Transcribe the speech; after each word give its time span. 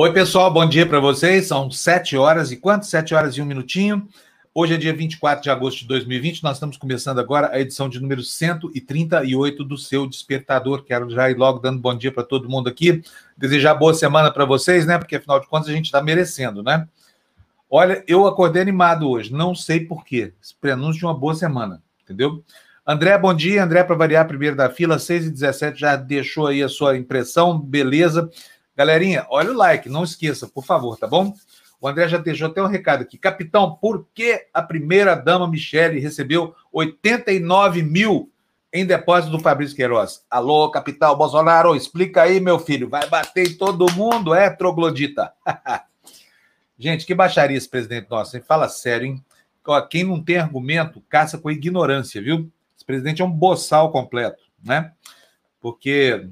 Oi, 0.00 0.12
pessoal, 0.12 0.48
bom 0.48 0.64
dia 0.64 0.86
para 0.86 1.00
vocês. 1.00 1.48
São 1.48 1.68
sete 1.72 2.16
horas 2.16 2.52
e 2.52 2.56
quanto? 2.56 2.86
Sete 2.86 3.16
horas 3.16 3.36
e 3.36 3.42
um 3.42 3.44
minutinho. 3.44 4.06
Hoje 4.54 4.74
é 4.74 4.76
dia 4.76 4.94
24 4.94 5.42
de 5.42 5.50
agosto 5.50 5.80
de 5.80 5.88
2020. 5.88 6.44
Nós 6.44 6.54
estamos 6.54 6.76
começando 6.76 7.18
agora 7.18 7.50
a 7.52 7.58
edição 7.58 7.88
de 7.88 7.98
número 7.98 8.22
138 8.22 9.64
do 9.64 9.76
seu 9.76 10.06
Despertador. 10.06 10.84
Quero 10.84 11.10
já 11.10 11.28
ir 11.28 11.36
logo 11.36 11.58
dando 11.58 11.80
bom 11.80 11.92
dia 11.96 12.12
para 12.12 12.22
todo 12.22 12.48
mundo 12.48 12.68
aqui. 12.68 13.02
Desejar 13.36 13.74
boa 13.74 13.92
semana 13.92 14.30
para 14.30 14.44
vocês, 14.44 14.86
né? 14.86 14.98
Porque 14.98 15.16
afinal 15.16 15.40
de 15.40 15.48
contas 15.48 15.68
a 15.68 15.72
gente 15.72 15.86
está 15.86 16.00
merecendo, 16.00 16.62
né? 16.62 16.86
Olha, 17.68 18.04
eu 18.06 18.24
acordei 18.24 18.62
animado 18.62 19.10
hoje, 19.10 19.32
não 19.32 19.52
sei 19.52 19.80
porquê. 19.80 20.32
Prenúncio 20.60 21.00
de 21.00 21.06
uma 21.06 21.14
boa 21.18 21.34
semana, 21.34 21.82
entendeu? 22.04 22.44
André, 22.86 23.18
bom 23.18 23.34
dia. 23.34 23.64
André, 23.64 23.82
para 23.82 23.96
variar, 23.96 24.28
primeiro 24.28 24.54
da 24.54 24.70
fila, 24.70 24.96
6 24.96 25.26
e 25.26 25.30
17 25.32 25.80
já 25.80 25.96
deixou 25.96 26.46
aí 26.46 26.62
a 26.62 26.68
sua 26.68 26.96
impressão, 26.96 27.58
beleza. 27.58 28.30
Galerinha, 28.78 29.26
olha 29.28 29.50
o 29.50 29.56
like, 29.56 29.88
não 29.88 30.04
esqueça, 30.04 30.46
por 30.46 30.64
favor, 30.64 30.96
tá 30.96 31.08
bom? 31.08 31.34
O 31.80 31.88
André 31.88 32.06
já 32.06 32.16
deixou 32.16 32.46
até 32.46 32.62
um 32.62 32.68
recado 32.68 33.02
aqui. 33.02 33.18
Capitão, 33.18 33.74
por 33.74 34.06
que 34.14 34.46
a 34.54 34.62
primeira-dama 34.62 35.48
Michele 35.48 35.98
recebeu 35.98 36.54
89 36.72 37.82
mil 37.82 38.30
em 38.72 38.86
depósito 38.86 39.32
do 39.32 39.40
Fabrício 39.40 39.74
Queiroz? 39.74 40.24
Alô, 40.30 40.70
capitão 40.70 41.16
Bolsonaro, 41.16 41.74
explica 41.74 42.22
aí, 42.22 42.38
meu 42.38 42.60
filho. 42.60 42.88
Vai 42.88 43.04
bater 43.08 43.48
em 43.48 43.54
todo 43.56 43.92
mundo, 43.94 44.32
é, 44.32 44.48
troglodita? 44.48 45.32
Gente, 46.78 47.04
que 47.04 47.16
baixaria 47.16 47.58
esse 47.58 47.68
presidente 47.68 48.08
nosso, 48.08 48.36
hein? 48.36 48.44
Fala 48.46 48.68
sério, 48.68 49.08
hein? 49.08 49.24
Quem 49.90 50.04
não 50.04 50.22
tem 50.22 50.38
argumento, 50.38 51.02
caça 51.08 51.36
com 51.36 51.50
ignorância, 51.50 52.22
viu? 52.22 52.48
Esse 52.76 52.84
presidente 52.84 53.22
é 53.22 53.24
um 53.24 53.30
boçal 53.30 53.90
completo, 53.90 54.44
né? 54.62 54.92
Porque, 55.60 56.28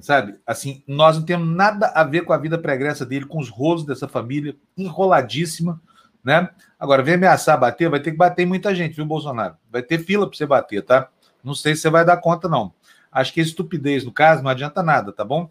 sabe, 0.00 0.38
assim, 0.46 0.82
nós 0.86 1.16
não 1.16 1.24
temos 1.24 1.48
nada 1.48 1.88
a 1.94 2.04
ver 2.04 2.24
com 2.24 2.32
a 2.32 2.38
vida 2.38 2.58
pregressa 2.58 3.04
dele, 3.04 3.26
com 3.26 3.38
os 3.38 3.48
rolos 3.48 3.84
dessa 3.84 4.08
família, 4.08 4.56
enroladíssima, 4.76 5.80
né? 6.22 6.48
Agora, 6.78 7.02
vem 7.02 7.14
ameaçar 7.14 7.58
bater, 7.58 7.88
vai 7.88 8.00
ter 8.00 8.10
que 8.12 8.16
bater 8.16 8.46
muita 8.46 8.74
gente, 8.74 8.94
viu, 8.94 9.04
Bolsonaro? 9.04 9.56
Vai 9.70 9.82
ter 9.82 9.98
fila 9.98 10.26
para 10.28 10.36
você 10.36 10.46
bater, 10.46 10.82
tá? 10.82 11.08
Não 11.42 11.54
sei 11.54 11.74
se 11.74 11.82
você 11.82 11.90
vai 11.90 12.04
dar 12.04 12.16
conta, 12.18 12.48
não. 12.48 12.72
Acho 13.10 13.32
que 13.32 13.40
estupidez, 13.40 14.04
no 14.04 14.12
caso, 14.12 14.42
não 14.42 14.50
adianta 14.50 14.82
nada, 14.82 15.12
tá 15.12 15.24
bom? 15.24 15.50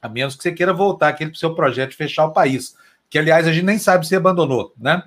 A 0.00 0.08
menos 0.08 0.36
que 0.36 0.42
você 0.42 0.52
queira 0.52 0.72
voltar 0.72 1.08
aquele 1.08 1.30
para 1.30 1.36
o 1.36 1.38
seu 1.38 1.54
projeto 1.54 1.90
de 1.90 1.96
fechar 1.96 2.26
o 2.26 2.32
país 2.32 2.76
que 3.12 3.18
aliás 3.18 3.46
a 3.46 3.52
gente 3.52 3.66
nem 3.66 3.78
sabe 3.78 4.06
se 4.06 4.16
abandonou, 4.16 4.72
né? 4.74 5.02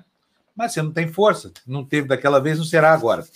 Mas 0.54 0.72
você 0.72 0.80
não 0.80 0.92
tem 0.92 1.08
força, 1.08 1.50
não 1.66 1.84
teve 1.84 2.06
daquela 2.06 2.40
vez, 2.40 2.56
não 2.56 2.64
será 2.64 2.92
agora. 2.92 3.26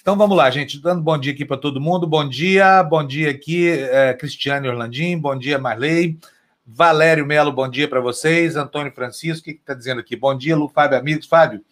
Então 0.00 0.16
vamos 0.16 0.36
lá, 0.36 0.50
gente, 0.50 0.80
dando 0.80 1.02
bom 1.02 1.16
dia 1.16 1.32
aqui 1.32 1.44
para 1.44 1.56
todo 1.56 1.80
mundo. 1.80 2.06
Bom 2.06 2.28
dia, 2.28 2.82
bom 2.82 3.06
dia 3.06 3.30
aqui, 3.30 3.68
é, 3.68 4.12
Cristiane 4.14 4.68
Orlandim, 4.68 5.18
bom 5.18 5.36
dia, 5.36 5.58
Marley. 5.58 6.18
Valério 6.66 7.26
Melo, 7.26 7.52
bom 7.52 7.68
dia 7.68 7.88
para 7.88 8.00
vocês. 8.00 8.56
Antônio 8.56 8.92
Francisco, 8.92 9.42
o 9.42 9.44
que 9.52 9.58
está 9.58 9.74
dizendo 9.74 10.00
aqui? 10.00 10.14
Bom 10.16 10.36
dia, 10.36 10.56
Lu, 10.56 10.68
Fábio, 10.68 10.98
amigos. 10.98 11.26
Fábio, 11.26 11.64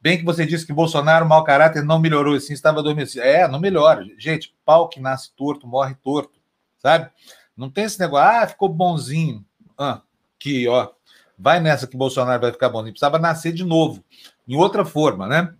bem 0.00 0.18
que 0.18 0.24
você 0.24 0.44
disse 0.44 0.66
que 0.66 0.72
Bolsonaro, 0.72 1.26
mau 1.26 1.42
caráter, 1.42 1.82
não 1.82 1.98
melhorou, 1.98 2.34
assim, 2.34 2.52
estava 2.52 2.80
adormecido. 2.80 3.24
É, 3.24 3.48
não 3.48 3.58
melhora. 3.58 4.06
Gente, 4.18 4.54
pau 4.64 4.88
que 4.88 5.00
nasce 5.00 5.32
torto, 5.34 5.66
morre 5.66 5.94
torto, 6.02 6.38
sabe? 6.78 7.10
Não 7.56 7.70
tem 7.70 7.84
esse 7.84 7.98
negócio, 7.98 8.28
ah, 8.28 8.46
ficou 8.46 8.68
bonzinho. 8.68 9.44
Ah, 9.78 10.02
aqui, 10.36 10.68
ó, 10.68 10.90
Vai 11.38 11.60
nessa 11.60 11.86
que 11.86 11.96
Bolsonaro 11.96 12.40
vai 12.40 12.52
ficar. 12.52 12.68
Ele 12.68 12.90
precisava 12.90 13.18
nascer 13.18 13.52
de 13.52 13.64
novo, 13.64 14.04
em 14.46 14.56
outra 14.56 14.84
forma, 14.84 15.26
né? 15.26 15.52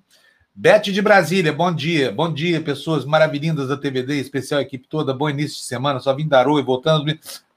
Beth 0.57 0.83
de 0.83 1.03
Brasília, 1.03 1.53
bom 1.53 1.75
dia. 1.75 2.13
Bom 2.13 2.33
dia, 2.33 2.61
pessoas 2.61 3.05
maravilhindas 3.05 3.67
da 3.67 3.77
TVD, 3.77 4.21
especial 4.21 4.61
equipe 4.61 4.87
toda. 4.87 5.13
Bom 5.13 5.29
início 5.29 5.57
de 5.57 5.65
semana, 5.65 5.99
só 5.99 6.15
vim 6.15 6.29
dar 6.29 6.47
oi, 6.47 6.63
voltando. 6.63 7.05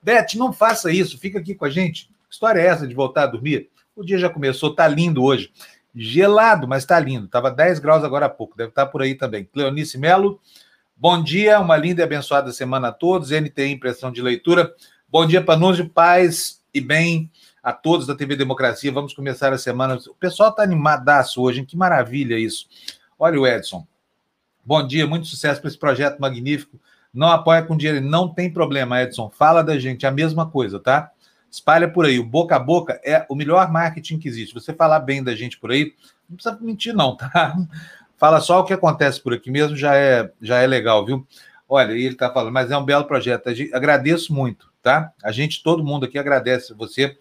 Beth, 0.01 0.33
não 0.33 0.51
faça 0.51 0.91
isso, 0.91 1.15
fica 1.19 1.37
aqui 1.37 1.53
com 1.53 1.65
a 1.65 1.69
gente. 1.69 2.09
História 2.27 2.59
é 2.59 2.65
essa 2.65 2.87
de 2.87 2.95
voltar 2.95 3.23
a 3.23 3.27
dormir? 3.27 3.69
O 3.95 4.03
dia 4.03 4.17
já 4.17 4.31
começou, 4.31 4.73
tá 4.73 4.87
lindo 4.87 5.23
hoje. 5.23 5.51
Gelado, 5.95 6.67
mas 6.67 6.85
tá 6.85 6.99
lindo. 6.99 7.27
Tava 7.27 7.51
10 7.51 7.77
graus 7.77 8.03
agora 8.03 8.25
há 8.25 8.29
pouco, 8.29 8.57
deve 8.57 8.69
estar 8.69 8.87
tá 8.87 8.91
por 8.91 9.03
aí 9.03 9.13
também. 9.13 9.45
Cleonice 9.45 9.99
Melo, 9.99 10.41
bom 10.95 11.21
dia, 11.21 11.59
uma 11.59 11.77
linda 11.77 12.01
e 12.01 12.03
abençoada 12.03 12.51
semana 12.51 12.87
a 12.87 12.91
todos. 12.91 13.29
NTI 13.29 13.73
Impressão 13.73 14.11
de 14.11 14.23
Leitura. 14.23 14.73
Bom 15.07 15.27
dia, 15.27 15.43
Panúncio, 15.43 15.87
paz 15.87 16.63
e 16.73 16.81
bem 16.81 17.29
a 17.67 17.73
todos 17.73 18.07
da 18.07 18.15
TV 18.15 18.37
Democracia. 18.37 18.89
Vamos 18.93 19.13
começar 19.13 19.51
a 19.51 19.57
semana. 19.57 19.97
O 20.07 20.15
pessoal 20.15 20.51
está 20.51 20.63
animadaço 20.63 21.41
hoje, 21.41 21.59
hein? 21.59 21.65
que 21.65 21.75
maravilha 21.75 22.39
isso. 22.39 22.65
Olha 23.19 23.37
o 23.37 23.45
Edson. 23.45 23.85
Bom 24.63 24.87
dia, 24.87 25.05
muito 25.05 25.27
sucesso 25.27 25.59
para 25.59 25.67
esse 25.67 25.77
projeto 25.77 26.17
magnífico. 26.17 26.79
Não 27.13 27.27
apoia 27.27 27.61
com 27.61 27.75
dinheiro, 27.75 27.99
não 27.99 28.33
tem 28.33 28.49
problema, 28.49 29.01
Edson. 29.01 29.29
Fala 29.29 29.61
da 29.61 29.77
gente, 29.77 30.07
a 30.07 30.11
mesma 30.11 30.49
coisa, 30.49 30.79
tá? 30.79 31.11
Espalha 31.51 31.91
por 31.91 32.05
aí. 32.05 32.17
O 32.17 32.25
boca 32.25 32.55
a 32.55 32.59
boca 32.59 33.01
é 33.03 33.25
o 33.27 33.35
melhor 33.35 33.69
marketing 33.69 34.17
que 34.17 34.29
existe. 34.29 34.53
Você 34.53 34.73
falar 34.73 35.01
bem 35.01 35.21
da 35.21 35.35
gente 35.35 35.59
por 35.59 35.69
aí, 35.69 35.93
não 36.29 36.37
precisa 36.37 36.57
mentir, 36.61 36.93
não, 36.95 37.17
tá? 37.17 37.53
Fala 38.15 38.39
só 38.39 38.61
o 38.61 38.63
que 38.63 38.71
acontece 38.71 39.21
por 39.21 39.33
aqui 39.33 39.51
mesmo, 39.51 39.75
já 39.75 39.93
é, 39.93 40.31
já 40.41 40.59
é 40.61 40.67
legal, 40.67 41.05
viu? 41.05 41.27
Olha, 41.67 41.91
ele 41.91 42.13
está 42.13 42.31
falando, 42.31 42.53
mas 42.53 42.71
é 42.71 42.77
um 42.77 42.85
belo 42.85 43.03
projeto. 43.03 43.49
Agradeço 43.73 44.33
muito, 44.33 44.71
tá? 44.81 45.11
A 45.21 45.33
gente, 45.33 45.61
todo 45.61 45.83
mundo 45.83 46.05
aqui 46.05 46.17
agradece 46.17 46.73
você 46.73 47.17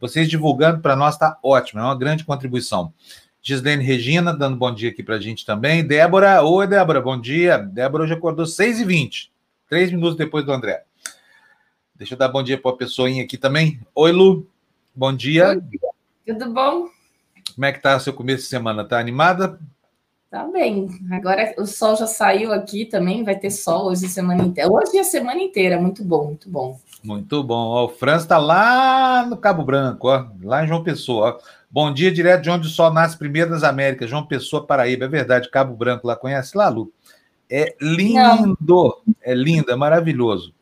vocês 0.00 0.28
divulgando 0.28 0.80
para 0.80 0.96
nós 0.96 1.14
está 1.14 1.38
ótimo, 1.42 1.80
é 1.80 1.84
uma 1.84 1.98
grande 1.98 2.24
contribuição. 2.24 2.92
Gislene 3.42 3.84
Regina, 3.84 4.34
dando 4.34 4.56
bom 4.56 4.74
dia 4.74 4.90
aqui 4.90 5.02
para 5.02 5.14
a 5.14 5.20
gente 5.20 5.46
também. 5.46 5.86
Débora, 5.86 6.42
oi 6.42 6.66
Débora, 6.66 7.00
bom 7.00 7.20
dia. 7.20 7.58
Débora 7.58 8.02
hoje 8.02 8.12
acordou 8.12 8.44
6h20, 8.44 9.30
três 9.68 9.92
minutos 9.92 10.16
depois 10.16 10.44
do 10.44 10.52
André. 10.52 10.82
Deixa 11.94 12.14
eu 12.14 12.18
dar 12.18 12.28
bom 12.28 12.42
dia 12.42 12.60
para 12.60 12.72
a 12.72 12.76
pessoinha 12.76 13.22
aqui 13.22 13.38
também. 13.38 13.80
Oi, 13.94 14.12
Lu, 14.12 14.46
bom 14.94 15.14
dia. 15.14 15.62
Tudo 16.26 16.52
bom? 16.52 16.88
Como 17.54 17.64
é 17.64 17.72
que 17.72 17.80
tá 17.80 17.96
o 17.96 18.00
seu 18.00 18.12
começo 18.12 18.42
de 18.42 18.48
semana? 18.48 18.84
Tá 18.84 18.98
animada? 18.98 19.58
Tá 20.28 20.44
bem. 20.48 20.88
Agora 21.10 21.54
o 21.56 21.66
sol 21.66 21.96
já 21.96 22.06
saiu 22.06 22.52
aqui 22.52 22.84
também, 22.84 23.24
vai 23.24 23.38
ter 23.38 23.50
sol 23.50 23.86
hoje 23.86 24.06
a 24.06 24.08
semana 24.08 24.42
inteira. 24.42 24.70
Hoje 24.70 24.96
é 24.96 25.00
a 25.00 25.04
semana 25.04 25.40
inteira, 25.40 25.80
muito 25.80 26.04
bom, 26.04 26.26
muito 26.26 26.50
bom. 26.50 26.78
Muito 27.02 27.42
bom. 27.42 27.54
Ó, 27.68 27.84
o 27.84 27.88
Franz 27.88 28.22
está 28.22 28.38
lá 28.38 29.24
no 29.28 29.36
Cabo 29.36 29.64
Branco, 29.64 30.08
ó, 30.08 30.26
lá 30.42 30.64
em 30.64 30.68
João 30.68 30.82
Pessoa. 30.82 31.38
Ó. 31.40 31.56
Bom 31.70 31.92
dia, 31.92 32.10
direto 32.10 32.42
de 32.42 32.50
onde 32.50 32.66
o 32.66 32.70
sol 32.70 32.92
nasce 32.92 33.18
primeiro 33.18 33.50
das 33.50 33.62
Américas, 33.62 34.08
João 34.08 34.26
Pessoa, 34.26 34.66
Paraíba. 34.66 35.04
É 35.04 35.08
verdade, 35.08 35.50
Cabo 35.50 35.74
Branco 35.76 36.06
lá 36.06 36.16
conhece 36.16 36.56
lá, 36.56 36.68
Lu? 36.68 36.92
É 37.50 37.76
lindo, 37.80 38.56
Não. 38.60 39.14
é 39.22 39.34
lindo, 39.34 39.70
é 39.70 39.76
maravilhoso. 39.76 40.52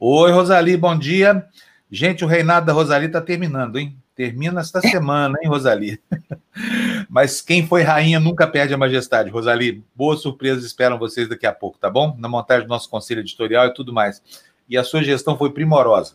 Oi, 0.00 0.32
Rosali, 0.32 0.76
bom 0.76 0.98
dia. 0.98 1.46
Gente, 1.90 2.24
o 2.24 2.28
reinado 2.28 2.66
da 2.66 2.72
Rosali 2.72 3.06
está 3.06 3.20
terminando, 3.20 3.78
hein? 3.78 3.96
Termina 4.16 4.60
esta 4.60 4.80
semana, 4.80 5.36
hein, 5.42 5.48
Rosali? 5.48 6.00
Mas 7.08 7.40
quem 7.40 7.66
foi 7.66 7.82
rainha 7.82 8.18
nunca 8.18 8.46
perde 8.46 8.74
a 8.74 8.78
majestade, 8.78 9.30
Rosali. 9.30 9.84
Boas 9.94 10.20
surpresas 10.20 10.64
esperam 10.64 10.98
vocês 10.98 11.28
daqui 11.28 11.46
a 11.46 11.52
pouco, 11.52 11.78
tá 11.78 11.90
bom? 11.90 12.16
Na 12.18 12.28
montagem 12.28 12.66
do 12.66 12.70
nosso 12.70 12.88
conselho 12.88 13.20
editorial 13.20 13.66
e 13.66 13.74
tudo 13.74 13.92
mais 13.92 14.22
e 14.68 14.76
a 14.76 14.84
sua 14.84 15.02
gestão 15.02 15.36
foi 15.36 15.50
primorosa, 15.50 16.14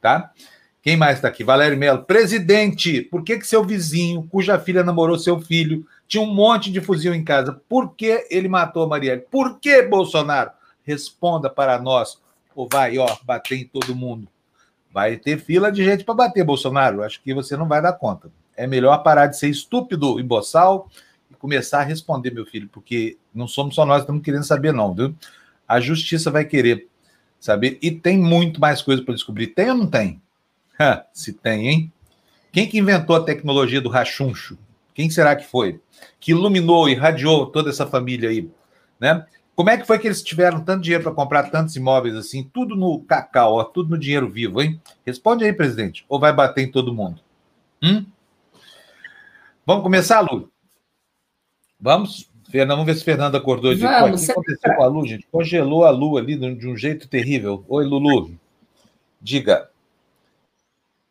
tá? 0.00 0.32
Quem 0.80 0.96
mais 0.96 1.16
está 1.16 1.28
aqui? 1.28 1.42
Valério 1.44 1.76
Melo. 1.76 2.04
Presidente, 2.04 3.02
por 3.02 3.22
que, 3.22 3.38
que 3.38 3.46
seu 3.46 3.64
vizinho, 3.64 4.26
cuja 4.30 4.58
filha 4.58 4.84
namorou 4.84 5.18
seu 5.18 5.40
filho, 5.40 5.86
tinha 6.06 6.22
um 6.22 6.32
monte 6.32 6.70
de 6.72 6.80
fuzil 6.80 7.12
em 7.12 7.24
casa? 7.24 7.60
Por 7.68 7.94
que 7.94 8.26
ele 8.30 8.48
matou 8.48 8.84
a 8.84 8.86
Marielle? 8.86 9.24
Por 9.30 9.58
que 9.58 9.82
Bolsonaro? 9.82 10.50
Responda 10.84 11.50
para 11.50 11.78
nós. 11.78 12.18
Ou 12.54 12.68
vai, 12.72 12.96
ó, 12.96 13.16
bater 13.24 13.58
em 13.58 13.66
todo 13.66 13.94
mundo. 13.94 14.28
Vai 14.90 15.16
ter 15.16 15.38
fila 15.38 15.70
de 15.70 15.84
gente 15.84 16.04
para 16.04 16.14
bater, 16.14 16.44
Bolsonaro. 16.44 17.02
Acho 17.02 17.20
que 17.22 17.34
você 17.34 17.56
não 17.56 17.68
vai 17.68 17.82
dar 17.82 17.92
conta. 17.92 18.30
É 18.56 18.66
melhor 18.66 18.96
parar 19.02 19.26
de 19.26 19.38
ser 19.38 19.48
estúpido 19.48 20.18
e 20.18 20.22
boçal 20.22 20.88
e 21.30 21.34
começar 21.34 21.80
a 21.80 21.84
responder, 21.84 22.32
meu 22.32 22.46
filho, 22.46 22.68
porque 22.72 23.18
não 23.34 23.46
somos 23.46 23.74
só 23.74 23.84
nós 23.84 23.98
que 23.98 24.02
estamos 24.04 24.22
querendo 24.22 24.44
saber, 24.44 24.72
não, 24.72 24.94
viu? 24.94 25.14
A 25.66 25.78
justiça 25.80 26.30
vai 26.30 26.44
querer 26.44 26.88
saber. 27.38 27.78
E 27.80 27.90
tem 27.90 28.18
muito 28.18 28.60
mais 28.60 28.82
coisa 28.82 29.02
para 29.02 29.14
descobrir. 29.14 29.48
Tem 29.48 29.70
ou 29.70 29.76
não 29.76 29.86
tem? 29.86 30.20
Se 31.12 31.32
tem, 31.32 31.68
hein? 31.68 31.92
Quem 32.52 32.68
que 32.68 32.78
inventou 32.78 33.16
a 33.16 33.24
tecnologia 33.24 33.80
do 33.80 33.88
rachuncho? 33.88 34.58
Quem 34.94 35.10
será 35.10 35.36
que 35.36 35.46
foi? 35.46 35.80
Que 36.18 36.32
iluminou 36.32 36.88
e 36.88 36.92
irradiou 36.92 37.46
toda 37.46 37.70
essa 37.70 37.86
família 37.86 38.30
aí, 38.30 38.50
né? 38.98 39.26
Como 39.54 39.70
é 39.70 39.76
que 39.76 39.86
foi 39.86 39.98
que 39.98 40.06
eles 40.06 40.22
tiveram 40.22 40.60
tanto 40.60 40.82
dinheiro 40.82 41.02
para 41.02 41.12
comprar 41.12 41.50
tantos 41.50 41.74
imóveis 41.74 42.14
assim, 42.14 42.44
tudo 42.44 42.76
no 42.76 43.00
cacau, 43.00 43.54
ó, 43.54 43.64
tudo 43.64 43.90
no 43.90 43.98
dinheiro 43.98 44.28
vivo, 44.28 44.62
hein? 44.62 44.80
Responde 45.04 45.44
aí, 45.44 45.52
presidente. 45.52 46.04
Ou 46.08 46.20
vai 46.20 46.32
bater 46.32 46.62
em 46.62 46.70
todo 46.70 46.94
mundo? 46.94 47.20
Hum? 47.82 48.06
Vamos 49.66 49.82
começar, 49.82 50.20
Lu? 50.20 50.50
Vamos? 51.80 52.27
Fernando, 52.50 52.78
vamos 52.78 52.86
ver 52.86 52.98
se 52.98 53.04
Fernando 53.04 53.36
acordou 53.36 53.74
de 53.74 53.82
Vamos, 53.82 54.22
O 54.22 54.26
que 54.26 54.32
aconteceu 54.32 54.74
com 54.74 54.82
a 54.82 54.86
Lu, 54.86 55.06
gente? 55.06 55.26
Congelou 55.30 55.84
a 55.84 55.90
Lu 55.90 56.16
ali 56.16 56.36
de 56.36 56.66
um 56.66 56.76
jeito 56.76 57.06
terrível. 57.06 57.64
Oi, 57.68 57.84
Lulu. 57.84 58.32
Diga. 59.20 59.68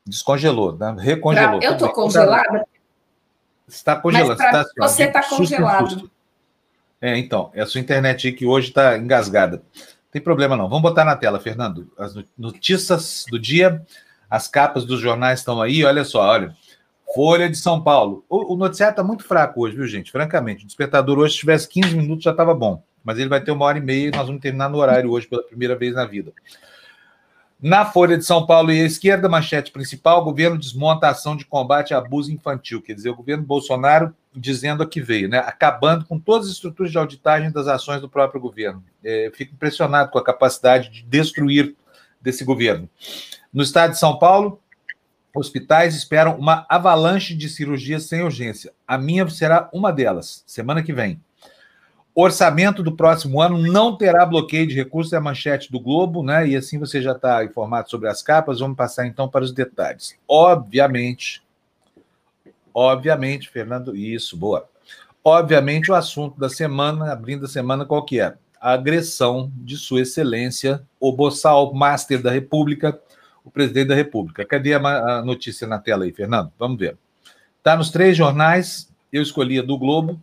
Descongelou, 0.06 0.76
né? 0.78 0.96
recongelou. 0.98 1.62
eu 1.62 1.74
estou 1.74 1.90
congelada? 1.92 2.66
Está 3.68 3.96
congelado. 3.96 4.38
Tá, 4.38 4.62
assim, 4.62 4.72
você 4.78 5.04
está 5.04 5.22
congelado. 5.24 6.10
É, 7.00 7.18
então, 7.18 7.52
é 7.54 7.62
a 7.62 7.66
sua 7.66 7.82
internet 7.82 8.28
aí 8.28 8.34
que 8.34 8.46
hoje 8.46 8.70
está 8.70 8.98
engasgada. 8.98 9.58
Não 9.76 10.12
tem 10.12 10.22
problema 10.22 10.56
não. 10.56 10.70
Vamos 10.70 10.82
botar 10.82 11.06
na 11.06 11.16
tela, 11.16 11.40
Fernando, 11.40 11.92
as 11.98 12.16
notícias 12.38 13.26
do 13.30 13.38
dia. 13.38 13.86
As 14.30 14.48
capas 14.48 14.86
dos 14.86 15.00
jornais 15.00 15.40
estão 15.40 15.62
aí, 15.62 15.84
olha 15.84 16.04
só, 16.04 16.22
olha. 16.22 16.56
Folha 17.18 17.50
de 17.50 17.58
São 17.58 17.82
Paulo. 17.82 18.24
O, 18.30 18.54
o 18.54 18.56
noticiário 18.56 18.92
está 18.92 19.04
muito 19.04 19.24
fraco 19.24 19.62
hoje, 19.62 19.76
viu, 19.76 19.88
gente? 19.88 20.12
Francamente, 20.12 20.64
o 20.64 20.68
despertador 20.68 21.18
hoje, 21.18 21.34
se 21.34 21.40
tivesse 21.40 21.68
15 21.68 21.98
minutos, 21.98 22.24
já 22.24 22.30
estava 22.30 22.54
bom. 22.54 22.84
Mas 23.04 23.18
ele 23.18 23.28
vai 23.28 23.42
ter 23.42 23.50
uma 23.50 23.66
hora 23.66 23.80
e 23.80 23.82
meia 23.82 24.10
e 24.10 24.12
nós 24.12 24.28
vamos 24.28 24.40
terminar 24.40 24.70
no 24.70 24.78
horário 24.78 25.10
hoje 25.10 25.26
pela 25.26 25.42
primeira 25.42 25.76
vez 25.76 25.96
na 25.96 26.06
vida. 26.06 26.32
Na 27.60 27.86
Folha 27.86 28.20
de 28.20 28.24
São 28.24 28.46
Paulo 28.46 28.72
e 28.72 28.80
à 28.80 28.86
esquerda, 28.86 29.28
manchete 29.28 29.72
principal: 29.72 30.24
governo 30.24 30.60
desmonta 30.60 31.08
a 31.08 31.10
ação 31.10 31.36
de 31.36 31.44
combate 31.44 31.92
a 31.92 31.98
abuso 31.98 32.32
infantil. 32.32 32.84
Quer 32.84 32.94
dizer, 32.94 33.10
o 33.10 33.16
governo 33.16 33.44
Bolsonaro 33.44 34.14
dizendo 34.32 34.84
a 34.84 34.88
que 34.88 35.02
veio, 35.02 35.28
né? 35.28 35.40
acabando 35.40 36.06
com 36.06 36.20
todas 36.20 36.46
as 36.46 36.54
estruturas 36.54 36.92
de 36.92 37.00
auditagem 37.00 37.52
das 37.52 37.66
ações 37.66 38.00
do 38.00 38.08
próprio 38.08 38.40
governo. 38.40 38.84
É, 39.04 39.32
fico 39.34 39.56
impressionado 39.56 40.12
com 40.12 40.20
a 40.20 40.24
capacidade 40.24 40.92
de 40.92 41.02
destruir 41.02 41.76
desse 42.22 42.44
governo. 42.44 42.88
No 43.52 43.64
estado 43.64 43.94
de 43.94 43.98
São 43.98 44.20
Paulo, 44.20 44.62
hospitais 45.38 45.96
esperam 45.96 46.38
uma 46.38 46.66
avalanche 46.68 47.36
de 47.36 47.48
cirurgias 47.50 48.04
sem 48.04 48.22
urgência. 48.22 48.74
A 48.88 48.98
minha 48.98 49.28
será 49.30 49.70
uma 49.72 49.92
delas, 49.92 50.44
semana 50.46 50.84
que 50.84 50.94
vem. 50.94 51.22
Orçamento 52.20 52.82
do 52.82 52.96
próximo 52.96 53.40
ano 53.40 53.60
não 53.60 53.96
terá 53.96 54.26
bloqueio 54.26 54.66
de 54.66 54.74
recursos, 54.74 55.14
é 55.14 55.18
a 55.18 55.22
manchete 55.22 55.72
do 55.72 55.80
Globo, 55.80 56.24
né? 56.24 56.48
E 56.48 56.56
assim 56.56 56.80
você 56.80 57.00
já 57.00 57.12
está 57.12 57.46
informado 57.46 57.92
sobre 57.92 58.10
as 58.10 58.24
capas. 58.24 58.60
Vamos 58.60 58.76
passar 58.76 59.06
então 59.06 59.30
para 59.30 59.46
os 59.46 59.52
detalhes. 59.52 60.16
Obviamente, 60.28 61.44
obviamente, 62.74 63.50
Fernando, 63.50 63.96
isso, 63.96 64.36
boa. 64.36 64.68
Obviamente, 65.24 65.92
o 65.92 65.94
assunto 65.94 66.40
da 66.40 66.50
semana, 66.50 67.12
abrindo 67.12 67.46
a 67.46 67.48
semana, 67.48 67.86
qual 67.86 68.04
que 68.04 68.20
é? 68.20 68.34
A 68.60 68.72
agressão 68.72 69.52
de 69.56 69.78
Sua 69.78 70.02
Excelência, 70.02 70.82
o 71.00 71.12
Boçal, 71.12 71.72
Master 71.76 72.20
da 72.20 72.32
República, 72.32 73.00
o 73.48 73.52
presidente 73.52 73.88
da 73.88 73.96
República. 73.96 74.46
Cadê 74.46 74.74
a 74.74 75.22
notícia 75.22 75.66
na 75.66 75.80
tela 75.80 76.04
aí, 76.04 76.12
Fernando? 76.12 76.52
Vamos 76.60 76.78
ver. 76.78 76.98
Está 77.58 77.78
nos 77.78 77.90
três 77.90 78.16
jornais, 78.16 78.94
eu 79.12 79.22
escolhi 79.22 79.58
a 79.58 79.62
do 79.62 79.78
Globo, 79.78 80.22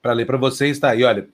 para 0.00 0.12
ler 0.12 0.26
para 0.26 0.38
vocês, 0.38 0.76
está 0.76 0.90
aí, 0.90 1.02
olha. 1.04 1.28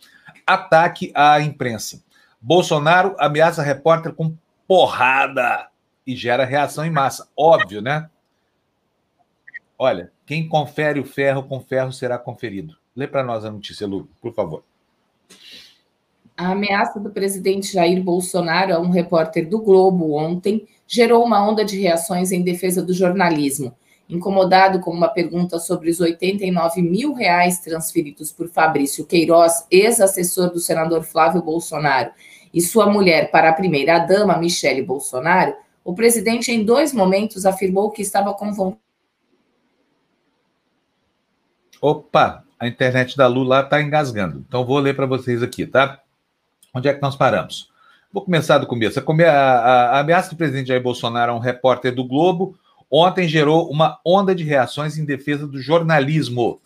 Ataque 0.47 1.13
à 1.15 1.41
imprensa. 1.41 2.03
Bolsonaro 2.41 3.15
ameaça 3.19 3.63
repórter 3.63 4.13
com 4.15 4.37
porrada 4.67 5.69
e 6.07 6.17
gera 6.17 6.45
reação 6.45 6.85
em 6.85 6.91
massa. 6.91 7.29
Óbvio, 7.37 7.83
né? 7.83 8.09
Olha, 9.79 10.11
quem 10.25 10.49
confere 10.49 10.99
o 10.99 11.05
ferro 11.05 11.43
com 11.43 11.61
ferro 11.61 11.93
será 11.93 12.19
conferido. 12.19 12.77
Lê 12.95 13.07
para 13.07 13.23
nós 13.23 13.45
a 13.45 13.51
notícia, 13.51 13.87
Lu, 13.87 14.09
por 14.21 14.35
favor. 14.35 14.65
A 16.37 16.51
ameaça 16.51 17.01
do 17.01 17.11
presidente 17.11 17.73
Jair 17.73 18.03
Bolsonaro 18.03 18.75
a 18.75 18.81
um 18.81 18.91
repórter 18.91 19.49
do 19.49 19.61
Globo 19.61 20.15
ontem 20.15 20.67
gerou 20.87 21.25
uma 21.25 21.49
onda 21.49 21.65
de 21.65 21.81
reações 21.81 22.31
em 22.31 22.43
defesa 22.43 22.83
do 22.83 22.93
jornalismo 22.93 23.75
incomodado 24.09 24.81
com 24.81 24.91
uma 24.91 25.09
pergunta 25.09 25.59
sobre 25.59 25.91
os 25.91 26.01
89 26.01 26.81
mil 26.83 27.13
reais 27.13 27.59
transferidos 27.61 28.33
por 28.33 28.49
Fabrício 28.49 29.05
Queiroz, 29.05 29.67
ex-assessor 29.71 30.51
do 30.51 30.61
senador 30.61 31.03
Flávio 31.03 31.43
Bolsonaro, 31.43 32.11
e 32.55 32.61
sua 32.61 32.87
mulher 32.87 33.31
para 33.31 33.51
a 33.51 33.53
primeira-dama, 33.53 34.39
Michele 34.39 34.83
Bolsonaro, 34.83 35.55
o 35.85 35.95
presidente, 35.95 36.51
em 36.51 36.65
dois 36.65 36.93
momentos, 36.93 37.45
afirmou 37.45 37.91
que 37.91 38.03
estava 38.03 38.33
com 38.35 38.53
vontade. 38.53 38.81
Opa, 41.81 42.45
a 42.59 42.67
internet 42.67 43.17
da 43.17 43.27
Lula 43.27 43.61
está 43.61 43.83
engasgando. 43.83 44.45
Então, 44.49 44.65
vou 44.65 44.79
ler 44.79 44.97
para 44.97 45.07
vocês 45.07 45.43
aqui, 45.43 45.67
tá? 45.67 46.01
Onde 46.77 46.89
é 46.89 46.93
que 46.93 47.01
nós 47.01 47.17
paramos? 47.17 47.71
Vou 48.13 48.23
começar 48.23 48.59
do 48.59 48.67
começo. 48.67 49.01
A, 49.01 49.33
a, 49.33 49.85
a 49.93 50.01
ameaça 50.01 50.29
do 50.29 50.37
presidente 50.37 50.69
Jair 50.69 50.83
Bolsonaro 50.83 51.33
a 51.33 51.35
um 51.35 51.39
repórter 51.39 51.95
do 51.95 52.05
Globo 52.05 52.55
ontem 52.91 53.27
gerou 53.27 53.71
uma 53.71 53.99
onda 54.05 54.35
de 54.35 54.45
reações 54.45 54.99
em 54.99 55.05
defesa 55.07 55.47
do 55.47 55.59
jornalismo. 55.59 56.61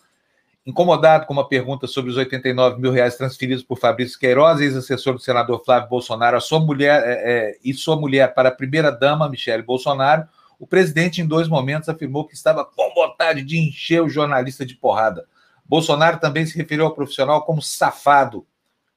Incomodado 0.65 1.25
com 1.25 1.31
uma 1.31 1.47
pergunta 1.47 1.87
sobre 1.87 2.11
os 2.11 2.17
89 2.17 2.81
mil 2.81 2.91
reais 2.91 3.15
transferidos 3.15 3.63
por 3.63 3.79
Fabrício 3.79 4.19
Queiroz, 4.19 4.59
ex-assessor 4.59 5.13
do 5.13 5.21
senador 5.21 5.63
Flávio 5.63 5.87
Bolsonaro, 5.87 6.35
a 6.35 6.41
sua 6.41 6.59
mulher 6.59 7.01
é, 7.05 7.13
é, 7.13 7.57
e 7.63 7.73
sua 7.73 7.95
mulher 7.95 8.33
para 8.33 8.49
a 8.49 8.53
primeira-dama, 8.53 9.29
Michele 9.29 9.63
Bolsonaro, 9.63 10.27
o 10.59 10.67
presidente, 10.67 11.21
em 11.21 11.25
dois 11.25 11.47
momentos, 11.47 11.87
afirmou 11.87 12.27
que 12.27 12.35
estava 12.35 12.65
com 12.65 12.93
vontade 12.93 13.43
de 13.43 13.57
encher 13.57 14.03
o 14.03 14.09
jornalista 14.09 14.65
de 14.65 14.75
porrada. 14.75 15.25
Bolsonaro 15.65 16.19
também 16.19 16.45
se 16.45 16.57
referiu 16.57 16.83
ao 16.83 16.93
profissional 16.93 17.43
como 17.43 17.61
safado. 17.61 18.45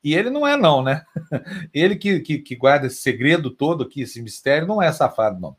E 0.04 0.14
ele 0.14 0.28
não 0.28 0.46
é, 0.46 0.56
não, 0.56 0.82
né? 0.82 1.02
Ele 1.72 1.96
que, 1.96 2.20
que, 2.20 2.38
que 2.38 2.54
guarda 2.54 2.86
esse 2.86 2.96
segredo 2.96 3.50
todo 3.50 3.84
aqui, 3.84 4.02
esse 4.02 4.20
mistério, 4.20 4.68
não 4.68 4.82
é 4.82 4.92
safado, 4.92 5.40
não 5.40 5.56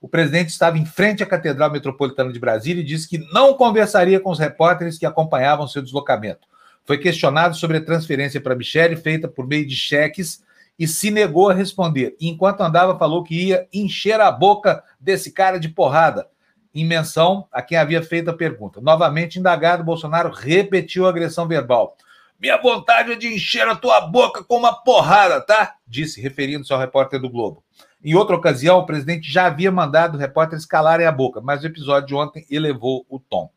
o 0.00 0.08
presidente 0.08 0.50
estava 0.50 0.78
em 0.78 0.86
frente 0.86 1.22
à 1.22 1.26
Catedral 1.26 1.70
Metropolitana 1.70 2.32
de 2.32 2.38
Brasília 2.38 2.80
e 2.80 2.86
disse 2.86 3.08
que 3.08 3.18
não 3.32 3.54
conversaria 3.54 4.20
com 4.20 4.30
os 4.30 4.38
repórteres 4.38 4.98
que 4.98 5.06
acompanhavam 5.06 5.66
seu 5.66 5.82
deslocamento. 5.82 6.46
Foi 6.84 6.98
questionado 6.98 7.56
sobre 7.56 7.78
a 7.78 7.84
transferência 7.84 8.40
para 8.40 8.54
Michele 8.54 8.96
feita 8.96 9.28
por 9.28 9.46
meio 9.46 9.66
de 9.66 9.74
cheques 9.76 10.42
e 10.78 10.86
se 10.86 11.10
negou 11.10 11.50
a 11.50 11.54
responder. 11.54 12.16
Enquanto 12.20 12.60
andava, 12.60 12.98
falou 12.98 13.24
que 13.24 13.48
ia 13.48 13.66
encher 13.72 14.20
a 14.20 14.30
boca 14.30 14.82
desse 15.00 15.32
cara 15.32 15.58
de 15.58 15.68
porrada, 15.68 16.28
em 16.72 16.84
menção 16.84 17.46
a 17.50 17.60
quem 17.60 17.76
havia 17.76 18.02
feito 18.02 18.30
a 18.30 18.34
pergunta. 18.34 18.80
Novamente 18.80 19.38
indagado, 19.38 19.82
Bolsonaro 19.82 20.30
repetiu 20.30 21.06
a 21.06 21.10
agressão 21.10 21.48
verbal. 21.48 21.96
Minha 22.38 22.56
vontade 22.56 23.12
é 23.12 23.16
de 23.16 23.26
encher 23.26 23.66
a 23.66 23.74
tua 23.74 24.00
boca 24.00 24.44
com 24.44 24.56
uma 24.56 24.72
porrada, 24.72 25.40
tá? 25.40 25.74
Disse, 25.86 26.20
referindo-se 26.20 26.72
ao 26.72 26.78
repórter 26.78 27.20
do 27.20 27.28
Globo. 27.28 27.64
Em 28.02 28.14
outra 28.14 28.36
ocasião, 28.36 28.78
o 28.78 28.86
presidente 28.86 29.30
já 29.30 29.46
havia 29.46 29.72
mandado 29.72 30.16
repórteres 30.16 30.64
calarem 30.64 31.04
a 31.04 31.10
boca, 31.10 31.40
mas 31.40 31.62
o 31.62 31.66
episódio 31.66 32.06
de 32.06 32.14
ontem 32.14 32.46
elevou 32.48 33.04
o 33.08 33.18
tom. 33.18 33.50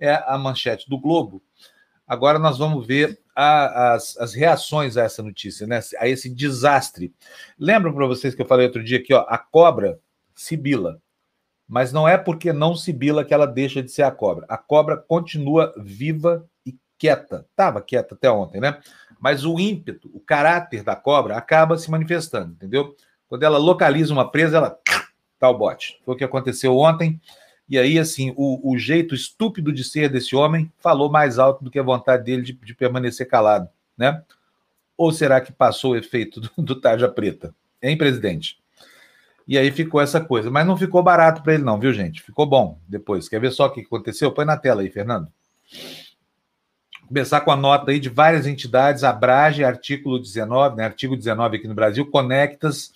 É 0.00 0.14
a 0.26 0.36
manchete 0.36 0.90
do 0.90 0.98
Globo. 0.98 1.40
Agora 2.06 2.38
nós 2.38 2.58
vamos 2.58 2.84
ver 2.84 3.18
a, 3.34 3.94
as, 3.94 4.16
as, 4.16 4.34
reações 4.34 4.96
a 4.96 5.02
essa 5.02 5.22
notícia, 5.22 5.66
né? 5.66 5.80
a 5.98 6.08
esse 6.08 6.28
desastre. 6.28 7.14
Lembram 7.58 7.92
para 7.92 8.06
vocês 8.06 8.34
que 8.34 8.42
eu 8.42 8.46
falei 8.46 8.66
outro 8.66 8.82
dia 8.82 8.98
aqui, 8.98 9.14
ó, 9.14 9.24
a 9.28 9.38
cobra 9.38 10.00
sibila. 10.34 11.00
Mas 11.68 11.92
não 11.92 12.08
é 12.08 12.16
porque 12.16 12.52
não 12.52 12.74
sibila 12.74 13.24
que 13.24 13.34
ela 13.34 13.46
deixa 13.46 13.82
de 13.82 13.90
ser 13.90 14.02
a 14.02 14.10
cobra. 14.10 14.46
A 14.48 14.56
cobra 14.56 14.96
continua 14.96 15.72
viva 15.76 16.48
quieta. 16.98 17.46
Estava 17.50 17.80
quieta 17.80 18.14
até 18.14 18.30
ontem, 18.30 18.60
né? 18.60 18.78
Mas 19.20 19.44
o 19.44 19.58
ímpeto, 19.58 20.10
o 20.12 20.20
caráter 20.20 20.82
da 20.82 20.94
cobra 20.94 21.36
acaba 21.36 21.78
se 21.78 21.90
manifestando, 21.90 22.52
entendeu? 22.52 22.94
Quando 23.28 23.42
ela 23.42 23.58
localiza 23.58 24.12
uma 24.12 24.30
presa, 24.30 24.58
ela 24.58 24.78
tá 25.38 25.50
o 25.50 25.58
bote. 25.58 26.00
Foi 26.04 26.14
o 26.14 26.18
que 26.18 26.24
aconteceu 26.24 26.76
ontem. 26.76 27.20
E 27.68 27.78
aí, 27.78 27.98
assim, 27.98 28.32
o, 28.36 28.72
o, 28.72 28.78
jeito 28.78 29.14
estúpido 29.14 29.72
de 29.72 29.82
ser 29.82 30.08
desse 30.08 30.36
homem 30.36 30.70
falou 30.78 31.10
mais 31.10 31.38
alto 31.38 31.64
do 31.64 31.70
que 31.70 31.78
a 31.78 31.82
vontade 31.82 32.24
dele 32.24 32.42
de, 32.42 32.52
de 32.52 32.74
permanecer 32.74 33.26
calado, 33.26 33.68
né? 33.98 34.22
Ou 34.96 35.10
será 35.12 35.40
que 35.40 35.52
passou 35.52 35.92
o 35.92 35.96
efeito 35.96 36.40
do, 36.40 36.50
do 36.62 37.12
preta? 37.12 37.54
Hein, 37.82 37.98
presidente? 37.98 38.58
E 39.46 39.58
aí 39.58 39.70
ficou 39.70 40.00
essa 40.00 40.20
coisa. 40.20 40.50
Mas 40.50 40.66
não 40.66 40.76
ficou 40.76 41.02
barato 41.02 41.42
para 41.42 41.54
ele, 41.54 41.62
não, 41.62 41.78
viu, 41.78 41.92
gente? 41.92 42.22
Ficou 42.22 42.46
bom 42.46 42.78
depois. 42.88 43.28
Quer 43.28 43.40
ver 43.40 43.52
só 43.52 43.66
o 43.66 43.70
que 43.70 43.80
aconteceu? 43.80 44.32
Põe 44.32 44.44
na 44.44 44.56
tela 44.56 44.82
aí, 44.82 44.90
Fernando. 44.90 45.28
Começar 47.06 47.40
com 47.42 47.52
a 47.52 47.56
nota 47.56 47.92
aí 47.92 48.00
de 48.00 48.08
várias 48.08 48.48
entidades, 48.48 49.04
Abrage, 49.04 49.62
artigo 49.62 50.18
19, 50.18 50.76
né, 50.76 50.84
artigo 50.84 51.16
19 51.16 51.56
aqui 51.56 51.68
no 51.68 51.74
Brasil, 51.74 52.04
Conectas, 52.10 52.92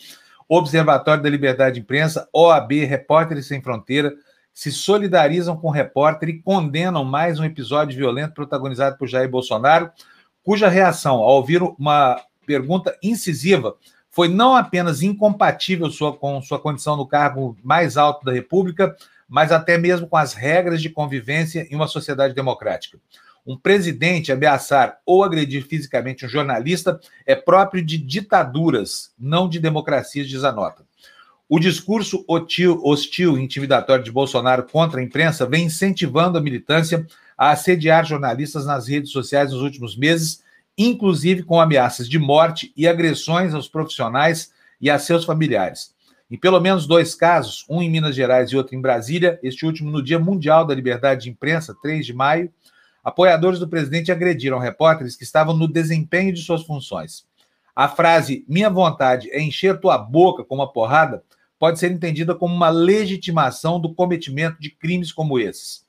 Observatório 0.49 1.23
da 1.23 1.31
Liberdade 1.31 1.77
de 1.77 1.81
Imprensa, 1.81 2.29
OAB, 2.33 2.73
Repórteres 2.85 3.47
Sem 3.47 3.63
Fronteira, 3.63 4.13
se 4.53 4.73
solidarizam 4.73 5.57
com 5.57 5.69
o 5.69 5.71
repórter 5.71 6.29
e 6.29 6.43
condenam 6.43 7.05
mais 7.05 7.39
um 7.39 7.45
episódio 7.45 7.97
violento 7.97 8.35
protagonizado 8.35 8.99
por 8.99 9.07
Jair 9.07 9.31
Bolsonaro, 9.31 9.93
cuja 10.43 10.69
reação, 10.69 11.15
ao 11.17 11.37
ouvir 11.37 11.63
uma 11.63 12.21
pergunta 12.45 12.99
incisiva, 13.01 13.77
foi 14.11 14.27
não 14.27 14.57
apenas 14.57 15.03
incompatível 15.03 15.89
sua, 15.89 16.17
com 16.17 16.43
sua 16.43 16.59
condição 16.59 16.97
no 16.97 17.07
cargo 17.07 17.57
mais 17.63 17.97
alto 17.97 18.25
da 18.25 18.33
República, 18.33 18.97
mas 19.29 19.53
até 19.53 19.79
mesmo 19.79 20.09
com 20.09 20.17
as 20.17 20.35
regras 20.35 20.83
de 20.83 20.91
convivência 20.91 21.65
em 21.71 21.77
uma 21.77 21.87
sociedade 21.87 22.35
democrática. 22.35 22.99
Um 23.47 23.57
presidente 23.57 24.31
ameaçar 24.33 24.99
ou 25.05 25.25
agredir 25.25 25.67
fisicamente 25.67 26.25
um 26.25 26.29
jornalista 26.29 27.01
é 27.27 27.35
próprio 27.35 27.85
de 27.85 27.99
ditaduras, 27.99 29.13
não 29.19 29.49
de 29.49 29.59
democracias, 29.59 30.29
diz 30.29 30.45
a 30.45 30.53
nota. 30.53 30.85
O 31.49 31.59
discurso 31.59 32.25
hostil, 32.29 32.81
hostil 32.85 33.37
e 33.37 33.43
intimidatório 33.43 34.05
de 34.05 34.13
Bolsonaro 34.13 34.63
contra 34.63 35.01
a 35.01 35.03
imprensa 35.03 35.47
vem 35.47 35.65
incentivando 35.65 36.39
a 36.39 36.41
militância 36.41 37.05
a 37.37 37.51
assediar 37.51 38.05
jornalistas 38.05 38.67
nas 38.67 38.87
redes 38.87 39.11
sociais 39.11 39.51
nos 39.51 39.61
últimos 39.61 39.97
meses, 39.97 40.45
inclusive 40.79 41.43
com 41.43 41.61
ameaças 41.61 42.09
de 42.09 42.19
morte 42.19 42.73
e 42.77 42.87
agressões 42.87 43.53
aos 43.53 43.67
profissionais 43.67 44.53
e 44.81 44.89
a 44.89 44.99
seus 44.99 45.25
familiares. 45.25 45.93
Em 46.31 46.39
pelo 46.39 46.61
menos 46.61 46.87
dois 46.87 47.17
casos, 47.17 47.65
um 47.69 47.83
em 47.83 47.91
Minas 47.91 48.15
Gerais 48.15 48.51
e 48.51 48.57
outro 48.57 48.77
em 48.77 48.81
Brasília, 48.81 49.41
este 49.43 49.67
último 49.67 49.91
no 49.91 50.01
Dia 50.01 50.21
Mundial 50.21 50.65
da 50.65 50.73
Liberdade 50.73 51.25
de 51.25 51.31
Imprensa, 51.31 51.75
3 51.83 52.07
de 52.07 52.15
maio, 52.15 52.53
Apoiadores 53.03 53.59
do 53.59 53.69
presidente 53.69 54.13
agrediram 54.13 54.59
repórteres 54.59 55.17
que 55.17 55.25
estavam 55.25 55.57
no 55.57 55.67
desempenho 55.67 56.33
de 56.33 56.43
suas 56.43 56.63
funções. 56.63 57.25
A 57.75 57.89
frase 57.89 58.45
minha 58.49 58.69
vontade 58.69 59.31
é 59.31 59.41
encher 59.41 59.81
tua 59.81 59.97
boca 59.97 60.45
com 60.45 60.55
uma 60.55 60.73
porrada 60.73 61.23
pode 61.59 61.79
ser 61.79 61.91
entendida 61.93 62.35
como 62.35 62.55
uma 62.55 62.71
legitimação 62.71 63.79
do 63.79 63.95
cometimento 63.95 64.59
de 64.59 64.71
crimes 64.71 65.13
como 65.13 65.39
esses. 65.39 65.85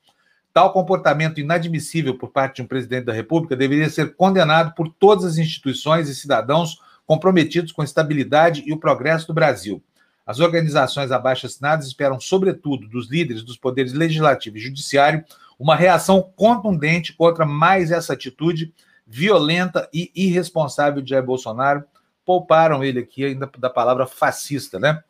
Tal 0.53 0.74
comportamento 0.74 1.39
inadmissível 1.39 2.18
por 2.18 2.30
parte 2.30 2.58
de 2.58 2.62
um 2.62 2.68
presidente 2.68 3.06
da 3.06 3.13
República 3.13 3.56
deveria 3.56 3.89
ser 3.89 4.15
condenado 4.15 4.75
por 4.75 4.89
todas 4.89 5.24
as 5.24 5.38
instituições 5.38 6.10
e 6.10 6.15
cidadãos 6.15 6.77
comprometidos 7.06 7.72
com 7.72 7.82
a 7.82 7.86
estabilidade 7.86 8.63
e 8.65 8.74
o 8.74 8.80
progresso 8.80 9.27
do 9.27 9.34
Brasil. 9.34 9.82
As 10.25 10.39
organizações 10.39 11.10
abaixo 11.10 11.46
assinadas 11.46 11.88
esperam, 11.88 12.20
sobretudo, 12.20 12.88
dos 12.88 13.10
líderes 13.10 13.44
dos 13.44 13.58
poderes 13.58 13.94
legislativo 13.94 14.58
e 14.58 14.62
judiciário, 14.62 15.24
uma 15.62 15.75
reação 15.75 16.22
contundente 16.36 17.13
contra 17.13 17.46
mais 17.46 17.91
essa 17.91 18.13
atitude 18.13 18.74
violenta 19.06 19.88
e 19.94 20.12
irresponsável 20.15 21.01
de 21.01 21.12
Jair 21.12 21.24
Bolsonaro. 21.24 21.84
Pouparam 22.25 22.84
ele 22.84 23.00
aqui 23.00 23.25
ainda 23.25 23.50
da 23.58 23.70
palavra 23.70 24.08
fascista, 24.08 24.80
né? 24.80 25.03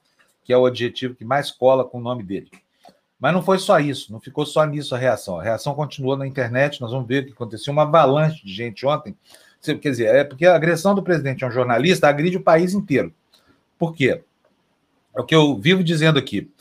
Que 0.43 0.51
é 0.51 0.57
o 0.57 0.65
adjetivo 0.65 1.15
que 1.15 1.23
mais 1.23 1.51
cola 1.51 1.85
com 1.85 1.99
o 1.99 2.01
nome 2.01 2.23
dele. 2.23 2.49
Mas 3.19 3.33
não 3.33 3.41
foi 3.41 3.59
só 3.59 3.79
isso, 3.79 4.11
não 4.11 4.19
ficou 4.19 4.45
só 4.45 4.65
nisso 4.65 4.95
a 4.95 4.97
reação. 4.97 5.39
A 5.39 5.43
reação 5.43 5.75
continuou 5.75 6.17
na 6.17 6.27
internet, 6.27 6.81
nós 6.81 6.91
vamos 6.91 7.07
ver 7.07 7.23
o 7.23 7.25
que 7.27 7.33
aconteceu. 7.33 7.71
Uma 7.71 7.83
avalanche 7.83 8.43
de 8.43 8.53
gente 8.53 8.85
ontem 8.85 9.15
Quer 9.61 9.91
dizer, 9.91 10.15
é 10.15 10.23
porque 10.23 10.45
a 10.45 10.55
agressão 10.55 10.95
do 10.95 11.03
presidente 11.03 11.45
a 11.45 11.47
um 11.47 11.51
jornalista 11.51 12.09
agride 12.09 12.35
o 12.35 12.43
país 12.43 12.73
inteiro. 12.73 13.13
Por 13.77 13.93
quê? 13.93 14.23
É 15.15 15.21
o 15.21 15.23
que 15.23 15.35
eu 15.35 15.55
vivo 15.55 15.83
dizendo 15.83 16.17
aqui. 16.17 16.51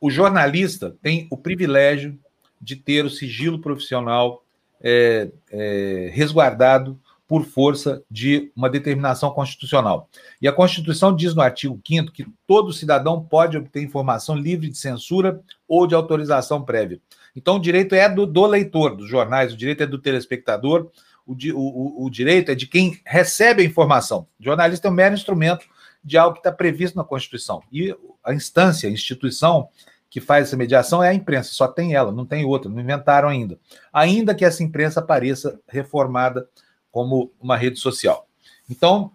O 0.00 0.08
jornalista 0.08 0.96
tem 1.02 1.26
o 1.30 1.36
privilégio 1.36 2.16
de 2.64 2.76
ter 2.76 3.04
o 3.04 3.10
sigilo 3.10 3.60
profissional 3.60 4.42
é, 4.80 5.30
é, 5.50 6.10
resguardado 6.12 6.98
por 7.26 7.44
força 7.44 8.02
de 8.10 8.50
uma 8.54 8.68
determinação 8.68 9.30
constitucional. 9.30 10.08
E 10.40 10.48
a 10.48 10.52
Constituição 10.52 11.14
diz 11.14 11.34
no 11.34 11.42
artigo 11.42 11.80
5 11.86 12.12
que 12.12 12.26
todo 12.46 12.72
cidadão 12.72 13.22
pode 13.22 13.56
obter 13.56 13.82
informação 13.82 14.36
livre 14.36 14.68
de 14.68 14.76
censura 14.76 15.40
ou 15.66 15.86
de 15.86 15.94
autorização 15.94 16.62
prévia. 16.62 17.00
Então, 17.34 17.56
o 17.56 17.60
direito 17.60 17.94
é 17.94 18.08
do, 18.08 18.26
do 18.26 18.46
leitor 18.46 18.94
dos 18.96 19.08
jornais, 19.08 19.52
o 19.52 19.56
direito 19.56 19.82
é 19.82 19.86
do 19.86 19.98
telespectador, 19.98 20.90
o, 21.26 21.32
o, 21.54 22.04
o 22.04 22.10
direito 22.10 22.50
é 22.50 22.54
de 22.54 22.66
quem 22.66 23.00
recebe 23.04 23.62
a 23.62 23.66
informação. 23.66 24.26
O 24.38 24.44
jornalista 24.44 24.88
é 24.88 24.90
um 24.90 24.94
mero 24.94 25.14
instrumento 25.14 25.66
de 26.04 26.18
algo 26.18 26.34
que 26.34 26.40
está 26.40 26.52
previsto 26.52 26.96
na 26.96 27.04
Constituição. 27.04 27.62
E 27.72 27.96
a 28.22 28.34
instância, 28.34 28.88
a 28.88 28.92
instituição 28.92 29.68
que 30.14 30.20
faz 30.20 30.46
essa 30.46 30.56
mediação 30.56 31.02
é 31.02 31.08
a 31.08 31.14
imprensa, 31.14 31.50
só 31.52 31.66
tem 31.66 31.92
ela, 31.92 32.12
não 32.12 32.24
tem 32.24 32.44
outra, 32.44 32.70
não 32.70 32.80
inventaram 32.80 33.28
ainda. 33.28 33.58
Ainda 33.92 34.32
que 34.32 34.44
essa 34.44 34.62
imprensa 34.62 35.00
apareça 35.00 35.58
reformada 35.66 36.48
como 36.88 37.32
uma 37.40 37.56
rede 37.56 37.80
social. 37.80 38.28
Então, 38.70 39.10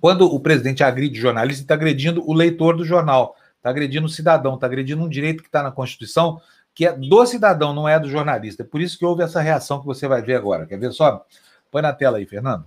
quando 0.00 0.24
o 0.24 0.40
presidente 0.40 0.82
agride 0.82 1.18
o 1.18 1.20
jornalista, 1.20 1.60
está 1.60 1.74
agredindo 1.74 2.26
o 2.26 2.32
leitor 2.32 2.74
do 2.74 2.86
jornal, 2.86 3.36
está 3.58 3.68
agredindo 3.68 4.06
o 4.06 4.08
cidadão, 4.08 4.54
está 4.54 4.66
agredindo 4.66 5.04
um 5.04 5.10
direito 5.10 5.42
que 5.42 5.48
está 5.50 5.62
na 5.62 5.70
Constituição 5.70 6.40
que 6.74 6.86
é 6.86 6.92
do 6.94 7.26
cidadão, 7.26 7.74
não 7.74 7.86
é 7.86 8.00
do 8.00 8.08
jornalista. 8.08 8.62
É 8.62 8.66
por 8.66 8.80
isso 8.80 8.98
que 8.98 9.04
houve 9.04 9.22
essa 9.22 9.42
reação 9.42 9.78
que 9.78 9.84
você 9.84 10.08
vai 10.08 10.22
ver 10.22 10.36
agora. 10.36 10.64
Quer 10.64 10.78
ver 10.78 10.90
só? 10.90 11.22
Põe 11.70 11.82
na 11.82 11.92
tela 11.92 12.16
aí, 12.16 12.24
Fernando. 12.24 12.64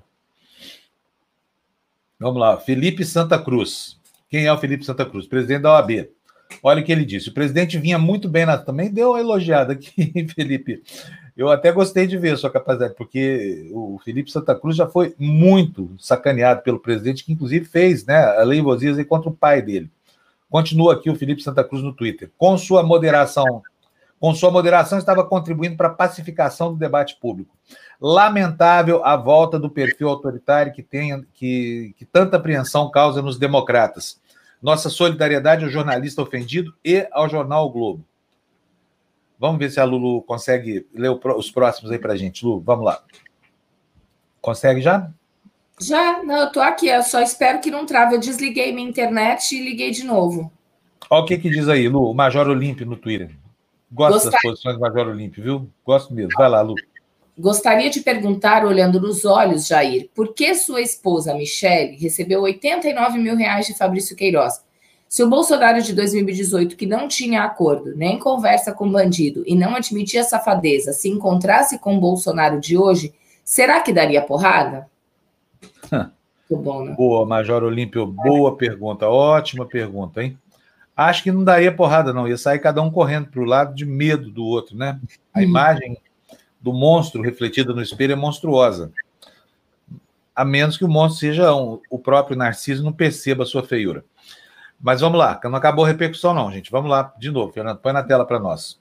Vamos 2.20 2.40
lá, 2.40 2.56
Felipe 2.60 3.04
Santa 3.04 3.42
Cruz. 3.42 4.00
Quem 4.30 4.46
é 4.46 4.54
o 4.54 4.60
Felipe 4.60 4.86
Santa 4.86 5.08
Cruz? 5.08 5.26
Presidente 5.26 5.64
da 5.64 5.72
OAB. 5.72 6.17
Olha 6.62 6.82
o 6.82 6.86
que 6.86 6.92
ele 6.92 7.06
disse. 7.06 7.30
O 7.30 7.34
presidente 7.34 7.77
vinha 7.77 7.98
muito 7.98 8.27
bem 8.27 8.46
na. 8.46 8.58
Também 8.58 8.92
deu 8.92 9.12
uma 9.12 9.20
elogiada 9.20 9.74
aqui, 9.74 10.27
Felipe. 10.36 10.84
Eu 11.36 11.50
até 11.50 11.72
gostei 11.72 12.08
de 12.08 12.18
ver 12.18 12.34
a 12.34 12.38
sua 12.38 12.50
capacidade, 12.50 12.96
porque 12.96 13.70
o 13.72 14.00
Felipe 14.04 14.32
Santa 14.32 14.56
Cruz 14.56 14.75
já 14.75 14.88
foi 14.88 15.13
muito 15.20 15.94
sacaneado 16.00 16.63
pelo 16.63 16.80
presidente, 16.80 17.24
que 17.24 17.32
inclusive 17.32 17.66
fez 17.66 18.06
né, 18.06 18.18
a 18.38 18.44
lei 18.44 18.60
Vosias 18.62 19.01
contra 19.06 19.30
o 19.30 19.36
pai 19.36 19.62
dele. 19.62 19.89
Continua 20.50 20.94
aqui 20.94 21.10
o 21.10 21.16
Felipe 21.16 21.44
Santa 21.44 21.63
Cruz 21.63 21.84
no 21.84 21.94
Twitter. 21.94 22.32
Com 22.38 22.58
sua 22.58 22.82
moderação 22.82 23.62
com 24.20 24.34
sua 24.34 24.50
moderação, 24.50 24.98
estava 24.98 25.24
contribuindo 25.24 25.77
para 25.77 25.89
a 25.89 25.94
pacificação 25.94 26.74
do 26.74 26.80
debate 26.80 27.18
público. 27.22 27.56
Lamentável 28.01 29.04
a 29.06 29.16
volta 29.16 29.60
do 29.60 29.70
perfil 29.70 30.10
autoritário 30.10 30.74
que, 30.74 30.82
tem, 30.82 31.24
que, 31.34 31.94
que 31.98 32.06
tanta 32.06 32.38
apreensão 32.38 32.89
causa 32.89 33.22
nos 33.22 33.38
democratas. 33.38 34.20
Nossa 34.62 34.90
solidariedade 34.90 35.64
ao 35.64 35.70
jornalista 35.70 36.22
ofendido 36.22 36.74
e 36.84 37.08
ao 37.12 37.30
jornal 37.30 37.66
o 37.66 37.70
Globo. 37.70 38.06
Vamos 39.40 39.60
ver 39.60 39.70
se 39.70 39.80
a 39.80 39.84
Lulu 39.84 40.24
consegue 40.24 40.88
ler 40.94 41.12
os 41.12 41.52
próximos 41.52 41.92
aí 41.92 42.00
para 42.00 42.14
a 42.14 42.18
gente. 42.18 42.44
Lu, 42.44 42.60
vamos 42.60 42.86
lá. 42.86 43.04
Consegue 44.42 44.82
já? 44.82 45.12
Já, 45.80 46.24
não, 46.24 46.38
eu 46.38 46.52
tô 46.52 46.60
aqui, 46.60 46.88
eu 46.88 47.04
só 47.04 47.22
espero 47.22 47.60
que 47.60 47.70
não 47.70 47.86
trave. 47.86 48.16
Eu 48.16 48.20
desliguei 48.20 48.74
minha 48.74 48.90
internet 48.90 49.56
e 49.56 49.64
liguei 49.64 49.92
de 49.92 50.04
novo. 50.04 50.52
Olha 51.10 51.24
o 51.24 51.26
que, 51.26 51.38
que 51.38 51.50
diz 51.50 51.70
aí, 51.70 51.88
Lu, 51.88 52.10
o 52.10 52.14
Major 52.16 52.48
Olímpio 52.48 52.86
no 52.86 52.98
Twitter. 52.98 53.30
Gosto 53.92 54.14
Gostar... 54.14 54.32
das 54.32 54.42
posições 54.42 54.76
do 54.76 54.82
Major 54.82 55.08
Olímpio, 55.08 55.44
viu? 55.44 55.70
Gosto 55.86 56.14
mesmo. 56.14 56.32
Vai 56.36 56.50
lá, 56.50 56.62
Lu. 56.62 56.74
Gostaria 57.38 57.89
de 57.89 58.00
perguntar, 58.00 58.65
olhando 58.65 59.00
nos 59.00 59.24
olhos, 59.24 59.67
Jair, 59.67 60.10
por 60.15 60.34
que 60.34 60.56
sua 60.56 60.82
esposa, 60.82 61.36
Michele, 61.36 61.96
recebeu 61.96 62.41
89 62.41 63.20
mil 63.20 63.36
reais 63.36 63.67
de 63.67 63.77
Fabrício 63.77 64.15
Queiroz? 64.15 64.65
Se 65.08 65.24
o 65.24 65.29
Bolsonaro 65.29 65.82
de 65.82 65.94
2018, 65.94 66.75
que 66.75 66.86
não 66.86 67.08
tinha 67.08 67.44
acordo, 67.44 67.96
nem 67.96 68.17
conversa 68.17 68.74
com 68.74 68.91
bandido 68.91 69.44
e 69.46 69.56
não 69.56 69.75
admitia 69.75 70.24
safadeza, 70.24 70.91
se 70.91 71.10
encontrasse 71.10 71.79
com 71.79 71.96
o 71.96 72.00
Bolsonaro 72.00 72.60
de 72.60 72.75
hoje, 72.75 73.13
será 73.44 73.82
que 73.82 73.94
daria 73.94 74.22
porrada? 74.22 74.89
Muito 76.50 76.63
bom, 76.63 76.84
né? 76.84 76.96
Boa, 76.98 77.25
Major 77.25 77.63
Olímpio, 77.63 78.06
boa 78.08 78.58
pergunta. 78.58 79.08
Ótima 79.08 79.65
pergunta, 79.65 80.24
hein? 80.24 80.38
acho 80.98 81.22
que 81.22 81.32
não 81.32 81.44
daria 81.44 81.72
porrada, 81.72 82.12
não. 82.12 82.27
Ia 82.27 82.38
sair 82.38 82.58
cada 82.58 82.82
um 82.82 82.89
correndo 82.89 83.27
para 83.27 83.41
o 83.41 83.46
lado 83.46 83.75
de 83.75 83.86
medo 83.86 84.32
do 84.32 84.44
outro, 84.44 84.75
né? 84.75 85.00
A 85.32 85.39
hum. 85.39 85.44
imagem 85.44 85.98
do 86.60 86.74
monstro 86.74 87.22
refletida 87.22 87.74
no 87.74 87.82
espelho 87.82 88.14
é 88.14 88.16
monstruosa. 88.16 88.92
A 90.36 90.46
menos 90.46 90.78
que 90.78 90.86
o 90.86 90.90
monstro 90.90 91.20
seja 91.20 91.56
um, 91.56 91.80
o 91.90 91.98
próprio 91.98 92.38
Narciso 92.38 92.84
não 92.84 92.94
perceba 92.94 93.44
a 93.44 93.46
sua 93.46 93.64
feiura. 93.64 94.06
Mas 94.80 95.02
vamos 95.02 95.18
lá, 95.18 95.40
não 95.44 95.56
acabou 95.56 95.86
a 95.86 95.88
repercussão, 95.88 96.34
não, 96.34 96.52
gente. 96.52 96.70
Vamos 96.70 96.90
lá 96.90 97.14
de 97.18 97.32
novo, 97.32 97.52
Fernando. 97.52 97.80
Põe 97.80 97.94
na 97.94 98.04
tela 98.04 98.26
para 98.26 98.40
nós. 98.40 98.80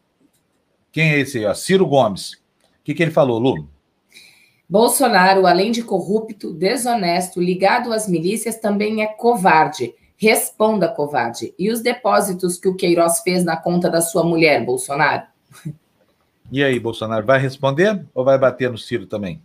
Quem 0.92 1.12
é 1.12 1.20
esse 1.20 1.38
aí? 1.38 1.46
Ó? 1.46 1.54
Ciro 1.54 1.86
Gomes. 1.86 2.34
O 2.34 2.38
que, 2.84 2.94
que 2.94 3.02
ele 3.02 3.10
falou, 3.10 3.38
Lu? 3.38 3.68
Bolsonaro, 4.68 5.46
além 5.46 5.70
de 5.70 5.82
corrupto, 5.82 6.52
desonesto, 6.52 7.40
ligado 7.40 7.92
às 7.92 8.08
milícias, 8.08 8.58
também 8.58 9.02
é 9.02 9.06
covarde 9.06 9.94
Responda, 10.18 10.88
covarde. 10.88 11.54
E 11.58 11.70
os 11.70 11.82
depósitos 11.82 12.56
que 12.56 12.68
o 12.68 12.74
Queiroz 12.74 13.20
fez 13.20 13.44
na 13.44 13.56
conta 13.56 13.90
da 13.90 14.00
sua 14.00 14.24
mulher, 14.24 14.64
Bolsonaro? 14.64 15.24
E 16.50 16.62
aí, 16.62 16.78
Bolsonaro, 16.78 17.26
vai 17.26 17.38
responder 17.38 18.04
ou 18.14 18.24
vai 18.24 18.38
bater 18.38 18.70
no 18.70 18.78
Ciro 18.78 19.06
também? 19.06 19.42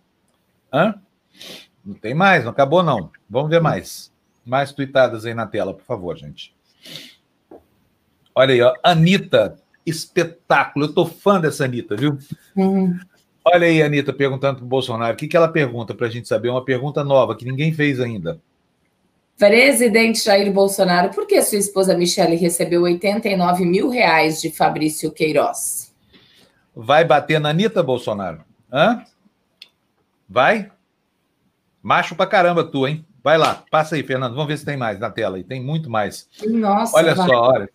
Hã? 0.72 0.96
Não 1.84 1.96
tem 1.96 2.14
mais, 2.14 2.44
não 2.44 2.52
acabou 2.52 2.84
não. 2.84 3.10
Vamos 3.30 3.50
ver 3.50 3.60
mais. 3.60 4.12
Mais 4.46 4.72
tuitadas 4.72 5.26
aí 5.26 5.34
na 5.34 5.48
tela, 5.48 5.74
por 5.74 5.84
favor, 5.84 6.16
gente. 6.18 6.54
Olha 8.36 8.54
aí, 8.54 8.62
ó. 8.62 8.74
Anitta, 8.84 9.58
espetáculo. 9.86 10.86
Eu 10.86 10.94
tô 10.94 11.06
fã 11.06 11.40
dessa 11.40 11.66
Anitta, 11.66 11.96
viu? 11.96 12.18
Uhum. 12.56 12.98
Olha 13.44 13.68
aí, 13.68 13.82
Anitta, 13.82 14.14
perguntando 14.14 14.58
para 14.58 14.66
o 14.66 14.70
Bolsonaro. 14.70 15.14
O 15.14 15.18
que, 15.18 15.28
que 15.28 15.36
ela 15.36 15.48
pergunta 15.48 15.96
para 15.96 16.08
a 16.08 16.10
gente 16.10 16.28
saber? 16.28 16.50
Uma 16.50 16.64
pergunta 16.64 17.04
nova 17.04 17.36
que 17.36 17.46
ninguém 17.46 17.74
fez 17.74 18.00
ainda. 18.00 18.40
Presidente 19.38 20.24
Jair 20.24 20.54
Bolsonaro, 20.54 21.10
por 21.10 21.26
que 21.26 21.42
sua 21.42 21.58
esposa 21.58 21.98
Michele 21.98 22.36
recebeu 22.36 22.84
89 22.84 23.66
mil 23.66 23.90
reais 23.90 24.40
de 24.40 24.52
Fabrício 24.52 25.12
Queiroz? 25.12 25.91
Vai 26.76 27.04
bater 27.04 27.40
na 27.40 27.50
Anitta, 27.50 27.84
Bolsonaro? 27.84 28.44
Hã? 28.72 29.04
Vai? 30.28 30.72
Macho 31.84 32.16
pra 32.16 32.26
caramba 32.26 32.64
tu, 32.64 32.88
hein? 32.88 33.06
Vai 33.24 33.38
lá, 33.38 33.64
passa 33.70 33.96
aí, 33.96 34.04
Fernando. 34.04 34.34
Vamos 34.34 34.48
ver 34.48 34.58
se 34.58 34.66
tem 34.66 34.78
mais 34.78 35.00
na 35.00 35.10
tela. 35.10 35.38
E 35.38 35.44
tem 35.44 35.62
muito 35.62 35.90
mais. 35.90 36.28
Nossa, 36.48 36.98
olha 36.98 37.14
vai. 37.14 37.28
só, 37.28 37.42
olha. 37.52 37.70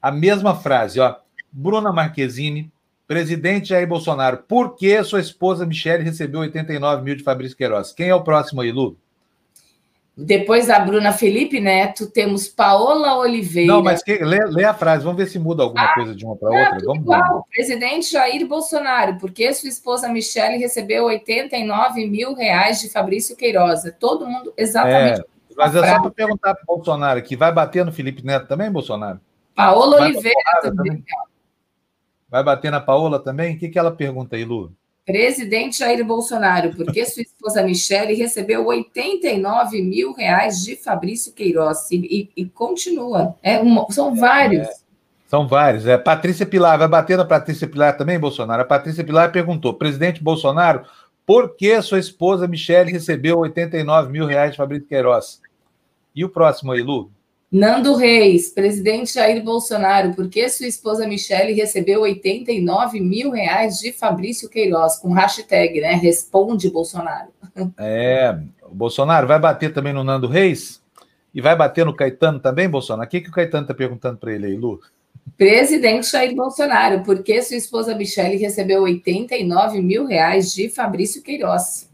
A 0.00 0.10
mesma 0.10 0.54
frase, 0.54 1.00
ó. 1.00 1.16
Bruna 1.52 1.92
Marquezine, 1.92 2.72
presidente 3.06 3.68
Jair 3.68 3.86
Bolsonaro, 3.86 4.38
por 4.48 4.74
que 4.74 5.02
sua 5.04 5.20
esposa 5.20 5.66
Michele 5.66 6.02
recebeu 6.02 6.40
89 6.40 7.02
mil 7.02 7.14
de 7.14 7.22
Fabrício 7.22 7.56
Queiroz? 7.56 7.92
Quem 7.92 8.08
é 8.08 8.14
o 8.14 8.24
próximo 8.24 8.60
aí, 8.60 8.72
Lu? 8.72 8.96
Depois 10.16 10.68
da 10.68 10.78
Bruna 10.78 11.12
Felipe 11.12 11.60
Neto, 11.60 12.08
temos 12.08 12.46
Paola 12.46 13.16
Oliveira. 13.16 13.72
Não, 13.72 13.82
mas 13.82 14.00
que, 14.00 14.16
lê, 14.18 14.38
lê, 14.46 14.64
a 14.64 14.72
frase, 14.72 15.02
vamos 15.02 15.18
ver 15.18 15.26
se 15.26 15.40
muda 15.40 15.64
alguma 15.64 15.86
ah, 15.86 15.94
coisa 15.94 16.14
de 16.14 16.24
uma 16.24 16.36
para 16.36 16.50
outra. 16.50 16.78
Vamos 16.84 17.02
igual. 17.02 17.44
Presidente 17.50 18.12
Jair 18.12 18.46
Bolsonaro, 18.46 19.18
porque 19.18 19.52
sua 19.52 19.68
esposa 19.68 20.08
Michele 20.08 20.56
recebeu 20.56 21.06
89 21.06 22.06
mil 22.06 22.32
reais 22.32 22.80
de 22.80 22.88
Fabrício 22.88 23.36
Queiroz. 23.36 23.82
Todo 23.98 24.24
mundo 24.24 24.52
exatamente. 24.56 25.20
É, 25.20 25.24
mas 25.56 25.74
é 25.74 25.88
só 25.88 26.00
para 26.00 26.10
perguntar 26.12 26.54
para 26.54 26.62
o 26.62 26.76
Bolsonaro 26.76 27.20
que 27.20 27.36
vai 27.36 27.52
bater 27.52 27.84
no 27.84 27.92
Felipe 27.92 28.24
Neto 28.24 28.46
também, 28.46 28.70
Bolsonaro? 28.70 29.20
Paola 29.52 29.98
vai 29.98 30.10
Oliveira 30.10 30.60
também. 30.62 30.76
também. 30.76 31.04
Vai 32.28 32.42
bater 32.44 32.70
na 32.70 32.80
Paola 32.80 33.18
também? 33.18 33.56
O 33.56 33.58
que, 33.58 33.68
que 33.68 33.78
ela 33.78 33.90
pergunta 33.90 34.36
aí, 34.36 34.44
Lu? 34.44 34.72
Presidente 35.06 35.78
Jair 35.80 36.02
Bolsonaro, 36.02 36.74
porque 36.74 37.04
sua 37.04 37.22
esposa 37.22 37.62
Michele 37.62 38.14
recebeu 38.14 38.66
89 38.66 39.82
mil 39.82 40.12
reais 40.14 40.62
de 40.64 40.76
Fabrício 40.76 41.32
Queiroz 41.32 41.90
e, 41.90 42.30
e, 42.34 42.46
continua. 42.46 43.34
É 43.42 43.58
uma, 43.58 43.86
são 43.90 44.14
vários. 44.14 44.66
É, 44.66 44.74
são 45.26 45.46
vários. 45.46 45.86
É, 45.86 45.98
Patrícia 45.98 46.46
Pilar, 46.46 46.78
vai 46.78 46.88
bater 46.88 47.18
na 47.18 47.24
Patrícia 47.24 47.68
Pilar 47.68 47.98
também, 47.98 48.18
Bolsonaro? 48.18 48.62
A 48.62 48.64
Patrícia 48.64 49.04
Pilar 49.04 49.30
perguntou: 49.30 49.74
presidente 49.74 50.22
Bolsonaro, 50.22 50.86
por 51.26 51.54
que 51.54 51.80
sua 51.82 51.98
esposa 51.98 52.48
Michele 52.48 52.90
recebeu 52.90 53.38
89 53.40 54.10
mil 54.10 54.24
reais 54.24 54.52
de 54.52 54.56
Fabrício 54.56 54.88
Queiroz? 54.88 55.42
E 56.14 56.24
o 56.24 56.30
próximo 56.30 56.72
aí, 56.72 56.80
Lu? 56.80 57.10
Nando 57.54 57.94
Reis, 57.94 58.50
presidente 58.50 59.14
Jair 59.14 59.40
Bolsonaro, 59.40 60.12
por 60.12 60.28
que 60.28 60.48
sua 60.48 60.66
esposa 60.66 61.06
Michele 61.06 61.52
recebeu 61.52 62.00
89 62.00 62.98
mil 62.98 63.30
reais 63.30 63.78
de 63.78 63.92
Fabrício 63.92 64.48
Queiroz, 64.48 64.96
com 64.96 65.12
hashtag, 65.12 65.80
né? 65.80 65.92
Responde 65.92 66.68
Bolsonaro. 66.68 67.28
É, 67.78 68.36
o 68.60 68.74
Bolsonaro 68.74 69.28
vai 69.28 69.38
bater 69.38 69.72
também 69.72 69.92
no 69.92 70.02
Nando 70.02 70.26
Reis? 70.26 70.82
E 71.32 71.40
vai 71.40 71.54
bater 71.54 71.86
no 71.86 71.94
Caetano 71.94 72.40
também, 72.40 72.68
Bolsonaro? 72.68 73.06
O 73.06 73.08
que, 73.08 73.20
que 73.20 73.28
o 73.28 73.32
Caetano 73.32 73.62
está 73.62 73.72
perguntando 73.72 74.18
para 74.18 74.32
ele 74.32 74.46
aí, 74.46 74.56
Lu? 74.56 74.80
Presidente 75.38 76.10
Jair 76.10 76.34
Bolsonaro, 76.34 77.04
por 77.04 77.22
que 77.22 77.40
sua 77.40 77.56
esposa 77.56 77.94
Michele 77.94 78.36
recebeu 78.36 78.82
89 78.82 79.80
mil 79.80 80.06
reais 80.06 80.52
de 80.52 80.68
Fabrício 80.68 81.22
Queiroz? 81.22 81.88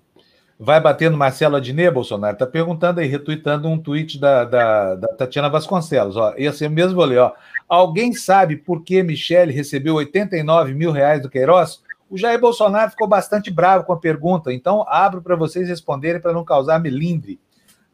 Vai 0.62 0.78
bater 0.78 1.10
no 1.10 1.16
Marcelo 1.16 1.56
Adnet, 1.56 1.90
Bolsonaro? 1.90 2.34
Está 2.34 2.46
perguntando 2.46 3.00
aí, 3.00 3.06
retuitando 3.06 3.66
um 3.66 3.78
tweet 3.78 4.20
da, 4.20 4.44
da, 4.44 4.94
da, 4.94 5.08
Tatiana 5.08 5.48
Vasconcelos. 5.48 6.18
Ó, 6.18 6.34
esse 6.36 6.68
mesmo 6.68 6.96
vou 6.96 7.06
ler. 7.06 7.18
Ó. 7.18 7.32
Alguém 7.66 8.12
sabe 8.12 8.58
por 8.58 8.84
que 8.84 9.02
Michele 9.02 9.54
recebeu 9.54 9.94
89 9.94 10.74
mil 10.74 10.92
reais 10.92 11.22
do 11.22 11.30
Queiroz? 11.30 11.82
O 12.10 12.18
Jair 12.18 12.38
Bolsonaro 12.38 12.90
ficou 12.90 13.08
bastante 13.08 13.50
bravo 13.50 13.84
com 13.84 13.94
a 13.94 13.98
pergunta, 13.98 14.52
então 14.52 14.84
abro 14.86 15.22
para 15.22 15.34
vocês 15.34 15.66
responderem 15.66 16.20
para 16.20 16.34
não 16.34 16.44
causar 16.44 16.78
melindre. 16.78 17.40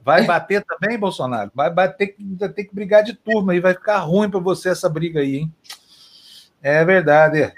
Vai 0.03 0.25
bater 0.25 0.65
também, 0.65 0.99
Bolsonaro? 0.99 1.53
Vai 1.55 1.73
bater, 1.73 2.17
vai 2.19 2.49
ter 2.49 2.65
que 2.65 2.75
brigar 2.75 3.05
de 3.05 3.15
turma 3.15 3.53
aí, 3.53 3.61
vai 3.61 3.75
ficar 3.75 3.99
ruim 3.99 4.29
para 4.29 4.41
você 4.41 4.71
essa 4.71 4.89
briga 4.89 5.21
aí, 5.21 5.37
hein? 5.37 5.55
É 6.61 6.85
verdade. 6.85 7.53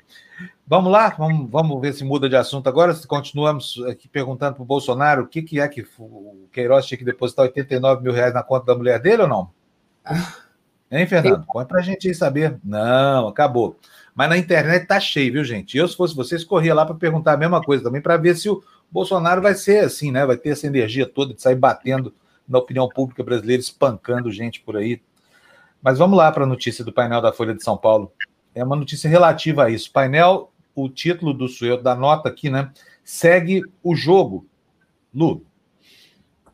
Vamos 0.70 0.92
lá, 0.92 1.08
vamos, 1.08 1.50
vamos 1.50 1.80
ver 1.80 1.94
se 1.94 2.04
muda 2.04 2.28
de 2.28 2.37
assunto 2.37 2.68
agora. 2.68 2.94
Continuamos 3.06 3.82
aqui 3.88 4.06
perguntando 4.06 4.56
para 4.56 4.62
o 4.62 4.66
Bolsonaro 4.66 5.22
o 5.22 5.26
que, 5.26 5.40
que 5.40 5.58
é 5.58 5.66
que 5.66 5.80
o 5.98 6.46
Queiroz 6.52 6.84
tinha 6.84 6.98
que 6.98 7.06
depositar 7.06 7.46
89 7.46 8.02
mil 8.02 8.12
reais 8.12 8.34
na 8.34 8.42
conta 8.42 8.66
da 8.66 8.75
mulher 8.75 9.00
dele 9.00 9.22
ou 9.22 9.28
não? 9.28 9.50
Ah. 10.04 10.34
Hein, 10.90 11.06
Fernando? 11.06 11.46
Conta 11.46 11.68
para 11.68 11.80
a 11.80 11.82
gente 11.82 12.06
aí 12.06 12.14
saber. 12.14 12.58
Não, 12.62 13.28
acabou. 13.28 13.78
Mas 14.14 14.28
na 14.28 14.37
internet 14.37 14.87
tá 14.87 15.00
cheio, 15.00 15.32
viu, 15.32 15.44
gente? 15.44 15.78
Eu, 15.78 15.88
se 15.88 15.96
fosse 15.96 16.14
vocês, 16.14 16.44
corria 16.44 16.75
lá 16.75 16.84
para 16.84 16.94
perguntar 16.94 17.32
a 17.32 17.37
mesma 17.38 17.62
coisa 17.62 17.82
também, 17.82 18.02
para 18.02 18.18
ver 18.18 18.37
se 18.37 18.50
o 18.50 18.62
Bolsonaro 18.90 19.40
vai 19.40 19.54
ser 19.54 19.84
assim, 19.84 20.12
né? 20.12 20.26
Vai 20.26 20.37
ter 20.37 20.50
essa 20.50 20.66
energia 20.66 21.06
toda 21.06 21.32
de 21.32 21.40
sair 21.40 21.56
batendo 21.56 22.12
na 22.46 22.58
opinião 22.58 22.90
pública 22.90 23.25
brasileira, 23.25 23.62
espancando 23.62 24.30
gente 24.30 24.60
por 24.60 24.76
aí. 24.76 25.00
Mas 25.80 25.96
vamos 25.96 26.18
lá 26.18 26.30
para 26.30 26.44
a 26.44 26.46
notícia 26.46 26.84
do 26.84 26.92
painel 26.92 27.22
da 27.22 27.32
Folha 27.32 27.54
de 27.54 27.64
São 27.64 27.76
Paulo. 27.78 28.12
É 28.54 28.62
uma 28.62 28.76
notícia 28.76 29.08
relativa 29.08 29.64
a 29.64 29.70
isso. 29.70 29.90
Painel 29.90 30.50
o 30.82 30.88
título 30.88 31.35
do 31.35 31.47
da 31.82 31.94
nota 31.94 32.28
aqui, 32.28 32.49
né? 32.50 32.70
Segue 33.04 33.62
o 33.82 33.94
jogo. 33.94 34.47
Lu. 35.14 35.42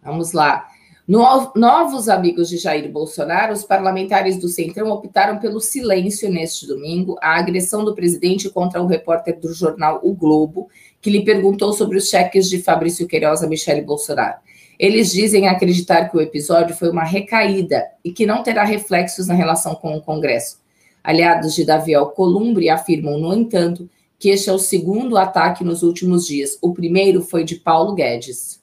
Vamos 0.03 0.33
lá. 0.33 0.67
No, 1.07 1.53
novos 1.55 2.09
amigos 2.09 2.49
de 2.49 2.57
Jair 2.57 2.91
Bolsonaro, 2.91 3.53
os 3.53 3.63
parlamentares 3.63 4.39
do 4.39 4.49
Centrão 4.49 4.91
optaram 4.91 5.39
pelo 5.39 5.61
silêncio 5.61 6.31
neste 6.31 6.67
domingo 6.67 7.19
à 7.21 7.39
agressão 7.39 7.85
do 7.85 7.95
presidente 7.95 8.49
contra 8.49 8.83
o 8.83 8.87
repórter 8.87 9.39
do 9.39 9.53
jornal 9.53 10.01
O 10.03 10.15
Globo, 10.15 10.71
que 11.03 11.11
lhe 11.11 11.23
perguntou 11.23 11.75
sobre 11.75 11.99
os 11.99 12.09
cheques 12.09 12.49
de 12.49 12.63
Fabrício 12.63 13.07
Queiroz 13.07 13.43
a 13.43 13.47
Michele 13.47 13.83
Bolsonaro. 13.83 14.39
Eles 14.79 15.13
dizem 15.13 15.47
acreditar 15.47 16.09
que 16.09 16.17
o 16.17 16.21
episódio 16.21 16.75
foi 16.75 16.89
uma 16.89 17.05
recaída 17.05 17.85
e 18.03 18.11
que 18.11 18.25
não 18.25 18.43
terá 18.43 18.65
reflexos 18.65 19.27
na 19.27 19.35
relação 19.35 19.75
com 19.75 19.95
o 19.95 20.01
Congresso. 20.01 20.59
Aliados 21.03 21.55
de 21.55 21.67
Davi 21.67 21.95
Alcolumbre 21.95 22.71
afirmam, 22.71 23.19
no 23.19 23.35
entanto, 23.35 23.89
que 24.19 24.29
este 24.31 24.49
é 24.49 24.53
o 24.53 24.59
segundo 24.59 25.17
ataque 25.17 25.65
nos 25.65 25.83
últimos 25.83 26.27
dias. 26.27 26.59
O 26.63 26.73
primeiro 26.73 27.23
foi 27.23 27.45
de 27.45 27.57
Paulo 27.57 27.95
Guedes. 27.95 28.63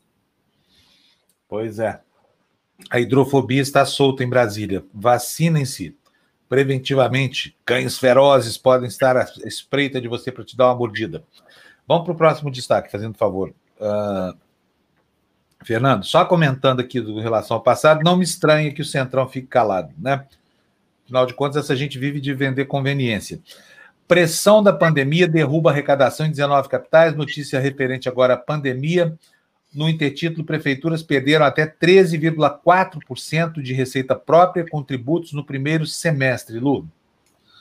Pois 1.47 1.79
é. 1.79 1.99
A 2.89 2.99
hidrofobia 2.99 3.61
está 3.61 3.85
solta 3.85 4.23
em 4.23 4.29
Brasília. 4.29 4.83
Vacinem-se. 4.93 5.95
Preventivamente, 6.49 7.55
cães 7.63 7.97
ferozes 7.97 8.57
podem 8.57 8.87
estar 8.87 9.15
à 9.15 9.25
espreita 9.45 10.01
de 10.01 10.09
você 10.09 10.31
para 10.31 10.43
te 10.43 10.57
dar 10.57 10.67
uma 10.67 10.75
mordida. 10.75 11.23
Vamos 11.87 12.03
para 12.03 12.13
o 12.13 12.17
próximo 12.17 12.51
destaque, 12.51 12.91
fazendo 12.91 13.17
favor. 13.17 13.53
Uh, 13.79 14.37
Fernando, 15.63 16.03
só 16.03 16.25
comentando 16.25 16.79
aqui 16.79 16.99
do 16.99 17.19
relação 17.19 17.55
ao 17.55 17.63
passado, 17.63 18.03
não 18.03 18.17
me 18.17 18.23
estranha 18.23 18.73
que 18.73 18.81
o 18.81 18.85
Centrão 18.85 19.27
fique 19.27 19.47
calado, 19.47 19.93
né? 19.97 20.25
Afinal 21.05 21.25
de 21.25 21.33
contas, 21.33 21.63
essa 21.63 21.75
gente 21.75 21.99
vive 21.99 22.19
de 22.19 22.33
vender 22.33 22.65
conveniência. 22.65 23.41
Pressão 24.11 24.61
da 24.61 24.73
pandemia 24.73 25.25
derruba 25.25 25.69
arrecadação 25.69 26.25
em 26.25 26.31
19 26.31 26.67
capitais. 26.67 27.15
Notícia 27.15 27.61
referente 27.61 28.09
agora 28.09 28.33
à 28.33 28.37
pandemia. 28.37 29.17
No 29.73 29.87
intertítulo, 29.87 30.45
prefeituras 30.45 31.01
perderam 31.01 31.45
até 31.45 31.65
13,4% 31.65 33.61
de 33.61 33.73
receita 33.73 34.13
própria 34.13 34.65
com 34.69 34.83
tributos 34.83 35.31
no 35.31 35.45
primeiro 35.45 35.85
semestre. 35.85 36.59
Lu. 36.59 36.85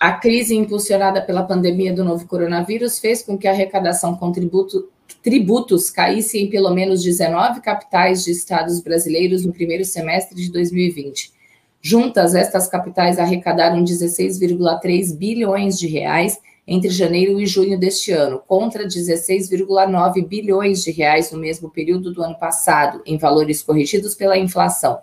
A 0.00 0.14
crise 0.14 0.56
impulsionada 0.56 1.22
pela 1.22 1.44
pandemia 1.44 1.94
do 1.94 2.02
novo 2.02 2.26
coronavírus 2.26 2.98
fez 2.98 3.22
com 3.22 3.38
que 3.38 3.46
a 3.46 3.52
arrecadação 3.52 4.16
com 4.16 4.32
tributo, 4.32 4.88
tributos 5.22 5.88
caísse 5.88 6.36
em 6.36 6.50
pelo 6.50 6.74
menos 6.74 7.00
19 7.00 7.60
capitais 7.60 8.24
de 8.24 8.32
estados 8.32 8.80
brasileiros 8.80 9.46
no 9.46 9.52
primeiro 9.52 9.84
semestre 9.84 10.34
de 10.34 10.50
2020. 10.50 11.30
Juntas, 11.83 12.35
estas 12.35 12.69
capitais 12.69 13.19
arrecadaram 13.19 13.83
16,3 13.83 15.16
bilhões 15.16 15.79
de 15.79 15.87
reais 15.87 16.38
entre 16.66 16.90
janeiro 16.90 17.40
e 17.40 17.47
junho 17.47 17.79
deste 17.79 18.12
ano, 18.12 18.40
contra 18.47 18.87
16,9 18.87 20.27
bilhões 20.27 20.85
de 20.85 20.90
reais 20.90 21.33
no 21.33 21.38
mesmo 21.38 21.71
período 21.71 22.12
do 22.12 22.23
ano 22.23 22.38
passado, 22.38 23.03
em 23.05 23.16
valores 23.16 23.62
corrigidos 23.62 24.14
pela 24.14 24.38
inflação. 24.38 24.99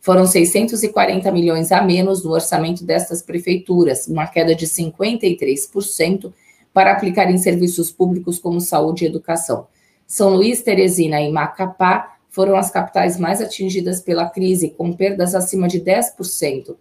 Foram 0.00 0.26
640 0.26 1.32
milhões 1.32 1.72
a 1.72 1.82
menos 1.82 2.22
no 2.22 2.30
orçamento 2.30 2.84
destas 2.84 3.20
prefeituras, 3.20 4.06
uma 4.06 4.26
queda 4.26 4.54
de 4.54 4.66
53% 4.66 6.32
para 6.72 6.92
aplicar 6.92 7.30
em 7.30 7.38
serviços 7.38 7.90
públicos 7.90 8.38
como 8.38 8.60
saúde 8.60 9.04
e 9.04 9.08
educação. 9.08 9.66
São 10.06 10.34
Luís, 10.34 10.62
Teresina 10.62 11.20
e 11.20 11.32
Macapá 11.32 12.17
foram 12.28 12.56
as 12.56 12.70
capitais 12.70 13.18
mais 13.18 13.40
atingidas 13.40 14.00
pela 14.00 14.28
crise, 14.28 14.70
com 14.70 14.92
perdas 14.92 15.34
acima 15.34 15.66
de 15.68 15.80
10%. 15.80 16.76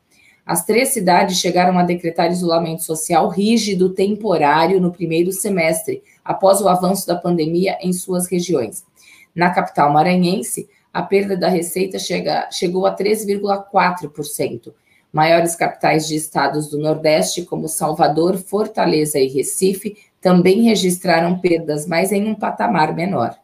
As 0.46 0.66
três 0.66 0.90
cidades 0.90 1.40
chegaram 1.40 1.78
a 1.78 1.84
decretar 1.84 2.32
isolamento 2.32 2.82
social 2.82 3.28
rígido 3.28 3.90
temporário 3.90 4.80
no 4.80 4.94
primeiro 4.94 5.32
semestre, 5.32 6.02
após 6.24 6.62
o 6.62 6.70
avanço 6.70 7.06
da 7.06 7.16
pandemia 7.16 7.78
em 7.82 7.92
suas 7.92 8.28
regiões. 8.28 8.86
Na 9.36 9.50
capital 9.50 9.92
maranhense, 9.92 10.70
a 10.94 11.02
perda 11.02 11.36
da 11.36 11.50
receita 11.50 12.00
chega, 12.00 12.50
chegou 12.50 12.86
a 12.86 12.96
13,4%. 12.96 14.74
Maiores 15.12 15.56
capitais 15.56 16.08
de 16.08 16.16
estados 16.16 16.70
do 16.70 16.78
Nordeste, 16.78 17.44
como 17.44 17.68
Salvador, 17.68 18.38
Fortaleza 18.38 19.20
e 19.20 19.28
Recife, 19.28 19.98
também 20.22 20.64
registraram 20.64 21.40
perdas, 21.40 21.86
mas 21.86 22.12
em 22.12 22.26
um 22.28 22.36
patamar 22.36 22.96
menor. 22.96 23.38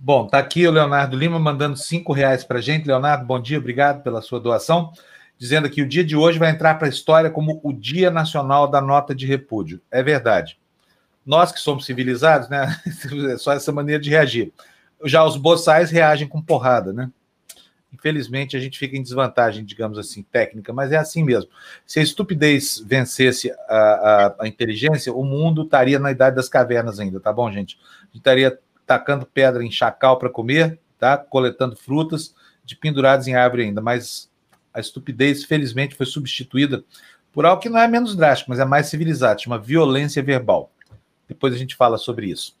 Bom, 0.00 0.28
tá 0.28 0.38
aqui 0.38 0.64
o 0.64 0.70
Leonardo 0.70 1.16
Lima 1.16 1.40
mandando 1.40 1.76
cinco 1.76 2.12
reais 2.12 2.44
para 2.44 2.60
gente. 2.60 2.86
Leonardo, 2.86 3.26
bom 3.26 3.40
dia, 3.40 3.58
obrigado 3.58 4.00
pela 4.00 4.22
sua 4.22 4.38
doação. 4.38 4.92
Dizendo 5.36 5.68
que 5.68 5.82
o 5.82 5.88
dia 5.88 6.04
de 6.04 6.14
hoje 6.14 6.38
vai 6.38 6.50
entrar 6.50 6.76
para 6.76 6.86
a 6.86 6.90
história 6.90 7.28
como 7.30 7.60
o 7.64 7.72
Dia 7.72 8.08
Nacional 8.08 8.68
da 8.68 8.80
Nota 8.80 9.12
de 9.12 9.26
Repúdio. 9.26 9.80
É 9.90 10.00
verdade. 10.00 10.56
Nós 11.26 11.50
que 11.50 11.58
somos 11.58 11.84
civilizados, 11.84 12.48
né? 12.48 12.80
É 13.32 13.36
só 13.38 13.52
essa 13.52 13.72
maneira 13.72 14.00
de 14.00 14.08
reagir. 14.08 14.52
Já 15.04 15.24
os 15.24 15.36
boçais 15.36 15.90
reagem 15.90 16.28
com 16.28 16.40
porrada, 16.40 16.92
né? 16.92 17.10
Infelizmente, 17.92 18.56
a 18.56 18.60
gente 18.60 18.78
fica 18.78 18.96
em 18.96 19.02
desvantagem, 19.02 19.64
digamos 19.64 19.98
assim, 19.98 20.22
técnica, 20.22 20.72
mas 20.72 20.92
é 20.92 20.96
assim 20.96 21.24
mesmo. 21.24 21.50
Se 21.84 21.98
a 21.98 22.02
estupidez 22.02 22.80
vencesse 22.86 23.50
a, 23.68 23.74
a, 23.76 24.34
a 24.44 24.48
inteligência, 24.48 25.12
o 25.12 25.24
mundo 25.24 25.62
estaria 25.62 25.98
na 25.98 26.12
idade 26.12 26.36
das 26.36 26.48
cavernas 26.48 27.00
ainda, 27.00 27.18
tá 27.18 27.32
bom, 27.32 27.50
gente? 27.50 27.78
A 28.02 28.04
gente 28.06 28.18
estaria 28.18 28.58
tacando 28.88 29.26
pedra 29.26 29.62
em 29.62 29.70
chacal 29.70 30.18
para 30.18 30.30
comer, 30.30 30.80
tá? 30.98 31.18
Coletando 31.18 31.76
frutas, 31.76 32.34
de 32.64 32.74
pendurados 32.74 33.28
em 33.28 33.34
árvore 33.34 33.64
ainda. 33.64 33.82
Mas 33.82 34.30
a 34.72 34.80
estupidez, 34.80 35.44
felizmente, 35.44 35.94
foi 35.94 36.06
substituída 36.06 36.82
por 37.30 37.44
algo 37.44 37.60
que 37.60 37.68
não 37.68 37.78
é 37.78 37.86
menos 37.86 38.16
drástico, 38.16 38.50
mas 38.50 38.58
é 38.58 38.64
mais 38.64 38.86
civilizado, 38.86 39.42
chama 39.42 39.58
violência 39.58 40.22
verbal. 40.22 40.72
Depois 41.28 41.52
a 41.52 41.58
gente 41.58 41.76
fala 41.76 41.98
sobre 41.98 42.26
isso. 42.26 42.56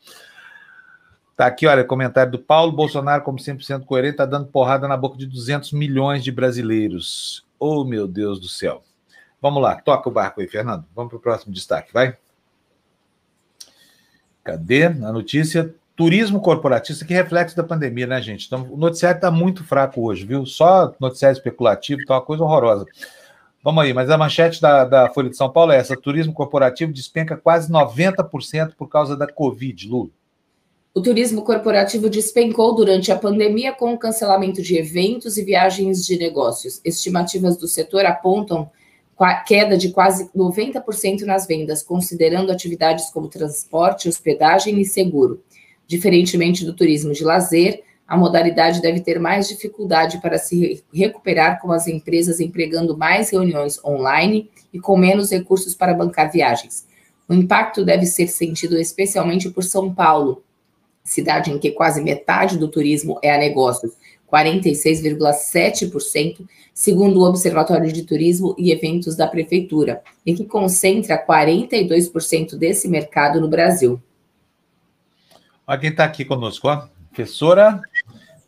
Tá 1.34 1.46
aqui, 1.46 1.66
olha, 1.66 1.82
comentário 1.82 2.32
do 2.32 2.38
Paulo 2.38 2.72
Bolsonaro, 2.72 3.22
como 3.22 3.38
100% 3.38 3.84
coerente, 3.86 4.18
tá 4.18 4.26
dando 4.26 4.48
porrada 4.48 4.86
na 4.86 4.96
boca 4.96 5.16
de 5.16 5.24
200 5.24 5.72
milhões 5.72 6.22
de 6.22 6.30
brasileiros. 6.30 7.46
Oh, 7.58 7.84
meu 7.84 8.06
Deus 8.06 8.38
do 8.38 8.48
céu. 8.48 8.82
Vamos 9.40 9.62
lá, 9.62 9.80
toca 9.80 10.08
o 10.08 10.12
barco 10.12 10.40
aí, 10.40 10.48
Fernando. 10.48 10.84
Vamos 10.94 11.10
para 11.10 11.16
o 11.16 11.20
próximo 11.20 11.54
destaque, 11.54 11.92
vai. 11.92 12.18
Cadê 14.44 14.84
a 14.84 15.12
notícia? 15.12 15.74
Turismo 15.98 16.40
corporatista, 16.40 17.04
que 17.04 17.12
reflexo 17.12 17.56
da 17.56 17.64
pandemia, 17.64 18.06
né, 18.06 18.22
gente? 18.22 18.46
Então, 18.46 18.68
o 18.70 18.76
noticiário 18.76 19.16
está 19.16 19.32
muito 19.32 19.64
fraco 19.64 20.00
hoje, 20.00 20.24
viu? 20.24 20.46
Só 20.46 20.94
noticiário 21.00 21.36
especulativo, 21.36 22.04
tá 22.06 22.14
uma 22.14 22.22
coisa 22.22 22.44
horrorosa. 22.44 22.86
Vamos 23.64 23.82
aí, 23.82 23.92
mas 23.92 24.08
a 24.08 24.16
manchete 24.16 24.62
da, 24.62 24.84
da 24.84 25.10
Folha 25.10 25.28
de 25.28 25.36
São 25.36 25.50
Paulo 25.50 25.72
é 25.72 25.76
essa: 25.76 26.00
turismo 26.00 26.32
corporativo 26.32 26.92
despenca 26.92 27.36
quase 27.36 27.68
90% 27.68 28.74
por 28.78 28.88
causa 28.88 29.16
da 29.16 29.26
Covid, 29.26 29.88
Lu. 29.88 30.12
O 30.94 31.00
turismo 31.00 31.42
corporativo 31.42 32.08
despencou 32.08 32.76
durante 32.76 33.10
a 33.10 33.16
pandemia 33.16 33.72
com 33.72 33.92
o 33.92 33.98
cancelamento 33.98 34.62
de 34.62 34.78
eventos 34.78 35.36
e 35.36 35.44
viagens 35.44 36.06
de 36.06 36.16
negócios. 36.16 36.80
Estimativas 36.84 37.56
do 37.56 37.66
setor 37.66 38.06
apontam 38.06 38.70
queda 39.44 39.76
de 39.76 39.90
quase 39.90 40.30
90% 40.34 41.22
nas 41.22 41.44
vendas, 41.44 41.82
considerando 41.82 42.52
atividades 42.52 43.10
como 43.10 43.26
transporte, 43.26 44.08
hospedagem 44.08 44.80
e 44.80 44.84
seguro. 44.84 45.42
Diferentemente 45.88 46.66
do 46.66 46.74
turismo 46.74 47.14
de 47.14 47.24
lazer, 47.24 47.82
a 48.06 48.16
modalidade 48.16 48.80
deve 48.80 49.00
ter 49.00 49.18
mais 49.18 49.48
dificuldade 49.48 50.20
para 50.20 50.38
se 50.38 50.84
recuperar, 50.92 51.60
com 51.60 51.72
as 51.72 51.88
empresas 51.88 52.38
empregando 52.40 52.96
mais 52.96 53.30
reuniões 53.30 53.82
online 53.84 54.48
e 54.72 54.78
com 54.78 54.96
menos 54.96 55.30
recursos 55.30 55.74
para 55.74 55.94
bancar 55.94 56.30
viagens. 56.30 56.86
O 57.26 57.34
impacto 57.34 57.84
deve 57.84 58.06
ser 58.06 58.28
sentido 58.28 58.78
especialmente 58.78 59.50
por 59.50 59.64
São 59.64 59.92
Paulo, 59.92 60.44
cidade 61.02 61.50
em 61.50 61.58
que 61.58 61.70
quase 61.70 62.02
metade 62.02 62.58
do 62.58 62.68
turismo 62.68 63.18
é 63.22 63.34
a 63.34 63.38
negócios, 63.38 63.92
46,7%, 64.30 66.46
segundo 66.74 67.20
o 67.20 67.26
Observatório 67.26 67.90
de 67.90 68.02
Turismo 68.02 68.54
e 68.58 68.70
Eventos 68.70 69.16
da 69.16 69.26
Prefeitura, 69.26 70.02
e 70.24 70.34
que 70.34 70.44
concentra 70.44 71.26
42% 71.26 72.56
desse 72.56 72.86
mercado 72.88 73.40
no 73.40 73.48
Brasil. 73.48 73.98
Olha 75.68 75.78
quem 75.78 75.90
está 75.90 76.04
aqui 76.04 76.24
conosco, 76.24 76.66
ó. 76.66 76.88
Professora, 77.10 77.78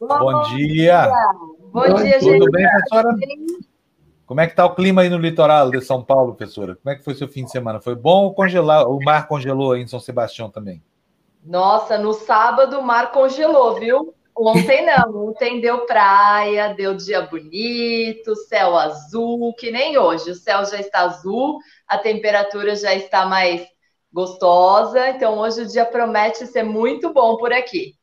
bom, 0.01 0.07
bom 0.09 0.43
dia. 0.55 1.03
dia. 1.03 1.13
Bom, 1.71 1.83
dia, 1.83 2.19
Tudo 2.19 2.31
gente. 2.31 2.51
bem, 2.51 2.67
professora? 2.67 3.17
Como 4.25 4.41
é 4.41 4.47
que 4.47 4.53
está 4.55 4.65
o 4.65 4.75
clima 4.75 5.03
aí 5.03 5.11
no 5.11 5.19
litoral 5.19 5.71
de 5.71 5.83
São 5.83 6.03
Paulo, 6.03 6.35
professora? 6.35 6.77
Como 6.77 6.91
é 6.91 6.97
que 6.97 7.05
foi 7.05 7.15
seu 7.15 7.29
fim 7.29 7.45
de 7.45 7.51
semana? 7.51 7.79
Foi 7.79 7.95
bom 7.95 8.25
ou 8.25 8.35
congelar? 8.35 8.89
O 8.89 8.99
mar 9.05 9.29
congelou 9.29 9.73
aí 9.73 9.83
em 9.83 9.87
São 9.87 10.01
Sebastião 10.01 10.49
também? 10.49 10.83
Nossa, 11.45 11.99
no 11.99 12.15
sábado 12.15 12.79
o 12.79 12.83
mar 12.83 13.13
congelou, 13.13 13.79
viu? 13.79 14.15
Ontem 14.35 14.87
não, 14.87 15.29
ontem 15.29 15.61
deu 15.61 15.85
praia, 15.85 16.73
deu 16.73 16.95
dia 16.95 17.21
bonito, 17.21 18.35
céu 18.49 18.79
azul, 18.79 19.53
que 19.59 19.71
nem 19.71 19.99
hoje. 19.99 20.31
O 20.31 20.35
céu 20.35 20.65
já 20.65 20.79
está 20.79 21.01
azul, 21.01 21.59
a 21.87 21.99
temperatura 21.99 22.75
já 22.75 22.95
está 22.95 23.27
mais 23.27 23.69
gostosa. 24.13 25.09
Então, 25.09 25.39
hoje 25.39 25.63
o 25.63 25.67
dia 25.67 25.85
promete 25.85 26.47
ser 26.47 26.63
muito 26.63 27.13
bom 27.13 27.37
por 27.37 27.53
aqui. 27.53 27.95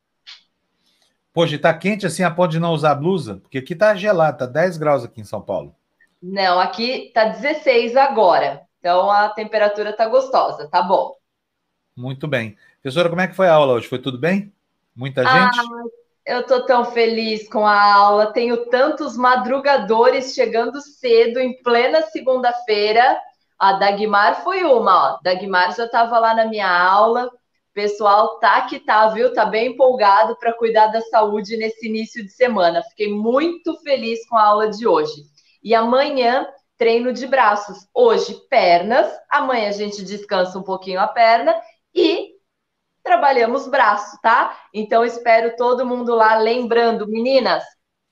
Poxa, 1.34 1.56
está 1.56 1.74
quente 1.74 2.06
assim 2.06 2.24
a 2.24 2.32
ponto 2.32 2.52
de 2.52 2.60
não 2.60 2.74
usar 2.74 2.96
blusa? 2.96 3.36
Porque 3.36 3.60
aqui 3.60 3.74
está 3.74 3.94
gelado, 3.94 4.44
está 4.44 4.46
10 4.46 4.78
graus 4.78 5.04
aqui 5.04 5.22
em 5.22 5.26
São 5.26 5.42
Paulo. 5.42 5.76
Não, 6.22 6.60
aqui 6.60 7.08
está 7.08 7.26
16 7.26 7.96
agora. 7.96 8.62
Então 8.80 9.12
a 9.12 9.30
temperatura 9.30 9.92
está 9.92 10.08
gostosa, 10.08 10.68
tá 10.68 10.82
bom. 10.82 11.14
Muito 11.96 12.28
bem. 12.28 12.56
Professora, 12.82 13.10
como 13.10 13.22
é 13.22 13.28
que 13.28 13.36
foi 13.36 13.48
a 13.48 13.54
aula 13.54 13.74
hoje? 13.74 13.88
Foi 13.88 14.00
tudo 14.00 14.18
bem? 14.18 14.54
Muita 14.96 15.22
ah, 15.22 15.52
gente? 15.52 15.60
Eu 16.26 16.42
estou 16.42 16.66
tão 16.66 16.86
feliz 16.86 17.48
com 17.50 17.66
a 17.66 17.94
aula. 17.94 18.34
Tenho 18.34 18.66
tantos 18.68 19.16
madrugadores 19.16 20.34
chegando 20.34 20.82
cedo, 20.82 21.40
em 21.40 21.62
plena 21.62 22.02
segunda-feira. 22.02 23.20
A 23.60 23.74
Dagmar 23.74 24.44
foi 24.44 24.64
uma, 24.64 25.16
ó. 25.16 25.20
Dagmar 25.24 25.76
já 25.76 25.86
estava 25.86 26.20
lá 26.20 26.34
na 26.34 26.46
minha 26.46 26.70
aula. 26.70 27.32
Pessoal 27.74 28.40
tá 28.40 28.62
que 28.64 28.80
tá, 28.80 29.08
viu? 29.10 29.34
Tá 29.34 29.46
bem 29.46 29.74
empolgado 29.74 30.36
para 30.38 30.54
cuidar 30.54 30.88
da 30.88 31.02
saúde 31.02 31.58
nesse 31.58 31.88
início 31.88 32.24
de 32.24 32.32
semana. 32.32 32.82
Fiquei 32.84 33.14
muito 33.14 33.76
feliz 33.82 34.28
com 34.28 34.36
a 34.36 34.44
aula 34.44 34.70
de 34.70 34.88
hoje. 34.88 35.24
E 35.64 35.76
amanhã, 35.76 36.48
treino 36.78 37.12
de 37.12 37.26
braços. 37.28 37.88
Hoje, 37.94 38.36
pernas. 38.50 39.08
Amanhã 39.30 39.70
a 39.70 39.74
gente 39.74 40.04
descansa 40.04 40.58
um 40.58 40.64
pouquinho 40.64 41.00
a 41.00 41.08
perna. 41.08 41.56
E 41.94 42.36
trabalhamos 43.04 43.68
braço, 43.68 44.20
tá? 44.22 44.58
Então, 44.74 45.04
espero 45.04 45.56
todo 45.56 45.86
mundo 45.86 46.14
lá. 46.14 46.38
Lembrando, 46.38 47.08
meninas, 47.08 47.64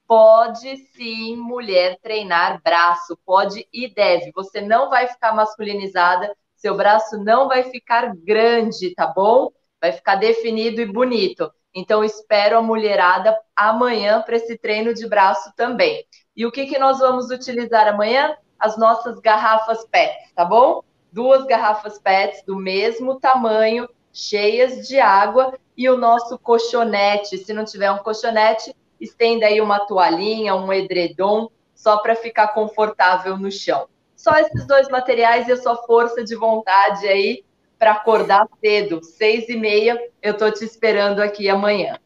pode 0.08 0.78
sim 0.96 1.36
mulher 1.36 1.98
treinar 2.02 2.62
braço, 2.64 3.18
pode 3.26 3.68
e 3.74 3.94
deve. 3.94 4.32
Você 4.34 4.62
não 4.62 4.90
vai 4.90 5.08
ficar 5.08 5.34
masculinizada, 5.34 6.36
seu 6.56 6.76
braço 6.76 7.18
não 7.24 7.48
vai 7.48 7.64
ficar 7.64 8.16
grande, 8.16 8.94
tá 8.94 9.08
bom? 9.08 9.52
Vai 9.82 9.92
ficar 9.92 10.16
definido 10.16 10.82
e 10.82 10.86
bonito. 10.86 11.52
Então, 11.74 12.04
espero 12.04 12.58
a 12.58 12.62
mulherada 12.62 13.38
amanhã 13.56 14.22
para 14.22 14.38
esse 14.38 14.58
treino 14.58 14.94
de 14.94 15.08
braço 15.08 15.52
também. 15.56 16.06
E 16.36 16.46
o 16.46 16.52
que, 16.52 16.66
que 16.66 16.80
nós 16.80 17.00
vamos 17.00 17.30
utilizar 17.30 17.88
amanhã? 17.88 18.36
As 18.58 18.78
nossas 18.78 19.20
garrafas 19.20 19.86
PETs, 19.86 20.32
tá 20.34 20.46
bom? 20.46 20.82
Duas 21.12 21.46
garrafas 21.46 22.00
PETs 22.00 22.44
do 22.46 22.56
mesmo 22.56 23.20
tamanho, 23.20 23.90
cheias 24.14 24.88
de 24.88 25.00
água, 25.00 25.54
e 25.78 25.90
o 25.90 25.98
nosso 25.98 26.40
colchonete. 26.40 27.38
Se 27.38 27.54
não 27.54 27.66
tiver 27.66 27.92
um 27.92 27.98
colchonete, 27.98 28.74
estenda 29.00 29.46
aí 29.48 29.62
uma 29.62 29.80
toalhinha, 29.80 30.56
um 30.56 30.72
edredom, 30.72 31.50
só 31.74 31.98
para 31.98 32.16
ficar 32.16 32.50
confortável 32.50 33.38
no 33.38 33.52
chão. 33.52 33.88
Só 34.16 34.34
esses 34.38 34.66
dois 34.66 34.88
materiais 34.90 35.48
e 35.48 35.52
a 35.52 35.58
sua 35.58 35.76
força 35.76 36.24
de 36.24 36.36
vontade 36.36 37.08
aí 37.08 37.44
para 37.78 37.92
acordar 37.92 38.48
cedo, 38.62 39.04
seis 39.04 39.50
e 39.50 39.58
meia, 39.58 40.00
eu 40.22 40.32
estou 40.34 40.52
te 40.52 40.64
esperando 40.64 41.22
aqui 41.22 41.50
amanhã. 41.50 42.00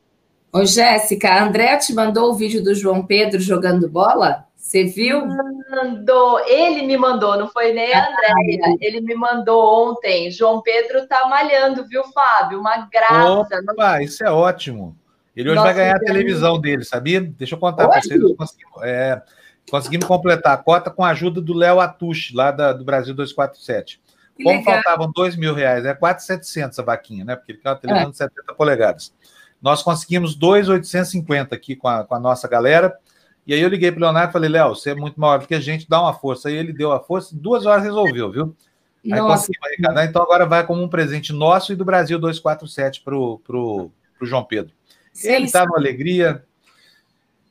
Ô, 0.52 0.65
Jéssica, 0.65 1.30
a 1.30 1.43
Andréa 1.43 1.78
te 1.78 1.93
mandou 1.93 2.32
o 2.32 2.34
vídeo 2.34 2.63
do 2.63 2.73
João 2.73 3.06
Pedro 3.06 3.39
jogando 3.39 3.88
bola? 3.88 4.45
Você 4.56 4.84
viu? 4.84 5.25
Mandou, 5.69 6.39
ele 6.45 6.82
me 6.82 6.97
mandou, 6.97 7.38
não 7.38 7.47
foi 7.47 7.71
nem 7.71 7.93
a 7.93 8.08
Andréia. 8.08 8.78
Ele 8.82 8.99
me 8.99 9.15
mandou 9.15 9.89
ontem. 9.89 10.30
João 10.32 10.62
Pedro 10.62 11.08
tá 11.08 11.28
malhando, 11.30 11.88
viu, 11.88 12.04
Fábio? 12.06 12.60
Uma 12.60 12.89
graça. 12.91 13.62
Opa, 13.69 14.02
isso 14.02 14.23
é 14.23 14.32
ótimo. 14.32 14.97
Ele 15.35 15.49
hoje 15.49 15.55
Nossa, 15.55 15.67
vai 15.67 15.75
ganhar 15.75 15.95
a 15.95 15.99
televisão 15.99 16.59
dele, 16.59 16.83
sabia? 16.83 17.21
Deixa 17.21 17.55
eu 17.55 17.59
contar 17.59 17.87
para 17.87 18.01
vocês. 18.01 18.21
Conseguimos, 18.35 18.83
é, 18.83 19.21
conseguimos 19.69 20.07
completar 20.07 20.53
a 20.53 20.57
cota 20.57 20.89
com 20.89 21.03
a 21.03 21.09
ajuda 21.09 21.39
do 21.39 21.53
Léo 21.53 21.79
Atushi, 21.79 22.35
lá 22.35 22.51
da, 22.51 22.73
do 22.73 22.83
Brasil 22.83 23.13
247. 23.13 24.01
Que 24.35 24.43
Como 24.43 24.57
legal. 24.57 24.75
faltavam 24.75 25.11
2 25.11 25.35
mil 25.35 25.53
reais, 25.53 25.85
é 25.85 25.93
4,700 25.93 26.79
a 26.79 26.83
vaquinha, 26.83 27.25
né? 27.25 27.35
Porque 27.35 27.51
ele 27.51 27.59
quer 27.59 27.69
uma 27.69 27.75
televisão 27.75 28.09
é. 28.09 28.11
de 28.11 28.17
70 28.17 28.53
polegadas. 28.53 29.13
Nós 29.61 29.83
conseguimos 29.83 30.35
2,850 30.35 31.53
aqui 31.53 31.75
com 31.75 31.87
a, 31.87 32.03
com 32.03 32.15
a 32.15 32.19
nossa 32.19 32.47
galera. 32.47 32.97
E 33.45 33.53
aí 33.53 33.61
eu 33.61 33.69
liguei 33.69 33.91
para 33.91 33.99
o 33.99 34.01
Leonardo 34.03 34.29
e 34.29 34.33
falei, 34.33 34.49
Léo, 34.49 34.75
você 34.75 34.91
é 34.91 34.95
muito 34.95 35.19
maior 35.19 35.39
do 35.39 35.47
que 35.47 35.55
a 35.55 35.59
gente, 35.59 35.89
dá 35.89 36.01
uma 36.01 36.13
força. 36.13 36.49
Aí 36.49 36.55
ele 36.55 36.71
deu 36.71 36.91
a 36.91 36.99
força, 36.99 37.35
duas 37.35 37.65
horas 37.65 37.83
resolveu, 37.83 38.31
viu? 38.31 38.55
Aí 39.05 39.19
Nossa. 39.19 39.47
conseguimos 39.47 39.67
arrecadar. 39.67 40.05
Então 40.05 40.21
agora 40.21 40.45
vai 40.45 40.65
como 40.65 40.83
um 40.83 40.89
presente 40.89 41.33
nosso 41.33 41.73
e 41.73 41.75
do 41.75 41.83
Brasil 41.83 42.19
247 42.19 43.01
para 43.01 43.15
o 43.17 43.91
João 44.21 44.43
Pedro. 44.43 44.73
Sim, 45.13 45.31
ele 45.31 45.45
está 45.45 45.65
numa 45.65 45.77
alegria, 45.77 46.43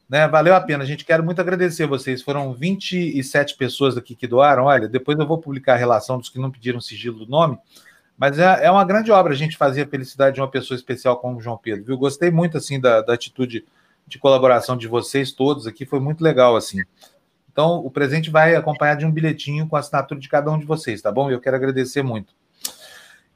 né? 0.08 0.26
Valeu 0.26 0.54
a 0.54 0.60
pena. 0.60 0.84
A 0.84 0.86
gente 0.86 1.04
quer 1.04 1.22
muito 1.22 1.40
agradecer 1.40 1.86
vocês. 1.86 2.22
Foram 2.22 2.52
27 2.54 3.56
pessoas 3.56 3.96
aqui 3.96 4.14
que 4.14 4.26
doaram. 4.26 4.64
Olha, 4.64 4.88
depois 4.88 5.18
eu 5.18 5.26
vou 5.26 5.38
publicar 5.38 5.74
a 5.74 5.76
relação 5.76 6.18
dos 6.18 6.28
que 6.28 6.38
não 6.38 6.50
pediram 6.50 6.80
sigilo 6.80 7.24
do 7.24 7.30
nome. 7.30 7.58
Mas 8.16 8.38
é, 8.38 8.64
é 8.64 8.70
uma 8.70 8.84
grande 8.84 9.12
obra 9.12 9.32
a 9.32 9.36
gente 9.36 9.56
fazer 9.56 9.82
a 9.82 9.86
felicidade 9.86 10.34
de 10.34 10.40
uma 10.40 10.50
pessoa 10.50 10.76
especial 10.76 11.18
como 11.18 11.38
o 11.38 11.40
João 11.40 11.56
Pedro, 11.56 11.84
viu? 11.84 11.96
Gostei 11.96 12.30
muito, 12.30 12.58
assim, 12.58 12.80
da, 12.80 13.00
da 13.00 13.14
atitude 13.14 13.64
de 14.08 14.18
colaboração 14.18 14.76
de 14.76 14.88
vocês 14.88 15.30
todos 15.30 15.66
aqui. 15.66 15.86
Foi 15.86 16.00
muito 16.00 16.22
legal, 16.22 16.56
assim. 16.56 16.82
Então, 17.52 17.78
o 17.78 17.90
presente 17.90 18.30
vai 18.30 18.56
acompanhado 18.56 19.00
de 19.00 19.06
um 19.06 19.12
bilhetinho 19.12 19.68
com 19.68 19.76
a 19.76 19.80
assinatura 19.80 20.18
de 20.18 20.28
cada 20.28 20.50
um 20.50 20.58
de 20.58 20.64
vocês, 20.64 21.02
tá 21.02 21.12
bom? 21.12 21.30
Eu 21.30 21.40
quero 21.40 21.56
agradecer 21.56 22.02
muito. 22.02 22.34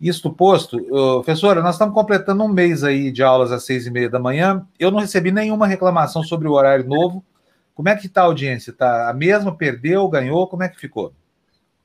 Isto 0.02 0.32
posto, 0.32 0.82
professora, 1.22 1.62
nós 1.62 1.76
estamos 1.76 1.94
completando 1.94 2.42
um 2.42 2.48
mês 2.48 2.82
aí 2.82 3.12
de 3.12 3.22
aulas 3.22 3.52
às 3.52 3.64
seis 3.64 3.86
e 3.86 3.90
meia 3.90 4.10
da 4.10 4.18
manhã. 4.18 4.66
Eu 4.76 4.90
não 4.90 4.98
recebi 4.98 5.30
nenhuma 5.30 5.64
reclamação 5.64 6.24
sobre 6.24 6.48
o 6.48 6.52
horário 6.52 6.84
novo. 6.84 7.24
Como 7.72 7.88
é 7.88 7.94
que 7.94 8.06
está 8.06 8.22
a 8.22 8.24
audiência? 8.24 8.72
Está 8.72 9.08
a 9.08 9.14
mesma? 9.14 9.56
Perdeu? 9.56 10.08
Ganhou? 10.08 10.48
Como 10.48 10.64
é 10.64 10.68
que 10.68 10.80
ficou? 10.80 11.12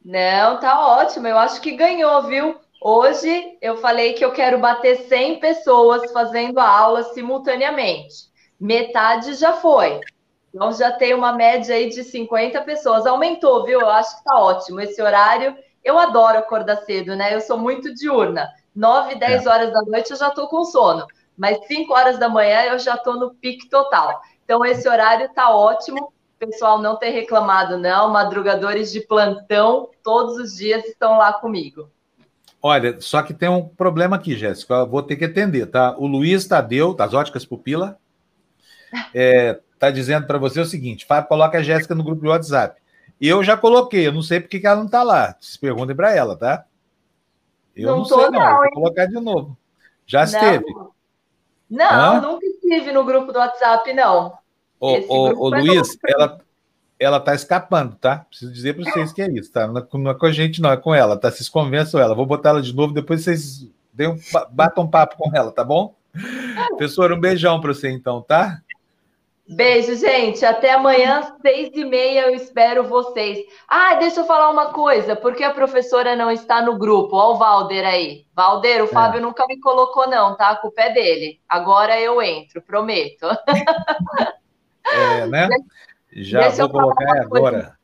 Não, 0.04 0.60
tá 0.60 0.98
ótimo. 0.98 1.28
Eu 1.28 1.38
acho 1.38 1.62
que 1.62 1.78
ganhou, 1.78 2.24
viu? 2.24 2.56
Hoje 2.82 3.56
eu 3.62 3.78
falei 3.78 4.14
que 4.14 4.26
eu 4.26 4.32
quero 4.32 4.58
bater 4.58 4.98
100 5.08 5.40
pessoas 5.40 6.12
fazendo 6.12 6.60
a 6.60 6.68
aula 6.68 7.04
simultaneamente. 7.04 8.32
Metade 8.60 9.36
já 9.36 9.54
foi. 9.54 10.02
Então 10.52 10.72
já 10.72 10.92
tem 10.92 11.14
uma 11.14 11.34
média 11.34 11.76
aí 11.76 11.88
de 11.90 12.04
50 12.04 12.62
pessoas. 12.62 13.06
Aumentou, 13.06 13.64
viu? 13.64 13.80
Eu 13.80 13.90
acho 13.92 14.18
que 14.18 14.24
tá 14.24 14.40
ótimo. 14.42 14.82
Esse 14.82 15.00
horário 15.04 15.56
eu 15.84 15.98
adoro 15.98 16.38
acordar 16.38 16.78
cedo, 16.78 17.16
né? 17.16 17.34
Eu 17.34 17.42
sou 17.42 17.58
muito 17.58 17.94
diurna. 17.94 18.50
9, 18.76 19.16
10 19.16 19.46
é. 19.46 19.50
horas 19.50 19.74
da 19.74 19.82
noite 19.82 20.12
eu 20.12 20.18
já 20.18 20.28
estou 20.28 20.48
com 20.48 20.64
sono, 20.64 21.08
mas 21.36 21.66
5 21.66 21.92
horas 21.92 22.20
da 22.20 22.30
manhã 22.30 22.64
eu 22.66 22.80
já 22.80 22.96
estou 22.96 23.16
no 23.16 23.34
pique 23.34 23.68
total. 23.70 24.22
Então, 24.44 24.64
esse 24.64 24.88
horário 24.88 25.26
está 25.26 25.50
ótimo. 25.50 26.14
O 26.40 26.40
pessoal 26.40 26.80
não 26.80 26.96
tem 26.96 27.12
reclamado, 27.12 27.78
não. 27.78 28.10
Madrugadores 28.10 28.92
de 28.92 29.02
plantão, 29.02 29.90
todos 30.04 30.38
os 30.38 30.56
dias 30.56 30.86
estão 30.86 31.18
lá 31.18 31.34
comigo. 31.34 31.90
Olha, 32.62 33.00
só 33.02 33.22
que 33.22 33.34
tem 33.34 33.50
um 33.50 33.68
problema 33.68 34.16
aqui, 34.16 34.38
Jéssica. 34.38 34.76
Eu 34.76 34.88
vou 34.88 35.04
ter 35.04 35.16
que 35.16 35.26
atender, 35.26 35.66
tá? 35.68 35.96
O 35.98 36.08
Luiz 36.08 36.48
Tadeu, 36.48 36.94
das 36.94 37.14
Óticas 37.14 37.46
Pupila, 37.46 37.98
é, 39.14 39.60
tá 39.78 39.90
dizendo 39.92 40.28
para 40.28 40.38
você 40.38 40.60
o 40.60 40.66
seguinte: 40.66 41.06
coloca 41.28 41.58
a 41.58 41.64
Jéssica 41.64 41.96
no 41.96 42.04
grupo 42.04 42.22
de 42.22 42.28
WhatsApp. 42.28 42.80
Eu 43.20 43.44
já 43.44 43.58
coloquei, 43.58 44.08
eu 44.08 44.12
não 44.12 44.22
sei 44.22 44.40
porque 44.40 44.60
que 44.60 44.68
ela 44.68 44.82
não 44.82 44.88
tá 44.88 45.04
lá. 45.04 45.36
Se 45.40 45.60
perguntem 45.60 45.96
para 45.96 46.16
ela, 46.16 46.36
tá? 46.36 46.66
Eu 47.76 47.90
não, 47.90 47.98
não 47.98 48.06
sei, 48.06 48.18
não. 48.18 48.32
não 48.32 48.58
vou 48.58 48.72
colocar 48.72 49.06
de 49.06 49.14
novo. 49.14 49.58
Já 50.06 50.24
esteve. 50.24 50.66
Não, 51.70 51.90
Hã? 51.90 52.22
nunca 52.22 52.46
estive 52.46 52.92
no 52.92 53.04
grupo 53.04 53.32
do 53.32 53.40
WhatsApp, 53.40 53.92
não. 53.94 54.38
Ô, 54.80 54.94
ô, 55.08 55.46
ô 55.46 55.50
Luiz, 55.50 55.98
ela, 56.08 56.40
ela 57.00 57.20
tá 57.20 57.36
escapando, 57.36 57.96
tá? 57.96 58.20
Preciso 58.30 58.52
dizer 58.52 58.76
para 58.76 58.90
vocês 58.92 59.12
que 59.12 59.22
é 59.22 59.30
isso, 59.30 59.52
tá? 59.52 59.68
Não 59.68 59.82
é, 59.82 59.88
não 59.94 60.12
é, 60.12 60.14
com 60.14 60.26
a 60.26 60.32
gente, 60.32 60.62
não, 60.62 60.72
é 60.72 60.78
com 60.78 60.94
ela, 60.94 61.18
tá? 61.18 61.30
Vocês 61.30 61.50
convençam 61.50 62.00
ela. 62.00 62.16
Vou 62.16 62.26
botar 62.26 62.50
ela 62.50 62.62
de 62.62 62.74
novo, 62.74 62.94
depois 62.94 63.24
vocês 63.24 63.68
um, 64.00 64.18
batam 64.52 64.84
um 64.84 64.90
papo 64.90 65.18
com 65.18 65.36
ela, 65.36 65.52
tá 65.52 65.64
bom? 65.64 65.96
Professor, 66.70 67.12
um 67.12 67.20
beijão 67.20 67.60
para 67.60 67.74
você 67.74 67.90
então, 67.90 68.22
tá? 68.22 68.62
Beijo, 69.50 69.96
gente. 69.96 70.46
Até 70.46 70.74
amanhã, 70.74 71.34
seis 71.42 71.72
e 71.74 71.86
meia, 71.86 72.28
eu 72.28 72.36
espero 72.36 72.84
vocês. 72.84 73.40
Ah, 73.68 73.96
deixa 73.96 74.20
eu 74.20 74.26
falar 74.26 74.50
uma 74.50 74.74
coisa. 74.74 75.16
Por 75.16 75.36
que 75.36 75.44
a 75.44 75.54
professora 75.54 76.16
não 76.18 76.30
está 76.30 76.62
no 76.62 76.78
grupo? 76.78 77.16
Olha 77.16 77.36
o 77.36 77.38
Valder 77.38 77.86
aí. 77.86 78.26
Valder, 78.36 78.82
o 78.82 78.86
é. 78.86 78.88
Fábio 78.88 79.22
nunca 79.22 79.46
me 79.48 79.60
colocou, 79.62 80.10
não, 80.10 80.36
tá? 80.36 80.50
A 80.50 80.56
culpa 80.58 80.82
é 80.82 80.94
dele. 80.94 81.40
Agora 81.48 82.00
eu 82.00 82.22
entro, 82.22 82.62
prometo. 82.62 83.26
É, 84.86 85.26
né? 85.28 85.48
Já 86.12 86.42
deixa 86.42 86.68
vou 86.68 86.70
colocar 86.70 87.22
agora. 87.22 87.78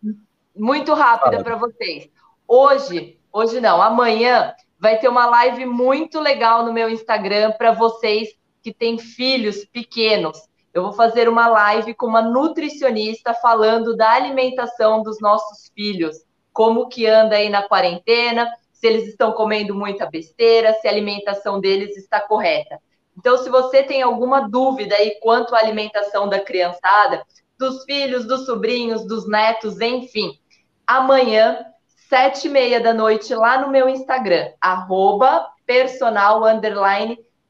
Muito 0.55 0.93
rápida 0.93 1.43
para 1.43 1.55
vocês. 1.55 2.09
Hoje, 2.47 3.17
hoje 3.31 3.61
não, 3.61 3.81
amanhã 3.81 4.53
vai 4.77 4.97
ter 4.97 5.07
uma 5.07 5.25
live 5.27 5.65
muito 5.65 6.19
legal 6.19 6.65
no 6.65 6.73
meu 6.73 6.89
Instagram 6.89 7.51
para 7.51 7.71
vocês 7.71 8.29
que 8.61 8.73
têm 8.73 8.97
filhos 8.97 9.65
pequenos 9.65 10.37
eu 10.73 10.83
vou 10.83 10.93
fazer 10.93 11.29
uma 11.29 11.47
live 11.47 11.93
com 11.93 12.07
uma 12.07 12.21
nutricionista 12.21 13.33
falando 13.33 13.95
da 13.95 14.11
alimentação 14.11 15.03
dos 15.03 15.19
nossos 15.21 15.71
filhos, 15.75 16.17
como 16.51 16.89
que 16.89 17.05
anda 17.05 17.35
aí 17.35 17.49
na 17.49 17.67
quarentena, 17.67 18.51
se 18.71 18.87
eles 18.87 19.07
estão 19.07 19.31
comendo 19.31 19.75
muita 19.75 20.09
besteira, 20.09 20.73
se 20.73 20.87
a 20.87 20.91
alimentação 20.91 21.59
deles 21.59 21.95
está 21.95 22.19
correta. 22.19 22.79
Então, 23.17 23.37
se 23.37 23.49
você 23.49 23.83
tem 23.83 24.01
alguma 24.01 24.49
dúvida 24.49 24.95
aí 24.95 25.19
quanto 25.21 25.55
à 25.55 25.59
alimentação 25.59 26.27
da 26.27 26.39
criançada, 26.39 27.23
dos 27.57 27.83
filhos, 27.85 28.25
dos 28.25 28.45
sobrinhos, 28.45 29.05
dos 29.05 29.27
netos, 29.27 29.79
enfim, 29.79 30.39
amanhã, 30.87 31.65
sete 32.09 32.47
e 32.47 32.49
meia 32.49 32.81
da 32.81 32.93
noite, 32.93 33.33
lá 33.33 33.61
no 33.61 33.69
meu 33.69 33.87
Instagram, 33.87 34.51
arroba 34.59 35.47
personal 35.65 36.41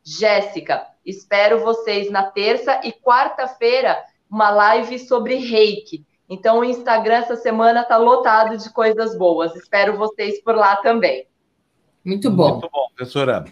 Jéssica. 0.05 0.92
Espero 1.05 1.59
vocês 1.59 2.09
na 2.09 2.23
terça 2.23 2.79
e 2.83 2.91
quarta-feira, 2.91 3.97
uma 4.29 4.49
live 4.49 4.99
sobre 4.99 5.35
reiki. 5.35 6.05
Então, 6.29 6.59
o 6.59 6.63
Instagram 6.63 7.15
essa 7.15 7.35
semana 7.35 7.81
está 7.81 7.97
lotado 7.97 8.57
de 8.57 8.69
coisas 8.71 9.17
boas. 9.17 9.55
Espero 9.55 9.97
vocês 9.97 10.41
por 10.41 10.55
lá 10.55 10.77
também. 10.77 11.27
Muito 12.03 12.31
bom. 12.31 12.53
Muito 12.53 12.69
bom, 12.71 12.87
professora. 12.95 13.45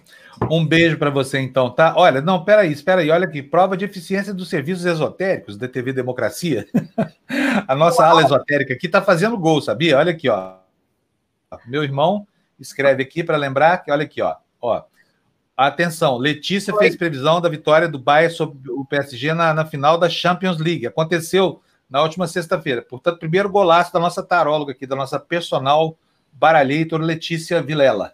Um 0.49 0.65
beijo 0.65 0.97
para 0.97 1.09
você, 1.09 1.39
então, 1.39 1.69
tá? 1.69 1.93
Olha, 1.95 2.21
não, 2.21 2.43
peraí, 2.43 2.71
espera 2.71 3.01
aí, 3.01 3.11
olha 3.11 3.25
aqui, 3.25 3.43
prova 3.43 3.77
de 3.77 3.85
eficiência 3.85 4.33
dos 4.33 4.49
serviços 4.49 4.85
esotéricos 4.85 5.57
da 5.57 5.67
TV 5.67 5.93
Democracia. 5.93 6.65
A 7.67 7.75
nossa 7.75 8.01
Uau. 8.01 8.11
ala 8.11 8.23
esotérica 8.23 8.73
aqui 8.73 8.87
está 8.87 9.01
fazendo 9.01 9.37
gol, 9.37 9.61
sabia? 9.61 9.97
Olha 9.97 10.11
aqui, 10.11 10.27
ó. 10.29 10.55
Meu 11.67 11.83
irmão 11.83 12.25
escreve 12.59 13.03
aqui 13.03 13.23
para 13.23 13.37
lembrar 13.37 13.77
que, 13.79 13.91
olha 13.91 14.03
aqui, 14.03 14.21
ó. 14.21 14.35
ó 14.61 14.83
Atenção, 15.55 16.17
Letícia 16.17 16.73
Oi. 16.73 16.79
fez 16.79 16.95
previsão 16.95 17.39
da 17.39 17.49
vitória 17.49 17.87
do 17.87 17.99
Bayern 17.99 18.33
sobre 18.33 18.71
o 18.71 18.85
PSG 18.85 19.33
na, 19.33 19.53
na 19.53 19.65
final 19.65 19.97
da 19.97 20.09
Champions 20.09 20.57
League. 20.57 20.87
Aconteceu 20.87 21.61
na 21.89 22.01
última 22.01 22.25
sexta-feira. 22.25 22.81
Portanto, 22.81 23.19
primeiro 23.19 23.49
golaço 23.49 23.91
da 23.91 23.99
nossa 23.99 24.23
taróloga 24.23 24.71
aqui, 24.71 24.87
da 24.87 24.95
nossa 24.95 25.19
personal 25.19 25.97
baralhator 26.31 27.01
Letícia 27.01 27.61
Vilela. 27.61 28.13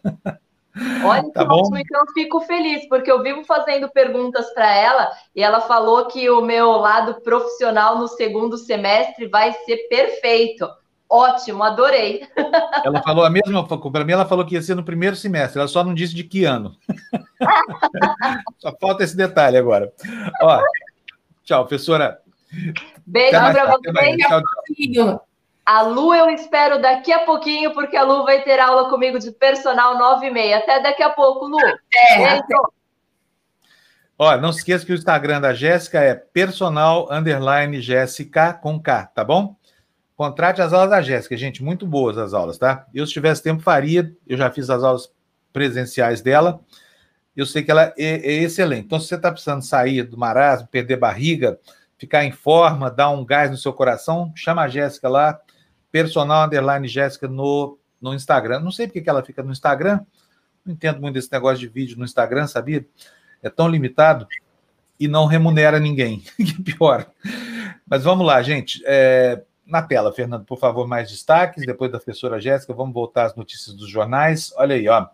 Olha, 1.05 1.23
tá 1.31 1.45
bom? 1.45 1.69
então 1.77 2.05
fico 2.13 2.41
feliz, 2.41 2.87
porque 2.89 3.11
eu 3.11 3.21
vivo 3.21 3.43
fazendo 3.43 3.87
perguntas 3.89 4.51
para 4.53 4.75
ela 4.75 5.11
e 5.35 5.43
ela 5.43 5.61
falou 5.61 6.07
que 6.07 6.27
o 6.29 6.41
meu 6.41 6.71
lado 6.71 7.21
profissional 7.21 7.99
no 7.99 8.07
segundo 8.07 8.57
semestre 8.57 9.27
vai 9.27 9.53
ser 9.65 9.77
perfeito. 9.87 10.67
Ótimo, 11.09 11.63
adorei. 11.63 12.27
Ela 12.83 13.01
falou 13.01 13.23
a 13.23 13.29
mesma 13.29 13.65
para 13.65 14.03
mim, 14.03 14.11
ela 14.11 14.25
falou 14.25 14.45
que 14.45 14.55
ia 14.55 14.61
ser 14.61 14.75
no 14.75 14.83
primeiro 14.83 15.15
semestre, 15.15 15.59
ela 15.59 15.67
só 15.67 15.83
não 15.83 15.93
disse 15.93 16.13
de 16.13 16.23
que 16.23 16.43
ano. 16.43 16.75
só 18.59 18.75
falta 18.79 19.03
esse 19.03 19.15
detalhe 19.15 19.57
agora. 19.57 19.91
Ó, 20.41 20.61
tchau, 21.43 21.65
professora. 21.65 22.19
Beijo 23.05 23.31
para 23.31 23.77
vocês. 23.77 24.17
Tchau, 24.17 24.41
tchau. 24.41 25.27
A 25.65 25.81
Lu 25.81 26.13
eu 26.13 26.29
espero 26.29 26.81
daqui 26.81 27.11
a 27.11 27.25
pouquinho, 27.25 27.73
porque 27.73 27.97
a 27.97 28.03
Lu 28.03 28.23
vai 28.23 28.41
ter 28.41 28.57
aula 28.57 28.89
comigo 28.89 29.19
de 29.19 29.31
personal 29.31 29.97
9 29.97 30.27
e 30.27 30.31
meia. 30.31 30.59
Até 30.59 30.81
daqui 30.81 31.03
a 31.03 31.09
pouco, 31.09 31.45
Lu. 31.45 31.59
É, 31.59 32.39
Ó, 34.19 34.35
não 34.37 34.51
se 34.51 34.59
esqueça 34.59 34.85
que 34.85 34.93
o 34.93 34.95
Instagram 34.95 35.41
da 35.41 35.53
Jéssica 35.53 35.99
é 35.99 36.15
personal 36.15 37.07
underline 37.11 37.81
Jéssica 37.81 38.53
com 38.53 38.81
K, 38.81 39.05
tá 39.07 39.23
bom? 39.23 39.55
Contrate 40.17 40.63
as 40.63 40.73
aulas 40.73 40.89
da 40.89 40.99
Jéssica, 40.99 41.37
gente, 41.37 41.63
muito 41.63 41.85
boas 41.85 42.17
as 42.17 42.33
aulas, 42.33 42.57
tá? 42.57 42.87
Eu, 42.91 43.05
se 43.05 43.13
tivesse 43.13 43.43
tempo, 43.43 43.61
faria. 43.61 44.11
Eu 44.25 44.35
já 44.35 44.49
fiz 44.49 44.67
as 44.67 44.83
aulas 44.83 45.11
presenciais 45.53 46.21
dela. 46.21 46.59
Eu 47.35 47.45
sei 47.45 47.61
que 47.61 47.69
ela 47.69 47.93
é, 47.95 48.15
é 48.15 48.33
excelente. 48.41 48.85
Então, 48.85 48.99
se 48.99 49.07
você 49.07 49.13
está 49.13 49.31
precisando 49.31 49.61
sair 49.61 50.01
do 50.01 50.17
marasmo, 50.17 50.67
perder 50.69 50.97
barriga, 50.97 51.59
ficar 51.99 52.25
em 52.25 52.31
forma, 52.31 52.89
dar 52.89 53.11
um 53.11 53.23
gás 53.23 53.51
no 53.51 53.57
seu 53.57 53.71
coração, 53.71 54.33
chama 54.35 54.63
a 54.63 54.67
Jéssica 54.67 55.07
lá, 55.07 55.39
personal 55.91 56.47
underline 56.47 56.87
Jéssica 56.87 57.27
no, 57.27 57.77
no 58.01 58.11
Instagram. 58.11 58.59
Não 58.59 58.71
sei 58.71 58.87
porque 58.87 59.01
que 59.01 59.09
ela 59.11 59.23
fica 59.23 59.43
no 59.43 59.51
Instagram. 59.51 59.99
Não 60.65 60.73
entendo 60.73 60.99
muito 60.99 61.13
desse 61.13 61.31
negócio 61.31 61.59
de 61.59 61.67
vídeo 61.67 61.95
no 61.95 62.03
Instagram, 62.03 62.47
sabia? 62.47 62.83
É 63.43 63.51
tão 63.51 63.69
limitado 63.69 64.27
e 64.99 65.07
não 65.07 65.27
remunera 65.27 65.79
ninguém. 65.79 66.23
que 66.37 66.63
pior. 66.63 67.07
Mas 67.87 68.03
vamos 68.03 68.25
lá, 68.25 68.41
gente. 68.41 68.81
É, 68.83 69.43
na 69.67 69.81
tela, 69.81 70.13
Fernando, 70.13 70.45
por 70.45 70.57
favor, 70.57 70.87
mais 70.87 71.09
destaques. 71.09 71.65
Depois 71.65 71.91
da 71.91 71.99
professora 71.99 72.39
Jéssica, 72.39 72.73
vamos 72.73 72.93
voltar 72.93 73.25
às 73.25 73.35
notícias 73.35 73.75
dos 73.75 73.89
jornais. 73.89 74.53
Olha 74.57 74.75
aí, 74.75 74.87
ó. 74.87 75.07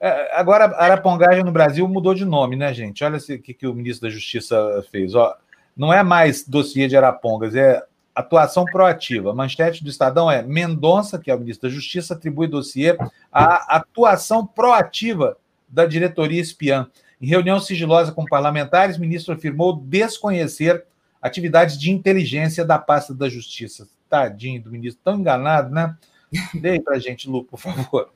É, 0.00 0.38
agora, 0.38 0.64
arapongagem 0.76 1.44
no 1.44 1.52
Brasil 1.52 1.86
mudou 1.86 2.14
de 2.14 2.24
nome, 2.24 2.56
né, 2.56 2.72
gente? 2.72 3.04
Olha 3.04 3.18
o 3.18 3.38
que, 3.38 3.54
que 3.54 3.66
o 3.66 3.74
ministro 3.74 4.08
da 4.08 4.14
Justiça 4.14 4.84
fez. 4.90 5.14
Ó, 5.14 5.36
não 5.76 5.92
é 5.92 6.02
mais 6.02 6.46
dossiê 6.46 6.88
de 6.88 6.96
arapongas, 6.96 7.54
é 7.54 7.82
atuação 8.14 8.64
proativa. 8.64 9.34
Manchete 9.34 9.84
do 9.84 9.90
Estadão 9.90 10.30
é 10.30 10.42
Mendonça, 10.42 11.18
que 11.18 11.30
é 11.30 11.34
o 11.34 11.38
ministro 11.38 11.68
da 11.68 11.74
Justiça, 11.74 12.14
atribui 12.14 12.48
dossiê 12.48 12.96
à 13.30 13.76
atuação 13.76 14.46
proativa 14.46 15.36
da 15.68 15.84
diretoria 15.84 16.40
espiã. 16.40 16.88
Em 17.20 17.26
reunião 17.26 17.60
sigilosa 17.60 18.12
com 18.12 18.24
parlamentares, 18.24 18.96
o 18.96 19.00
ministro 19.00 19.34
afirmou 19.34 19.76
desconhecer 19.76 20.84
atividades 21.26 21.78
de 21.78 21.90
inteligência 21.90 22.64
da 22.64 22.78
pasta 22.78 23.14
da 23.14 23.28
Justiça. 23.28 23.88
Tadinho 24.08 24.62
do 24.62 24.70
ministro, 24.70 25.02
tão 25.04 25.18
enganado, 25.18 25.74
né? 25.74 25.96
Dê 26.54 26.80
para 26.80 26.96
a 26.96 26.98
gente, 26.98 27.28
Lu, 27.28 27.44
por 27.44 27.58
favor. 27.58 28.10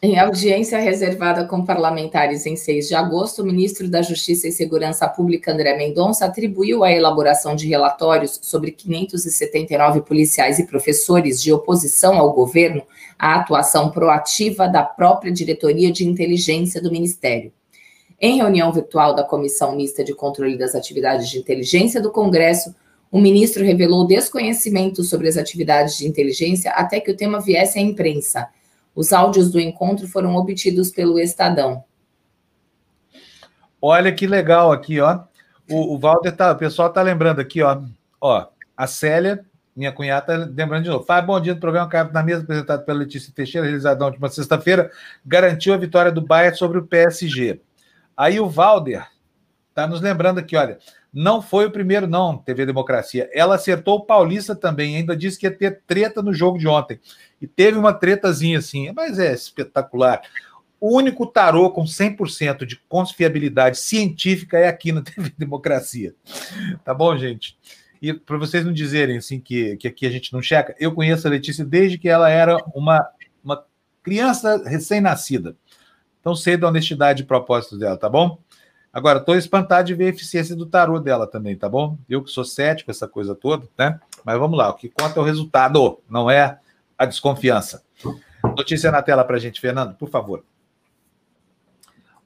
Em 0.00 0.18
audiência 0.18 0.78
reservada 0.78 1.44
com 1.44 1.64
parlamentares 1.64 2.46
em 2.46 2.56
6 2.56 2.88
de 2.88 2.94
agosto, 2.94 3.42
o 3.42 3.44
ministro 3.44 3.88
da 3.88 4.02
Justiça 4.02 4.48
e 4.48 4.52
Segurança 4.52 5.08
Pública, 5.08 5.52
André 5.52 5.76
Mendonça, 5.76 6.24
atribuiu 6.24 6.82
a 6.82 6.90
elaboração 6.90 7.54
de 7.54 7.68
relatórios 7.68 8.40
sobre 8.42 8.72
579 8.72 10.02
policiais 10.02 10.58
e 10.58 10.66
professores 10.66 11.40
de 11.40 11.52
oposição 11.52 12.18
ao 12.18 12.32
governo 12.32 12.82
à 13.18 13.36
atuação 13.36 13.90
proativa 13.90 14.66
da 14.66 14.82
própria 14.82 15.30
diretoria 15.30 15.92
de 15.92 16.04
inteligência 16.04 16.82
do 16.82 16.90
Ministério. 16.90 17.52
Em 18.24 18.36
reunião 18.36 18.72
virtual 18.72 19.16
da 19.16 19.24
Comissão 19.24 19.74
Mista 19.74 20.04
de 20.04 20.14
Controle 20.14 20.56
das 20.56 20.76
Atividades 20.76 21.28
de 21.28 21.40
Inteligência 21.40 22.00
do 22.00 22.12
Congresso, 22.12 22.72
o 23.10 23.20
ministro 23.20 23.64
revelou 23.64 24.06
desconhecimento 24.06 25.02
sobre 25.02 25.26
as 25.26 25.36
atividades 25.36 25.96
de 25.96 26.06
inteligência 26.06 26.70
até 26.70 27.00
que 27.00 27.10
o 27.10 27.16
tema 27.16 27.40
viesse 27.40 27.80
à 27.80 27.82
imprensa. 27.82 28.48
Os 28.94 29.12
áudios 29.12 29.50
do 29.50 29.58
encontro 29.58 30.06
foram 30.06 30.36
obtidos 30.36 30.88
pelo 30.88 31.18
Estadão. 31.18 31.82
Olha 33.80 34.12
que 34.12 34.28
legal 34.28 34.70
aqui, 34.70 35.00
ó. 35.00 35.24
O, 35.68 35.94
o 35.94 35.98
Valder 35.98 36.36
tá, 36.36 36.52
o 36.52 36.56
pessoal 36.56 36.92
tá 36.92 37.02
lembrando 37.02 37.40
aqui, 37.40 37.60
ó. 37.60 37.82
Ó, 38.20 38.46
a 38.76 38.86
Célia, 38.86 39.44
minha 39.74 39.90
cunhada, 39.90 40.26
tá 40.26 40.52
lembrando 40.54 40.84
de 40.84 40.90
novo. 40.90 41.04
Faz 41.04 41.26
bom 41.26 41.40
dia 41.40 41.54
do 41.54 41.60
programa 41.60 41.88
Cabo 41.88 42.12
na 42.12 42.22
mesa 42.22 42.44
apresentado 42.44 42.84
pela 42.84 43.00
Letícia 43.00 43.32
Teixeira, 43.34 43.66
realizado 43.66 43.98
na 43.98 44.06
última 44.06 44.28
sexta-feira, 44.28 44.92
garantiu 45.26 45.74
a 45.74 45.76
vitória 45.76 46.12
do 46.12 46.20
Bayern 46.20 46.56
sobre 46.56 46.78
o 46.78 46.86
PSG. 46.86 47.60
Aí 48.22 48.38
o 48.38 48.48
Valder 48.48 49.08
está 49.70 49.84
nos 49.84 50.00
lembrando 50.00 50.38
aqui, 50.38 50.54
olha, 50.54 50.78
não 51.12 51.42
foi 51.42 51.66
o 51.66 51.72
primeiro, 51.72 52.06
não, 52.06 52.38
TV 52.38 52.64
Democracia. 52.64 53.28
Ela 53.34 53.56
acertou 53.56 53.96
o 53.96 54.04
Paulista 54.06 54.54
também, 54.54 54.94
ainda 54.94 55.16
disse 55.16 55.36
que 55.36 55.44
ia 55.44 55.50
ter 55.50 55.82
treta 55.88 56.22
no 56.22 56.32
jogo 56.32 56.56
de 56.56 56.68
ontem. 56.68 57.00
E 57.40 57.48
teve 57.48 57.76
uma 57.76 57.92
tretazinha 57.92 58.60
assim, 58.60 58.92
mas 58.92 59.18
é 59.18 59.32
espetacular. 59.32 60.22
O 60.78 60.96
único 60.96 61.26
tarô 61.26 61.68
com 61.72 61.82
100% 61.82 62.64
de 62.64 62.76
confiabilidade 62.88 63.76
científica 63.78 64.56
é 64.56 64.68
aqui 64.68 64.92
na 64.92 65.02
TV 65.02 65.32
Democracia. 65.36 66.14
Tá 66.84 66.94
bom, 66.94 67.18
gente? 67.18 67.58
E 68.00 68.14
para 68.14 68.38
vocês 68.38 68.64
não 68.64 68.72
dizerem 68.72 69.16
assim 69.16 69.40
que, 69.40 69.76
que 69.78 69.88
aqui 69.88 70.06
a 70.06 70.10
gente 70.10 70.32
não 70.32 70.40
checa, 70.40 70.76
eu 70.78 70.94
conheço 70.94 71.26
a 71.26 71.30
Letícia 71.30 71.64
desde 71.64 71.98
que 71.98 72.08
ela 72.08 72.30
era 72.30 72.56
uma, 72.72 73.04
uma 73.42 73.64
criança 74.00 74.62
recém-nascida. 74.64 75.56
Então 76.22 76.36
sei 76.36 76.56
da 76.56 76.68
honestidade 76.68 77.24
e 77.24 77.26
propósitos 77.26 77.80
dela, 77.80 77.96
tá 77.96 78.08
bom? 78.08 78.38
Agora, 78.92 79.18
estou 79.18 79.34
espantado 79.34 79.88
de 79.88 79.94
ver 79.94 80.04
a 80.06 80.10
eficiência 80.10 80.54
do 80.54 80.66
tarô 80.66 81.00
dela 81.00 81.26
também, 81.26 81.56
tá 81.56 81.68
bom? 81.68 81.98
Eu 82.08 82.22
que 82.22 82.30
sou 82.30 82.44
cético, 82.44 82.92
essa 82.92 83.08
coisa 83.08 83.34
toda, 83.34 83.66
né? 83.76 83.98
Mas 84.24 84.38
vamos 84.38 84.56
lá, 84.56 84.70
o 84.70 84.74
que 84.74 84.88
conta 84.88 85.18
é 85.18 85.22
o 85.22 85.24
resultado, 85.24 85.98
não 86.08 86.30
é 86.30 86.60
a 86.96 87.04
desconfiança. 87.04 87.82
Notícia 88.56 88.92
na 88.92 89.02
tela 89.02 89.24
para 89.24 89.36
a 89.36 89.40
gente, 89.40 89.60
Fernando, 89.60 89.94
por 89.96 90.08
favor. 90.08 90.44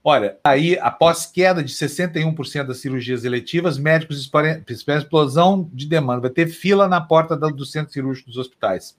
Olha, 0.05 0.39
aí, 0.45 0.79
após 0.79 1.25
queda 1.25 1.65
de 1.65 1.73
61% 1.73 2.67
das 2.67 2.79
cirurgias 2.79 3.25
eletivas, 3.25 3.79
médicos 3.79 4.19
esperam 4.19 4.63
explosão 4.99 5.71
de 5.73 5.87
demanda. 5.87 6.21
Vai 6.21 6.31
ter 6.31 6.49
fila 6.49 6.87
na 6.87 7.01
porta 7.01 7.35
do 7.35 7.65
centro 7.65 7.93
cirúrgico 7.93 8.29
dos 8.29 8.37
hospitais. 8.37 8.97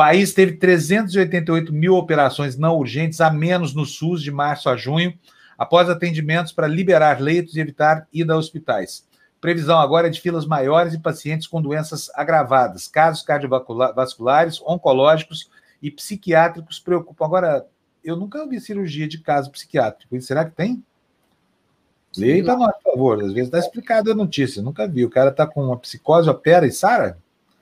O 0.00 0.02
país 0.02 0.32
teve 0.32 0.52
388 0.52 1.74
mil 1.74 1.94
operações 1.94 2.56
não 2.56 2.74
urgentes 2.78 3.20
a 3.20 3.30
menos 3.30 3.74
no 3.74 3.84
SUS 3.84 4.22
de 4.22 4.30
março 4.30 4.70
a 4.70 4.74
junho, 4.74 5.12
após 5.58 5.90
atendimentos 5.90 6.52
para 6.52 6.66
liberar 6.66 7.20
leitos 7.20 7.54
e 7.54 7.60
evitar 7.60 8.08
ida 8.10 8.32
a 8.32 8.38
hospitais. 8.38 9.06
Previsão 9.42 9.78
agora 9.78 10.06
é 10.06 10.10
de 10.10 10.18
filas 10.18 10.46
maiores 10.46 10.94
e 10.94 10.98
pacientes 10.98 11.46
com 11.46 11.60
doenças 11.60 12.10
agravadas, 12.14 12.88
casos 12.88 13.22
cardiovasculares, 13.22 14.62
oncológicos 14.62 15.50
e 15.82 15.90
psiquiátricos 15.90 16.80
preocupam. 16.80 17.26
Agora, 17.26 17.66
eu 18.02 18.16
nunca 18.16 18.48
vi 18.48 18.58
cirurgia 18.58 19.06
de 19.06 19.18
caso 19.18 19.50
psiquiátrico. 19.50 20.18
Será 20.22 20.46
que 20.46 20.56
tem? 20.56 20.82
Leia 22.16 22.42
para 22.42 22.56
nós, 22.56 22.72
por 22.82 22.92
favor. 22.92 23.18
Às 23.22 23.34
vezes 23.34 23.48
está 23.48 23.58
explicado 23.58 24.10
a 24.10 24.14
notícia. 24.14 24.62
Nunca 24.62 24.88
vi. 24.88 25.04
O 25.04 25.10
cara 25.10 25.28
está 25.28 25.46
com 25.46 25.62
uma 25.62 25.76
psicose, 25.76 26.26
opera 26.30 26.66
e 26.66 26.72
sara? 26.72 27.18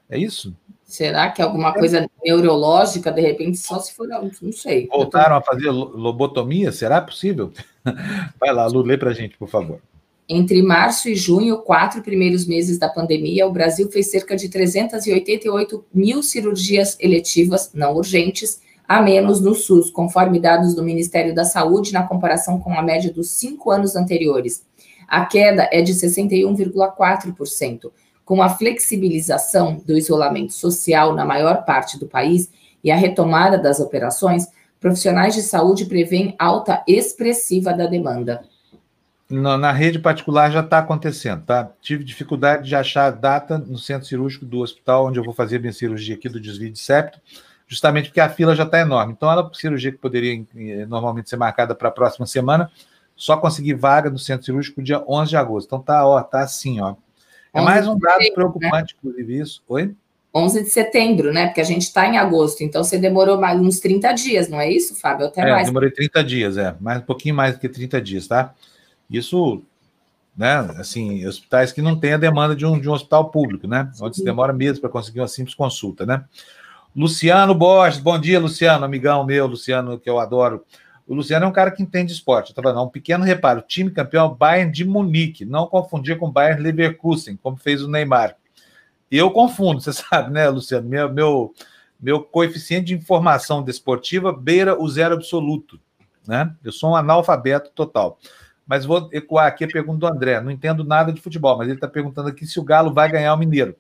É 0.09 0.17
isso? 0.17 0.55
Será 0.89 1.31
que 1.31 1.43
é 1.43 1.45
alguma 1.45 1.75
coisa 1.75 2.09
neurológica, 2.25 3.13
de 3.13 3.21
repente, 3.21 3.59
só 3.59 3.79
se 3.79 3.93
for, 3.93 4.09
não 4.09 4.53
sei. 4.53 4.87
Voltaram 4.87 5.37
a 5.37 5.43
fazer 5.43 5.69
lobotomia? 5.71 6.73
Será 6.73 6.99
possível? 7.03 7.53
Vai 8.41 8.55
lá, 8.55 8.67
Lu, 8.67 8.81
lê 8.81 8.97
para 8.97 9.11
a 9.11 9.13
gente, 9.13 9.37
por 9.37 9.51
favor. 9.51 9.83
Entre 10.27 10.63
março 10.63 11.11
e 11.11 11.15
junho, 11.15 11.59
quatro 11.59 12.01
primeiros 12.01 12.47
meses 12.47 12.79
da 12.79 12.89
pandemia, 12.89 13.47
o 13.47 13.53
Brasil 13.53 13.91
fez 13.91 14.11
cerca 14.11 14.35
de 14.35 14.49
388 14.49 15.85
mil 15.93 16.23
cirurgias 16.23 16.97
eletivas 16.99 17.71
não 17.75 17.95
urgentes 17.95 18.63
a 18.89 19.03
menos 19.03 19.43
no 19.43 19.55
SUS, 19.55 19.91
conforme 19.91 20.41
dados 20.41 20.75
do 20.75 20.83
Ministério 20.83 21.35
da 21.35 21.45
Saúde, 21.45 21.93
na 21.93 22.05
comparação 22.05 22.59
com 22.59 22.73
a 22.73 22.81
média 22.83 23.13
dos 23.13 23.29
cinco 23.33 23.71
anos 23.71 23.95
anteriores. 23.95 24.65
A 25.07 25.27
queda 25.27 25.69
é 25.71 25.83
de 25.83 25.93
61,4%. 25.93 27.91
Com 28.29 28.43
a 28.43 28.51
flexibilização 28.51 29.81
do 29.87 29.97
isolamento 29.97 30.53
social 30.53 31.15
na 31.15 31.25
maior 31.25 31.65
parte 31.65 31.99
do 31.99 32.07
país 32.07 32.53
e 32.85 32.91
a 32.91 32.95
retomada 32.95 33.57
das 33.57 33.81
operações, 33.81 34.47
profissionais 34.79 35.33
de 35.33 35.41
saúde 35.41 35.87
prevêem 35.87 36.37
alta 36.39 36.85
expressiva 36.87 37.73
da 37.73 37.87
demanda. 37.87 38.43
Na, 39.31 39.73
rede 39.73 39.99
particular 39.99 40.51
já 40.51 40.61
está 40.61 40.81
acontecendo, 40.81 41.43
tá? 41.47 41.71
Tive 41.81 42.05
dificuldade 42.05 42.69
de 42.69 42.77
achar 42.77 43.11
data 43.13 43.57
no 43.57 43.79
centro 43.79 44.07
cirúrgico 44.07 44.45
do 44.45 44.59
hospital 44.59 45.07
onde 45.07 45.19
eu 45.19 45.25
vou 45.25 45.33
fazer 45.33 45.59
minha 45.59 45.73
cirurgia 45.73 46.15
aqui 46.15 46.29
do 46.29 46.39
desvio 46.39 46.71
de 46.71 46.79
septo, 46.79 47.19
justamente 47.67 48.11
porque 48.11 48.21
a 48.21 48.29
fila 48.29 48.55
já 48.55 48.65
está 48.65 48.79
enorme. 48.79 49.15
Então, 49.15 49.33
ela, 49.33 49.51
cirurgia 49.55 49.91
que 49.91 49.97
poderia 49.97 50.45
eh, 50.55 50.85
normalmente 50.85 51.31
ser 51.31 51.39
marcada 51.39 51.75
para 51.75 51.89
a 51.89 51.93
próxima 51.93 52.27
semana, 52.27 52.71
só 53.17 53.39
consegui 53.39 53.73
vaga 53.73 54.11
no 54.11 54.19
centro 54.19 54.45
cirúrgico 54.45 54.83
dia 54.83 55.03
11 55.09 55.31
de 55.31 55.37
agosto. 55.39 55.67
Então, 55.67 55.81
tá, 55.81 56.07
ó, 56.07 56.23
tá 56.23 56.43
assim, 56.43 56.79
ó. 56.83 56.95
É 57.53 57.61
mais 57.61 57.87
um 57.87 57.99
dado 57.99 58.33
preocupante, 58.35 58.95
né? 58.95 58.99
inclusive, 58.99 59.41
isso. 59.41 59.63
Oi? 59.69 59.95
11 60.35 60.65
de 60.65 60.71
setembro, 60.71 61.33
né? 61.33 61.47
Porque 61.47 61.61
a 61.61 61.65
gente 61.65 61.83
está 61.83 62.07
em 62.07 62.19
agosto, 62.19 62.63
então 62.63 62.85
você 62.85 62.99
demorou 62.99 63.41
mais 63.41 63.59
uns 63.59 63.81
30 63.81 64.13
dias, 64.13 64.49
não 64.49 64.61
é 64.61 64.71
isso, 64.71 64.95
Fábio? 64.95 65.27
Até 65.27 65.41
é, 65.41 65.51
mais. 65.51 65.67
demorei 65.67 65.91
30 65.91 66.23
dias, 66.23 66.57
é. 66.57 66.77
Mais, 66.81 66.99
um 66.99 67.05
pouquinho 67.05 67.35
mais 67.35 67.55
do 67.55 67.61
que 67.61 67.69
30 67.69 68.01
dias, 68.01 68.27
tá? 68.27 68.55
Isso, 69.11 69.63
né? 70.37 70.59
Assim, 70.77 71.27
hospitais 71.27 71.73
que 71.73 71.81
não 71.81 71.99
têm 71.99 72.13
a 72.13 72.19
demanda 72.19 72.55
de 72.55 72.67
um, 72.67 72.79
de 72.79 72.89
um 72.89 72.93
hospital 72.93 73.31
público, 73.31 73.67
né? 73.67 73.91
Onde 74.01 74.17
se 74.17 74.25
demora 74.25 74.53
meses 74.53 74.79
para 74.79 74.91
conseguir 74.91 75.21
uma 75.21 75.29
simples 75.29 75.55
consulta, 75.55 76.05
né? 76.05 76.25
Luciano 76.95 77.55
Borges, 77.55 78.01
bom 78.01 78.19
dia, 78.19 78.41
Luciano, 78.41 78.85
amigão 78.85 79.25
meu, 79.25 79.47
Luciano, 79.47 79.99
que 79.99 80.09
eu 80.09 80.19
adoro. 80.19 80.65
O 81.09 81.15
Luciano 81.15 81.47
é 81.47 81.49
um 81.49 81.53
cara 81.53 81.71
que 81.71 81.83
entende 81.83 82.13
esporte. 82.13 82.51
Estava 82.51 82.79
um 82.83 82.89
pequeno 82.89 83.25
reparo. 83.25 83.63
Time 83.63 83.91
campeão 83.91 84.27
é 84.27 84.29
o 84.29 84.35
Bayern 84.35 84.71
de 84.71 84.85
Munique. 84.85 85.47
Não 85.47 85.67
confundir 85.67 86.19
com 86.19 86.27
o 86.27 86.31
Bayern 86.31 86.63
Leverkusen, 86.63 87.39
como 87.43 87.57
fez 87.57 87.83
o 87.83 87.89
Neymar. 87.89 88.37
Eu 89.11 89.31
confundo, 89.31 89.81
você 89.81 89.91
sabe, 89.95 90.31
né, 90.31 90.47
Luciano? 90.51 90.87
Meu, 90.87 91.11
meu, 91.11 91.55
meu 91.99 92.23
coeficiente 92.23 92.89
de 92.89 92.95
informação 92.95 93.63
desportiva 93.63 94.31
beira 94.31 94.79
o 94.79 94.87
zero 94.87 95.15
absoluto. 95.15 95.81
Né? 96.27 96.55
Eu 96.63 96.73
sou 96.73 96.91
um 96.91 96.97
analfabeto 96.97 97.71
total. 97.75 98.19
Mas 98.67 98.85
vou 98.85 99.09
ecoar 99.11 99.47
aqui 99.47 99.65
a 99.65 99.69
pergunta 99.69 100.01
do 100.01 100.07
André. 100.07 100.43
Não 100.43 100.51
entendo 100.51 100.85
nada 100.85 101.11
de 101.11 101.23
futebol, 101.23 101.57
mas 101.57 101.69
ele 101.69 101.79
está 101.79 101.89
perguntando 101.89 102.29
aqui 102.29 102.45
se 102.45 102.61
o 102.61 102.65
Galo 102.65 102.93
vai 102.93 103.11
ganhar 103.11 103.33
o 103.33 103.39
Mineiro. 103.39 103.75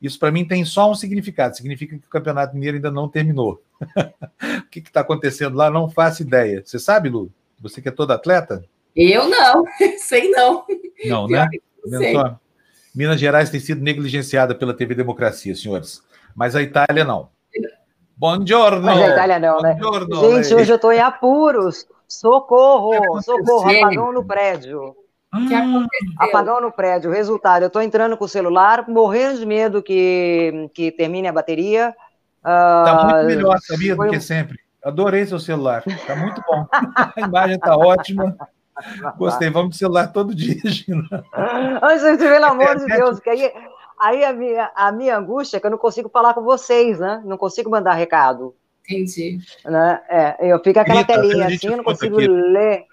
Isso 0.00 0.18
para 0.18 0.30
mim 0.30 0.44
tem 0.44 0.64
só 0.64 0.90
um 0.90 0.94
significado: 0.94 1.56
significa 1.56 1.98
que 1.98 2.06
o 2.06 2.10
Campeonato 2.10 2.54
Mineiro 2.54 2.76
ainda 2.76 2.90
não 2.90 3.08
terminou. 3.08 3.62
o 3.80 4.68
que 4.70 4.78
está 4.80 5.00
acontecendo 5.00 5.56
lá? 5.56 5.70
Não 5.70 5.88
faço 5.88 6.22
ideia. 6.22 6.62
Você 6.64 6.78
sabe, 6.78 7.08
Lu? 7.08 7.30
Você 7.60 7.82
que 7.82 7.88
é 7.88 7.92
toda 7.92 8.14
atleta? 8.14 8.64
Eu 8.94 9.28
não, 9.28 9.64
sei 9.98 10.30
não. 10.30 10.64
Não, 11.04 11.26
né? 11.26 11.48
Sei. 11.86 12.14
Minas 12.94 13.20
Gerais 13.20 13.50
tem 13.50 13.60
sido 13.60 13.82
negligenciada 13.82 14.54
pela 14.54 14.74
TV 14.74 14.94
Democracia, 14.94 15.54
senhores. 15.54 16.02
Mas 16.34 16.56
a 16.56 16.62
Itália 16.62 17.04
não. 17.04 17.30
Bom 18.16 18.44
giorno! 18.44 18.82
Mas 18.82 19.00
a 19.00 19.08
Itália 19.10 19.38
não, 19.38 19.60
né? 19.60 19.78
Gente, 20.20 20.54
hoje 20.54 20.72
eu 20.72 20.76
estou 20.76 20.92
em 20.92 21.00
apuros. 21.00 21.86
Socorro! 22.08 23.22
Socorro! 23.22 23.70
Apagão 23.70 24.12
no 24.12 24.24
prédio. 24.24 24.96
Que 25.30 25.54
hum. 25.54 25.86
Apagão 26.18 26.60
no 26.60 26.72
prédio. 26.72 27.10
Resultado: 27.10 27.62
eu 27.62 27.66
estou 27.66 27.82
entrando 27.82 28.16
com 28.16 28.24
o 28.24 28.28
celular, 28.28 28.88
morrendo 28.88 29.38
de 29.38 29.46
medo 29.46 29.82
que, 29.82 30.70
que 30.72 30.90
termine 30.90 31.28
a 31.28 31.32
bateria. 31.32 31.94
Está 32.38 33.04
muito 33.04 33.16
ah, 33.16 33.22
melhor, 33.24 33.58
sabia, 33.60 33.94
do 33.94 34.08
que 34.08 34.20
sempre. 34.20 34.58
Adorei 34.82 35.26
seu 35.26 35.38
celular. 35.38 35.82
Está 35.86 36.16
muito 36.16 36.42
bom. 36.46 36.66
a 37.16 37.20
imagem 37.20 37.56
está 37.56 37.76
ótima. 37.76 38.34
Gostei. 39.18 39.50
Vamos 39.50 39.72
de 39.72 39.76
celular 39.78 40.12
todo 40.12 40.34
dia, 40.34 40.60
Gina. 40.64 41.04
Gente, 42.00 42.18
pelo 42.20 42.44
amor 42.46 42.78
de 42.78 42.86
Deus, 42.96 43.20
que 43.20 43.28
aí, 43.28 43.52
aí 44.00 44.24
a, 44.24 44.32
minha, 44.32 44.70
a 44.74 44.92
minha 44.92 45.18
angústia 45.18 45.58
é 45.58 45.60
que 45.60 45.66
eu 45.66 45.70
não 45.70 45.78
consigo 45.78 46.08
falar 46.08 46.32
com 46.32 46.42
vocês, 46.42 46.98
né? 46.98 47.20
Não 47.24 47.36
consigo 47.36 47.68
mandar 47.68 47.94
recado. 47.94 48.54
Entendi. 48.88 49.38
Né? 49.64 50.00
É, 50.08 50.52
eu 50.52 50.58
fico 50.62 50.78
aquela 50.78 51.00
Rita, 51.00 51.20
telinha 51.20 51.46
assim, 51.46 51.66
eu 51.66 51.76
não 51.76 51.84
consigo 51.84 52.16
aqui. 52.16 52.28
ler. 52.28 52.86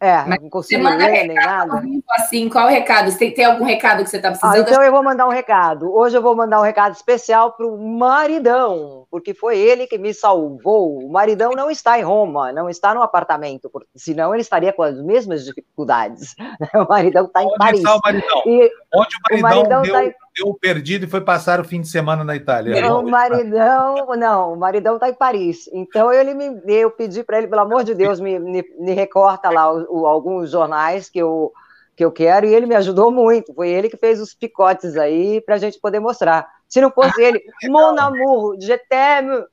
É, 0.00 0.24
Mas 0.26 0.40
não 0.42 0.50
consigo 0.50 0.82
ler 0.82 1.26
nem 1.26 1.34
nada. 1.34 1.82
Assim, 2.10 2.48
qual 2.48 2.66
o 2.66 2.68
recado? 2.68 3.10
Você 3.10 3.18
tem, 3.18 3.34
tem 3.34 3.44
algum 3.44 3.64
recado 3.64 4.02
que 4.02 4.10
você 4.10 4.16
está 4.16 4.30
precisando? 4.30 4.54
Ah, 4.54 4.58
então 4.58 4.82
eu 4.82 4.92
vou 4.92 5.02
mandar 5.02 5.26
um 5.26 5.30
recado. 5.30 5.94
Hoje 5.94 6.16
eu 6.16 6.22
vou 6.22 6.36
mandar 6.36 6.60
um 6.60 6.64
recado 6.64 6.94
especial 6.94 7.52
para 7.52 7.66
o 7.66 7.78
maridão, 7.78 9.03
porque 9.14 9.32
foi 9.32 9.56
ele 9.56 9.86
que 9.86 9.96
me 9.96 10.12
salvou. 10.12 10.98
O 10.98 11.08
maridão 11.08 11.52
não 11.52 11.70
está 11.70 11.96
em 11.96 12.02
Roma, 12.02 12.52
não 12.52 12.68
está 12.68 12.92
no 12.92 13.00
apartamento, 13.00 13.70
porque, 13.70 13.86
senão 13.94 14.34
ele 14.34 14.42
estaria 14.42 14.72
com 14.72 14.82
as 14.82 15.00
mesmas 15.00 15.44
dificuldades. 15.44 16.34
O 16.74 16.88
maridão 16.88 17.26
está 17.26 17.44
em 17.44 17.46
Onde 17.46 17.56
Paris. 17.56 17.78
Está 17.78 17.94
o 17.94 18.00
maridão? 18.04 18.42
E 18.44 18.72
Onde 18.92 19.16
o 19.16 19.20
maridão, 19.30 19.38
o 19.38 19.42
maridão 19.42 19.82
deu... 19.82 19.92
tá 19.92 20.04
em 20.04 20.14
deu 20.36 20.54
perdido 20.60 21.04
e 21.04 21.08
foi 21.08 21.20
passar 21.20 21.60
o 21.60 21.64
fim 21.64 21.80
de 21.80 21.86
semana 21.86 22.24
na 22.24 22.34
Itália. 22.34 22.80
Não, 22.80 23.04
o 23.04 23.08
maridão, 23.08 24.16
não, 24.16 24.52
o 24.52 24.56
maridão 24.56 24.94
está 24.94 25.08
em 25.08 25.14
Paris. 25.14 25.70
Então 25.72 26.12
ele 26.12 26.34
me, 26.34 26.60
eu 26.66 26.90
pedi 26.90 27.22
para 27.22 27.38
ele, 27.38 27.46
pelo 27.46 27.62
amor 27.62 27.84
de 27.84 27.94
Deus, 27.94 28.18
me, 28.18 28.40
me, 28.40 28.64
me 28.80 28.94
recorta 28.94 29.48
lá 29.48 29.72
o, 29.72 30.00
o, 30.00 30.06
alguns 30.08 30.50
jornais 30.50 31.08
que 31.08 31.20
eu, 31.20 31.52
que 31.94 32.04
eu 32.04 32.10
quero, 32.10 32.46
e 32.46 32.52
ele 32.52 32.66
me 32.66 32.74
ajudou 32.74 33.12
muito. 33.12 33.54
Foi 33.54 33.68
ele 33.68 33.88
que 33.88 33.96
fez 33.96 34.20
os 34.20 34.34
picotes 34.34 34.96
aí 34.96 35.40
para 35.40 35.54
a 35.54 35.58
gente 35.58 35.78
poder 35.78 36.00
mostrar. 36.00 36.48
Se 36.74 36.80
não 36.80 36.90
fosse 36.90 37.22
ah, 37.22 37.28
ele, 37.28 37.40
Mon 37.68 37.96
amour, 37.96 38.56
je 38.60 38.76
t'aime. 38.90 39.44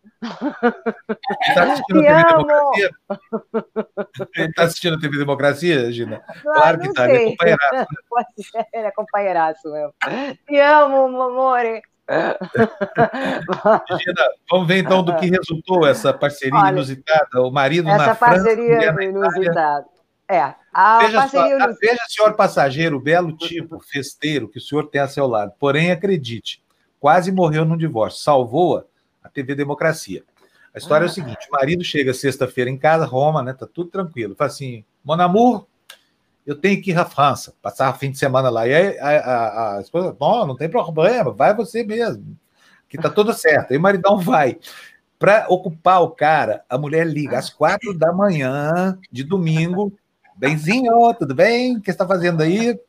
Está 1.47 1.63
assistindo 1.65 1.99
a 1.99 2.19
TV 2.19 2.23
Democracia? 2.25 2.89
Ele 4.35 4.49
está 4.49 4.63
assistindo 4.63 4.95
a 4.95 4.99
TV 4.99 5.17
Democracia, 5.19 5.91
Gina? 5.91 6.23
Claro 6.41 6.79
que 6.79 6.87
está, 6.87 7.07
ele 7.07 7.17
é 7.17 7.29
companheiraço. 7.29 7.75
Né? 7.75 8.65
Ele 8.73 8.87
é 8.87 8.91
companheiraço 8.91 9.71
mesmo. 9.71 9.93
Te 10.47 10.59
amo, 10.59 11.21
amore. 11.21 11.83
Gina, 13.99 14.23
vamos 14.49 14.67
ver 14.67 14.79
então 14.79 15.03
do 15.03 15.15
que 15.17 15.29
resultou 15.29 15.85
essa 15.85 16.11
parceria 16.11 16.57
Olha, 16.57 16.71
inusitada. 16.71 17.43
O 17.43 17.51
marido 17.51 17.87
essa 17.87 18.07
na 18.07 18.15
parceria 18.15 18.81
França, 18.81 19.03
inusitada. 19.03 19.85
É, 20.27 20.55
a 20.73 20.97
veja, 20.99 21.17
parceria 21.19 21.59
só, 21.59 21.67
veja, 21.79 22.05
senhor 22.07 22.33
passageiro, 22.33 22.99
belo 22.99 23.37
tipo 23.37 23.79
festeiro 23.79 24.49
que 24.49 24.57
o 24.57 24.61
senhor 24.61 24.87
tem 24.87 25.01
a 25.01 25.07
seu 25.07 25.27
lado. 25.27 25.53
Porém, 25.59 25.91
acredite, 25.91 26.63
quase 27.01 27.31
morreu 27.31 27.65
num 27.65 27.75
divórcio. 27.75 28.21
Salvou-a 28.21 28.85
a 29.21 29.27
TV 29.27 29.55
Democracia. 29.55 30.23
A 30.73 30.77
história 30.77 31.05
é 31.05 31.09
o 31.09 31.11
seguinte: 31.11 31.47
o 31.49 31.51
marido 31.51 31.83
chega 31.83 32.13
sexta-feira 32.13 32.69
em 32.69 32.77
casa, 32.77 33.05
Roma, 33.05 33.43
né? 33.43 33.51
Tá 33.51 33.67
tudo 33.67 33.89
tranquilo. 33.89 34.35
Fala 34.35 34.49
assim: 34.49 34.85
Mon 35.03 35.19
amour, 35.19 35.65
eu 36.45 36.55
tenho 36.55 36.81
que 36.81 36.91
ir 36.91 36.97
à 36.97 37.03
França, 37.03 37.53
passar 37.61 37.93
o 37.93 37.97
fim 37.97 38.11
de 38.11 38.17
semana 38.17 38.49
lá. 38.49 38.67
E 38.67 38.73
aí 38.73 38.99
a, 38.99 39.09
a, 39.09 39.77
a 39.77 39.81
esposa, 39.81 40.15
não, 40.17 40.47
não 40.47 40.55
tem 40.55 40.69
problema, 40.69 41.31
vai 41.31 41.53
você 41.53 41.83
mesmo, 41.83 42.37
que 42.87 42.97
tá 42.97 43.09
tudo 43.09 43.33
certo. 43.33 43.71
Aí 43.71 43.77
o 43.77 43.81
maridão 43.81 44.17
vai. 44.17 44.57
Para 45.19 45.45
ocupar 45.49 46.01
o 46.01 46.11
cara, 46.11 46.63
a 46.67 46.77
mulher 46.77 47.05
liga 47.05 47.37
às 47.37 47.49
quatro 47.49 47.93
da 47.93 48.11
manhã 48.11 48.97
de 49.11 49.23
domingo. 49.23 49.93
Benzinho, 50.35 50.93
tudo 51.13 51.35
bem? 51.35 51.77
O 51.77 51.79
que 51.79 51.85
você 51.85 51.91
está 51.91 52.07
fazendo 52.07 52.41
aí? 52.41 52.79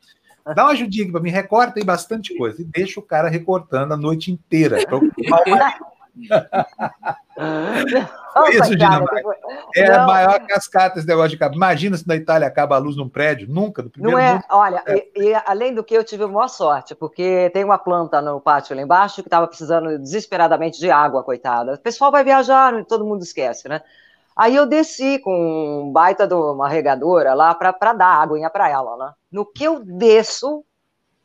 Dá 0.45 0.63
uma 0.63 0.71
ajudinha 0.71 1.03
aqui 1.03 1.11
para 1.11 1.21
mim, 1.21 1.29
recorta 1.29 1.79
aí 1.79 1.85
bastante 1.85 2.35
coisa. 2.37 2.61
E 2.61 2.65
deixa 2.65 2.99
o 2.99 3.03
cara 3.03 3.29
recortando 3.29 3.93
a 3.93 3.97
noite 3.97 4.31
inteira 4.31 4.77
Isso, 8.49 8.73
É 9.75 9.91
a 9.91 10.05
maior 10.05 10.39
cascata 10.45 10.99
esse 10.99 11.07
negócio 11.07 11.31
de 11.31 11.37
cabo. 11.37 11.55
Imagina 11.55 11.97
se 11.97 12.07
na 12.07 12.15
Itália 12.15 12.47
acaba 12.47 12.75
a 12.75 12.79
luz 12.79 12.95
num 12.95 13.09
prédio, 13.09 13.47
nunca, 13.49 13.81
no 13.81 13.89
primeiro 13.89 14.17
Não 14.17 14.23
é, 14.23 14.33
mundo. 14.33 14.43
olha, 14.49 14.83
e, 14.87 15.29
e 15.29 15.33
além 15.45 15.73
do 15.73 15.83
que 15.83 15.95
eu 15.95 16.03
tive 16.03 16.23
a 16.23 16.27
maior 16.27 16.47
sorte, 16.47 16.93
porque 16.93 17.49
tem 17.51 17.63
uma 17.63 17.77
planta 17.77 18.21
no 18.21 18.39
pátio 18.39 18.75
lá 18.75 18.81
embaixo 18.81 19.21
que 19.21 19.27
estava 19.27 19.47
precisando 19.47 19.97
desesperadamente 19.97 20.79
de 20.79 20.91
água, 20.91 21.23
coitada. 21.23 21.73
O 21.73 21.79
pessoal 21.79 22.11
vai 22.11 22.23
viajar, 22.23 22.85
todo 22.85 23.05
mundo 23.05 23.23
esquece, 23.23 23.67
né? 23.67 23.81
Aí 24.35 24.55
eu 24.55 24.65
desci 24.65 25.19
com 25.19 25.83
um 25.83 25.91
baita 25.91 26.27
de 26.27 26.33
uma 26.33 26.67
regadora 26.67 27.33
lá 27.33 27.53
para 27.53 27.93
dar 27.93 28.21
água 28.21 28.49
para 28.49 28.69
ela, 28.69 28.97
né? 28.97 29.13
No 29.31 29.45
que 29.45 29.63
eu 29.63 29.83
desço, 29.83 30.63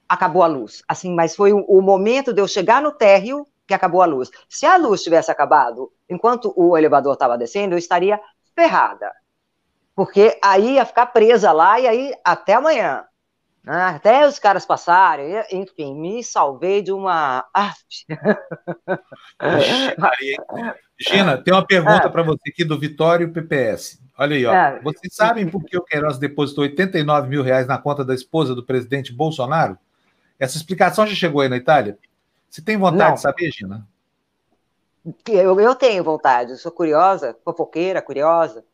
acabou 0.08 0.42
a 0.42 0.46
luz. 0.46 0.82
Assim, 0.86 1.14
mas 1.14 1.34
foi 1.34 1.52
o, 1.52 1.64
o 1.66 1.80
momento 1.80 2.32
de 2.32 2.40
eu 2.40 2.48
chegar 2.48 2.82
no 2.82 2.92
térreo 2.92 3.46
que 3.66 3.74
acabou 3.74 4.02
a 4.02 4.06
luz. 4.06 4.30
Se 4.48 4.66
a 4.66 4.76
luz 4.76 5.02
tivesse 5.02 5.30
acabado 5.30 5.92
enquanto 6.08 6.52
o 6.56 6.76
elevador 6.76 7.14
estava 7.14 7.36
descendo, 7.36 7.74
eu 7.74 7.78
estaria 7.78 8.20
ferrada. 8.54 9.12
Porque 9.94 10.38
aí 10.42 10.74
ia 10.74 10.86
ficar 10.86 11.06
presa 11.06 11.50
lá 11.50 11.80
e 11.80 11.86
aí 11.86 12.14
até 12.24 12.54
amanhã. 12.54 13.04
Até 13.70 14.26
os 14.26 14.38
caras 14.38 14.64
passarem, 14.64 15.34
enfim, 15.52 15.94
me 15.94 16.24
salvei 16.24 16.80
de 16.80 16.90
uma. 16.90 17.44
Ah? 17.52 17.74
Gina, 20.98 21.36
tem 21.36 21.52
uma 21.52 21.66
pergunta 21.66 22.06
Ah. 22.06 22.10
para 22.10 22.22
você 22.22 22.48
aqui 22.48 22.64
do 22.64 22.78
Vitório 22.78 23.30
PPS. 23.30 24.00
Olha 24.16 24.36
aí, 24.36 24.46
ó. 24.46 24.52
Ah. 24.52 24.80
Vocês 24.82 25.14
sabem 25.14 25.46
por 25.46 25.62
que 25.64 25.76
o 25.76 25.82
Queiroz 25.82 26.18
depositou 26.18 26.64
89 26.64 27.28
mil 27.28 27.42
reais 27.42 27.66
na 27.66 27.76
conta 27.76 28.02
da 28.04 28.14
esposa 28.14 28.54
do 28.54 28.64
presidente 28.64 29.12
Bolsonaro? 29.12 29.78
Essa 30.38 30.56
explicação 30.56 31.06
já 31.06 31.14
chegou 31.14 31.42
aí 31.42 31.48
na 31.50 31.56
Itália? 31.56 31.98
Você 32.48 32.62
tem 32.62 32.76
vontade 32.78 33.10
Não. 33.10 33.14
de 33.14 33.20
saber, 33.20 33.50
Gina? 33.50 33.86
eu, 35.28 35.60
eu 35.60 35.74
tenho 35.74 36.02
vontade, 36.02 36.52
eu 36.52 36.56
sou 36.56 36.72
curiosa, 36.72 37.36
fofoqueira, 37.44 38.00
curiosa. 38.00 38.64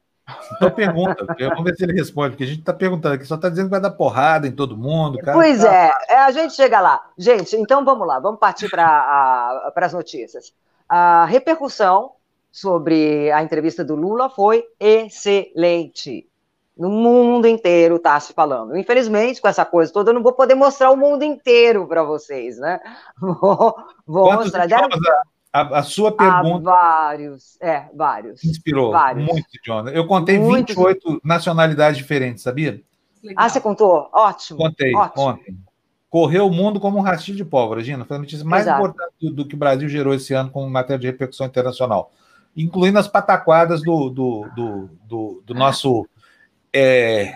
Então 0.57 0.71
pergunta. 0.71 1.27
Vamos 1.39 1.65
ver 1.65 1.75
se 1.77 1.85
ele 1.85 1.93
responde, 1.93 2.31
porque 2.31 2.45
a 2.45 2.47
gente 2.47 2.61
está 2.61 2.73
perguntando 2.73 3.15
aqui, 3.15 3.27
só 3.27 3.35
está 3.35 3.49
dizendo 3.49 3.67
que 3.67 3.71
vai 3.73 3.81
dar 3.81 3.91
porrada 3.91 4.47
em 4.47 4.53
todo 4.53 4.77
mundo. 4.77 5.19
Cara, 5.19 5.33
Pois 5.37 5.63
tá- 5.63 5.73
é, 5.75 6.15
é, 6.15 6.19
a 6.21 6.31
gente 6.31 6.55
chega 6.55 6.81
lá. 6.81 7.03
Gente, 7.19 7.55
então 7.57 7.85
vamos 7.85 8.07
lá, 8.07 8.19
vamos 8.19 8.41
partir 8.41 8.71
para 8.71 9.73
as 9.77 9.93
notícias. 9.93 10.53
A 10.89 11.25
repercussão 11.27 12.13
sobre 12.51 13.31
a 13.33 13.43
entrevista 13.43 13.85
do 13.85 13.95
Lula 13.95 14.31
foi 14.31 14.65
excelente. 14.81 16.27
No 16.77 16.89
mundo 16.89 17.47
inteiro 17.47 17.97
está 17.97 18.19
se 18.19 18.33
falando. 18.33 18.77
Infelizmente, 18.77 19.41
com 19.41 19.47
essa 19.47 19.65
coisa 19.65 19.93
toda, 19.93 20.11
eu 20.11 20.15
não 20.15 20.23
vou 20.23 20.33
poder 20.33 20.55
mostrar 20.57 20.91
o 20.91 20.97
mundo 20.97 21.23
inteiro 21.23 21.87
para 21.87 22.03
vocês, 22.03 22.59
né? 22.59 22.81
Vou, 23.21 23.77
vou 24.07 24.25
Quantos 24.25 24.47
mostrar. 24.47 24.65
Idiomas 24.65 24.99
a, 25.55 25.79
a- 25.79 25.83
sua 25.83 26.11
pergunta 26.11 26.65
vários, 26.65 27.57
é, 27.61 27.87
vários. 27.95 28.43
inspirou? 28.45 28.91
vários. 28.91 29.25
Muito 29.27 29.47
idioma. 29.57 29.91
Eu 29.91 30.07
contei 30.07 30.39
Muitos. 30.39 30.75
28 30.75 31.21
nacionalidades 31.25 31.97
diferentes, 31.97 32.43
sabia? 32.43 32.83
Legal. 33.23 33.45
Ah, 33.45 33.49
você 33.49 33.61
contou? 33.61 34.09
Ótimo. 34.13 34.59
Contei 34.59 34.95
ótimo. 34.95 35.23
ontem. 35.25 35.57
Correu 36.11 36.47
o 36.47 36.53
mundo 36.53 36.79
como 36.79 36.99
um 36.99 37.03
rastilho 37.03 37.37
de 37.37 37.45
pólvora, 37.45 37.83
Gina. 37.83 38.05
Foi 38.05 38.17
a 38.17 38.21
notícia 38.21 38.45
mais 38.45 38.63
Exato. 38.65 38.81
importante 38.81 39.13
do, 39.21 39.33
do 39.33 39.49
que 39.49 39.55
o 39.55 39.59
Brasil 39.59 39.89
gerou 39.89 40.13
esse 40.15 40.35
ano 40.35 40.51
com 40.51 40.69
matéria 40.69 40.99
de 40.99 41.07
repercussão 41.07 41.47
internacional. 41.47 42.13
Incluindo 42.57 42.99
as 42.99 43.09
pataquadas 43.09 43.83
do, 43.83 44.11
do, 44.11 44.47
do, 44.55 44.91
do, 45.09 45.43
do 45.45 45.55
nosso. 45.55 46.07
é, 46.73 47.35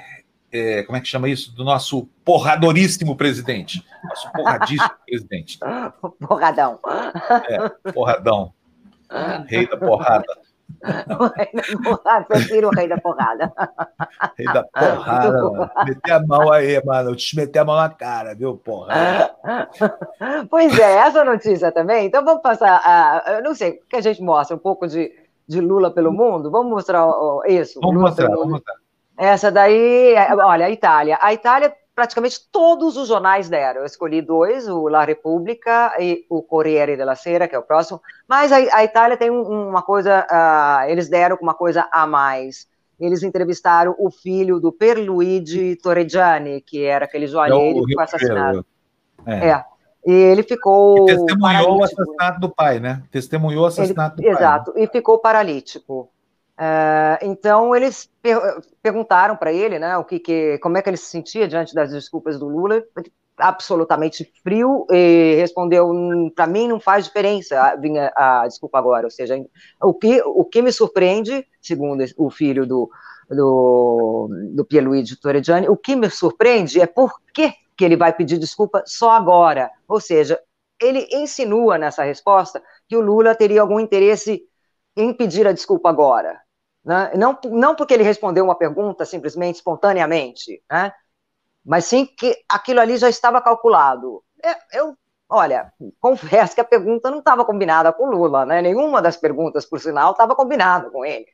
é, 0.52 0.82
como 0.84 0.96
é 0.96 1.00
que 1.00 1.08
chama 1.08 1.28
isso? 1.28 1.54
Do 1.54 1.64
nosso 1.64 2.08
porradoríssimo 2.24 3.16
presidente. 3.16 3.82
Nosso 4.05 4.32
porradíssimo 4.32 4.90
presidente. 5.07 5.59
Porradão. 6.26 6.78
Porradão. 7.94 8.53
Rei 9.46 9.66
da 9.68 9.76
porrada. 9.76 10.26
Prefiro 12.28 12.68
o 12.68 12.70
rei 12.70 12.88
da 12.88 12.99
porrada. 12.99 13.53
Rei 14.36 14.46
da 14.46 14.62
porrada, 14.64 15.42
mano. 15.42 15.70
Meter 15.84 16.12
a 16.12 16.20
mão 16.20 16.53
aí, 16.53 16.84
mano. 16.84 17.11
Eu 17.11 17.16
te 17.16 17.36
meter 17.36 17.61
a 17.61 17.64
mão 17.64 17.76
na 17.76 17.88
cara, 17.88 18.34
viu, 18.34 18.57
porra? 18.57 19.30
Pois 20.51 20.78
é, 20.78 20.99
essa 20.99 21.24
notícia 21.24 21.72
também. 21.72 22.07
Então 22.07 22.24
vamos 22.24 22.42
passar 22.42 22.80
a. 22.84 23.38
Eu 23.38 23.42
não 23.42 23.55
sei, 23.55 23.80
que 23.88 23.96
a 23.96 24.01
gente 24.01 24.22
mostra 24.22 24.57
um 24.57 24.61
pouco 24.61 24.86
de, 24.86 25.11
de 25.46 25.61
Lula 25.61 25.90
pelo 25.90 26.12
mundo. 26.12 26.51
Vamos 26.51 26.70
mostrar 26.70 27.07
isso. 27.46 27.80
Vamos 27.80 27.96
Lula 27.96 28.09
mostrar, 28.09 28.26
pelo 28.26 28.38
vamos 28.38 28.53
mostrar. 28.53 28.74
Essa 29.16 29.51
daí, 29.51 30.14
é, 30.14 30.32
olha, 30.34 30.66
a 30.66 30.70
Itália. 30.70 31.18
A 31.20 31.32
Itália, 31.32 31.74
praticamente 31.99 32.38
todos 32.53 32.96
os 32.96 33.09
jornais 33.09 33.49
deram. 33.49 33.80
Eu 33.80 33.84
escolhi 33.86 34.22
dois, 34.22 34.68
o 34.68 34.86
La 34.86 35.03
Repubblica 35.05 35.92
e 35.99 36.24
o 36.30 36.40
Corriere 36.40 36.96
della 36.96 37.16
Sera, 37.16 37.49
que 37.49 37.57
é 37.57 37.59
o 37.59 37.62
próximo. 37.64 38.01
Mas 38.28 38.53
a, 38.53 38.57
a 38.72 38.84
Itália 38.84 39.16
tem 39.16 39.32
um- 39.32 39.68
uma 39.68 39.82
coisa, 39.82 40.24
ah, 40.30 40.84
eles 40.86 41.09
deram 41.09 41.36
uma 41.42 41.55
coisa 41.55 41.88
a 41.90 42.07
mais. 42.07 42.68
Eles 43.01 43.24
entrevistaram 43.24 43.96
o 43.99 44.12
filho 44.12 44.61
do 44.61 44.70
Pierluigi 44.70 45.74
Torregiani, 45.74 46.61
que 46.61 46.84
era 46.84 47.05
aquele 47.07 47.24
É 47.24 47.28
joalheiro 47.28 47.80
o 47.80 47.84
que 47.84 47.94
foi 47.94 48.05
assassinado. 48.05 48.64
É. 49.26 49.49
É. 49.51 49.64
E 50.07 50.12
ele 50.12 50.44
ficou. 50.44 51.03
E 51.03 51.07
testemunhou 51.07 51.38
o 51.38 51.40
paralítico. 51.40 51.82
assassinato 52.03 52.40
do 52.40 52.49
pai, 52.49 52.78
né? 52.78 53.03
Testemunhou 53.11 53.64
o 53.64 53.66
assassinato 53.66 54.16
do 54.16 54.22
pai. 54.22 54.30
Exato, 54.30 54.72
e 54.76 54.86
ficou 54.86 55.18
paralítico. 55.18 56.09
É, 56.61 57.18
então 57.22 57.74
eles 57.74 58.11
per- 58.20 58.61
perguntaram 58.82 59.36
para 59.36 59.52
ele, 59.52 59.78
né, 59.78 59.96
o 59.96 60.04
que, 60.04 60.18
que, 60.18 60.59
como 60.59 60.76
é 60.76 60.82
que 60.82 60.90
ele 60.90 60.96
se 60.96 61.06
sentia 61.06 61.46
diante 61.46 61.72
das 61.72 61.90
desculpas 61.92 62.36
do 62.38 62.48
Lula, 62.48 62.82
absolutamente 63.36 64.24
frio 64.42 64.84
e 64.90 65.36
respondeu, 65.36 65.88
para 66.34 66.48
mim 66.48 66.66
não 66.66 66.80
faz 66.80 67.04
diferença 67.04 67.61
a, 67.61 67.76
vinha 67.76 68.12
a 68.16 68.46
desculpa 68.48 68.76
agora, 68.78 69.06
ou 69.06 69.11
seja, 69.11 69.36
o 69.80 69.94
que, 69.94 70.20
o 70.22 70.44
que 70.44 70.61
me 70.61 70.72
surpreende, 70.72 71.46
segundo 71.62 72.04
o 72.16 72.28
filho 72.30 72.66
do, 72.66 72.90
do, 73.30 74.28
do 74.54 74.64
Pierluigi 74.64 75.16
Torregiani, 75.20 75.68
o 75.68 75.76
que 75.76 75.94
me 75.94 76.11
surpreende 76.11 76.80
é 76.80 76.86
por 76.86 77.20
que, 77.32 77.52
que 77.76 77.84
ele 77.84 77.96
vai 77.96 78.12
pedir 78.12 78.38
desculpa 78.38 78.82
só 78.84 79.11
agora, 79.11 79.70
ou 79.86 80.00
seja, 80.00 80.40
ele 80.80 81.06
insinua 81.12 81.78
nessa 81.78 82.02
resposta 82.02 82.61
que 82.88 82.96
o 82.96 83.00
Lula 83.00 83.34
teria 83.36 83.61
algum 83.61 83.78
interesse 83.78 84.42
em 84.96 85.12
pedir 85.14 85.46
a 85.46 85.52
desculpa 85.52 85.88
agora. 85.88 86.40
Né? 86.89 87.12
Não, 87.16 87.39
não 87.51 87.76
porque 87.76 87.93
ele 87.93 88.03
respondeu 88.03 88.45
uma 88.47 88.57
pergunta 88.57 89.05
simplesmente, 89.05 89.57
espontaneamente, 89.57 90.62
né? 90.72 90.91
mas 91.64 91.86
sim 91.86 92.07
que 92.07 92.36
aquilo 92.49 92.80
ali 92.80 92.97
já 92.97 93.11
estava 93.11 93.43
calculado. 93.43 94.24
Eu, 94.72 94.80
eu 94.89 94.99
olha, 95.28 95.72
confesso 96.01 96.55
que 96.55 96.62
a 96.62 96.64
pergunta 96.64 97.11
não 97.11 97.18
estava 97.20 97.45
combinada 97.45 97.93
com 97.93 98.05
o 98.09 98.11
Lula, 98.11 98.47
né? 98.47 98.62
nenhuma 98.62 99.03
das 99.03 99.18
perguntas, 99.18 99.66
por 99.66 99.80
sinal, 99.80 100.12
estava 100.12 100.34
combinada 100.36 100.91
com 100.91 101.05
ele. 101.05 101.26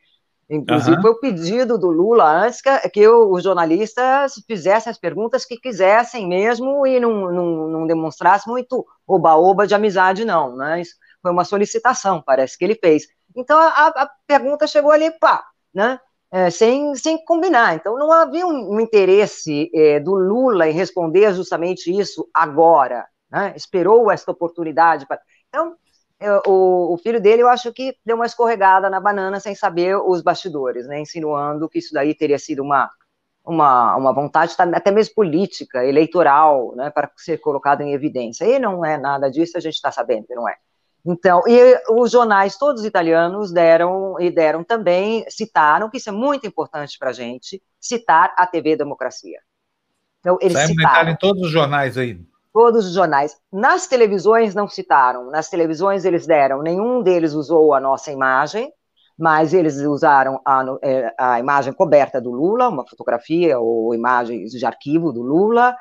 Inclusive, 0.49 0.97
Aham. 0.97 1.01
foi 1.01 1.11
o 1.11 1.19
pedido 1.21 1.77
do 1.77 1.89
Lula 1.91 2.25
antes 2.25 2.61
que, 2.61 2.89
que 2.89 3.07
o- 3.07 3.31
os 3.31 3.43
jornalistas 3.43 4.33
fizessem 4.47 4.91
as 4.91 4.99
perguntas 4.99 5.45
que 5.45 5.57
quisessem 5.57 6.27
mesmo 6.27 6.85
e 6.87 6.99
não, 6.99 7.31
não, 7.31 7.67
não 7.69 7.87
demonstrasse 7.87 8.47
muito 8.49 8.85
oba-oba 9.07 9.67
de 9.67 9.75
amizade, 9.75 10.25
não. 10.25 10.55
Né? 10.57 10.81
Isso 10.81 10.95
foi 11.21 11.31
uma 11.31 11.45
solicitação, 11.45 12.21
parece 12.21 12.57
que 12.57 12.65
ele 12.65 12.75
fez. 12.75 13.05
Então, 13.35 13.59
a, 13.59 13.87
a 13.87 14.09
pergunta 14.25 14.65
chegou 14.65 14.91
ali, 14.91 15.11
pá, 15.19 15.45
né? 15.73 15.99
É, 16.31 16.49
sem, 16.49 16.95
sem 16.95 17.23
combinar. 17.23 17.75
Então, 17.75 17.97
não 17.97 18.11
havia 18.11 18.45
um, 18.45 18.75
um 18.75 18.79
interesse 18.79 19.69
é, 19.73 19.99
do 19.99 20.15
Lula 20.15 20.67
em 20.67 20.73
responder 20.73 21.33
justamente 21.33 21.89
isso 21.89 22.27
agora. 22.33 23.07
Né? 23.31 23.53
Esperou 23.55 24.11
esta 24.11 24.31
oportunidade. 24.31 25.05
Pra... 25.05 25.19
Então, 25.47 25.75
eu, 26.19 26.41
o, 26.47 26.93
o, 26.93 26.97
filho 26.97 27.21
dele, 27.21 27.41
eu 27.41 27.49
acho 27.49 27.71
que 27.71 27.95
deu 28.05 28.15
uma 28.15 28.25
escorregada 28.25 28.89
na 28.89 28.99
banana 28.99 29.39
sem 29.39 29.53
saber 29.53 29.97
os 29.97 30.21
bastidores, 30.21 30.87
né? 30.87 30.99
insinuando 30.99 31.69
que 31.69 31.79
isso 31.79 31.93
daí 31.93 32.13
teria 32.13 32.39
sido 32.39 32.63
uma, 32.63 32.89
uma, 33.45 33.95
uma 33.95 34.13
vontade 34.13 34.55
até 34.57 34.91
mesmo 34.91 35.13
política, 35.15 35.85
eleitoral, 35.85 36.73
né? 36.75 36.89
para 36.89 37.11
ser 37.17 37.37
colocado 37.37 37.81
em 37.81 37.93
evidência. 37.93 38.45
E 38.45 38.59
não 38.59 38.83
é 38.83 38.97
nada 38.97 39.29
disso, 39.29 39.57
a 39.57 39.61
gente 39.61 39.75
está 39.75 39.91
sabendo 39.91 40.27
que 40.27 40.35
não 40.35 40.49
é. 40.49 40.55
Então, 41.05 41.43
e 41.47 41.79
os 41.91 42.11
jornais 42.11 42.57
todos 42.57 42.83
italianos 42.83 43.51
deram 43.51 44.19
e 44.19 44.31
deram 44.31 44.63
também, 44.63 45.23
citaram, 45.29 45.89
que 45.89 45.97
isso 45.97 46.09
é 46.09 46.11
muito 46.11 46.47
importante 46.47 46.97
para 46.97 47.11
a 47.11 47.13
gente, 47.13 47.61
citar 47.79 48.33
a 48.35 48.47
TV 48.47 48.75
Democracia. 48.75 49.39
Então, 50.19 50.39
eles 50.41 50.53
Sai 50.53 50.67
citaram. 50.67 51.11
em 51.11 51.15
todos 51.15 51.43
os 51.43 51.51
jornais 51.51 51.95
aí. 51.95 52.19
Todos 52.51 52.87
os 52.87 52.93
jornais. 52.93 53.37
Nas 53.53 53.85
televisões 53.85 54.55
não 54.55 54.67
citaram. 54.67 55.29
Nas 55.29 55.47
televisões 55.49 56.05
eles 56.05 56.25
deram, 56.25 56.63
nenhum 56.63 57.03
deles 57.03 57.33
usou 57.33 57.75
a 57.75 57.79
nossa 57.79 58.11
imagem, 58.11 58.73
mas 59.17 59.53
eles 59.53 59.77
usaram 59.81 60.41
a, 60.43 60.63
é, 60.81 61.13
a 61.19 61.39
imagem 61.39 61.71
coberta 61.71 62.19
do 62.19 62.31
Lula, 62.31 62.69
uma 62.69 62.87
fotografia 62.87 63.59
ou 63.59 63.93
imagens 63.93 64.51
de 64.51 64.65
arquivo 64.65 65.11
do 65.11 65.21
Lula, 65.21 65.75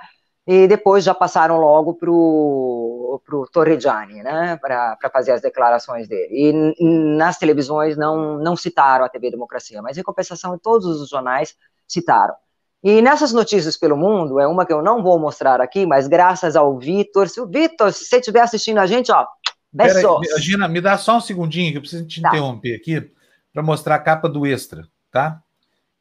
e 0.47 0.67
depois 0.67 1.05
já 1.05 1.15
passaram 1.15 1.57
logo 1.57 1.95
para 1.95 2.11
o 2.11 3.49
Torregiani, 3.51 4.23
né, 4.23 4.59
para 4.61 5.11
fazer 5.11 5.33
as 5.33 5.41
declarações 5.41 6.07
dele. 6.07 6.29
E 6.33 6.75
nas 7.17 7.39
televisões 7.39 7.97
não, 7.97 8.39
não 8.39 8.55
citaram 8.55 9.05
a 9.05 9.09
TV 9.09 9.31
Democracia, 9.31 9.81
mas 9.81 9.97
em 9.97 10.03
compensação, 10.03 10.59
todos 10.59 11.01
os 11.01 11.09
jornais 11.09 11.57
citaram. 11.89 12.35
E 12.83 13.01
nessas 13.01 13.33
notícias 13.33 13.79
pelo 13.79 13.97
mundo, 13.97 14.39
é 14.39 14.47
uma 14.47 14.67
que 14.67 14.73
eu 14.73 14.83
não 14.83 15.03
vou 15.03 15.19
mostrar 15.19 15.59
aqui, 15.63 15.87
mas 15.87 16.07
graças 16.07 16.55
ao 16.55 16.79
Vitor, 16.79 17.29
se 17.31 17.41
o 17.41 17.47
Vitor, 17.47 17.91
se 17.91 18.05
você 18.05 18.19
estiver 18.19 18.43
assistindo 18.43 18.77
a 18.77 18.87
gente, 18.87 19.11
ó, 19.11 19.27
beijos. 19.73 20.45
Gina, 20.45 20.69
me 20.69 20.83
dá 20.83 20.99
só 20.99 21.17
um 21.17 21.21
segundinho 21.21 21.73
que 21.73 21.79
eu 21.79 21.81
preciso 21.81 22.07
te 22.07 22.21
tá. 22.21 22.29
interromper 22.29 22.75
aqui 22.77 23.11
para 23.55 23.63
mostrar 23.63 23.95
a 23.95 23.99
capa 23.99 24.29
do 24.29 24.47
Extra, 24.47 24.87
tá? 25.11 25.41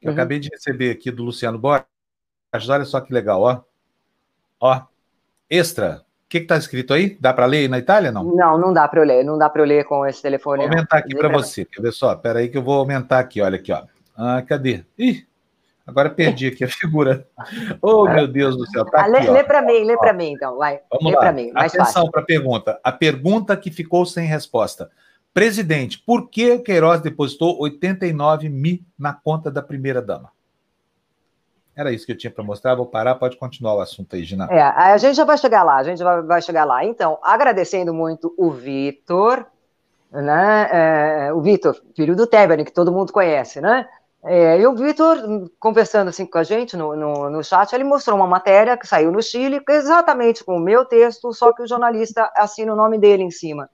Que 0.01 0.07
eu 0.07 0.11
uhum. 0.11 0.17
acabei 0.17 0.39
de 0.39 0.49
receber 0.49 0.91
aqui 0.91 1.09
do 1.09 1.23
Luciano 1.23 1.57
Borges. 1.57 1.87
Olha 2.67 2.83
só 2.83 2.99
que 2.99 3.13
legal, 3.13 3.41
ó. 3.41 3.61
Ó, 4.64 4.82
Extra. 5.49 6.01
O 6.26 6.30
que 6.30 6.38
está 6.38 6.57
escrito 6.57 6.93
aí? 6.93 7.18
Dá 7.20 7.34
para 7.34 7.45
ler 7.45 7.70
na 7.70 7.78
Itália, 7.78 8.11
não? 8.11 8.24
Não, 8.24 8.57
não 8.57 8.74
dá 8.74 8.88
para 8.88 9.01
eu 9.01 9.05
ler. 9.05 9.24
Não 9.24 9.38
dá 9.38 9.49
para 9.49 9.61
eu 9.61 9.66
ler 9.66 9.84
com 9.84 10.05
esse 10.05 10.22
telefone. 10.22 10.64
Vou 10.64 10.72
aumentar 10.72 10.97
aqui 10.97 11.16
para 11.16 11.28
você. 11.28 11.66
Quer 11.66 11.82
ver 11.82 11.91
só? 11.91 12.14
Espera 12.14 12.39
aí 12.39 12.47
que 12.47 12.57
eu 12.57 12.64
vou 12.64 12.80
aumentar 12.80 13.20
aqui. 13.20 13.41
Olha 13.41 13.57
aqui, 13.57 13.74
ó. 13.74 13.84
Ah, 14.18 14.41
cadê? 14.41 14.86
Ih, 14.97 15.28
agora 15.86 16.09
perdi 16.09 16.47
aqui 16.47 16.64
a 16.64 16.68
figura. 16.70 17.28
Oh, 17.82 18.07
meu 18.07 18.26
Deus 18.26 18.55
do 18.55 18.66
céu. 18.68 18.86
Tá 18.86 19.01
ah, 19.01 19.01
aqui, 19.01 19.11
lê, 19.11 19.32
lê 19.32 19.43
para 19.43 19.61
mim, 19.61 19.84
lê 19.84 19.97
para 19.97 20.14
mim, 20.14 20.32
então. 20.32 20.57
Vai. 20.57 20.80
Vamos 20.89 21.11
lê 21.11 21.18
para 21.20 21.34
mim. 21.34 21.51
Atenção 21.53 22.09
para 22.09 22.22
a 22.22 22.26
pergunta. 22.26 22.80
A 22.84 22.91
pergunta 22.91 23.57
que 23.57 23.70
ficou 23.70 24.05
sem 24.05 24.26
resposta. 24.26 24.89
Presidente, 25.34 25.99
por 25.99 26.30
que 26.30 26.51
o 26.51 26.64
Queiroz 26.64 27.01
depositou 27.01 27.61
89 27.61 28.47
mil 28.47 28.80
na 28.97 29.14
conta 29.14 29.51
da 29.51 29.61
primeira-dama? 29.61 30.32
Era 31.76 31.91
isso 31.91 32.05
que 32.05 32.11
eu 32.11 32.17
tinha 32.17 32.32
para 32.32 32.43
mostrar. 32.43 32.76
Vou 32.76 32.86
parar, 32.86 33.15
pode 33.15 33.38
continuar 33.38 33.76
o 33.76 33.82
assunto 33.82 34.15
aí, 34.15 34.24
Gina. 34.24 34.47
É, 34.51 34.61
a 34.61 34.97
gente 34.97 35.15
já 35.15 35.26
vai 35.26 35.38
chegar 35.38 35.63
lá, 35.63 35.78
a 35.78 35.84
gente 35.84 36.03
vai, 36.03 36.21
vai 36.21 36.41
chegar 36.41 36.65
lá. 36.65 36.86
Então, 36.86 37.17
agradecendo 37.24 37.93
muito 37.93 38.34
o 38.38 38.51
Vitor, 38.51 39.45
né? 40.11 40.69
É, 40.71 41.34
o 41.34 41.41
Vitor, 41.41 41.76
filho 41.95 42.15
do 42.15 42.28
Tebani, 42.28 42.63
que 42.63 42.71
todo 42.71 42.91
mundo 42.91 43.11
conhece, 43.11 43.59
né? 43.59 43.88
É, 44.26 44.57
e 44.57 44.65
o 44.65 44.74
Vitor, 44.74 45.17
conversando 45.59 46.07
assim 46.07 46.26
com 46.26 46.38
a 46.38 46.43
gente 46.43 46.78
no, 46.78 46.95
no, 46.95 47.30
no, 47.30 47.43
chat, 47.43 47.74
ele 47.74 47.84
mostrou 47.84 48.15
uma 48.15 48.28
matéria 48.28 48.78
que 48.78 48.88
saiu 48.88 49.11
no 49.11 49.21
Chile, 49.21 49.61
exatamente 49.67 50.45
com 50.45 50.55
o 50.55 50.61
meu 50.61 50.86
texto, 50.86 51.34
só 51.34 51.51
que 51.51 51.61
o 51.61 51.67
jornalista 51.67 52.32
assina 52.38 52.71
o 52.71 52.76
nome 52.76 52.97
dele 52.97 53.24
em 53.24 53.32
cima. 53.32 53.69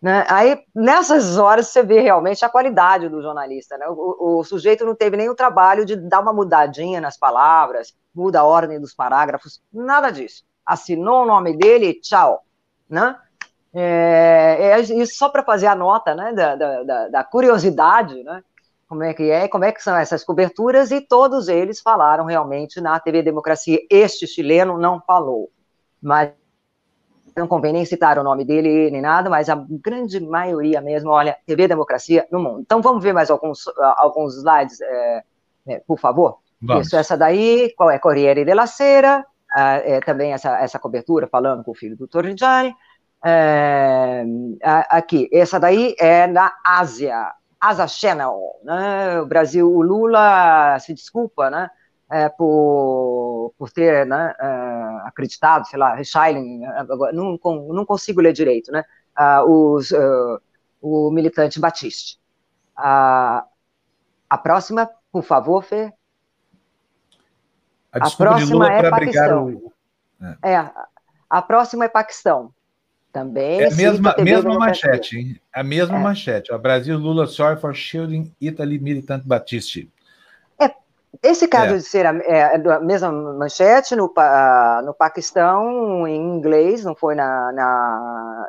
Né? 0.00 0.24
Aí, 0.28 0.64
nessas 0.74 1.36
horas, 1.36 1.68
você 1.68 1.82
vê 1.82 2.00
realmente 2.00 2.44
a 2.44 2.48
qualidade 2.48 3.08
do 3.08 3.20
jornalista. 3.20 3.76
Né? 3.76 3.86
O, 3.88 4.38
o, 4.38 4.44
sujeito 4.44 4.84
não 4.84 4.94
teve 4.94 5.16
nem 5.16 5.28
o 5.28 5.34
trabalho 5.34 5.84
de 5.84 5.94
dar 5.94 6.20
uma 6.20 6.32
mudadinha 6.32 7.00
nas 7.00 7.18
palavras, 7.18 7.94
muda 8.14 8.40
a 8.40 8.44
ordem 8.44 8.80
dos 8.80 8.94
parágrafos, 8.94 9.62
nada 9.72 10.10
disso. 10.10 10.44
Assinou 10.64 11.24
o 11.24 11.26
nome 11.26 11.56
dele, 11.56 11.94
tchau. 12.00 12.42
Né? 12.88 13.14
É, 13.74 14.72
é 14.72 14.80
isso 14.80 15.16
só 15.16 15.28
para 15.28 15.44
fazer 15.44 15.66
a 15.66 15.74
nota 15.74 16.14
né, 16.14 16.32
da, 16.32 16.56
da, 16.56 17.08
da, 17.08 17.24
curiosidade, 17.24 18.22
né? 18.24 18.42
como 18.88 19.04
é 19.04 19.14
que 19.14 19.30
é, 19.30 19.46
como 19.46 19.64
é 19.64 19.70
que 19.70 19.82
são 19.82 19.96
essas 19.96 20.24
coberturas, 20.24 20.90
e 20.90 21.00
todos 21.00 21.46
eles 21.46 21.80
falaram 21.80 22.24
realmente 22.24 22.80
na 22.80 22.98
TV 22.98 23.22
Democracia. 23.22 23.78
Este 23.88 24.26
chileno 24.26 24.76
não 24.78 25.00
falou, 25.00 25.50
mas 26.02 26.32
não 27.40 27.48
convém 27.48 27.72
nem 27.72 27.84
citar 27.84 28.18
o 28.18 28.22
nome 28.22 28.44
dele 28.44 28.90
nem 28.90 29.00
nada, 29.00 29.28
mas 29.28 29.48
a 29.48 29.64
grande 29.68 30.20
maioria 30.20 30.80
mesmo, 30.80 31.10
olha, 31.10 31.36
TV 31.46 31.66
Democracia 31.66 32.26
no 32.30 32.38
mundo. 32.38 32.60
Então 32.60 32.80
vamos 32.80 33.02
ver 33.02 33.12
mais 33.12 33.30
alguns, 33.30 33.64
alguns 33.96 34.36
slides, 34.36 34.80
é, 34.80 35.22
é, 35.66 35.82
por 35.86 35.98
favor? 35.98 36.38
Vamos. 36.62 36.86
Isso, 36.86 36.96
essa 36.96 37.16
daí, 37.16 37.72
qual 37.76 37.90
é? 37.90 37.98
Corriere 37.98 38.44
della 38.44 38.66
Sera, 38.66 39.24
é, 39.56 40.00
também 40.00 40.32
essa, 40.32 40.58
essa 40.60 40.78
cobertura 40.78 41.26
falando 41.26 41.64
com 41.64 41.72
o 41.72 41.74
filho 41.74 41.96
do 41.96 42.06
Torrigiani. 42.06 42.74
É, 43.24 44.24
aqui, 44.62 45.28
essa 45.32 45.58
daí 45.58 45.94
é 45.98 46.26
na 46.26 46.52
Ásia, 46.64 47.32
Asa 47.60 47.86
Channel, 47.86 48.38
né? 48.64 49.20
O 49.20 49.26
Brasil, 49.26 49.70
o 49.70 49.82
Lula 49.82 50.78
se 50.80 50.94
desculpa, 50.94 51.50
né? 51.50 51.70
É, 52.10 52.28
por, 52.28 53.54
por 53.56 53.70
ter 53.70 54.04
né, 54.04 54.34
uh, 54.40 55.06
acreditado, 55.06 55.66
sei 55.66 55.78
lá, 55.78 55.96
Schilling, 56.02 56.60
não, 57.12 57.38
não 57.42 57.86
consigo 57.86 58.20
ler 58.20 58.32
direito, 58.32 58.72
né, 58.72 58.84
os, 59.46 59.92
uh, 59.92 60.40
o 60.82 61.10
militante 61.10 61.60
Batiste. 61.60 62.18
a 62.76 63.44
próxima, 64.42 64.90
por 65.12 65.22
favor, 65.22 65.62
Fê. 65.62 65.92
A, 67.92 68.06
a 68.06 68.10
próxima 68.10 68.72
é 68.72 68.90
Paquistão. 68.90 69.46
O... 69.46 69.72
É. 70.42 70.52
é. 70.52 70.70
a 71.28 71.42
próxima 71.42 71.84
é 71.84 71.88
Paquistão. 71.88 72.52
Também. 73.12 73.60
É 73.60 73.66
a 73.66 73.74
mesma, 73.74 74.14
mesma 74.18 74.54
manchete, 74.56 75.18
hein? 75.18 75.40
A 75.52 75.64
mesma 75.64 75.96
é. 75.96 76.00
manchete. 76.00 76.52
O 76.52 76.58
Brasil, 76.60 76.96
Lula, 76.96 77.26
sorry 77.26 77.60
for 77.60 77.74
shielding 77.74 78.32
Italy 78.40 78.78
militant 78.78 79.24
Batiste. 79.24 79.90
Esse 81.22 81.48
caso 81.48 81.74
é. 81.74 81.76
de 81.76 81.82
ser 81.82 82.06
a, 82.06 82.14
é, 82.18 82.54
a, 82.54 82.80
mesma 82.80 83.10
manchete 83.10 83.96
no, 83.96 84.06
uh, 84.06 84.84
no 84.84 84.94
Paquistão, 84.94 86.06
em 86.06 86.16
inglês, 86.16 86.84
não 86.84 86.94
foi 86.94 87.14
na, 87.14 87.52
na 87.52 88.48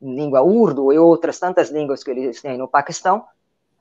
língua 0.00 0.42
urdu 0.42 0.92
e 0.92 0.98
outras 0.98 1.38
tantas 1.38 1.70
línguas 1.70 2.04
que 2.04 2.10
eles 2.10 2.40
têm 2.42 2.58
no 2.58 2.68
Paquistão, 2.68 3.24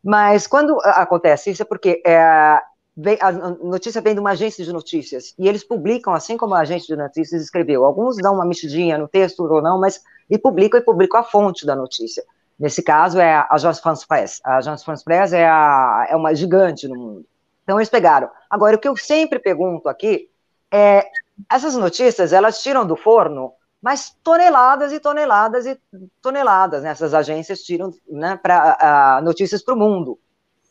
mas 0.04 0.48
quando 0.48 0.80
acontece 0.84 1.52
isso 1.52 1.64
é 1.64 1.66
porque 1.66 2.02
é, 2.06 2.60
vem, 2.96 3.18
a 3.20 3.32
notícia 3.32 4.02
vem 4.02 4.14
de 4.14 4.20
uma 4.20 4.32
agência 4.32 4.64
de 4.64 4.72
notícias 4.72 5.34
e 5.38 5.48
eles 5.48 5.64
publicam 5.64 6.14
assim 6.14 6.38
como 6.38 6.56
a 6.56 6.62
agência 6.62 6.96
de 6.96 7.02
notícias 7.02 7.42
escreveu. 7.42 7.84
Alguns 7.84 8.16
dão 8.18 8.36
uma 8.36 8.46
mexidinha 8.46 8.98
no 8.98 9.08
texto 9.08 9.42
ou 9.42 9.62
não, 9.62 9.80
mas 9.80 10.02
e 10.30 10.38
publicam 10.38 10.80
e 10.80 10.84
publicam 10.84 11.20
a 11.20 11.24
fonte 11.24 11.66
da 11.66 11.76
notícia. 11.76 12.24
Nesse 12.58 12.82
caso 12.82 13.20
é 13.20 13.34
a 13.34 13.48
Agence 13.52 13.82
France 13.82 14.08
Presse. 14.08 14.40
A 14.44 14.58
Agence 14.58 14.86
France 14.86 15.04
Presse 15.04 15.36
é, 15.36 15.48
a, 15.48 16.08
é 16.10 16.16
uma 16.16 16.34
gigante 16.34 16.88
no 16.88 16.96
mundo. 16.96 17.26
Então 17.66 17.78
eles 17.80 17.90
pegaram. 17.90 18.30
Agora, 18.50 18.78
o 18.78 18.80
que 18.80 18.88
eu 18.88 18.96
sempre 18.96 19.40
pergunto 19.40 19.90
aqui 19.90 20.30
é, 20.72 21.06
essas 21.52 21.76
notícias, 21.76 22.32
elas 22.32 22.62
tiram 22.62 22.86
do 22.86 22.96
forno, 22.96 23.54
mas 23.82 24.16
toneladas 24.24 24.94
e 24.94 25.00
toneladas 25.00 25.66
e 25.66 25.80
toneladas, 26.22 26.84
né? 26.84 26.90
Essas 26.90 27.14
agências 27.14 27.62
tiram 27.62 27.92
né, 28.10 28.40
pra, 28.42 29.20
uh, 29.20 29.24
notícias 29.24 29.64
para 29.64 29.74
o 29.74 29.78
mundo. 29.78 30.20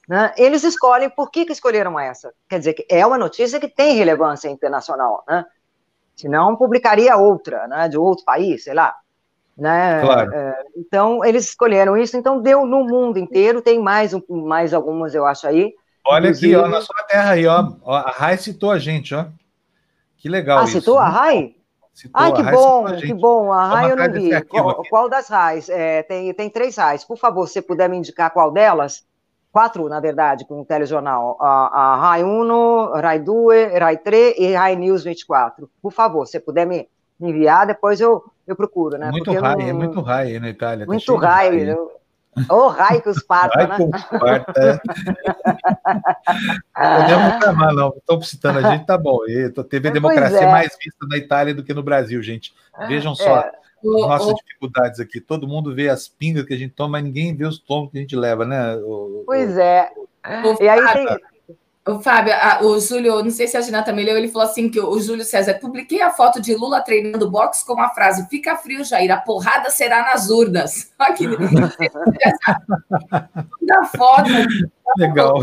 Né? 0.08 0.32
Eles 0.36 0.64
escolhem, 0.64 1.08
por 1.10 1.30
que, 1.30 1.44
que 1.44 1.52
escolheram 1.52 1.98
essa? 1.98 2.32
Quer 2.48 2.58
dizer, 2.58 2.74
que 2.74 2.86
é 2.88 3.04
uma 3.06 3.18
notícia 3.18 3.58
que 3.58 3.68
tem 3.68 3.94
relevância 3.94 4.48
internacional, 4.48 5.24
né? 5.26 5.44
Senão 6.14 6.56
publicaria 6.56 7.16
outra, 7.16 7.66
né, 7.66 7.88
de 7.88 7.98
outro 7.98 8.24
país, 8.24 8.64
sei 8.64 8.74
lá. 8.74 8.94
Né? 9.56 10.00
Claro. 10.00 10.34
É, 10.34 10.64
então, 10.76 11.24
eles 11.24 11.44
escolheram 11.44 11.96
isso, 11.96 12.16
então 12.16 12.40
deu 12.40 12.66
no 12.66 12.84
mundo 12.84 13.18
inteiro, 13.18 13.62
tem 13.62 13.80
mais, 13.80 14.12
mais 14.28 14.74
algumas, 14.74 15.14
eu 15.14 15.26
acho 15.26 15.46
aí, 15.46 15.74
Olha 16.06 16.26
Inclusive... 16.26 16.54
aqui, 16.54 16.64
ó, 16.64 16.68
na 16.68 16.80
sua 16.80 17.02
terra 17.04 17.30
aí, 17.30 17.46
ó. 17.46 17.72
A 17.86 18.10
Rai 18.10 18.36
citou 18.36 18.70
a 18.70 18.78
gente, 18.78 19.14
ó. 19.14 19.26
Que 20.18 20.28
legal 20.28 20.58
ah, 20.58 20.64
isso. 20.64 20.80
citou 20.80 20.98
a 20.98 21.08
Rai? 21.08 21.54
Citou, 21.94 22.20
ah, 22.20 22.32
que 22.32 22.42
bom, 22.42 22.84
que 22.96 23.14
bom. 23.14 23.52
A 23.52 23.66
Rai 23.66 23.92
eu 23.92 23.96
não 23.96 24.12
vi. 24.12 24.42
Qual, 24.44 24.82
qual, 24.90 25.08
das 25.08 25.28
Rais? 25.28 25.68
É, 25.68 26.02
tem, 26.02 26.34
tem 26.34 26.50
três 26.50 26.76
Rais. 26.76 27.04
Por 27.04 27.16
favor, 27.16 27.46
se 27.46 27.62
puder 27.62 27.88
me 27.88 27.96
indicar 27.96 28.30
qual 28.32 28.50
delas? 28.50 29.06
Quatro, 29.52 29.88
na 29.88 30.00
verdade, 30.00 30.44
com 30.44 30.60
o 30.60 30.64
telejornal. 30.64 31.38
A, 31.40 31.92
a 31.92 31.96
Rai 31.96 32.24
1, 32.24 32.90
Rai 33.00 33.20
2, 33.20 33.78
Rai 33.78 33.96
3 33.96 34.34
e 34.36 34.52
Rai 34.52 34.74
News 34.74 35.04
24. 35.04 35.70
Por 35.80 35.92
favor, 35.92 36.26
se 36.26 36.40
puder 36.40 36.66
me 36.66 36.88
enviar, 37.20 37.66
depois 37.66 38.00
eu, 38.00 38.24
eu 38.46 38.56
procuro, 38.56 38.98
né? 38.98 39.10
Muito 39.12 39.32
Rai, 39.32 39.56
não... 39.56 39.68
é 39.68 39.72
muito 39.72 40.00
Rai 40.00 40.26
aí 40.26 40.40
na 40.40 40.48
Itália. 40.48 40.84
Tá 40.84 40.92
muito 40.92 41.20
tá 41.20 41.28
Rai. 41.28 41.70
Eu, 41.70 41.92
Ô, 42.48 42.68
Raico 42.68 43.10
Esparta, 43.10 43.66
né? 43.66 43.76
Esparta, 43.94 44.52
é. 44.60 44.80
Podemos 47.00 47.44
chamar, 47.44 47.72
não. 47.72 47.94
Estão 47.96 48.20
citando 48.22 48.58
a 48.58 48.72
gente, 48.72 48.86
tá 48.86 48.98
bom. 48.98 49.20
E 49.26 49.50
TV 49.50 49.90
Democracia 49.90 50.40
é. 50.40 50.50
mais 50.50 50.76
vista 50.82 51.06
na 51.08 51.16
Itália 51.16 51.54
do 51.54 51.62
que 51.62 51.72
no 51.74 51.82
Brasil, 51.82 52.22
gente. 52.22 52.54
Vejam 52.88 53.14
só 53.14 53.38
é. 53.38 53.48
as 53.48 53.82
nossas 53.82 54.34
dificuldades 54.36 55.00
aqui. 55.00 55.20
Todo 55.20 55.48
mundo 55.48 55.74
vê 55.74 55.88
as 55.88 56.08
pingas 56.08 56.44
que 56.44 56.54
a 56.54 56.58
gente 56.58 56.74
toma, 56.74 56.90
mas 56.90 57.04
ninguém 57.04 57.36
vê 57.36 57.46
os 57.46 57.58
tomos 57.58 57.90
que 57.90 57.98
a 57.98 58.00
gente 58.00 58.16
leva, 58.16 58.44
né? 58.44 58.76
O, 58.76 59.22
pois 59.26 59.56
é. 59.56 59.90
E 60.60 60.68
aí 60.68 60.92
tem, 60.92 61.06
o 61.86 61.98
Fábio, 61.98 62.32
a, 62.32 62.60
o 62.62 62.80
Júlio, 62.80 63.22
não 63.22 63.30
sei 63.30 63.46
se 63.46 63.58
a 63.58 63.60
Gina 63.60 63.82
também 63.82 64.06
leu, 64.06 64.16
ele 64.16 64.28
falou 64.28 64.48
assim 64.48 64.70
que 64.70 64.80
o, 64.80 64.98
Júlio 64.98 65.22
César, 65.22 65.58
publiquei 65.60 66.00
a 66.00 66.10
foto 66.10 66.40
de 66.40 66.54
Lula 66.54 66.80
treinando 66.80 67.30
boxe 67.30 67.64
com 67.66 67.78
a 67.78 67.90
frase, 67.90 68.26
fica 68.30 68.56
frio, 68.56 68.82
Jair, 68.82 69.12
a 69.12 69.18
porrada 69.18 69.68
será 69.68 70.02
nas 70.02 70.30
urnas. 70.30 70.92
Aqui, 70.98 71.26
da 73.60 73.84
foto. 73.84 74.30
Legal. 74.96 75.40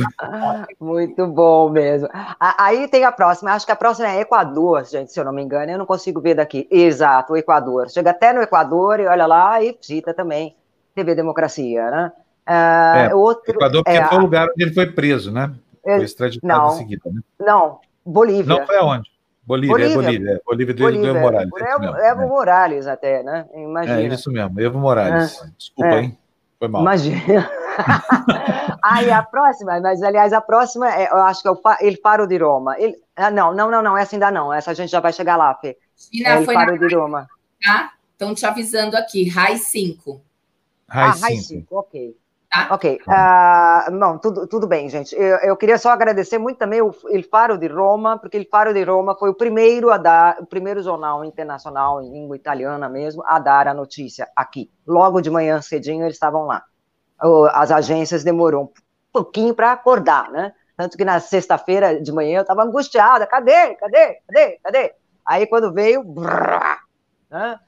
Muito 0.80 1.28
bom 1.28 1.70
mesmo. 1.70 2.10
Aí 2.40 2.88
tem 2.88 3.04
a 3.04 3.12
próxima, 3.12 3.52
acho 3.52 3.66
que 3.66 3.72
a 3.72 3.76
próxima 3.76 4.10
é 4.10 4.22
Equador, 4.22 4.84
gente, 4.86 5.12
se 5.12 5.20
eu 5.20 5.26
não 5.26 5.34
me 5.34 5.44
engano, 5.44 5.72
eu 5.72 5.78
não 5.78 5.86
consigo 5.86 6.20
ver 6.20 6.34
daqui. 6.34 6.68
Exato, 6.72 7.34
o 7.34 7.38
Equador. 7.38 7.88
Chega 7.92 8.10
até 8.10 8.34
no 8.34 8.42
Equador 8.42 9.00
e 9.00 9.06
olha 9.06 9.28
lá 9.28 9.62
e 9.62 9.78
cita 9.80 10.12
também 10.12 10.56
TV 10.96 11.14
Democracia, 11.14 11.92
né? 11.92 12.12
Uh, 12.48 13.12
é, 13.12 13.16
outro, 13.16 13.54
Equador, 13.54 13.84
porque 13.84 13.98
é, 13.98 14.08
foi 14.08 14.18
o 14.18 14.22
lugar 14.22 14.48
onde 14.50 14.64
ele 14.64 14.74
foi 14.74 14.88
preso, 14.88 15.32
né? 15.32 15.52
Foi 15.84 16.04
extraditado 16.04 16.48
não, 16.48 16.74
em 16.74 16.78
seguida, 16.78 17.10
né? 17.12 17.22
Não, 17.40 17.80
Bolívia. 18.06 18.58
Não 18.58 18.66
foi 18.66 18.78
aonde? 18.78 19.10
Bolívia, 19.44 19.76
Bolívia, 19.76 19.92
é 19.92 19.96
Bolívia. 19.96 20.32
É. 20.32 20.42
Bolívia 20.46 20.74
do 20.74 20.84
Bolívia, 20.84 21.10
Evo 21.10 21.20
Morales. 21.20 21.50
Por 21.50 21.62
Evo, 21.62 21.80
mesmo, 21.80 21.98
Evo 21.98 22.22
é. 22.22 22.26
Morales 22.28 22.88
até, 22.88 23.24
né? 23.24 23.46
Imagina. 23.54 24.02
É 24.02 24.08
isso 24.08 24.32
mesmo, 24.32 24.62
Evo 24.62 24.80
Morales. 24.80 25.42
É. 25.42 25.48
Desculpa, 25.58 25.96
é. 25.96 26.02
hein? 26.02 26.18
Foi 26.60 26.68
mal. 26.68 26.82
Imagina. 26.84 27.50
Aí 28.84 29.10
a 29.12 29.24
próxima, 29.24 29.80
mas 29.80 30.02
aliás, 30.04 30.32
a 30.32 30.42
próxima, 30.42 30.94
é, 30.94 31.10
eu 31.12 31.18
acho 31.18 31.42
que 31.42 31.48
é 31.48 31.52
o 31.52 31.60
El 31.82 31.96
Faro 32.02 32.28
de 32.28 32.38
Roma. 32.38 32.76
Ele, 32.78 32.96
ah, 33.16 33.32
não, 33.32 33.54
não, 33.54 33.72
não, 33.72 33.82
não, 33.82 33.98
essa 33.98 34.16
ainda 34.16 34.30
não. 34.30 34.54
Essa 34.54 34.72
a 34.72 34.74
gente 34.74 34.92
já 34.92 35.00
vai 35.00 35.12
chegar 35.12 35.38
lá, 35.38 35.54
Fê. 35.56 35.78
China 35.98 36.30
é 36.30 36.38
El 36.38 36.46
Faro 36.46 36.78
de 36.78 36.96
Roma. 36.96 37.28
Tá? 37.64 37.94
Estão 38.12 38.36
te 38.36 38.46
avisando 38.46 38.96
aqui, 38.96 39.28
RAI 39.28 39.58
5. 39.58 40.22
RAI 40.88 41.10
ah, 41.10 41.14
5. 41.14 41.42
5, 41.42 41.76
ok. 41.76 42.16
Tá? 42.52 42.68
Ok. 42.70 43.00
Uh, 43.08 43.98
bom, 43.98 44.18
tudo, 44.18 44.46
tudo 44.46 44.68
bem, 44.68 44.90
gente. 44.90 45.16
Eu, 45.16 45.38
eu, 45.38 45.56
queria 45.56 45.78
só 45.78 45.90
agradecer 45.90 46.38
muito 46.38 46.58
também 46.58 46.82
o 46.82 46.94
Il 47.10 47.24
Faro 47.24 47.58
de 47.58 47.68
Roma, 47.68 48.18
porque 48.20 48.38
Il 48.38 48.48
Faro 48.50 48.74
de 48.74 48.84
Roma 48.84 49.16
foi 49.16 49.30
o 49.30 49.34
primeiro 49.34 49.90
a 49.90 49.98
dar, 49.98 50.38
o 50.42 50.46
primeiro 50.46 50.84
jornal 50.84 51.24
internacional 51.24 52.02
em 52.02 52.12
língua 52.12 52.36
italiana 52.36 52.90
mesmo, 52.90 53.24
a 53.26 53.40
dar 53.40 53.70
a 53.70 53.74
notícia 53.74 54.28
aqui. 54.36 54.70
Logo 54.86 55.22
de 55.22 55.30
manhã 55.30 55.62
cedinho 55.62 56.04
eles 56.04 56.16
estavam 56.16 56.46
lá. 56.46 56.62
As 57.54 57.72
agências 57.72 58.24
demoraram 58.24 58.64
um 58.64 58.70
pouquinho 59.14 59.56
para 59.56 59.72
acordar, 59.72 60.30
né? 60.30 60.54
Tanto 60.76 60.98
que 60.98 61.06
na 61.06 61.22
sexta-feira 61.22 62.02
de 62.02 62.12
manhã 62.12 62.40
eu 62.40 62.42
estava 62.42 62.64
angustiada. 62.64 63.26
Cadê? 63.28 63.76
Cadê? 63.76 64.20
Cadê? 64.28 64.60
Cadê? 64.62 64.96
Aí 65.26 65.48
quando 65.48 65.72
veio, 65.72 66.04
brrr, 66.04 66.80
né? 67.30 67.60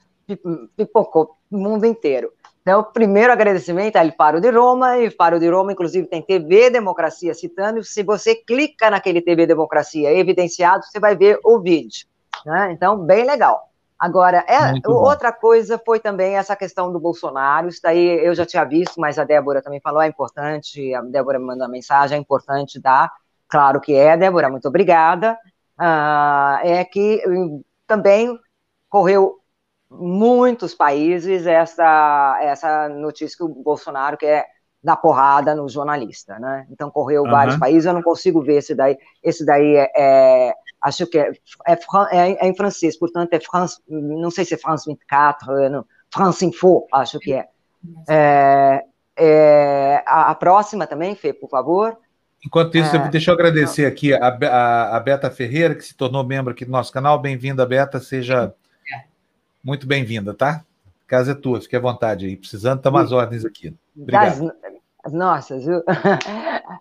pipocou 0.75 1.37
o 1.49 1.57
mundo 1.57 1.85
inteiro. 1.85 2.33
Então, 2.63 2.81
primeiro 2.81 3.33
agradecimento 3.33 3.97
ao 3.97 4.09
Faro 4.13 4.39
de 4.39 4.49
Roma, 4.49 4.97
e 4.97 5.11
Faro 5.11 5.37
de 5.37 5.49
Roma, 5.49 5.73
inclusive, 5.73 6.07
tem 6.07 6.21
TV 6.21 6.69
Democracia 6.69 7.33
citando, 7.33 7.83
se 7.83 8.01
você 8.03 8.35
clica 8.35 8.89
naquele 8.89 9.21
TV 9.21 9.45
Democracia 9.45 10.17
evidenciado, 10.17 10.85
você 10.85 10.97
vai 10.97 11.13
ver 11.13 11.37
o 11.43 11.59
vídeo, 11.59 12.07
né? 12.45 12.71
Então, 12.71 12.97
bem 12.97 13.25
legal. 13.25 13.69
Agora, 13.99 14.45
é, 14.47 14.87
outra 14.87 15.33
coisa 15.33 15.77
foi 15.85 15.99
também 15.99 16.37
essa 16.37 16.55
questão 16.55 16.91
do 16.91 17.01
Bolsonaro, 17.01 17.67
isso 17.67 17.81
daí 17.83 18.25
eu 18.25 18.33
já 18.33 18.45
tinha 18.45 18.63
visto, 18.63 18.99
mas 18.99 19.19
a 19.19 19.25
Débora 19.25 19.61
também 19.61 19.81
falou, 19.81 20.01
é 20.01 20.07
importante, 20.07 20.93
a 20.95 21.01
Débora 21.01 21.39
me 21.39 21.45
mandou 21.45 21.65
uma 21.65 21.71
mensagem, 21.71 22.17
é 22.17 22.19
importante 22.19 22.79
dar, 22.79 23.11
claro 23.49 23.81
que 23.81 23.93
é, 23.93 24.15
Débora, 24.15 24.49
muito 24.49 24.69
obrigada, 24.69 25.37
uh, 25.77 26.59
é 26.63 26.83
que 26.85 27.21
hum, 27.27 27.61
também 27.85 28.39
correu 28.89 29.42
muitos 29.93 30.73
países 30.73 31.45
essa, 31.45 32.39
essa 32.41 32.89
notícia 32.89 33.37
que 33.37 33.43
o 33.43 33.47
Bolsonaro 33.47 34.17
quer 34.17 34.45
dar 34.83 34.97
porrada 34.97 35.55
no 35.55 35.69
jornalista, 35.69 36.37
né? 36.39 36.67
Então 36.69 36.91
correu 36.91 37.23
uhum. 37.23 37.31
vários 37.31 37.55
países, 37.55 37.85
eu 37.85 37.93
não 37.93 38.03
consigo 38.03 38.41
ver 38.41 38.57
esse 38.57 38.75
daí. 38.75 38.97
Esse 39.23 39.45
daí 39.45 39.75
é, 39.75 39.91
é 39.97 40.53
acho 40.81 41.07
que 41.07 41.17
é, 41.17 41.31
é, 41.65 41.73
é, 42.11 42.45
é, 42.45 42.47
em 42.47 42.55
francês, 42.55 42.97
portanto 42.99 43.33
é 43.33 43.39
France, 43.39 43.79
não 43.87 44.29
sei 44.29 44.43
se 44.43 44.53
é 44.53 44.57
France 44.57 44.85
24, 44.85 45.69
não, 45.69 45.85
France 46.13 46.45
Info, 46.45 46.85
acho 46.91 47.17
que 47.19 47.33
é. 47.33 47.47
é, 48.09 48.83
é 49.15 50.03
a, 50.05 50.31
a, 50.31 50.35
próxima 50.35 50.85
também, 50.85 51.15
Fê, 51.15 51.31
por 51.31 51.49
favor. 51.49 51.97
Enquanto 52.45 52.77
isso, 52.77 52.93
é, 52.93 53.07
deixa 53.07 53.31
eu 53.31 53.35
agradecer 53.35 53.85
aqui 53.85 54.13
a, 54.13 54.27
a, 54.27 54.97
a 54.97 54.99
Beta 54.99 55.31
Ferreira, 55.31 55.73
que 55.73 55.85
se 55.85 55.95
tornou 55.95 56.25
membro 56.25 56.51
aqui 56.51 56.65
do 56.65 56.71
nosso 56.71 56.91
canal. 56.91 57.17
Bem-vinda, 57.17 57.65
Beta, 57.65 58.01
seja 58.01 58.53
muito 59.63 59.87
bem-vinda, 59.87 60.33
tá? 60.33 60.63
A 61.05 61.07
casa 61.07 61.31
é 61.31 61.35
tua, 61.35 61.61
fique 61.61 61.75
à 61.75 61.79
vontade 61.79 62.25
aí. 62.25 62.35
Precisando, 62.35 62.77
estamos 62.77 63.01
às 63.01 63.11
ordens 63.11 63.45
aqui. 63.45 63.73
Obrigado. 63.95 64.51
Das, 65.03 65.13
nossas, 65.13 65.65
viu? 65.65 65.81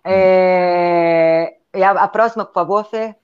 É, 0.04 1.58
a, 1.74 1.90
a, 1.90 2.08
próxima, 2.08 2.44
por 2.44 2.54
favor, 2.54 2.84
Fê? 2.84 3.14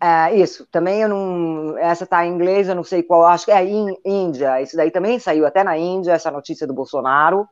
É, 0.00 0.34
isso, 0.34 0.66
também 0.70 1.02
eu 1.02 1.08
não. 1.08 1.76
Essa 1.76 2.04
está 2.04 2.24
em 2.24 2.32
inglês, 2.32 2.68
eu 2.68 2.74
não 2.74 2.84
sei 2.84 3.02
qual, 3.02 3.26
acho 3.26 3.44
que 3.44 3.50
é 3.50 3.62
Índia. 4.04 4.62
Isso 4.62 4.76
daí 4.76 4.90
também 4.90 5.18
saiu 5.18 5.44
até 5.44 5.62
na 5.62 5.76
Índia, 5.76 6.12
essa 6.12 6.30
notícia 6.30 6.66
do 6.66 6.72
Bolsonaro. 6.72 7.46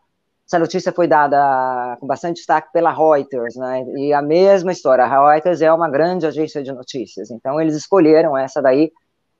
Essa 0.49 0.59
notícia 0.59 0.91
foi 0.91 1.07
dada 1.07 1.99
com 2.01 2.07
bastante 2.07 2.37
destaque 2.37 2.73
pela 2.73 2.91
Reuters, 2.91 3.55
né? 3.55 3.85
E 3.99 4.15
a 4.15 4.23
mesma 4.23 4.73
história, 4.73 5.05
a 5.05 5.31
Reuters 5.31 5.61
é 5.61 5.71
uma 5.71 5.91
grande 5.91 6.27
agência 6.27 6.63
de 6.63 6.73
notícias, 6.73 7.31
então 7.31 7.61
eles 7.61 7.77
escolheram 7.77 8.35
essa 8.35 8.63
daí, 8.63 8.91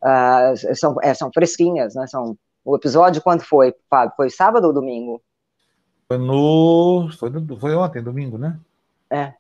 uh, 0.05 0.77
são, 0.77 0.97
é, 1.03 1.15
são 1.15 1.31
fresquinhas, 1.33 1.95
né? 1.95 2.07
São, 2.07 2.37
o 2.63 2.77
episódio 2.77 3.23
quando 3.23 3.41
foi, 3.41 3.75
Fábio? 3.89 4.15
Foi 4.17 4.29
sábado 4.29 4.67
ou 4.67 4.73
domingo? 4.73 5.23
Foi 6.07 6.19
no. 6.19 7.09
Foi, 7.19 7.31
foi 7.59 7.75
ontem, 7.75 8.03
domingo, 8.03 8.37
né? 8.37 8.59
É. 9.11 9.33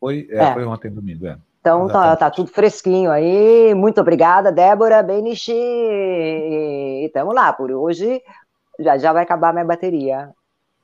Foi, 0.00 0.26
é, 0.28 0.38
é. 0.38 0.52
foi 0.52 0.64
ontem, 0.64 0.90
domingo, 0.90 1.28
é. 1.28 1.38
Então 1.60 1.86
tá, 1.86 2.16
tá, 2.16 2.28
tudo 2.28 2.50
fresquinho 2.50 3.12
aí. 3.12 3.72
Muito 3.74 4.00
obrigada, 4.00 4.50
Débora 4.50 5.00
Benichi. 5.00 5.52
E 5.52 7.04
estamos 7.06 7.32
lá, 7.32 7.52
por 7.52 7.70
hoje 7.70 8.20
já, 8.80 8.98
já 8.98 9.12
vai 9.12 9.22
acabar 9.22 9.52
minha 9.52 9.64
bateria. 9.64 10.30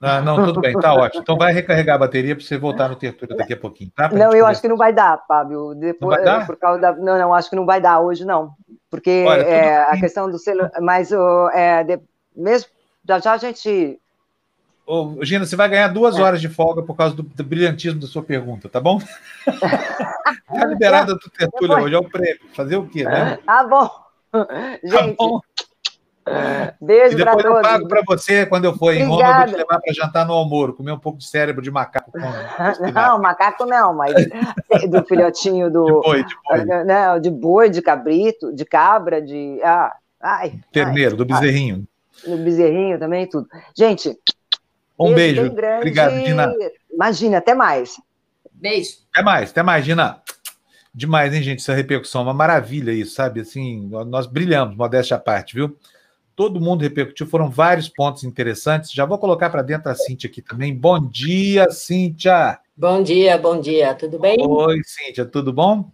Ah, 0.00 0.20
não, 0.20 0.44
tudo 0.44 0.60
bem, 0.60 0.72
tá 0.74 0.94
ótimo. 0.94 1.22
Então 1.22 1.36
vai 1.36 1.52
recarregar 1.52 1.96
a 1.96 1.98
bateria 1.98 2.36
para 2.36 2.44
você 2.44 2.56
voltar 2.56 2.88
no 2.88 2.94
tertúlio 2.94 3.36
daqui 3.36 3.52
a 3.52 3.56
pouquinho, 3.56 3.90
tá? 3.94 4.08
Pra 4.08 4.16
não, 4.16 4.32
eu 4.32 4.46
acho 4.46 4.60
que 4.60 4.68
não 4.68 4.76
vai 4.76 4.92
dar, 4.92 5.24
Fábio. 5.26 5.74
Depois, 5.74 6.00
não 6.00 6.08
vai 6.08 6.24
dar? 6.24 6.46
Por 6.46 6.56
causa 6.56 6.80
da, 6.80 6.92
não, 6.94 7.18
não, 7.18 7.34
acho 7.34 7.50
que 7.50 7.56
não 7.56 7.66
vai 7.66 7.80
dar 7.80 7.98
hoje, 8.00 8.24
não. 8.24 8.52
Porque 8.88 9.24
Olha, 9.26 9.42
é, 9.42 9.82
a 9.90 9.98
questão 9.98 10.30
do 10.30 10.38
celular. 10.38 10.70
Mas 10.80 11.10
é, 11.52 11.82
de, 11.82 12.00
mesmo 12.36 12.70
já 13.06 13.18
já 13.18 13.32
a 13.32 13.38
gente. 13.38 13.98
Ô, 14.86 15.16
Gina, 15.22 15.44
você 15.44 15.56
vai 15.56 15.68
ganhar 15.68 15.88
duas 15.88 16.16
é. 16.16 16.22
horas 16.22 16.40
de 16.40 16.48
folga 16.48 16.82
por 16.82 16.94
causa 16.94 17.14
do, 17.14 17.22
do, 17.22 17.44
brilhantismo 17.44 18.00
da 18.00 18.06
sua 18.06 18.22
pergunta, 18.22 18.68
tá 18.68 18.80
bom? 18.80 18.98
tá 19.44 20.64
liberada 20.64 21.14
do 21.14 21.30
tertúlio 21.30 21.76
hoje, 21.76 21.94
é 21.94 21.98
o 21.98 22.08
prêmio. 22.08 22.40
Fazer 22.54 22.76
o 22.76 22.86
quê, 22.86 23.04
né? 23.04 23.38
Tá 23.44 23.64
bom. 23.64 23.90
Tá 24.30 24.46
gente, 24.84 25.16
tá 25.16 25.24
bom. 25.24 25.40
Beijo 26.80 27.14
e 27.14 27.24
depois 27.24 27.44
eu 27.44 27.60
pago 27.60 27.88
para 27.88 28.02
você 28.06 28.46
quando 28.46 28.64
eu 28.64 28.76
for 28.76 28.92
em 28.94 29.04
Roma, 29.04 29.22
eu 29.22 29.36
vou 29.36 29.46
te 29.46 29.56
levar 29.56 29.80
para 29.80 29.94
jantar 29.94 30.26
no 30.26 30.32
almoço, 30.32 30.74
comer 30.74 30.92
um 30.92 30.98
pouco 30.98 31.18
de 31.18 31.26
cérebro 31.26 31.62
de 31.62 31.70
macaco. 31.70 32.12
não, 32.92 33.20
macaco 33.20 33.66
não, 33.66 33.94
mas 33.94 34.14
do 34.90 35.04
filhotinho 35.04 35.70
do. 35.70 35.84
De 35.84 35.92
boi, 35.92 36.24
de 36.24 36.34
boi. 36.44 36.64
Não, 36.64 36.84
né, 36.84 37.20
de 37.20 37.30
boi, 37.30 37.70
de 37.70 37.82
cabrito, 37.82 38.54
de 38.54 38.64
cabra, 38.64 39.20
de. 39.20 39.60
Ah, 39.62 39.96
ai, 40.20 40.54
Terneiro, 40.72 41.12
ai, 41.12 41.16
do 41.16 41.24
bezerrinho. 41.24 41.86
Ai, 42.24 42.36
do 42.36 42.44
bezerrinho 42.44 42.98
também, 42.98 43.28
tudo. 43.28 43.46
Gente. 43.76 44.16
Um 44.98 45.14
beijo. 45.14 45.50
beijo. 45.50 45.76
Obrigado, 45.76 46.22
Dina. 46.24 46.52
Imagina, 46.92 47.38
até 47.38 47.54
mais. 47.54 48.00
Beijo. 48.52 48.90
Até 49.12 49.22
mais, 49.22 49.50
até 49.50 49.62
mais, 49.62 49.84
Dina. 49.84 50.20
Demais, 50.92 51.32
hein, 51.32 51.42
gente, 51.42 51.60
essa 51.60 51.74
repercussão. 51.74 52.24
Uma 52.24 52.34
maravilha 52.34 52.90
isso, 52.90 53.14
sabe? 53.14 53.40
Assim, 53.40 53.88
nós 54.06 54.26
brilhamos, 54.26 54.76
modéstia 54.76 55.16
à 55.16 55.20
parte, 55.20 55.54
viu? 55.54 55.76
Todo 56.38 56.60
mundo 56.60 56.82
repercutiu, 56.82 57.26
foram 57.26 57.50
vários 57.50 57.88
pontos 57.88 58.22
interessantes. 58.22 58.92
Já 58.92 59.04
vou 59.04 59.18
colocar 59.18 59.50
para 59.50 59.60
dentro 59.60 59.90
a 59.90 59.94
Cíntia 59.96 60.30
aqui 60.30 60.40
também. 60.40 60.72
Bom 60.72 61.00
dia, 61.00 61.68
Cíntia. 61.68 62.60
Bom 62.76 63.02
dia, 63.02 63.36
bom 63.36 63.60
dia, 63.60 63.92
tudo 63.92 64.20
bem? 64.20 64.36
Oi, 64.40 64.80
Cíntia, 64.84 65.26
tudo 65.26 65.52
bom? 65.52 65.90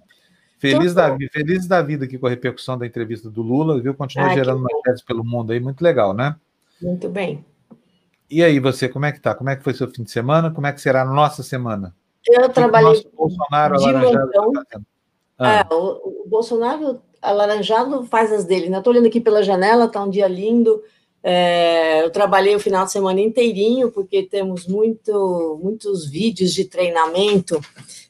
Feliz 0.58 0.92
da, 0.92 1.16
feliz 1.32 1.66
da 1.66 1.80
vida 1.80 2.04
aqui 2.04 2.18
com 2.18 2.26
a 2.26 2.30
repercussão 2.30 2.76
da 2.76 2.86
entrevista 2.86 3.30
do 3.30 3.40
Lula, 3.40 3.80
viu? 3.80 3.94
Continua 3.94 4.32
ah, 4.32 4.34
gerando 4.34 4.60
matérias 4.60 5.00
pelo 5.00 5.24
mundo 5.24 5.50
aí, 5.50 5.60
muito 5.60 5.80
legal, 5.80 6.12
né? 6.12 6.36
Muito 6.80 7.08
bem. 7.08 7.42
E 8.30 8.44
aí, 8.44 8.60
você, 8.60 8.86
como 8.86 9.06
é 9.06 9.12
que 9.12 9.20
tá? 9.20 9.34
Como 9.34 9.48
é 9.48 9.56
que 9.56 9.64
foi 9.64 9.72
seu 9.72 9.88
fim 9.88 10.02
de 10.02 10.10
semana? 10.10 10.50
Como 10.50 10.66
é 10.66 10.72
que 10.74 10.80
será 10.80 11.02
a 11.02 11.06
nossa 11.06 11.42
semana? 11.42 11.96
Eu 12.28 12.50
trabalhei 12.50 13.00
de 13.00 13.08
montão. 13.16 14.52
Tá 14.52 14.80
ah. 15.38 15.54
É, 15.54 15.74
o, 15.74 16.22
o 16.22 16.28
Bolsonaro 16.28 17.00
alaranjado 17.24 18.04
faz 18.04 18.30
as 18.32 18.44
dele, 18.44 18.68
né? 18.68 18.78
Estou 18.78 18.92
olhando 18.92 19.06
aqui 19.06 19.20
pela 19.20 19.42
janela, 19.42 19.88
tá 19.88 20.02
um 20.02 20.10
dia 20.10 20.28
lindo. 20.28 20.82
É, 21.22 22.04
eu 22.04 22.10
trabalhei 22.10 22.54
o 22.54 22.60
final 22.60 22.84
de 22.84 22.92
semana 22.92 23.20
inteirinho, 23.20 23.90
porque 23.90 24.22
temos 24.22 24.66
muito, 24.66 25.58
muitos 25.62 26.06
vídeos 26.06 26.52
de 26.52 26.66
treinamento 26.66 27.60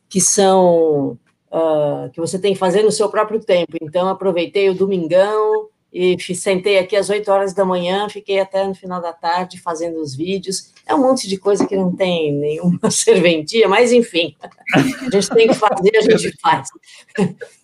que 0.08 0.20
são 0.20 1.16
uh, 1.50 2.10
que 2.12 2.20
você 2.20 2.38
tem 2.38 2.52
que 2.52 2.58
fazer 2.58 2.82
no 2.82 2.90
seu 2.90 3.08
próprio 3.08 3.40
tempo. 3.40 3.76
Então, 3.80 4.08
aproveitei 4.08 4.68
o 4.68 4.74
domingão 4.74 5.68
e 5.92 6.16
sentei 6.34 6.76
aqui 6.78 6.96
às 6.96 7.08
8 7.08 7.30
horas 7.30 7.54
da 7.54 7.64
manhã, 7.64 8.08
fiquei 8.08 8.40
até 8.40 8.66
no 8.66 8.74
final 8.74 9.00
da 9.00 9.12
tarde 9.12 9.60
fazendo 9.60 10.00
os 10.00 10.16
vídeos. 10.16 10.72
É 10.84 10.92
um 10.92 11.00
monte 11.00 11.28
de 11.28 11.36
coisa 11.36 11.64
que 11.64 11.76
não 11.76 11.94
tem 11.94 12.32
nenhuma 12.32 12.90
serventia, 12.90 13.68
mas 13.68 13.92
enfim, 13.92 14.34
a 14.74 15.10
gente 15.10 15.30
tem 15.30 15.46
que 15.46 15.54
fazer, 15.54 15.96
a 15.96 16.00
gente 16.00 16.34
faz. 16.40 16.68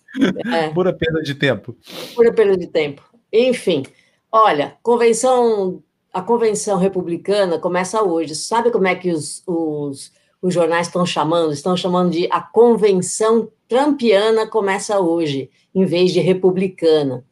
É. 0.53 0.69
Pura 0.73 0.93
perda 0.93 1.21
de 1.21 1.35
tempo. 1.35 1.75
Pura 2.15 2.33
perda 2.33 2.57
de 2.57 2.67
tempo. 2.67 3.03
Enfim, 3.31 3.83
olha, 4.31 4.77
convenção, 4.83 5.81
a 6.13 6.21
convenção 6.21 6.77
republicana 6.77 7.57
começa 7.57 8.03
hoje. 8.03 8.35
Sabe 8.35 8.71
como 8.71 8.87
é 8.87 8.95
que 8.95 9.11
os, 9.11 9.43
os, 9.47 10.11
os 10.41 10.53
jornais 10.53 10.87
estão 10.87 11.05
chamando? 11.05 11.53
Estão 11.53 11.77
chamando 11.77 12.11
de 12.11 12.27
a 12.31 12.41
convenção 12.41 13.49
trampiana 13.67 14.45
começa 14.45 14.99
hoje, 14.99 15.49
em 15.73 15.85
vez 15.85 16.11
de 16.11 16.19
republicana. 16.19 17.25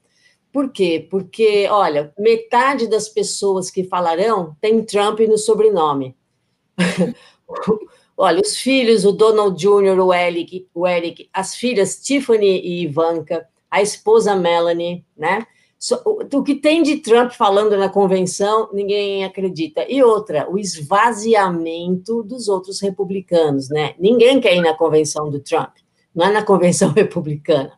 Por 0.52 0.72
quê? 0.72 1.06
Porque, 1.12 1.68
olha, 1.70 2.14
metade 2.18 2.88
das 2.88 3.08
pessoas 3.08 3.70
que 3.70 3.84
falarão 3.84 4.56
tem 4.60 4.84
Trump 4.84 5.20
no 5.20 5.38
sobrenome. 5.38 6.16
olha, 8.20 8.42
os 8.42 8.58
filhos, 8.58 9.06
o 9.06 9.14
Donald 9.14 9.58
Jr., 9.58 9.98
o 9.98 10.14
Eric, 10.14 10.68
o 10.74 10.86
Eric, 10.86 11.30
as 11.32 11.56
filhas 11.56 11.96
Tiffany 12.02 12.60
e 12.60 12.84
Ivanka, 12.84 13.48
a 13.72 13.82
esposa 13.82 14.36
Melanie, 14.36 15.06
né? 15.16 15.48
O 16.30 16.44
que 16.44 16.56
tem 16.56 16.84
de 16.84 16.98
Trump 16.98 17.32
falando 17.32 17.78
na 17.78 17.88
convenção, 17.88 18.70
ninguém 18.74 19.24
acredita. 19.24 19.86
E 19.90 20.04
outra, 20.04 20.52
o 20.52 20.60
esvaziamento 20.60 22.22
dos 22.22 22.50
outros 22.50 22.82
republicanos, 22.82 23.70
né? 23.70 23.96
Ninguém 23.98 24.42
quer 24.42 24.54
ir 24.54 24.62
na 24.62 24.74
convenção 24.74 25.30
do 25.30 25.40
Trump, 25.40 25.78
não 26.14 26.26
é 26.26 26.32
na 26.34 26.44
convenção 26.44 26.92
republicana. 26.94 27.72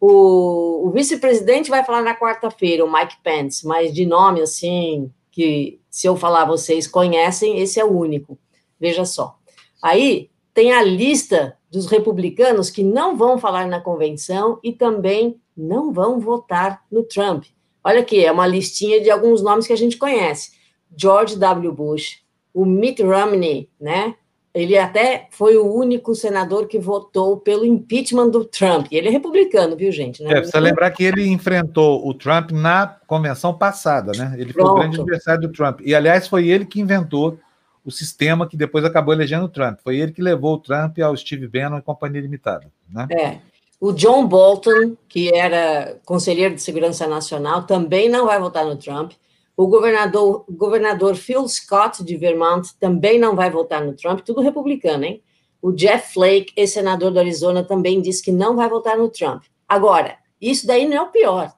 O, 0.00 0.86
o 0.86 0.90
vice-presidente 0.92 1.68
vai 1.68 1.84
falar 1.84 2.02
na 2.02 2.16
quarta-feira, 2.16 2.84
o 2.84 2.92
Mike 2.92 3.16
Pence, 3.24 3.66
mas 3.66 3.92
de 3.92 4.06
nome 4.06 4.40
assim, 4.40 5.10
que 5.32 5.80
se 5.90 6.06
eu 6.06 6.14
falar 6.16 6.44
vocês 6.44 6.86
conhecem, 6.86 7.58
esse 7.58 7.80
é 7.80 7.84
o 7.84 7.90
único. 7.90 8.38
Veja 8.78 9.04
só. 9.04 9.39
Aí 9.82 10.30
tem 10.52 10.72
a 10.72 10.82
lista 10.82 11.56
dos 11.70 11.86
republicanos 11.86 12.68
que 12.70 12.82
não 12.82 13.16
vão 13.16 13.38
falar 13.38 13.66
na 13.66 13.80
convenção 13.80 14.58
e 14.62 14.72
também 14.72 15.40
não 15.56 15.92
vão 15.92 16.18
votar 16.18 16.82
no 16.90 17.02
Trump. 17.02 17.44
Olha 17.82 18.00
aqui, 18.00 18.24
é 18.24 18.32
uma 18.32 18.46
listinha 18.46 19.00
de 19.00 19.10
alguns 19.10 19.42
nomes 19.42 19.66
que 19.66 19.72
a 19.72 19.76
gente 19.76 19.96
conhece. 19.96 20.52
George 20.96 21.36
W. 21.36 21.72
Bush, 21.72 22.18
o 22.52 22.64
Mitt 22.64 23.02
Romney, 23.02 23.68
né? 23.80 24.14
Ele 24.52 24.76
até 24.76 25.28
foi 25.30 25.56
o 25.56 25.72
único 25.72 26.12
senador 26.12 26.66
que 26.66 26.76
votou 26.76 27.36
pelo 27.36 27.64
impeachment 27.64 28.30
do 28.30 28.44
Trump. 28.44 28.88
E 28.90 28.96
ele 28.96 29.06
é 29.06 29.10
republicano, 29.10 29.76
viu, 29.76 29.92
gente? 29.92 30.20
Né? 30.24 30.32
É, 30.32 30.34
precisa 30.38 30.58
lembrar 30.58 30.90
que 30.90 31.04
ele 31.04 31.24
enfrentou 31.28 32.04
o 32.04 32.12
Trump 32.12 32.50
na 32.50 32.88
convenção 33.06 33.54
passada, 33.54 34.10
né? 34.18 34.34
Ele 34.36 34.52
Pronto. 34.52 34.66
foi 34.66 34.76
o 34.76 34.80
grande 34.80 35.00
adversário 35.00 35.42
do 35.42 35.52
Trump. 35.52 35.80
E, 35.84 35.94
aliás, 35.94 36.26
foi 36.26 36.48
ele 36.48 36.64
que 36.64 36.80
inventou 36.80 37.38
o 37.84 37.90
sistema 37.90 38.48
que 38.48 38.56
depois 38.56 38.84
acabou 38.84 39.14
elegendo 39.14 39.44
o 39.44 39.48
Trump. 39.48 39.78
Foi 39.82 39.98
ele 39.98 40.12
que 40.12 40.22
levou 40.22 40.54
o 40.54 40.58
Trump 40.58 40.98
ao 40.98 41.16
Steve 41.16 41.48
Bannon 41.48 41.78
e 41.78 41.82
Companhia 41.82 42.20
Limitada. 42.20 42.70
Né? 42.88 43.06
É. 43.10 43.38
O 43.80 43.92
John 43.92 44.26
Bolton, 44.26 44.96
que 45.08 45.34
era 45.34 45.98
conselheiro 46.04 46.54
de 46.54 46.60
segurança 46.60 47.06
nacional, 47.06 47.62
também 47.62 48.08
não 48.08 48.26
vai 48.26 48.38
votar 48.38 48.64
no 48.66 48.76
Trump. 48.76 49.12
O 49.56 49.66
governador, 49.66 50.44
governador 50.50 51.16
Phil 51.16 51.48
Scott, 51.48 52.04
de 52.04 52.16
Vermont, 52.16 52.74
também 52.78 53.18
não 53.18 53.34
vai 53.34 53.50
votar 53.50 53.84
no 53.84 53.94
Trump, 53.94 54.20
tudo 54.20 54.42
republicano, 54.42 55.04
hein? 55.04 55.22
O 55.62 55.72
Jeff 55.72 56.14
Flake, 56.14 56.52
ex-senador 56.56 57.10
do 57.10 57.18
Arizona, 57.18 57.62
também 57.62 58.00
disse 58.00 58.22
que 58.22 58.32
não 58.32 58.56
vai 58.56 58.68
votar 58.68 58.96
no 58.96 59.08
Trump. 59.08 59.44
Agora, 59.68 60.16
isso 60.40 60.66
daí 60.66 60.86
não 60.86 60.96
é 60.96 61.00
o 61.02 61.10
pior. 61.10 61.52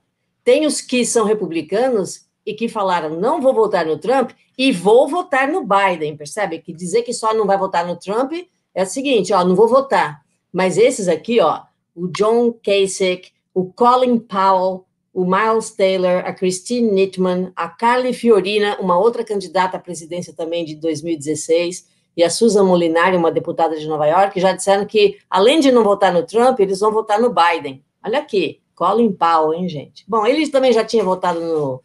Tem 0.45 0.67
os 0.67 0.81
que 0.81 1.05
são 1.05 1.25
republicanos 1.25 2.27
e 2.45 2.55
que 2.55 2.69
falaram 2.69 3.21
não 3.21 3.41
vou 3.41 3.55
votar 3.55 3.87
no 3.87 3.99
Trump 3.99 4.31
e 4.57 4.73
vou 4.73 5.09
votar 5.09 5.49
no 5.49 5.65
Biden, 5.65 6.17
percebe? 6.17 6.59
Que 6.59 6.73
dizer 6.73 7.03
que 7.03 7.13
só 7.13 7.33
não 7.33 7.47
vai 7.47 7.57
votar 7.57 7.87
no 7.87 7.97
Trump 7.97 8.33
é 8.75 8.83
o 8.83 8.87
seguinte, 8.87 9.33
ó, 9.33 9.45
não 9.45 9.55
vou 9.55 9.69
votar. 9.69 10.23
Mas 10.53 10.77
esses 10.77 11.09
aqui, 11.09 11.41
ó, 11.41 11.61
o 11.95 12.09
John 12.09 12.53
Kasich, 12.53 13.33
o 13.55 13.73
Colin 13.73 14.19
Powell, 14.19 14.85
o 15.13 15.25
Miles 15.25 15.71
Taylor, 15.71 16.23
a 16.25 16.33
Christine 16.33 16.91
Nittman, 16.91 17.53
a 17.55 17.69
Carly 17.69 18.15
Fiorina, 18.15 18.79
uma 18.81 18.99
outra 18.99 19.23
candidata 19.23 19.77
à 19.77 19.81
presidência 19.81 20.33
também 20.33 20.65
de 20.65 20.75
2016, 20.77 21.87
e 22.17 22.23
a 22.23 22.31
Susan 22.31 22.65
Molinari, 22.65 23.17
uma 23.17 23.31
deputada 23.31 23.79
de 23.79 23.87
Nova 23.87 24.07
York, 24.07 24.39
já 24.39 24.53
disseram 24.53 24.85
que, 24.85 25.19
além 25.31 25.61
de 25.61 25.71
não 25.71 25.83
votar 25.83 26.13
no 26.13 26.25
Trump, 26.25 26.61
eles 26.61 26.81
vão 26.81 26.93
votar 26.93 27.21
no 27.21 27.33
Biden. 27.33 27.83
Olha 28.05 28.19
aqui, 28.19 28.61
Colin 28.75 29.13
Powell, 29.13 29.55
hein, 29.55 29.69
gente? 29.69 30.05
Bom, 30.09 30.27
ele 30.27 30.49
também 30.49 30.73
já 30.73 30.85
tinha 30.85 31.05
votado 31.05 31.41
no. 31.41 31.83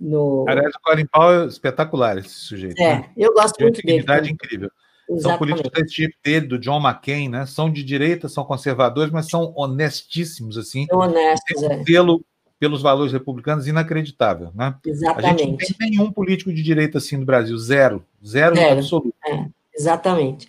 No... 0.00 0.46
Aliás, 0.48 0.74
o 0.74 0.80
Colin 0.82 1.06
Powell 1.06 1.44
é 1.44 1.46
espetacular, 1.46 2.18
esse 2.18 2.30
sujeito. 2.30 2.80
É, 2.80 2.94
né? 2.94 3.10
eu 3.16 3.34
gosto 3.34 3.56
de 3.56 3.64
muito 3.64 3.82
dele. 3.82 4.30
incrível. 4.30 4.70
Exatamente. 5.08 5.22
São 5.22 5.38
políticos 5.38 5.72
desse 5.72 5.94
tipo 5.94 6.14
dele, 6.24 6.46
do 6.46 6.58
John 6.58 6.80
McCain, 6.80 7.28
né? 7.28 7.44
São 7.44 7.70
de 7.70 7.82
direita, 7.82 8.28
são 8.28 8.44
conservadores, 8.44 9.12
mas 9.12 9.28
são 9.28 9.52
honestíssimos, 9.56 10.56
assim. 10.56 10.86
São 10.88 11.00
honestos, 11.00 11.62
é. 11.64 11.82
Pelo, 11.82 12.24
pelos 12.60 12.80
valores 12.80 13.12
republicanos, 13.12 13.66
inacreditável, 13.66 14.50
né? 14.54 14.74
Exatamente. 14.86 15.42
A 15.42 15.46
gente 15.46 15.50
não 15.50 15.78
tem 15.78 15.90
nenhum 15.90 16.12
político 16.12 16.52
de 16.52 16.62
direita 16.62 16.98
assim 16.98 17.16
no 17.16 17.26
Brasil, 17.26 17.58
zero. 17.58 18.04
Zero, 18.24 18.54
zero. 18.54 18.78
absoluto. 18.78 19.14
É, 19.26 19.46
exatamente. 19.74 20.48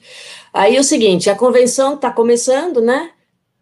Aí 0.53 0.77
o 0.77 0.83
seguinte, 0.83 1.29
a 1.29 1.35
convenção 1.35 1.95
está 1.95 2.11
começando, 2.11 2.81
né? 2.81 3.11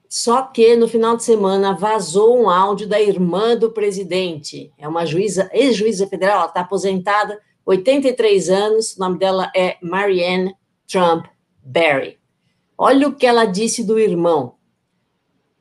Só 0.09 0.41
que 0.41 0.75
no 0.75 0.87
final 0.87 1.15
de 1.15 1.23
semana 1.23 1.75
vazou 1.75 2.35
um 2.35 2.49
áudio 2.49 2.87
da 2.87 2.99
irmã 2.99 3.55
do 3.55 3.69
presidente. 3.69 4.73
É 4.75 4.87
uma 4.87 5.05
juíza, 5.05 5.47
ex-juíza 5.53 6.07
federal, 6.07 6.39
ela 6.39 6.47
está 6.47 6.61
aposentada, 6.61 7.39
83 7.63 8.49
anos, 8.49 8.97
o 8.97 8.99
nome 8.99 9.19
dela 9.19 9.51
é 9.55 9.77
Marianne 9.83 10.55
Trump 10.87 11.27
Barry. 11.63 12.17
Olha 12.75 13.07
o 13.07 13.15
que 13.15 13.27
ela 13.27 13.45
disse 13.45 13.83
do 13.83 13.99
irmão. 13.99 14.55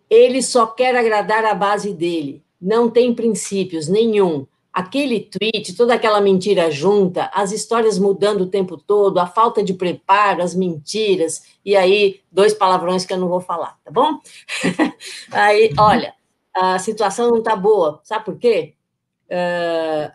Ele 0.08 0.40
só 0.40 0.66
quer 0.66 0.96
agradar 0.96 1.44
a 1.44 1.52
base 1.52 1.92
dele, 1.92 2.42
não 2.58 2.88
tem 2.88 3.14
princípios 3.14 3.86
nenhum. 3.86 4.46
Aquele 4.78 5.18
tweet, 5.18 5.74
toda 5.74 5.94
aquela 5.94 6.20
mentira 6.20 6.70
junta, 6.70 7.28
as 7.34 7.50
histórias 7.50 7.98
mudando 7.98 8.42
o 8.42 8.46
tempo 8.46 8.76
todo, 8.76 9.18
a 9.18 9.26
falta 9.26 9.60
de 9.60 9.74
preparo, 9.74 10.40
as 10.40 10.54
mentiras, 10.54 11.42
e 11.64 11.74
aí, 11.74 12.20
dois 12.30 12.54
palavrões 12.54 13.04
que 13.04 13.12
eu 13.12 13.18
não 13.18 13.26
vou 13.26 13.40
falar, 13.40 13.76
tá 13.84 13.90
bom? 13.90 14.20
aí, 15.32 15.74
olha, 15.76 16.14
a 16.54 16.78
situação 16.78 17.28
não 17.28 17.42
tá 17.42 17.56
boa, 17.56 18.00
sabe 18.04 18.24
por 18.24 18.38
quê? 18.38 18.74
Uh, 19.24 20.12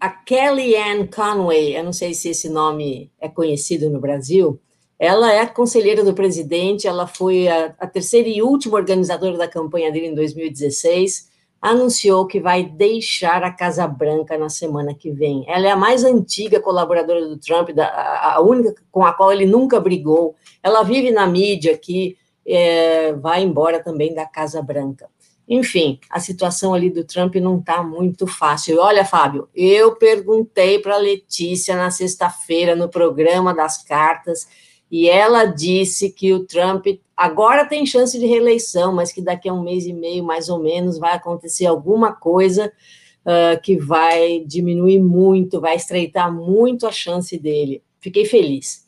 a 0.00 0.08
Kellyanne 0.08 1.06
Conway, 1.06 1.76
eu 1.76 1.84
não 1.84 1.92
sei 1.92 2.12
se 2.12 2.30
esse 2.30 2.48
nome 2.48 3.12
é 3.20 3.28
conhecido 3.28 3.88
no 3.88 4.00
Brasil, 4.00 4.60
ela 4.98 5.32
é 5.32 5.46
conselheira 5.46 6.02
do 6.02 6.14
presidente, 6.14 6.88
ela 6.88 7.06
foi 7.06 7.46
a, 7.46 7.76
a, 7.78 7.86
terceira 7.86 8.28
e 8.28 8.42
última 8.42 8.74
organizadora 8.74 9.38
da 9.38 9.46
campanha 9.46 9.92
dele 9.92 10.08
em 10.08 10.14
2016, 10.16 11.29
anunciou 11.60 12.26
que 12.26 12.40
vai 12.40 12.64
deixar 12.64 13.42
a 13.42 13.50
Casa 13.50 13.86
Branca 13.86 14.38
na 14.38 14.48
semana 14.48 14.94
que 14.94 15.10
vem. 15.10 15.44
Ela 15.46 15.66
é 15.66 15.70
a 15.70 15.76
mais 15.76 16.04
antiga 16.04 16.60
colaboradora 16.60 17.26
do 17.28 17.36
Trump, 17.36 17.70
da, 17.70 18.34
a 18.34 18.40
única 18.40 18.74
com 18.90 19.04
a 19.04 19.12
qual 19.12 19.32
ele 19.32 19.44
nunca 19.44 19.78
brigou. 19.78 20.34
Ela 20.62 20.82
vive 20.82 21.10
na 21.10 21.26
mídia 21.26 21.76
que 21.76 22.16
é, 22.46 23.12
vai 23.12 23.42
embora 23.42 23.82
também 23.82 24.14
da 24.14 24.24
Casa 24.24 24.62
Branca. 24.62 25.08
Enfim, 25.46 25.98
a 26.08 26.20
situação 26.20 26.72
ali 26.72 26.88
do 26.88 27.04
Trump 27.04 27.34
não 27.34 27.58
está 27.58 27.82
muito 27.82 28.26
fácil. 28.26 28.78
Olha, 28.80 29.04
Fábio, 29.04 29.48
eu 29.54 29.96
perguntei 29.96 30.78
para 30.78 30.94
a 30.94 30.98
Letícia 30.98 31.76
na 31.76 31.90
sexta-feira 31.90 32.76
no 32.76 32.88
programa 32.88 33.52
das 33.52 33.82
cartas 33.82 34.46
e 34.90 35.08
ela 35.08 35.44
disse 35.44 36.10
que 36.10 36.32
o 36.32 36.44
Trump 36.44 36.86
agora 37.16 37.64
tem 37.64 37.86
chance 37.86 38.18
de 38.18 38.26
reeleição, 38.26 38.92
mas 38.92 39.12
que 39.12 39.22
daqui 39.22 39.48
a 39.48 39.52
um 39.52 39.62
mês 39.62 39.86
e 39.86 39.92
meio, 39.92 40.24
mais 40.24 40.48
ou 40.48 40.58
menos, 40.58 40.98
vai 40.98 41.14
acontecer 41.14 41.66
alguma 41.66 42.12
coisa 42.12 42.72
uh, 43.24 43.60
que 43.62 43.76
vai 43.76 44.42
diminuir 44.46 44.98
muito, 45.00 45.60
vai 45.60 45.76
estreitar 45.76 46.32
muito 46.32 46.86
a 46.86 46.92
chance 46.92 47.38
dele. 47.38 47.82
Fiquei 48.00 48.24
feliz. 48.24 48.84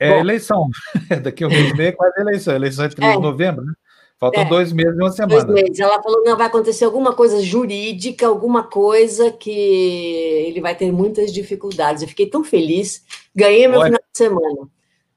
É 0.00 0.10
Bom, 0.10 0.20
eleição. 0.20 0.68
daqui 1.22 1.44
a 1.44 1.48
um 1.48 1.50
mês 1.50 1.70
e 1.70 1.74
meio 1.74 1.88
é 1.88 1.92
quase 1.92 2.20
eleição. 2.20 2.54
Eleição 2.54 2.84
é 2.84 2.88
3 2.88 3.12
é, 3.12 3.16
de 3.16 3.22
novembro, 3.22 3.64
né? 3.64 3.72
Faltam 4.18 4.42
é, 4.42 4.48
dois 4.48 4.72
meses 4.72 4.94
e 4.94 5.02
uma 5.02 5.10
semana. 5.10 5.44
Dois 5.44 5.62
meses. 5.62 5.80
Ela 5.80 6.00
falou 6.00 6.22
não 6.24 6.36
vai 6.36 6.46
acontecer 6.46 6.84
alguma 6.84 7.12
coisa 7.12 7.42
jurídica, 7.42 8.26
alguma 8.26 8.62
coisa 8.62 9.32
que 9.32 9.50
ele 9.50 10.60
vai 10.60 10.76
ter 10.76 10.92
muitas 10.92 11.32
dificuldades. 11.32 12.02
Eu 12.02 12.08
fiquei 12.08 12.26
tão 12.26 12.44
feliz. 12.44 13.04
Ganhei 13.34 13.66
meu 13.66 13.80
Olha, 13.80 13.86
final 13.86 14.00
de 14.00 14.16
semana. 14.16 14.68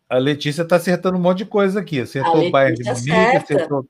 A 0.10 0.18
Letícia 0.18 0.62
está 0.62 0.76
acertando 0.76 1.18
um 1.18 1.22
monte 1.22 1.39
de 1.39 1.45
coisa 1.45 1.80
aqui. 1.80 1.99
Acertou 1.99 2.47
o 2.47 2.51
Bayern 2.51 2.76
de 2.76 2.84
Munique, 2.84 3.12
acertou. 3.12 3.80
O 3.80 3.88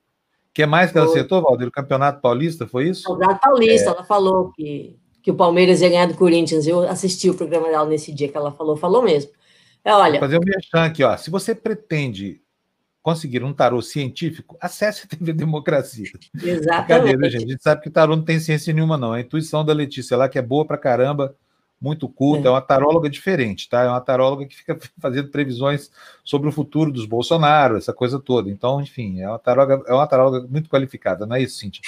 que 0.54 0.64
mais 0.64 0.90
que 0.90 0.96
ela 0.96 1.06
acertou, 1.06 1.42
Valdir? 1.42 1.68
O 1.68 1.72
Campeonato 1.72 2.20
Paulista, 2.20 2.66
foi 2.66 2.88
isso? 2.88 3.06
O 3.10 3.12
Campeonato 3.12 3.40
Paulista, 3.40 3.90
é... 3.90 3.92
ela 3.92 4.04
falou 4.04 4.50
que, 4.52 4.98
que 5.22 5.30
o 5.30 5.34
Palmeiras 5.34 5.82
ia 5.82 5.88
ganhar 5.90 6.06
do 6.06 6.14
Corinthians. 6.14 6.66
Eu 6.66 6.88
assisti 6.88 7.28
o 7.28 7.34
programa 7.34 7.68
dela 7.68 7.86
nesse 7.86 8.12
dia 8.12 8.28
que 8.28 8.36
ela 8.36 8.50
falou, 8.52 8.76
falou 8.76 9.02
mesmo. 9.02 9.30
É, 9.84 9.92
olha. 9.92 10.18
Vou 10.18 10.28
fazer 10.28 10.38
um 10.38 10.44
merchan 10.44 10.84
aqui, 10.84 11.04
ó. 11.04 11.16
Se 11.16 11.30
você 11.30 11.54
pretende 11.54 12.40
conseguir 13.02 13.44
um 13.44 13.52
tarô 13.52 13.80
científico, 13.80 14.56
acesse 14.60 15.04
a 15.04 15.08
TV 15.08 15.32
Democracia. 15.32 16.10
Exatamente. 16.42 17.30
gente? 17.30 17.36
A 17.36 17.48
gente 17.50 17.62
sabe 17.62 17.82
que 17.82 17.88
tarô 17.88 18.16
não 18.16 18.24
tem 18.24 18.40
ciência 18.40 18.72
nenhuma, 18.72 18.96
não. 18.96 19.12
A 19.12 19.20
intuição 19.20 19.64
da 19.64 19.72
Letícia 19.72 20.16
lá, 20.16 20.28
que 20.28 20.38
é 20.38 20.42
boa 20.42 20.66
pra 20.66 20.76
caramba, 20.76 21.36
muito 21.80 22.08
culta, 22.08 22.44
é. 22.44 22.48
é 22.48 22.50
uma 22.50 22.60
taróloga 22.60 23.08
diferente, 23.08 23.68
tá? 23.68 23.82
É 23.82 23.88
uma 23.88 24.00
taróloga 24.00 24.46
que 24.46 24.56
fica 24.56 24.78
fazendo 25.00 25.28
previsões 25.28 25.90
sobre 26.24 26.48
o 26.48 26.52
futuro 26.52 26.92
dos 26.92 27.06
Bolsonaro, 27.06 27.76
essa 27.76 27.92
coisa 27.92 28.18
toda. 28.18 28.50
Então, 28.50 28.80
enfim, 28.80 29.20
é 29.20 29.28
uma 29.28 29.38
taróloga, 29.38 29.82
é 29.86 29.92
uma 29.92 30.06
taróloga 30.06 30.46
muito 30.48 30.70
qualificada, 30.70 31.26
não 31.26 31.36
é 31.36 31.42
isso, 31.42 31.58
Cintia? 31.58 31.82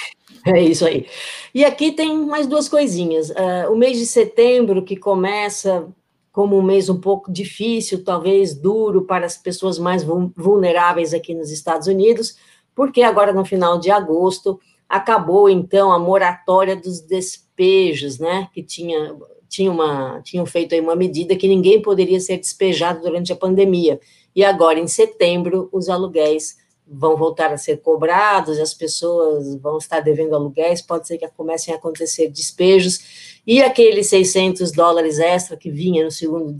É 0.45 0.61
isso 0.61 0.85
aí. 0.85 1.07
E 1.53 1.65
aqui 1.65 1.91
tem 1.91 2.25
mais 2.25 2.47
duas 2.47 2.69
coisinhas. 2.69 3.29
Uh, 3.29 3.71
o 3.71 3.77
mês 3.77 3.97
de 3.97 4.05
setembro, 4.05 4.83
que 4.83 4.95
começa 4.95 5.87
como 6.31 6.57
um 6.57 6.61
mês 6.61 6.89
um 6.89 6.99
pouco 6.99 7.31
difícil, 7.31 8.03
talvez 8.03 8.55
duro 8.55 9.01
para 9.01 9.25
as 9.25 9.35
pessoas 9.35 9.79
mais 9.79 10.03
vulneráveis 10.03 11.13
aqui 11.13 11.33
nos 11.33 11.51
Estados 11.51 11.87
Unidos, 11.87 12.37
porque 12.73 13.01
agora 13.01 13.33
no 13.33 13.43
final 13.43 13.79
de 13.79 13.91
agosto 13.91 14.59
acabou 14.87 15.49
então 15.49 15.91
a 15.91 15.99
moratória 15.99 16.75
dos 16.75 17.01
despejos, 17.01 18.19
né? 18.19 18.47
Que 18.53 18.63
tinha, 18.63 19.15
tinha 19.49 19.71
uma, 19.71 20.21
tinham 20.21 20.45
feito 20.45 20.75
aí 20.75 20.79
uma 20.79 20.95
medida 20.95 21.35
que 21.35 21.47
ninguém 21.47 21.81
poderia 21.81 22.19
ser 22.19 22.37
despejado 22.37 23.01
durante 23.01 23.33
a 23.33 23.35
pandemia. 23.35 23.99
E 24.35 24.43
agora, 24.43 24.79
em 24.79 24.87
setembro, 24.87 25.67
os 25.71 25.89
aluguéis 25.89 26.57
vão 26.87 27.15
voltar 27.15 27.51
a 27.51 27.57
ser 27.57 27.77
cobrados, 27.81 28.59
as 28.59 28.73
pessoas 28.73 29.55
vão 29.55 29.77
estar 29.77 29.99
devendo 29.99 30.35
aluguéis, 30.35 30.81
pode 30.81 31.07
ser 31.07 31.17
que 31.17 31.27
comecem 31.29 31.73
a 31.73 31.77
acontecer 31.77 32.29
despejos, 32.29 33.41
e 33.45 33.61
aqueles 33.61 34.07
600 34.07 34.71
dólares 34.71 35.19
extra 35.19 35.55
que 35.55 35.69
vinha 35.69 36.03
no 36.03 36.11
segundo, 36.11 36.55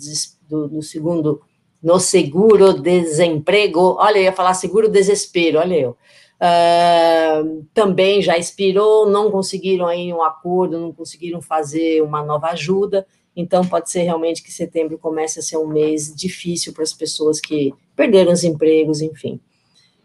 no 0.50 0.84
segundo, 0.84 1.42
no 1.82 2.00
seguro-desemprego, 2.00 3.96
olha, 4.00 4.18
eu 4.18 4.24
ia 4.24 4.34
falar 4.34 4.54
seguro-desespero, 4.54 5.60
olha 5.60 5.76
eu, 5.76 5.98
uh, 6.40 7.66
também 7.74 8.22
já 8.22 8.38
expirou, 8.38 9.10
não 9.10 9.30
conseguiram 9.30 9.88
aí 9.88 10.14
um 10.14 10.22
acordo, 10.22 10.80
não 10.80 10.92
conseguiram 10.92 11.42
fazer 11.42 12.02
uma 12.02 12.24
nova 12.24 12.48
ajuda, 12.48 13.06
então 13.36 13.66
pode 13.66 13.90
ser 13.90 14.04
realmente 14.04 14.44
que 14.44 14.52
setembro 14.52 14.98
comece 14.98 15.40
a 15.40 15.44
ser 15.44 15.58
um 15.58 15.68
mês 15.68 16.14
difícil 16.14 16.74
para 16.74 16.84
as 16.84 16.94
pessoas 16.94 17.40
que 17.40 17.74
perderam 17.96 18.32
os 18.32 18.44
empregos, 18.44 19.02
enfim. 19.02 19.40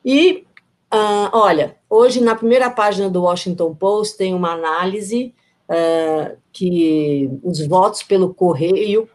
E, 0.04 0.44
uh, 0.92 1.30
olha, 1.32 1.76
hoje 1.88 2.20
na 2.20 2.34
primeira 2.34 2.70
página 2.70 3.08
do 3.08 3.22
Washington 3.22 3.74
Post 3.74 4.18
tem 4.18 4.34
uma 4.34 4.52
análise 4.52 5.34
uh, 5.68 6.36
que 6.52 7.30
os 7.42 7.66
votos 7.66 8.02
pelo 8.02 8.34
correio, 8.34 9.08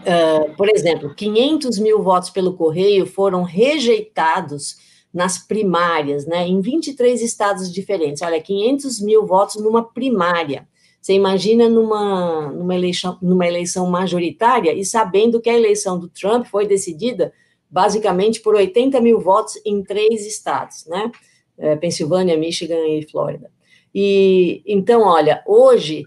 uh, 0.00 0.54
por 0.56 0.68
exemplo, 0.68 1.14
500 1.14 1.78
mil 1.78 2.02
votos 2.02 2.30
pelo 2.30 2.54
correio 2.54 3.06
foram 3.06 3.42
rejeitados 3.42 4.89
nas 5.12 5.38
primárias, 5.38 6.26
né, 6.26 6.46
em 6.46 6.60
23 6.60 7.20
estados 7.20 7.72
diferentes. 7.72 8.22
Olha, 8.22 8.40
500 8.40 9.00
mil 9.00 9.26
votos 9.26 9.56
numa 9.56 9.82
primária. 9.82 10.68
Você 11.00 11.14
imagina 11.14 11.68
numa, 11.68 12.50
numa, 12.52 12.74
eleição, 12.74 13.18
numa 13.20 13.46
eleição 13.46 13.88
majoritária 13.88 14.72
e 14.72 14.84
sabendo 14.84 15.40
que 15.40 15.48
a 15.48 15.56
eleição 15.56 15.98
do 15.98 16.08
Trump 16.08 16.46
foi 16.46 16.66
decidida 16.66 17.32
basicamente 17.70 18.40
por 18.40 18.54
80 18.54 19.00
mil 19.00 19.20
votos 19.20 19.60
em 19.64 19.82
três 19.82 20.26
estados, 20.26 20.84
né? 20.86 21.10
É, 21.56 21.76
Pensilvânia, 21.76 22.36
Michigan 22.36 22.86
e 22.86 23.06
Flórida. 23.08 23.50
E 23.94 24.62
então, 24.66 25.02
olha, 25.02 25.42
hoje 25.46 26.04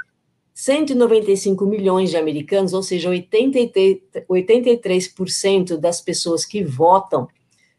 195 0.53 1.65
milhões 1.65 2.11
de 2.11 2.17
americanos, 2.17 2.73
ou 2.73 2.83
seja, 2.83 3.09
83%, 3.09 4.01
83% 4.29 5.77
das 5.77 5.99
pessoas 5.99 6.45
que 6.45 6.63
votam 6.63 7.27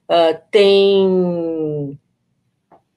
uh, 0.08 0.40
têm 0.50 1.98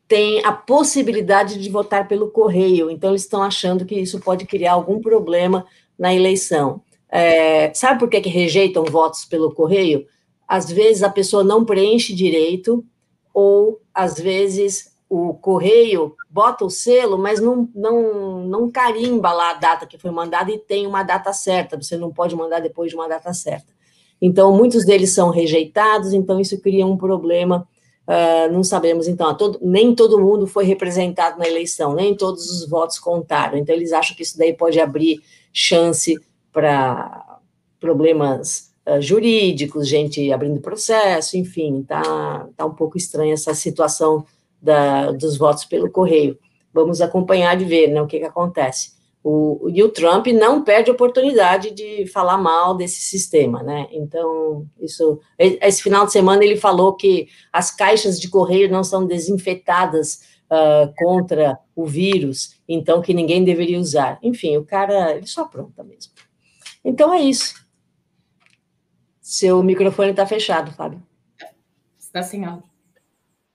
tem 0.08 0.44
a 0.46 0.54
possibilidade 0.54 1.62
de 1.62 1.70
votar 1.70 2.08
pelo 2.08 2.32
correio, 2.32 2.90
então 2.90 3.10
eles 3.10 3.24
estão 3.24 3.44
achando 3.44 3.86
que 3.86 3.96
isso 3.96 4.22
pode 4.22 4.46
criar 4.46 4.72
algum 4.72 5.02
problema 5.02 5.66
na 6.00 6.16
eleição. 6.16 6.82
É, 7.10 7.74
sabe 7.74 8.00
por 8.00 8.10
que, 8.10 8.22
que 8.22 8.30
rejeitam 8.30 8.86
votos 8.86 9.26
pelo 9.26 9.54
correio? 9.54 10.08
às 10.48 10.72
vezes 10.72 11.04
a 11.04 11.10
pessoa 11.10 11.44
não 11.44 11.66
preenche 11.66 12.16
direito, 12.16 12.86
ou 13.34 13.82
às 13.94 14.18
vezes 14.18 14.96
o 15.10 15.34
correio 15.34 16.16
bota 16.30 16.66
o 16.66 16.70
selo, 16.70 17.18
mas 17.18 17.42
não, 17.42 17.70
não, 17.76 18.46
não 18.46 18.72
carimba 18.72 19.32
lá 19.32 19.52
a 19.52 19.56
data 19.56 19.86
que 19.86 19.98
foi 19.98 20.12
mandada 20.12 20.52
e 20.52 20.58
tem 20.58 20.88
uma 20.88 21.04
data 21.04 21.34
certa, 21.34 21.80
você 21.80 21.98
não 21.98 22.12
pode 22.12 22.36
mandar 22.36 22.62
depois 22.62 22.90
de 22.90 22.96
uma 22.96 23.08
data 23.08 23.34
certa. 23.34 23.77
Então, 24.22 24.52
muitos 24.52 24.86
deles 24.86 25.12
são 25.12 25.30
rejeitados, 25.30 26.14
então 26.14 26.40
isso 26.40 26.60
cria 26.60 26.86
um 26.86 26.98
problema, 26.98 27.68
uh, 28.08 28.52
não 28.52 28.64
sabemos, 28.64 29.08
então, 29.08 29.36
todo, 29.36 29.60
nem 29.62 29.94
todo 29.94 30.20
mundo 30.20 30.48
foi 30.48 30.66
representado 30.66 31.38
na 31.38 31.48
eleição, 31.48 31.94
nem 31.94 32.16
todos 32.16 32.50
os 32.50 32.68
votos 32.68 32.98
contaram, 32.98 33.58
então 33.58 33.76
eles 33.76 33.94
acham 33.94 34.16
que 34.16 34.24
isso 34.24 34.38
daí 34.38 34.54
pode 34.54 34.80
abrir 34.80 35.22
chance 35.54 36.20
para 36.52 37.40
problemas 37.80 38.72
uh, 38.88 39.00
jurídicos, 39.00 39.88
gente 39.88 40.32
abrindo 40.32 40.60
processo, 40.62 41.38
enfim, 41.38 41.84
tá, 41.84 42.48
tá 42.56 42.66
um 42.66 42.74
pouco 42.74 42.98
estranha 42.98 43.34
essa 43.34 43.54
situação 43.54 44.26
da, 44.62 45.12
dos 45.12 45.38
votos 45.38 45.66
pelo 45.66 45.92
correio. 45.92 46.38
Vamos 46.74 47.02
acompanhar 47.02 47.56
de 47.56 47.66
ver 47.66 47.88
né, 47.88 48.02
o 48.02 48.08
que, 48.08 48.20
que 48.20 48.26
acontece. 48.26 48.97
O, 49.30 49.70
e 49.70 49.84
o 49.84 49.90
Trump 49.90 50.28
não 50.28 50.64
perde 50.64 50.90
oportunidade 50.90 51.72
de 51.72 52.08
falar 52.08 52.38
mal 52.38 52.74
desse 52.74 53.02
sistema, 53.02 53.62
né? 53.62 53.86
Então, 53.92 54.66
isso. 54.80 55.20
Esse 55.38 55.84
final 55.84 56.06
de 56.06 56.14
semana 56.14 56.46
ele 56.46 56.56
falou 56.56 56.96
que 56.96 57.28
as 57.52 57.70
caixas 57.70 58.22
de 58.22 58.30
correio 58.30 58.72
não 58.72 58.86
são 58.86 59.06
desinfetadas 59.06 60.22
uh, 60.46 60.94
contra 60.96 61.60
o 61.76 61.86
vírus, 61.86 62.58
então 62.70 63.02
que 63.02 63.14
ninguém 63.14 63.44
deveria 63.44 63.78
usar. 63.78 64.18
Enfim, 64.24 64.56
o 64.56 64.64
cara, 64.64 65.18
ele 65.18 65.28
só 65.28 65.42
apronta 65.42 65.84
mesmo. 65.84 66.14
Então 66.82 67.14
é 67.14 67.20
isso. 67.20 67.54
Seu 69.20 69.62
microfone 69.62 70.12
está 70.12 70.26
fechado, 70.26 70.72
Fábio. 70.72 71.04
Está 72.00 72.24
sem 72.24 72.46
áudio. 72.46 72.67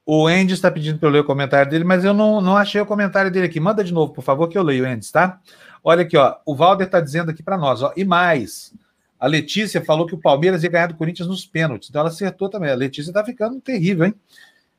O 0.04 0.26
Andy 0.26 0.54
está 0.54 0.70
pedindo 0.70 0.98
para 0.98 1.08
eu 1.08 1.12
ler 1.12 1.20
o 1.20 1.24
comentário 1.24 1.70
dele, 1.70 1.84
mas 1.84 2.04
eu 2.04 2.12
não, 2.12 2.40
não 2.40 2.56
achei 2.56 2.80
o 2.80 2.86
comentário 2.86 3.30
dele 3.30 3.46
aqui. 3.46 3.60
Manda 3.60 3.84
de 3.84 3.92
novo, 3.92 4.12
por 4.12 4.22
favor, 4.22 4.48
que 4.48 4.58
eu 4.58 4.62
leio, 4.62 4.86
Andy, 4.86 5.10
tá? 5.12 5.40
Olha 5.82 6.02
aqui, 6.02 6.16
ó. 6.16 6.36
O 6.44 6.54
Valder 6.54 6.86
está 6.86 7.00
dizendo 7.00 7.30
aqui 7.30 7.42
para 7.42 7.56
nós, 7.56 7.82
ó. 7.82 7.92
E 7.96 8.04
mais, 8.04 8.74
a 9.18 9.26
Letícia 9.28 9.80
falou 9.84 10.06
que 10.06 10.14
o 10.14 10.18
Palmeiras 10.18 10.64
ia 10.64 10.70
ganhar 10.70 10.88
do 10.88 10.96
Corinthians 10.96 11.28
nos 11.28 11.46
pênaltis. 11.46 11.88
Então 11.88 12.00
ela 12.00 12.10
acertou 12.10 12.48
também. 12.48 12.70
A 12.70 12.74
Letícia 12.74 13.10
está 13.10 13.24
ficando 13.24 13.60
terrível, 13.60 14.06
hein? 14.06 14.14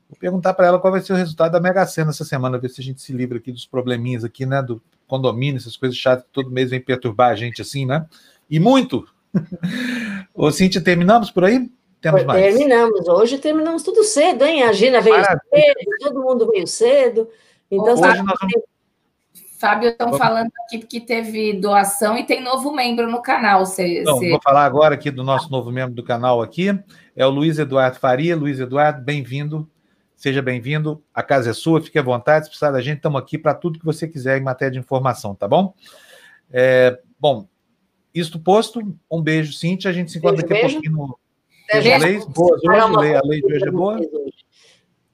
Vou 0.09 0.17
perguntar 0.19 0.53
para 0.53 0.67
ela 0.67 0.79
qual 0.79 0.91
vai 0.91 1.01
ser 1.01 1.13
o 1.13 1.15
resultado 1.15 1.53
da 1.53 1.59
Mega 1.59 1.85
Sena 1.85 2.11
essa 2.11 2.25
semana, 2.25 2.59
ver 2.59 2.69
se 2.69 2.81
a 2.81 2.83
gente 2.83 3.01
se 3.01 3.13
livra 3.13 3.37
aqui 3.37 3.51
dos 3.51 3.65
probleminhas 3.65 4.23
aqui, 4.23 4.45
né? 4.45 4.61
Do 4.61 4.81
condomínio, 5.07 5.57
essas 5.57 5.77
coisas 5.77 5.97
chatas 5.97 6.25
que 6.25 6.31
todo 6.31 6.51
mês 6.51 6.69
vem 6.69 6.81
perturbar 6.81 7.31
a 7.31 7.35
gente 7.35 7.61
assim, 7.61 7.85
né? 7.85 8.05
E 8.49 8.59
muito. 8.59 9.07
Ô, 10.35 10.51
Cintia, 10.51 10.81
terminamos 10.81 11.31
por 11.31 11.45
aí? 11.45 11.71
Temos 12.03 12.25
mais. 12.25 12.43
Terminamos. 12.43 13.07
Hoje 13.07 13.37
terminamos 13.37 13.81
tudo 13.81 14.03
cedo, 14.03 14.43
hein? 14.43 14.63
A 14.63 14.73
Gina 14.73 14.99
veio 14.99 15.15
Maravilha. 15.15 15.41
cedo, 15.49 15.89
todo 16.01 16.21
mundo 16.21 16.51
veio 16.51 16.67
cedo. 16.67 17.29
Então, 17.71 17.93
Hoje 17.93 18.01
nós 18.01 18.17
vamos... 18.17 18.63
Fábio, 19.57 19.91
estão 19.91 20.13
falando 20.15 20.51
aqui 20.65 20.79
que 20.79 20.99
teve 20.99 21.53
doação 21.53 22.17
e 22.17 22.25
tem 22.25 22.43
novo 22.43 22.73
membro 22.73 23.09
no 23.09 23.21
canal. 23.21 23.65
Cê, 23.65 24.03
Não, 24.05 24.17
cê... 24.17 24.31
Vou 24.31 24.41
falar 24.43 24.65
agora 24.65 24.95
aqui 24.95 25.09
do 25.09 25.23
nosso 25.23 25.49
novo 25.49 25.71
membro 25.71 25.95
do 25.95 26.03
canal 26.03 26.41
aqui. 26.41 26.77
É 27.15 27.25
o 27.25 27.29
Luiz 27.29 27.57
Eduardo 27.57 27.97
Faria. 27.97 28.35
Luiz 28.35 28.59
Eduardo, 28.59 29.01
bem-vindo. 29.01 29.69
Seja 30.17 30.41
bem-vindo. 30.41 31.01
A 31.13 31.23
casa 31.23 31.51
é 31.51 31.53
sua, 31.53 31.81
fique 31.81 31.97
à 31.97 32.01
vontade. 32.01 32.43
Se 32.43 32.49
precisar 32.49 32.71
da 32.71 32.81
gente, 32.81 32.97
estamos 32.97 33.21
aqui 33.21 33.37
para 33.37 33.53
tudo 33.53 33.79
que 33.79 33.85
você 33.85 34.05
quiser 34.05 34.37
em 34.37 34.43
matéria 34.43 34.73
de 34.73 34.79
informação, 34.79 35.33
tá 35.33 35.47
bom? 35.47 35.73
É, 36.51 36.99
bom, 37.17 37.47
isto 38.13 38.37
posto, 38.37 38.81
um 39.09 39.21
beijo, 39.21 39.53
Cintia. 39.53 39.89
A 39.89 39.93
gente 39.93 40.11
se 40.11 40.17
encontra 40.17 40.41
daqui 40.41 40.53
a 40.53 40.69
pouquinho 40.69 40.91
no. 40.91 41.22
Beijo, 41.81 42.05
leis. 42.05 42.25
Boas 42.25 42.61
hoje, 42.63 42.97
lei. 42.97 43.15
A 43.15 43.21
lei 43.23 43.41
de 43.41 43.53
hoje 43.53 43.67
é 43.67 43.71
boa. 43.71 43.99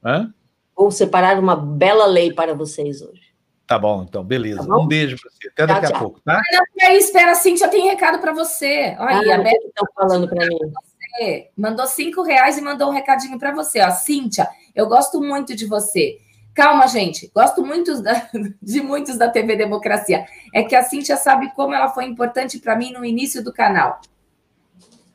Hã? 0.04 0.34
Vou 0.76 0.90
separar 0.90 1.38
uma 1.38 1.56
bela 1.56 2.06
lei 2.06 2.32
para 2.32 2.54
vocês 2.54 3.02
hoje. 3.02 3.30
Tá 3.66 3.78
bom, 3.78 4.02
então, 4.02 4.24
beleza. 4.24 4.66
Tá 4.66 4.76
um 4.76 4.86
beijo 4.86 5.16
para 5.20 5.30
você. 5.30 5.48
Até 5.48 5.66
daqui 5.66 5.86
tchau, 5.86 5.96
a 5.96 5.98
pouco, 6.00 6.20
tá? 6.22 6.40
Não, 6.52 6.88
aí, 6.88 6.98
espera, 6.98 7.34
Cintia 7.36 7.68
tem 7.68 7.86
recado 7.86 8.18
para 8.18 8.32
você. 8.32 8.96
Olha, 8.98 9.32
ah, 9.32 9.34
a 9.36 9.42
Beth 9.42 9.52
estão 9.64 9.86
falando 9.94 10.28
para 10.28 10.44
mim. 10.44 10.58
Você. 10.58 11.50
Mandou 11.56 11.86
cinco 11.86 12.22
reais 12.22 12.58
e 12.58 12.60
mandou 12.60 12.88
um 12.88 12.92
recadinho 12.92 13.38
para 13.38 13.52
você. 13.52 13.80
Ó, 13.80 13.90
Cíntia, 13.90 14.48
eu 14.74 14.88
gosto 14.88 15.20
muito 15.20 15.54
de 15.54 15.66
você. 15.66 16.18
Calma, 16.52 16.88
gente. 16.88 17.30
Gosto 17.32 17.64
muito 17.64 18.02
da, 18.02 18.28
de 18.60 18.80
muitos 18.80 19.16
da 19.16 19.28
TV 19.28 19.54
Democracia. 19.54 20.24
É 20.52 20.64
que 20.64 20.74
a 20.74 20.82
Cíntia 20.82 21.16
sabe 21.16 21.52
como 21.54 21.72
ela 21.72 21.90
foi 21.90 22.06
importante 22.06 22.58
para 22.58 22.74
mim 22.74 22.92
no 22.92 23.04
início 23.04 23.44
do 23.44 23.52
canal. 23.52 24.00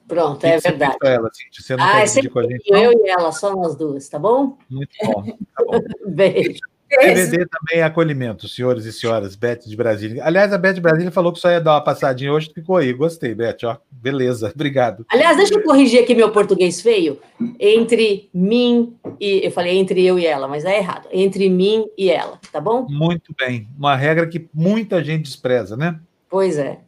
Pronto, 0.07 0.43
é 0.45 0.59
verdade. 0.59 0.97
Ela, 1.03 1.29
Cíntia? 1.33 1.63
Você 1.63 1.75
não 1.75 1.83
ah, 1.83 2.01
é 2.01 2.29
com 2.29 2.39
a 2.39 2.43
gente, 2.43 2.63
eu 2.67 2.91
e 2.91 3.09
ela, 3.09 3.31
só 3.31 3.55
nós 3.55 3.75
duas, 3.75 4.07
tá 4.07 4.19
bom? 4.19 4.57
Muito 4.69 4.91
bom. 5.03 5.23
Tá 5.23 5.63
bom. 5.65 5.79
Beijo. 6.07 6.59
TVD 6.87 7.47
também 7.47 7.81
é 7.81 7.83
acolhimento, 7.83 8.47
senhores 8.47 8.85
e 8.85 8.93
senhoras, 8.93 9.35
Beth 9.35 9.61
de 9.65 9.75
Brasília. 9.75 10.23
Aliás, 10.23 10.53
a 10.53 10.57
Beth 10.57 10.73
de 10.73 10.81
Brasília 10.81 11.11
falou 11.11 11.33
que 11.33 11.39
só 11.39 11.49
ia 11.49 11.59
dar 11.59 11.73
uma 11.73 11.83
passadinha 11.83 12.31
hoje, 12.31 12.51
ficou 12.53 12.77
aí. 12.77 12.93
Gostei, 12.93 13.33
Beth, 13.33 13.57
ó. 13.63 13.77
Beleza, 13.91 14.51
obrigado. 14.53 15.05
Aliás, 15.09 15.35
deixa 15.35 15.55
eu 15.55 15.63
corrigir 15.63 16.03
aqui 16.03 16.13
meu 16.13 16.31
português 16.31 16.81
feio. 16.81 17.19
Entre 17.59 18.29
mim 18.33 18.95
e. 19.19 19.45
Eu 19.45 19.51
falei 19.51 19.77
entre 19.77 20.05
eu 20.05 20.19
e 20.19 20.25
ela, 20.25 20.47
mas 20.47 20.63
é 20.63 20.77
errado. 20.77 21.07
Entre 21.11 21.49
mim 21.49 21.85
e 21.97 22.09
ela, 22.09 22.39
tá 22.51 22.61
bom? 22.61 22.85
Muito 22.87 23.33
bem. 23.37 23.67
Uma 23.77 23.95
regra 23.95 24.27
que 24.27 24.47
muita 24.53 25.03
gente 25.03 25.23
despreza, 25.23 25.75
né? 25.75 25.99
Pois 26.29 26.57
é. 26.57 26.79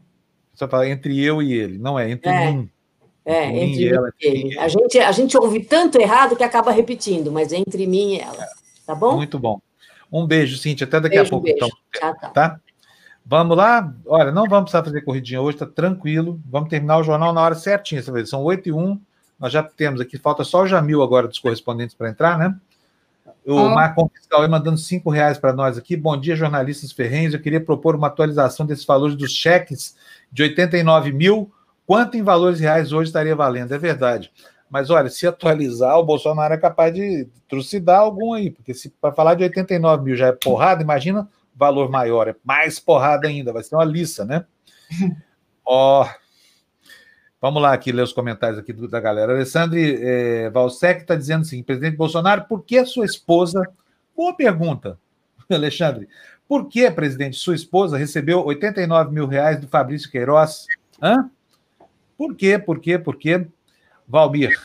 Só 0.54 0.68
fala 0.68 0.88
entre 0.88 1.24
eu 1.24 1.42
e 1.42 1.54
ele, 1.54 1.78
não 1.78 2.00
é 2.00 2.10
entre 2.10 2.30
é. 2.30 2.52
mim. 2.52 2.70
É, 3.28 3.46
entre, 3.50 3.66
mim 3.66 3.76
e 3.76 3.90
ela. 3.90 4.14
Ele. 4.22 4.58
A 4.58 4.68
gente, 4.70 5.00
a 5.00 5.12
gente 5.12 5.38
ouve 5.38 5.60
tanto 5.60 6.00
errado 6.00 6.34
que 6.34 6.44
acaba 6.46 6.72
repetindo, 6.72 7.30
mas 7.30 7.52
é 7.52 7.58
entre 7.58 7.86
mim 7.86 8.14
e 8.14 8.20
ela. 8.22 8.48
Tá 8.86 8.96
bom? 8.96 9.18
Muito 9.18 9.38
bom. 9.38 9.60
Um 10.10 10.26
beijo, 10.26 10.58
Cintia. 10.58 10.88
Até 10.88 11.02
daqui 11.02 11.16
beijo, 11.18 11.28
a 11.28 11.30
pouco, 11.30 11.44
beijo. 11.44 11.58
então. 11.58 11.70
Tchau, 11.92 12.16
tchau. 12.22 12.32
Tá? 12.32 12.58
Vamos 13.26 13.58
lá? 13.58 13.94
Olha, 14.06 14.32
não 14.32 14.46
vamos 14.46 14.72
precisar 14.72 14.86
fazer 14.86 15.02
corridinha 15.02 15.42
hoje, 15.42 15.58
tá 15.58 15.66
tranquilo. 15.66 16.40
Vamos 16.46 16.70
terminar 16.70 17.00
o 17.00 17.04
jornal 17.04 17.34
na 17.34 17.42
hora 17.42 17.56
certinha, 17.56 18.02
você 18.02 18.10
vê. 18.10 18.26
São 18.26 18.42
8 18.42 18.70
e 18.70 18.72
1. 18.72 19.02
Nós 19.38 19.52
já 19.52 19.62
temos 19.62 20.00
aqui, 20.00 20.18
falta 20.18 20.46
só 20.46 20.64
o 20.64 20.68
Jamil 20.68 21.04
agora 21.04 21.28
dos 21.28 21.38
correspondentes 21.38 21.94
para 21.94 22.10
entrar, 22.10 22.38
né? 22.38 22.56
O 23.46 23.56
oh. 23.56 23.70
Marcon 23.70 24.10
Fiscal 24.14 24.48
mandando 24.48 24.78
cinco 24.78 25.10
reais 25.10 25.38
para 25.38 25.52
nós 25.52 25.78
aqui. 25.78 25.98
Bom 25.98 26.18
dia, 26.18 26.36
jornalistas 26.38 26.94
ferrenhos. 26.94 27.34
Eu 27.34 27.42
queria 27.42 27.60
propor 27.60 27.96
uma 27.96 28.08
atualização 28.08 28.66
desses 28.66 28.86
valores 28.86 29.18
dos 29.18 29.32
cheques 29.32 29.98
de 30.32 30.44
89 30.44 31.12
mil. 31.12 31.52
Quanto 31.88 32.18
em 32.18 32.22
valores 32.22 32.60
reais 32.60 32.92
hoje 32.92 33.08
estaria 33.08 33.34
valendo? 33.34 33.74
É 33.74 33.78
verdade. 33.78 34.30
Mas 34.70 34.90
olha, 34.90 35.10
se 35.10 35.26
atualizar, 35.26 35.98
o 35.98 36.04
Bolsonaro 36.04 36.54
é 36.54 36.58
capaz 36.58 36.94
de 36.94 37.30
trucidar 37.48 38.02
algum 38.02 38.34
aí, 38.34 38.52
porque 38.52 38.74
se 38.74 38.90
para 38.90 39.14
falar 39.14 39.36
de 39.36 39.44
89 39.44 40.04
mil 40.04 40.16
já 40.16 40.28
é 40.28 40.32
porrada, 40.34 40.84
imagina 40.84 41.30
valor 41.56 41.90
maior, 41.90 42.28
é 42.28 42.36
mais 42.44 42.78
porrada 42.78 43.30
ainda, 43.30 43.54
vai 43.54 43.64
ser 43.64 43.76
uma 43.76 43.86
lista, 43.86 44.26
né? 44.26 44.46
Ó, 45.66 46.04
oh, 46.04 46.10
vamos 47.42 47.62
lá 47.62 47.72
aqui 47.72 47.94
ler 47.94 48.02
os 48.02 48.12
comentários 48.12 48.60
aqui 48.60 48.74
da 48.74 49.00
galera. 49.00 49.32
Alessandre 49.32 49.98
é, 50.02 50.50
Valsec 50.50 51.02
está 51.02 51.16
dizendo 51.16 51.44
assim, 51.44 51.64
presidente 51.64 51.96
Bolsonaro, 51.96 52.46
por 52.50 52.64
que 52.64 52.86
sua 52.86 53.06
esposa... 53.06 53.66
Boa 54.16 54.36
pergunta, 54.36 55.00
Alexandre. 55.50 56.10
Por 56.50 56.68
que, 56.68 56.92
presidente, 56.92 57.38
sua 57.38 57.56
esposa 57.56 57.98
recebeu 57.98 58.46
89 58.46 59.14
mil 59.14 59.26
reais 59.28 59.60
do 59.60 59.68
Fabrício 59.68 60.12
Queiroz? 60.12 60.66
Hã? 61.02 61.30
Por 62.18 62.36
quê? 62.36 62.58
Por 62.58 62.80
quê? 62.80 62.98
Por 62.98 63.16
quê? 63.16 63.46
Valmir. 64.08 64.58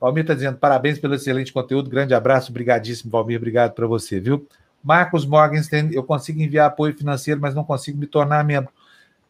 Valmir 0.00 0.22
está 0.22 0.34
dizendo 0.34 0.58
parabéns 0.58 0.98
pelo 0.98 1.14
excelente 1.14 1.52
conteúdo. 1.52 1.88
Grande 1.90 2.14
abraço, 2.14 2.50
obrigadíssimo, 2.50 3.10
Valmir. 3.10 3.38
Obrigado 3.38 3.72
para 3.72 3.86
você, 3.86 4.20
viu? 4.20 4.46
Marcos 4.82 5.26
Morgenstern, 5.26 5.94
eu 5.94 6.04
consigo 6.04 6.40
enviar 6.40 6.68
apoio 6.68 6.96
financeiro, 6.96 7.40
mas 7.40 7.54
não 7.54 7.64
consigo 7.64 7.98
me 7.98 8.06
tornar 8.06 8.44
membro. 8.44 8.70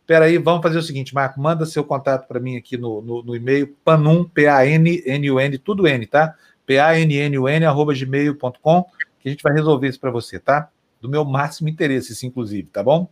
Espera 0.01 0.25
aí, 0.25 0.39
vamos 0.39 0.63
fazer 0.63 0.79
o 0.79 0.83
seguinte, 0.83 1.15
Marco, 1.15 1.41
manda 1.41 1.67
seu 1.67 1.85
contato 1.85 2.27
para 2.27 2.41
mim 2.41 2.57
aqui 2.57 2.79
no, 2.79 3.03
no, 3.03 3.23
no, 3.23 3.37
e-mail, 3.37 3.77
panum, 3.85 4.25
P-A-N-N-U-N, 4.25 5.59
tudo 5.59 5.87
N, 5.87 6.07
tá? 6.07 6.35
P-A-N-N-U-N, 6.65 7.67
arroba 7.67 7.93
gmail.com, 7.95 8.85
que 9.21 9.29
a 9.29 9.31
gente 9.31 9.43
vai 9.43 9.53
resolver 9.53 9.89
isso 9.89 10.01
para 10.01 10.11
você, 10.11 10.39
tá? 10.39 10.71
Do 11.01 11.09
meu 11.09 11.25
máximo 11.25 11.69
interesse, 11.69 12.13
isso, 12.13 12.25
inclusive, 12.25 12.69
tá 12.69 12.83
bom? 12.83 13.09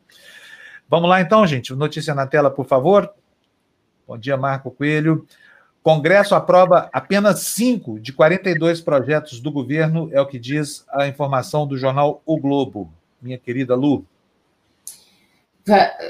Vamos 0.89 1.09
lá, 1.11 1.21
então, 1.21 1.47
gente. 1.47 1.75
Notícia 1.75 2.15
na 2.15 2.27
tela, 2.27 2.51
por 2.51 2.65
favor. 2.65 3.13
Bom 4.07 4.17
dia, 4.17 4.37
Marco 4.37 4.71
Coelho. 4.71 5.27
Congresso 5.83 6.35
aprova 6.35 6.89
apenas 6.93 7.41
cinco 7.41 7.99
de 7.99 8.13
42 8.13 8.81
projetos 8.81 9.41
do 9.41 9.51
governo, 9.51 10.09
é 10.13 10.21
o 10.21 10.27
que 10.27 10.39
diz 10.39 10.85
a 10.91 11.09
informação 11.09 11.67
do 11.67 11.77
jornal 11.77 12.23
O 12.25 12.39
Globo. 12.39 12.89
Minha 13.21 13.39
querida 13.39 13.75
Lu. 13.75 14.05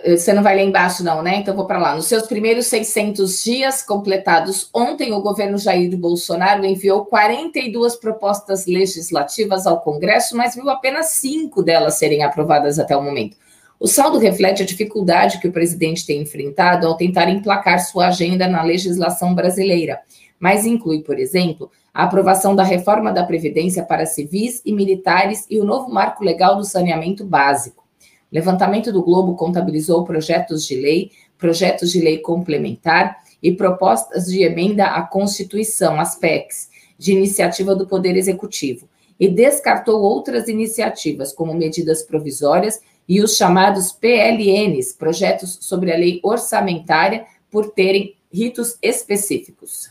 Você 0.05 0.35
não 0.35 0.43
vai 0.43 0.55
lá 0.55 0.63
embaixo, 0.63 1.03
não, 1.03 1.23
né? 1.23 1.37
Então 1.37 1.57
vou 1.57 1.67
para 1.67 1.79
lá. 1.79 1.95
Nos 1.95 2.05
seus 2.05 2.27
primeiros 2.27 2.67
600 2.67 3.43
dias 3.43 3.83
completados 3.83 4.69
ontem, 4.75 5.15
o 5.15 5.23
governo 5.23 5.57
Jair 5.57 5.97
Bolsonaro 5.97 6.67
enviou 6.67 7.07
42 7.07 7.97
propostas 7.97 8.67
legislativas 8.67 9.67
ao 9.67 9.81
Congresso, 9.81 10.37
mas 10.37 10.55
viu 10.55 10.69
apenas 10.69 11.13
cinco 11.13 11.63
delas 11.63 11.95
serem 11.95 12.23
aprovadas 12.23 12.79
até 12.79 12.95
o 12.95 13.03
momento. 13.03 13.39
O 13.79 13.87
saldo 13.87 14.19
reflete 14.19 14.63
a 14.63 14.67
dificuldade 14.67 15.39
que 15.39 15.49
o 15.49 15.53
presidente 15.53 16.07
tem 16.07 16.23
enfrentado 16.23 16.87
ao 16.87 16.97
tentar 16.97 17.29
emplacar 17.29 17.79
sua 17.79 18.09
agenda 18.09 18.49
na 18.49 18.63
legislação 18.63 19.35
brasileira, 19.35 20.01
mas 20.39 20.65
inclui, 20.65 21.03
por 21.03 21.19
exemplo, 21.19 21.71
a 21.93 22.05
aprovação 22.05 22.57
da 22.57 22.63
reforma 22.63 23.13
da 23.13 23.25
Previdência 23.25 23.83
para 23.83 24.07
civis 24.07 24.63
e 24.65 24.73
militares 24.73 25.47
e 25.51 25.59
o 25.59 25.65
novo 25.65 25.93
marco 25.93 26.25
legal 26.25 26.57
do 26.57 26.65
saneamento 26.65 27.25
básico. 27.25 27.85
O 28.33 28.35
levantamento 28.35 28.91
do 28.91 29.03
Globo 29.03 29.35
contabilizou 29.35 30.05
projetos 30.05 30.67
de 30.67 30.77
lei, 30.77 31.11
projetos 31.37 31.93
de 31.93 32.01
lei 32.01 32.19
complementar 32.19 33.19
e 33.43 33.53
propostas 33.53 34.25
de 34.27 34.43
emenda 34.43 34.87
à 34.87 35.03
Constituição, 35.03 36.01
as 36.01 36.17
PECs, 36.17 36.69
de 36.99 37.13
iniciativa 37.13 37.75
do 37.75 37.87
Poder 37.87 38.17
Executivo, 38.17 38.89
e 39.21 39.29
descartou 39.29 40.01
outras 40.03 40.49
iniciativas, 40.49 41.33
como 41.33 41.55
medidas 41.55 42.03
provisórias 42.03 42.81
e 43.09 43.23
os 43.23 43.37
chamados 43.37 43.93
PLNs, 43.93 44.93
projetos 44.93 45.59
sobre 45.61 45.93
a 45.93 45.97
lei 45.97 46.21
orçamentária, 46.23 47.25
por 47.51 47.71
terem 47.71 48.17
ritos 48.33 48.77
específicos. 48.83 49.91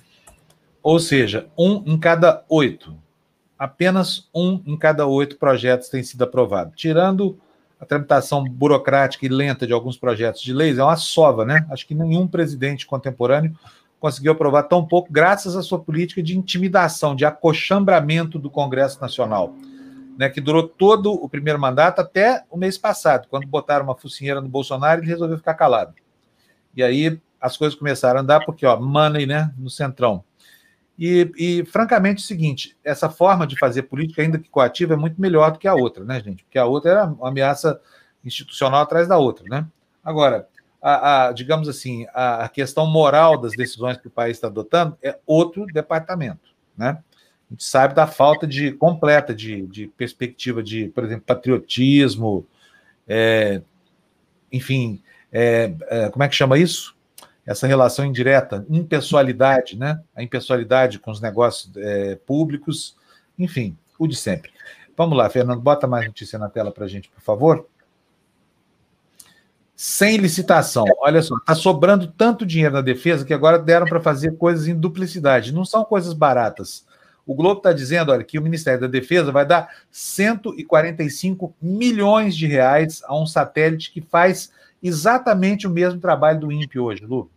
Ou 0.84 1.00
seja, 1.00 1.48
um 1.58 1.82
em 1.86 1.98
cada 1.98 2.44
oito. 2.50 2.96
Apenas 3.58 4.30
um 4.36 4.62
em 4.66 4.78
cada 4.78 5.08
oito 5.08 5.38
projetos 5.38 5.90
tem 5.90 6.04
sido 6.04 6.24
aprovado. 6.24 6.74
Tirando 6.76 7.40
a 7.80 7.86
tramitação 7.86 8.44
burocrática 8.44 9.26
e 9.26 9.30
lenta 9.30 9.66
de 9.66 9.74
alguns 9.74 9.98
projetos 9.98 10.42
de 10.42 10.54
leis, 10.54 10.78
é 10.78 10.84
uma 10.84 10.98
sova, 10.98 11.46
né? 11.46 11.66
Acho 11.70 11.88
que 11.88 11.96
nenhum 11.96 12.28
presidente 12.28 12.86
contemporâneo 12.86 13.58
conseguiu 14.00 14.34
aprovar 14.34 14.64
tão 14.64 14.86
pouco, 14.86 15.12
graças 15.12 15.56
à 15.56 15.64
sua 15.64 15.80
política 15.80 16.22
de 16.22 16.38
intimidação, 16.38 17.16
de 17.16 17.26
acochambramento 17.26 18.38
do 18.38 18.50
Congresso 18.50 19.02
Nacional 19.02 19.56
né, 20.18 20.30
que 20.30 20.42
durou 20.42 20.68
todo 20.68 21.12
o 21.12 21.28
primeiro 21.28 21.60
mandato 21.60 22.00
até 22.00 22.44
o 22.50 22.58
mês 22.58 22.78
passado, 22.78 23.28
quando 23.30 23.48
botaram 23.48 23.86
uma 23.86 23.96
focinheira 23.96 24.42
no 24.42 24.48
Bolsonaro 24.48 25.02
ele 25.02 25.10
resolveu 25.10 25.38
ficar 25.38 25.54
calado. 25.54 25.94
E 26.76 26.84
aí 26.84 27.20
as 27.40 27.58
coisas 27.58 27.78
começaram 27.78 28.20
a 28.20 28.24
andar 28.24 28.46
porque, 28.46 28.66
ó, 28.66 28.80
money, 28.80 29.26
né, 29.26 29.54
no 29.58 29.70
centrão. 29.70 30.24
E, 30.98 31.32
e, 31.38 31.66
francamente, 31.66 32.22
é 32.22 32.24
o 32.24 32.28
seguinte: 32.28 32.78
essa 32.84 33.10
forma 33.10 33.46
de 33.46 33.58
fazer 33.58 33.84
política, 33.84 34.22
ainda 34.22 34.40
que 34.40 34.50
coativa, 34.50 34.94
é 34.94 34.98
muito 34.98 35.20
melhor 35.20 35.52
do 35.52 35.60
que 35.60 35.68
a 35.68 35.76
outra, 35.76 36.04
né, 36.04 36.22
gente? 36.22 36.44
Porque 36.44 36.58
a 36.58 36.66
outra 36.66 36.92
era 36.92 37.06
uma 37.06 37.30
ameaça 37.30 37.80
institucional 38.24 38.82
atrás 38.82 39.08
da 39.08 39.18
outra, 39.18 39.46
né? 39.48 39.68
Agora, 40.04 40.48
a, 40.82 41.28
a 41.28 41.32
digamos 41.32 41.68
assim, 41.68 42.06
a 42.14 42.48
questão 42.48 42.86
moral 42.86 43.40
das 43.40 43.52
decisões 43.54 43.98
que 43.98 44.08
o 44.08 44.12
país 44.12 44.38
está 44.38 44.48
adotando 44.48 44.98
é 45.04 45.20
outro 45.26 45.66
departamento, 45.66 46.56
né? 46.78 47.04
A 47.50 47.54
gente 47.54 47.64
sabe 47.64 47.94
da 47.94 48.08
falta 48.08 48.48
de 48.48 48.72
completa 48.72 49.34
de, 49.34 49.66
de 49.68 49.88
perspectiva 49.88 50.64
de, 50.64 50.88
por 50.90 51.04
exemplo, 51.04 51.26
patriotismo, 51.26 52.46
é, 53.08 53.62
enfim, 54.52 55.02
é, 55.32 55.74
é, 55.90 56.10
como 56.10 56.24
é 56.24 56.28
que 56.28 56.36
chama 56.36 56.58
isso? 56.58 56.96
Essa 57.46 57.68
relação 57.68 58.06
indireta, 58.06 58.66
impessoalidade, 58.70 59.78
né? 59.78 60.02
A 60.16 60.24
impessoalidade 60.24 60.98
com 60.98 61.12
os 61.12 61.22
negócios 61.22 61.72
é, 61.78 62.16
públicos, 62.16 62.96
enfim, 63.38 63.78
o 64.00 64.08
de 64.08 64.16
sempre. 64.16 64.52
Vamos 64.98 65.18
lá, 65.18 65.30
Fernando, 65.30 65.62
bota 65.62 65.86
mais 65.86 66.06
notícia 66.08 66.40
na 66.40 66.50
tela 66.50 66.72
para 66.72 66.86
a 66.86 66.88
gente, 66.88 67.10
por 67.10 67.22
favor. 67.22 67.68
Sem 69.76 70.18
licitação. 70.18 70.86
Olha 71.02 71.22
só, 71.22 71.36
está 71.36 71.54
sobrando 71.54 72.08
tanto 72.08 72.46
dinheiro 72.46 72.74
na 72.74 72.82
defesa 72.82 73.26
que 73.26 73.34
agora 73.34 73.60
deram 73.60 73.86
para 73.86 74.00
fazer 74.00 74.38
coisas 74.38 74.68
em 74.68 74.80
duplicidade. 74.80 75.54
Não 75.54 75.66
são 75.66 75.84
coisas 75.84 76.14
baratas. 76.14 76.86
O 77.26 77.34
Globo 77.34 77.58
está 77.58 77.74
dizendo 77.74 78.12
olha, 78.12 78.24
que 78.24 78.38
o 78.38 78.42
Ministério 78.42 78.82
da 78.82 78.88
Defesa 78.88 79.32
vai 79.32 79.46
dar 79.46 79.70
145 79.90 81.56
milhões 81.62 82.36
de 82.36 82.46
reais 82.46 83.02
a 83.06 83.20
um 83.20 83.26
satélite 83.26 83.92
que 83.92 84.02
faz 84.02 84.52
exatamente 84.82 85.66
o 85.66 85.70
mesmo 85.70 86.00
trabalho 86.00 86.40
do 86.40 86.52
INPE 86.52 86.78
hoje, 86.78 87.04
Lu. 87.06 87.30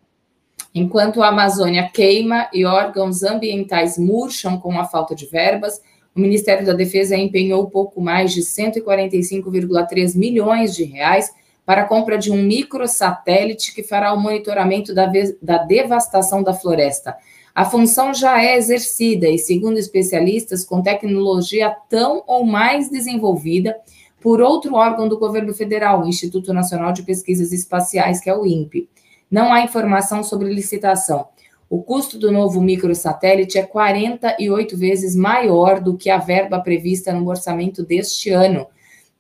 Enquanto 0.75 1.23
a 1.23 1.29
Amazônia 1.29 1.89
queima 1.89 2.49
e 2.53 2.67
órgãos 2.67 3.23
ambientais 3.23 3.97
murcham 3.97 4.59
com 4.59 4.79
a 4.79 4.85
falta 4.85 5.15
de 5.15 5.27
verbas, 5.27 5.81
o 6.15 6.21
Ministério 6.21 6.67
da 6.67 6.75
Defesa 6.75 7.17
empenhou 7.17 7.71
pouco 7.71 8.01
mais 8.01 8.33
de 8.33 8.43
145,3 8.43 10.17
milhões 10.17 10.75
de 10.75 10.85
reais 10.85 11.31
para 11.65 11.83
a 11.83 11.85
compra 11.85 12.19
de 12.19 12.31
um 12.31 12.43
microsatélite 12.43 13.75
que 13.75 13.83
fará 13.83 14.13
o 14.13 14.21
monitoramento 14.21 14.95
da, 14.95 15.11
da 15.41 15.59
devastação 15.59 16.43
da 16.43 16.53
floresta. 16.53 17.17
A 17.59 17.65
função 17.65 18.15
já 18.15 18.41
é 18.41 18.57
exercida 18.57 19.29
e, 19.29 19.37
segundo 19.37 19.79
especialistas, 19.79 20.65
com 20.65 20.81
tecnologia 20.81 21.75
tão 21.89 22.23
ou 22.25 22.47
mais 22.47 22.89
desenvolvida 22.89 23.77
por 24.21 24.41
outro 24.41 24.77
órgão 24.77 25.09
do 25.09 25.19
governo 25.19 25.53
federal, 25.53 26.01
o 26.05 26.07
Instituto 26.07 26.55
Nacional 26.55 26.93
de 26.93 27.03
Pesquisas 27.03 27.51
Espaciais, 27.51 28.21
que 28.21 28.31
é 28.31 28.37
o 28.37 28.47
INPE. 28.47 28.89
Não 29.29 29.53
há 29.53 29.61
informação 29.61 30.23
sobre 30.23 30.55
licitação. 30.55 31.27
O 31.69 31.83
custo 31.83 32.17
do 32.17 32.31
novo 32.31 32.61
microsatélite 32.61 33.59
é 33.59 33.65
48 33.65 34.77
vezes 34.77 35.17
maior 35.17 35.81
do 35.81 35.97
que 35.97 36.11
a 36.11 36.19
verba 36.19 36.61
prevista 36.61 37.13
no 37.13 37.29
orçamento 37.29 37.83
deste 37.85 38.31
ano, 38.31 38.69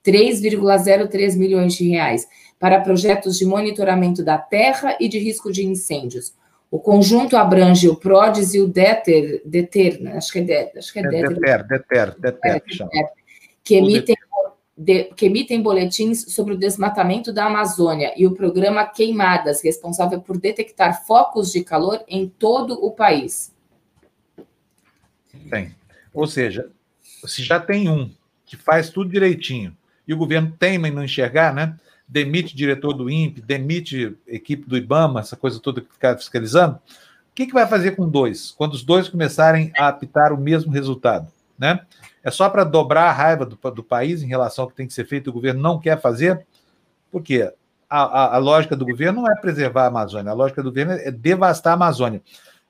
3,03 0.06 1.36
milhões 1.36 1.74
de 1.74 1.88
reais, 1.88 2.28
para 2.56 2.80
projetos 2.80 3.36
de 3.36 3.44
monitoramento 3.44 4.22
da 4.22 4.38
terra 4.38 4.96
e 5.00 5.08
de 5.08 5.18
risco 5.18 5.50
de 5.50 5.66
incêndios. 5.66 6.37
O 6.70 6.78
conjunto 6.78 7.36
abrange 7.36 7.88
o 7.88 7.96
PRODES 7.96 8.54
e 8.54 8.60
o 8.60 8.68
DETER, 8.68 9.42
DETER 9.44 10.02
né? 10.02 10.16
acho 10.16 10.30
que 10.30 10.38
é 10.40 10.42
DETER. 10.42 10.78
Acho 10.78 10.92
que 10.92 10.98
é, 10.98 11.02
é 11.02 11.08
DETER, 11.08 11.28
DETER, 11.38 11.66
DETER, 11.66 12.20
DETER, 12.20 12.52
é, 12.52 12.58
DETER 12.60 13.08
que, 13.64 13.74
emitem, 13.74 14.16
de, 14.76 15.04
que 15.04 15.26
emitem 15.26 15.62
boletins 15.62 16.32
sobre 16.32 16.54
o 16.54 16.58
desmatamento 16.58 17.32
da 17.32 17.46
Amazônia 17.46 18.12
e 18.16 18.26
o 18.26 18.34
programa 18.34 18.86
Queimadas, 18.86 19.62
responsável 19.62 20.20
por 20.20 20.38
detectar 20.38 21.06
focos 21.06 21.52
de 21.52 21.62
calor 21.64 22.02
em 22.06 22.28
todo 22.28 22.74
o 22.84 22.90
país. 22.90 23.54
Tem. 25.50 25.74
Ou 26.14 26.26
seja, 26.26 26.70
se 27.26 27.42
já 27.42 27.60
tem 27.60 27.88
um 27.88 28.10
que 28.44 28.56
faz 28.56 28.88
tudo 28.90 29.10
direitinho 29.10 29.76
e 30.06 30.14
o 30.14 30.16
governo 30.16 30.54
teima 30.58 30.88
em 30.88 30.90
não 30.92 31.04
enxergar, 31.04 31.52
né? 31.52 31.76
Demite 32.08 32.56
diretor 32.56 32.94
do 32.94 33.10
INPE, 33.10 33.42
demite 33.42 34.16
equipe 34.26 34.68
do 34.68 34.76
IBAMA, 34.76 35.20
essa 35.20 35.36
coisa 35.36 35.60
toda 35.60 35.80
que 35.80 35.92
fica 35.92 36.16
fiscalizando, 36.16 36.76
o 36.76 37.34
que, 37.34 37.46
que 37.46 37.52
vai 37.52 37.66
fazer 37.66 37.92
com 37.92 38.08
dois, 38.08 38.52
quando 38.52 38.74
os 38.74 38.82
dois 38.82 39.08
começarem 39.08 39.70
a 39.76 39.88
apitar 39.88 40.32
o 40.32 40.38
mesmo 40.38 40.72
resultado? 40.72 41.30
né? 41.58 41.80
É 42.22 42.30
só 42.30 42.48
para 42.48 42.62
dobrar 42.62 43.08
a 43.08 43.12
raiva 43.12 43.44
do, 43.44 43.56
do, 43.56 43.82
país 43.82 44.22
em 44.22 44.28
relação 44.28 44.64
ao 44.64 44.70
que 44.70 44.76
tem 44.76 44.86
que 44.86 44.94
ser 44.94 45.04
feito, 45.04 45.28
o 45.28 45.32
governo 45.32 45.60
não 45.60 45.80
quer 45.80 46.00
fazer, 46.00 46.46
porque 47.10 47.52
a, 47.90 48.02
a, 48.02 48.36
a, 48.36 48.38
lógica 48.38 48.76
do 48.76 48.86
governo 48.86 49.22
não 49.22 49.30
é 49.30 49.34
preservar 49.34 49.84
a 49.84 49.88
Amazônia, 49.88 50.30
a 50.30 50.34
lógica 50.34 50.62
do 50.62 50.70
governo 50.70 50.92
é 50.92 51.10
devastar 51.10 51.72
a 51.72 51.74
Amazônia. 51.74 52.22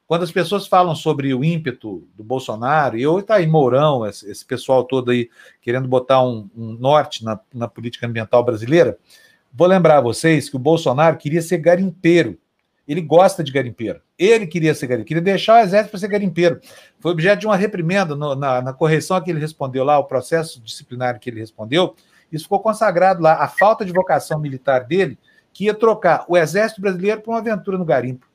Quando 0.07 0.23
as 0.23 0.33
pessoas 0.33 0.67
falam 0.67 0.95
sobre 0.95 1.35
o 1.35 1.45
ímpeto 1.45 2.09
do 2.17 2.25
Bolsonaro, 2.25 2.97
e 2.97 3.07
hoje 3.07 3.25
está 3.25 3.35
aí 3.35 3.47
Mourão, 3.47 4.07
esse, 4.07 4.31
esse, 4.31 4.43
pessoal 4.43 4.85
todo 4.85 5.11
aí 5.11 5.29
querendo 5.61 5.87
botar 5.87 6.23
um, 6.23 6.49
um 6.57 6.73
norte 6.73 7.23
na, 7.23 7.39
na 7.53 7.69
política 7.69 8.07
ambiental 8.07 8.43
brasileira, 8.43 8.97
vou 9.53 9.67
lembrar 9.67 9.99
a 9.99 10.01
vocês 10.01 10.49
que 10.49 10.57
o 10.57 10.59
Bolsonaro 10.59 11.17
queria 11.17 11.43
ser 11.43 11.59
garimpeiro. 11.59 12.39
Ele 12.87 13.03
gosta 13.03 13.45
de 13.45 13.53
garimpeiro. 13.53 14.01
Ele 14.19 14.47
queria 14.47 14.75
ser 14.75 14.87
garimpeiro, 14.87 15.09
queria 15.09 15.23
deixar 15.23 15.57
o 15.57 15.59
exército 15.59 15.91
para 15.91 16.01
ser 16.01 16.09
garimpeiro. 16.09 16.61
Foi 16.99 17.13
objeto 17.13 17.41
de 17.41 17.47
uma 17.47 17.57
reprimenda 17.57 18.17
no, 18.17 18.35
na, 18.35 18.63
na, 18.63 18.73
correção 18.73 19.21
que 19.21 19.31
ele 19.31 19.39
respondeu 19.39 19.85
lá, 19.85 19.99
o 19.99 20.05
processo 20.05 20.61
disciplinar 20.61 21.21
que 21.21 21.29
ele 21.29 21.39
respondeu. 21.39 21.95
Isso 22.33 22.45
ficou 22.45 22.61
consagrado 22.61 23.23
lá. 23.23 23.35
A 23.35 23.47
falta 23.47 23.85
de 23.85 23.93
vocação 23.93 24.41
militar 24.41 24.85
dele, 24.85 25.19
que 25.53 25.65
ia 25.65 25.75
trocar 25.75 26.25
o 26.29 26.37
exército 26.37 26.81
brasileiro 26.81 27.21
por 27.21 27.33
uma 27.33 27.39
aventura 27.39 27.77
no 27.77 27.85
garimpo. 27.85 28.27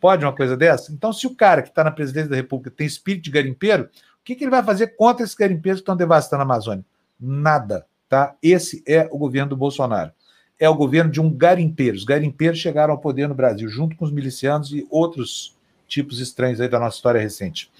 Pode 0.00 0.24
uma 0.24 0.34
coisa 0.34 0.56
dessa? 0.56 0.92
Então, 0.92 1.12
se 1.12 1.26
o 1.26 1.34
cara 1.34 1.62
que 1.62 1.68
está 1.68 1.84
na 1.84 1.90
presidência 1.90 2.28
da 2.28 2.36
República 2.36 2.70
tem 2.70 2.86
espírito 2.86 3.24
de 3.24 3.30
garimpeiro, 3.30 3.84
o 3.84 4.24
que, 4.24 4.34
que 4.34 4.44
ele 4.44 4.50
vai 4.50 4.62
fazer 4.62 4.88
contra 4.96 5.24
esses 5.24 5.34
garimpeiros 5.34 5.80
que 5.80 5.82
estão 5.82 5.96
devastando 5.96 6.42
a 6.42 6.44
Amazônia? 6.44 6.84
Nada. 7.20 7.86
Tá? 8.08 8.34
Esse 8.42 8.82
é 8.86 9.08
o 9.10 9.18
governo 9.18 9.50
do 9.50 9.56
Bolsonaro 9.56 10.12
é 10.58 10.68
o 10.68 10.74
governo 10.74 11.10
de 11.10 11.20
um 11.20 11.30
garimpeiro. 11.30 11.96
Os 11.96 12.04
garimpeiros 12.04 12.58
chegaram 12.58 12.92
ao 12.92 13.00
poder 13.00 13.28
no 13.28 13.34
Brasil, 13.34 13.68
junto 13.68 13.96
com 13.96 14.04
os 14.04 14.12
milicianos 14.12 14.72
e 14.72 14.86
outros 14.90 15.56
tipos 15.86 16.20
estranhos 16.20 16.60
aí 16.60 16.68
da 16.68 16.78
nossa 16.78 16.96
história 16.96 17.20
recente. 17.20 17.70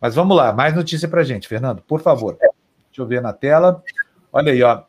Mas 0.00 0.14
vamos 0.14 0.36
lá, 0.36 0.52
mais 0.52 0.74
notícia 0.74 1.08
para 1.08 1.22
gente, 1.22 1.48
Fernando, 1.48 1.82
por 1.82 2.00
favor. 2.00 2.36
Deixa 2.40 3.00
eu 3.00 3.06
ver 3.06 3.22
na 3.22 3.32
tela. 3.32 3.82
Olha 4.32 4.52
aí, 4.52 4.62
ó. 4.62 4.82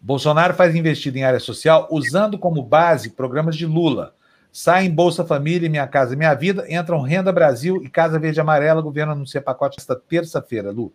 Bolsonaro 0.00 0.52
faz 0.52 0.74
investida 0.74 1.18
em 1.18 1.24
área 1.24 1.40
social 1.40 1.88
usando 1.90 2.38
como 2.38 2.62
base 2.62 3.10
programas 3.10 3.56
de 3.56 3.64
Lula. 3.64 4.14
Saem 4.52 4.90
Bolsa 4.90 5.24
Família, 5.24 5.68
Minha 5.68 5.86
Casa 5.88 6.14
Minha 6.14 6.34
Vida, 6.34 6.64
entram 6.72 7.00
Renda 7.00 7.32
Brasil 7.32 7.82
e 7.82 7.88
Casa 7.88 8.18
Verde 8.18 8.40
Amarela. 8.40 8.80
O 8.80 8.84
governo 8.84 9.12
anuncia 9.12 9.40
pacote 9.40 9.80
esta 9.80 9.96
terça-feira, 9.96 10.70
Lu. 10.70 10.92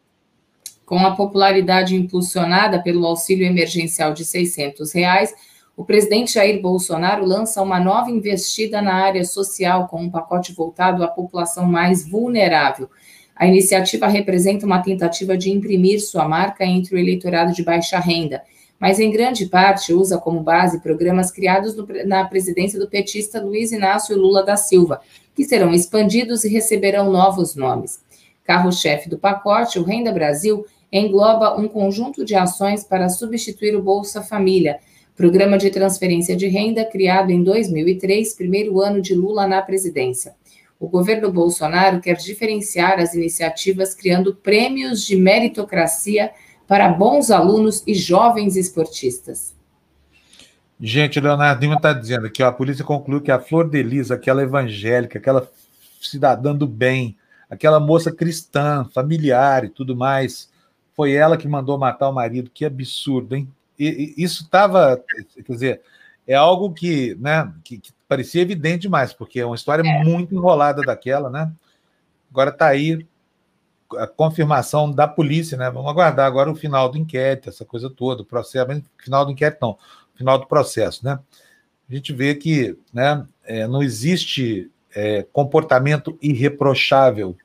Com 0.89 1.05
a 1.05 1.15
popularidade 1.15 1.95
impulsionada 1.95 2.81
pelo 2.81 3.05
auxílio 3.05 3.45
emergencial 3.45 4.11
de 4.11 4.25
600 4.25 4.91
reais, 4.91 5.35
o 5.77 5.85
presidente 5.85 6.33
Jair 6.33 6.59
Bolsonaro 6.63 7.23
lança 7.23 7.61
uma 7.61 7.79
nova 7.79 8.09
investida 8.09 8.81
na 8.81 8.95
área 8.95 9.23
social 9.23 9.87
com 9.87 10.01
um 10.01 10.09
pacote 10.09 10.51
voltado 10.51 11.03
à 11.03 11.07
população 11.07 11.67
mais 11.67 12.09
vulnerável. 12.09 12.89
A 13.35 13.45
iniciativa 13.45 14.07
representa 14.07 14.65
uma 14.65 14.81
tentativa 14.81 15.37
de 15.37 15.51
imprimir 15.51 16.01
sua 16.01 16.27
marca 16.27 16.65
entre 16.65 16.95
o 16.95 16.97
eleitorado 16.97 17.53
de 17.53 17.61
baixa 17.61 17.99
renda, 17.99 18.41
mas 18.79 18.99
em 18.99 19.11
grande 19.11 19.45
parte 19.45 19.93
usa 19.93 20.17
como 20.17 20.41
base 20.41 20.81
programas 20.81 21.29
criados 21.29 21.75
no, 21.75 21.87
na 22.07 22.25
presidência 22.25 22.79
do 22.79 22.89
petista 22.89 23.39
Luiz 23.39 23.71
Inácio 23.71 24.17
Lula 24.17 24.41
da 24.41 24.57
Silva, 24.57 25.01
que 25.35 25.45
serão 25.45 25.71
expandidos 25.71 26.43
e 26.45 26.49
receberão 26.49 27.11
novos 27.11 27.55
nomes. 27.55 27.99
Carro-chefe 28.43 29.07
do 29.07 29.19
pacote, 29.19 29.77
o 29.77 29.83
Renda 29.83 30.11
Brasil, 30.11 30.65
engloba 30.91 31.59
um 31.59 31.67
conjunto 31.67 32.25
de 32.25 32.35
ações 32.35 32.83
para 32.83 33.09
substituir 33.09 33.75
o 33.75 33.81
Bolsa 33.81 34.21
Família, 34.21 34.79
programa 35.15 35.57
de 35.57 35.69
transferência 35.69 36.35
de 36.35 36.47
renda 36.47 36.85
criado 36.85 37.31
em 37.31 37.43
2003, 37.43 38.33
primeiro 38.33 38.79
ano 38.79 39.01
de 39.01 39.13
Lula 39.13 39.47
na 39.47 39.61
presidência. 39.61 40.33
O 40.79 40.87
governo 40.87 41.31
Bolsonaro 41.31 41.99
quer 41.99 42.15
diferenciar 42.15 42.99
as 42.99 43.13
iniciativas 43.13 43.93
criando 43.93 44.33
prêmios 44.33 45.05
de 45.05 45.17
meritocracia 45.17 46.31
para 46.65 46.87
bons 46.87 47.31
alunos 47.31 47.83
e 47.85 47.93
jovens 47.93 48.55
esportistas. 48.55 49.53
Gente, 50.79 51.19
Leonardo 51.19 51.59
Lima 51.59 51.75
está 51.75 51.91
dizendo 51.91 52.27
aqui, 52.27 52.41
a 52.41 52.51
polícia 52.51 52.85
concluiu 52.85 53.19
que 53.19 53.31
a 53.31 53.39
Flor 53.39 53.69
de 53.69 53.83
Lis, 53.83 54.11
aquela 54.11 54.41
evangélica, 54.41 55.19
aquela 55.19 55.45
cidadã 55.99 56.55
do 56.55 56.65
bem, 56.65 57.17
aquela 57.49 57.81
moça 57.81 58.09
cristã, 58.09 58.85
familiar 58.93 59.65
e 59.65 59.69
tudo 59.69 59.97
mais, 59.97 60.49
foi 60.99 61.13
ela 61.13 61.37
que 61.37 61.47
mandou 61.47 61.77
matar 61.77 62.09
o 62.09 62.13
marido. 62.13 62.51
Que 62.53 62.65
absurdo, 62.65 63.33
hein? 63.33 63.49
E, 63.79 64.13
e 64.17 64.21
isso 64.21 64.43
estava, 64.43 65.01
quer 65.33 65.53
dizer, 65.53 65.81
é 66.27 66.35
algo 66.35 66.73
que, 66.73 67.15
né, 67.15 67.49
que, 67.63 67.77
que, 67.77 67.93
parecia 68.05 68.41
evidente 68.41 68.81
demais, 68.81 69.13
porque 69.13 69.39
é 69.39 69.45
uma 69.45 69.55
história 69.55 69.81
é. 69.81 70.03
muito 70.03 70.35
enrolada 70.35 70.81
daquela, 70.81 71.29
né? 71.29 71.49
Agora 72.29 72.49
está 72.49 72.67
aí 72.67 73.07
a 73.95 74.07
confirmação 74.07 74.91
da 74.91 75.07
polícia, 75.07 75.57
né? 75.57 75.71
Vamos 75.71 75.89
aguardar 75.89 76.27
agora 76.27 76.51
o 76.51 76.55
final 76.55 76.89
do 76.89 76.97
inquérito, 76.97 77.47
essa 77.47 77.63
coisa 77.63 77.89
toda, 77.89 78.23
o 78.23 78.25
processo, 78.25 78.83
final 78.97 79.23
do 79.23 79.31
inquérito 79.31 79.59
não, 79.61 79.77
final 80.15 80.37
do 80.37 80.47
processo, 80.47 81.05
né? 81.05 81.17
A 81.89 81.95
gente 81.95 82.11
vê 82.11 82.35
que, 82.35 82.77
né, 82.93 83.25
é, 83.45 83.65
não 83.65 83.81
existe 83.81 84.69
é, 84.93 85.25
comportamento 85.31 86.19
irreprochável 86.21 87.37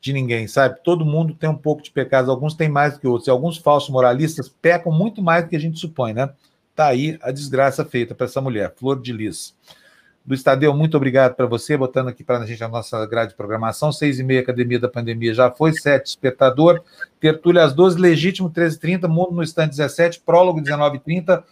de 0.00 0.12
ninguém, 0.12 0.46
sabe? 0.46 0.78
Todo 0.82 1.04
mundo 1.04 1.34
tem 1.34 1.48
um 1.48 1.56
pouco 1.56 1.82
de 1.82 1.90
pecados, 1.90 2.30
alguns 2.30 2.54
têm 2.54 2.68
mais 2.68 2.94
do 2.94 3.00
que 3.00 3.06
outros, 3.06 3.26
e 3.26 3.30
alguns 3.30 3.58
falsos 3.58 3.90
moralistas 3.90 4.48
pecam 4.48 4.92
muito 4.92 5.22
mais 5.22 5.44
do 5.44 5.50
que 5.50 5.56
a 5.56 5.60
gente 5.60 5.78
supõe, 5.78 6.12
né? 6.12 6.30
Tá 6.74 6.86
aí 6.86 7.18
a 7.22 7.32
desgraça 7.32 7.84
feita 7.84 8.14
para 8.14 8.26
essa 8.26 8.40
mulher, 8.40 8.72
Flor 8.76 9.00
de 9.00 9.12
Lis. 9.12 9.54
Do 10.24 10.34
Estadeu, 10.34 10.74
muito 10.74 10.96
obrigado 10.96 11.34
para 11.34 11.46
você, 11.46 11.76
botando 11.76 12.08
aqui 12.08 12.22
para 12.22 12.38
a 12.38 12.46
gente 12.46 12.62
a 12.62 12.68
nossa 12.68 13.04
grade 13.06 13.30
de 13.30 13.36
programação. 13.36 13.90
Seis 13.90 14.20
e 14.20 14.22
meia, 14.22 14.40
Academia 14.40 14.78
da 14.78 14.88
Pandemia 14.88 15.32
já 15.32 15.50
foi, 15.50 15.72
sete, 15.72 16.06
Espectador, 16.06 16.82
Tertúlia 17.18 17.64
às 17.64 17.72
12, 17.72 17.98
Legítimo, 17.98 18.50
13h30, 18.50 19.08
Mundo 19.08 19.32
no 19.32 19.42
Stand 19.42 19.68
17, 19.68 20.20
Prólogo, 20.20 20.60
19h30, 20.60 21.42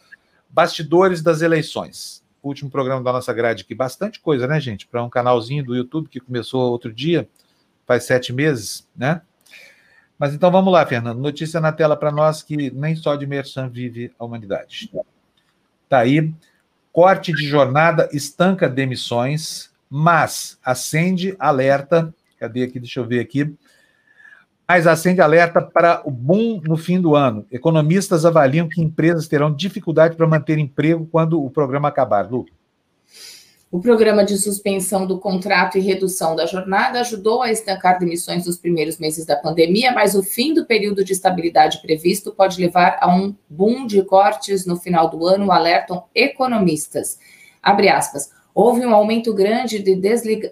Bastidores 0.50 1.22
das 1.22 1.40
Eleições. 1.40 2.22
Último 2.42 2.70
programa 2.70 3.02
da 3.02 3.12
nossa 3.12 3.32
grade 3.32 3.62
aqui. 3.62 3.74
Bastante 3.74 4.20
coisa, 4.20 4.46
né, 4.46 4.60
gente? 4.60 4.86
Para 4.86 5.02
um 5.02 5.08
canalzinho 5.08 5.64
do 5.64 5.74
YouTube 5.74 6.08
que 6.08 6.20
começou 6.20 6.70
outro 6.70 6.92
dia 6.92 7.26
faz 7.86 8.04
sete 8.04 8.32
meses, 8.32 8.86
né? 8.96 9.22
Mas 10.18 10.34
então 10.34 10.50
vamos 10.50 10.72
lá, 10.72 10.84
Fernando. 10.86 11.18
Notícia 11.18 11.60
na 11.60 11.72
tela 11.72 11.96
para 11.96 12.10
nós 12.10 12.42
que 12.42 12.70
nem 12.70 12.96
só 12.96 13.14
de 13.16 13.26
Merchan 13.26 13.68
vive 13.68 14.12
a 14.18 14.24
humanidade. 14.24 14.90
Tá 15.88 15.98
aí. 15.98 16.34
Corte 16.90 17.32
de 17.32 17.46
jornada 17.46 18.08
estanca 18.12 18.68
demissões, 18.68 19.70
mas 19.90 20.58
acende 20.64 21.36
alerta. 21.38 22.12
Cadê 22.38 22.62
aqui? 22.62 22.80
Deixa 22.80 23.00
eu 23.00 23.04
ver 23.04 23.20
aqui. 23.20 23.54
Mas 24.66 24.86
acende 24.86 25.20
alerta 25.20 25.60
para 25.60 26.00
o 26.04 26.10
boom 26.10 26.60
no 26.64 26.76
fim 26.76 27.00
do 27.00 27.14
ano. 27.14 27.46
Economistas 27.52 28.24
avaliam 28.24 28.68
que 28.68 28.80
empresas 28.80 29.28
terão 29.28 29.54
dificuldade 29.54 30.16
para 30.16 30.26
manter 30.26 30.58
emprego 30.58 31.06
quando 31.06 31.40
o 31.44 31.50
programa 31.50 31.88
acabar. 31.88 32.28
Lu. 32.28 32.46
O 33.76 33.78
programa 33.78 34.24
de 34.24 34.38
suspensão 34.38 35.06
do 35.06 35.18
contrato 35.18 35.76
e 35.76 35.82
redução 35.82 36.34
da 36.34 36.46
jornada 36.46 37.00
ajudou 37.00 37.42
a 37.42 37.52
estancar 37.52 37.98
demissões 37.98 38.46
nos 38.46 38.56
primeiros 38.56 38.96
meses 38.96 39.26
da 39.26 39.36
pandemia, 39.36 39.92
mas 39.92 40.14
o 40.14 40.22
fim 40.22 40.54
do 40.54 40.64
período 40.64 41.04
de 41.04 41.12
estabilidade 41.12 41.82
previsto 41.82 42.32
pode 42.32 42.58
levar 42.58 42.96
a 42.98 43.14
um 43.14 43.36
boom 43.50 43.86
de 43.86 44.02
cortes 44.02 44.64
no 44.64 44.78
final 44.78 45.10
do 45.10 45.26
ano, 45.26 45.52
alertam 45.52 46.04
economistas. 46.14 47.18
Abre 47.62 47.90
aspas. 47.90 48.30
Houve 48.54 48.86
um 48.86 48.94
aumento 48.94 49.34
grande 49.34 49.78
de 49.78 49.94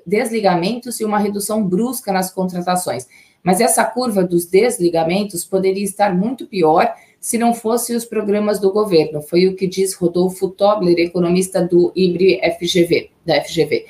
desligamentos 0.04 1.00
e 1.00 1.04
uma 1.06 1.18
redução 1.18 1.66
brusca 1.66 2.12
nas 2.12 2.30
contratações. 2.30 3.08
Mas 3.42 3.58
essa 3.58 3.86
curva 3.86 4.22
dos 4.22 4.44
desligamentos 4.44 5.46
poderia 5.46 5.84
estar 5.84 6.14
muito 6.14 6.46
pior 6.46 6.94
se 7.24 7.38
não 7.38 7.54
fossem 7.54 7.96
os 7.96 8.04
programas 8.04 8.60
do 8.60 8.70
governo. 8.70 9.22
Foi 9.22 9.46
o 9.46 9.56
que 9.56 9.66
diz 9.66 9.94
Rodolfo 9.94 10.50
Tobler, 10.50 10.98
economista 10.98 11.62
do 11.66 11.90
IBRE 11.96 12.38
FGV, 12.58 13.12
da 13.24 13.42
FGV. 13.42 13.86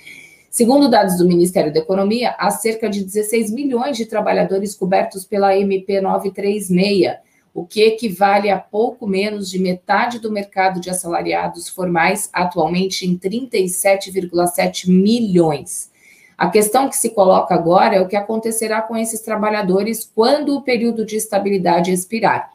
Segundo 0.49 0.89
dados 0.89 1.19
do 1.19 1.27
Ministério 1.27 1.73
da 1.73 1.81
Economia, 1.81 2.37
há 2.39 2.49
cerca 2.53 2.89
de 2.89 3.03
16 3.03 3.51
milhões 3.51 3.97
de 3.97 4.07
trabalhadores 4.07 4.77
cobertos 4.77 5.25
pela 5.25 5.59
MP 5.59 6.01
936, 6.01 7.17
o 7.53 7.67
que 7.67 7.83
equivale 7.83 8.51
a 8.51 8.59
pouco 8.61 9.05
menos 9.05 9.51
de 9.51 9.59
metade 9.59 10.21
do 10.21 10.31
mercado 10.31 10.81
de 10.81 10.89
assalariados 10.89 11.69
formais, 11.69 12.31
atualmente 12.33 13.05
em 13.05 13.19
37,7 13.19 14.89
milhões. 14.89 15.91
A 16.39 16.49
questão 16.49 16.89
que 16.89 16.97
se 16.97 17.11
coloca 17.11 17.53
agora 17.53 17.97
é 17.97 18.01
o 18.01 18.07
que 18.07 18.15
acontecerá 18.15 18.81
com 18.81 18.97
esses 18.97 19.23
trabalhadores 19.23 20.09
quando 20.15 20.57
o 20.57 20.63
período 20.63 21.05
de 21.05 21.17
estabilidade 21.17 21.91
expirar. 21.91 22.55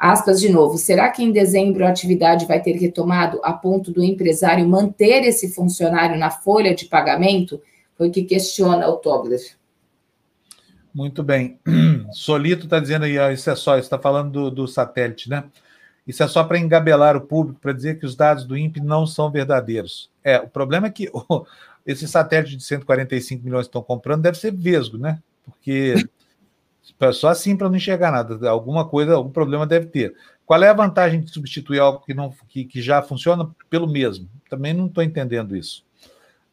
Aspas 0.00 0.40
de 0.40 0.48
novo, 0.48 0.78
será 0.78 1.10
que 1.10 1.22
em 1.22 1.30
dezembro 1.30 1.84
a 1.84 1.90
atividade 1.90 2.46
vai 2.46 2.58
ter 2.58 2.72
retomado 2.72 3.38
a 3.44 3.52
ponto 3.52 3.92
do 3.92 4.02
empresário 4.02 4.66
manter 4.66 5.24
esse 5.24 5.52
funcionário 5.52 6.18
na 6.18 6.30
folha 6.30 6.74
de 6.74 6.86
pagamento? 6.86 7.60
Foi 7.98 8.08
o 8.08 8.10
que 8.10 8.22
questiona 8.22 8.88
o 8.88 8.96
Tobler. 8.96 9.40
Muito 10.94 11.22
bem. 11.22 11.60
Solito 12.12 12.64
está 12.64 12.80
dizendo 12.80 13.04
aí, 13.04 13.18
ó, 13.18 13.30
isso 13.30 13.50
é 13.50 13.54
só, 13.54 13.76
está 13.76 13.98
falando 13.98 14.30
do, 14.30 14.50
do, 14.50 14.66
satélite, 14.66 15.28
né? 15.28 15.44
Isso 16.06 16.22
é 16.22 16.28
só 16.28 16.44
para 16.44 16.58
engabelar 16.58 17.14
o 17.14 17.20
público, 17.20 17.60
para 17.60 17.74
dizer 17.74 17.98
que 17.98 18.06
os 18.06 18.16
dados 18.16 18.46
do 18.46 18.56
INPE 18.56 18.80
não 18.80 19.06
são 19.06 19.30
verdadeiros. 19.30 20.10
É, 20.24 20.38
o 20.38 20.48
problema 20.48 20.86
é 20.86 20.90
que 20.90 21.10
o, 21.12 21.44
esse 21.86 22.08
satélite 22.08 22.56
de 22.56 22.64
145 22.64 23.44
milhões 23.44 23.66
que 23.66 23.68
estão 23.68 23.82
comprando 23.82 24.22
deve 24.22 24.38
ser 24.38 24.50
vesgo, 24.50 24.96
né? 24.96 25.18
Porque 25.44 25.94
Só 27.12 27.28
assim 27.28 27.56
para 27.56 27.68
não 27.68 27.76
enxergar 27.76 28.10
nada. 28.10 28.48
Alguma 28.48 28.86
coisa, 28.86 29.14
algum 29.14 29.30
problema 29.30 29.66
deve 29.66 29.86
ter. 29.86 30.14
Qual 30.46 30.62
é 30.62 30.68
a 30.68 30.74
vantagem 30.74 31.20
de 31.20 31.30
substituir 31.30 31.78
algo 31.78 32.00
que, 32.04 32.12
não, 32.12 32.34
que, 32.48 32.64
que 32.64 32.82
já 32.82 33.00
funciona 33.00 33.48
pelo 33.68 33.86
mesmo? 33.88 34.28
Também 34.48 34.74
não 34.74 34.86
estou 34.86 35.02
entendendo 35.02 35.56
isso. 35.56 35.84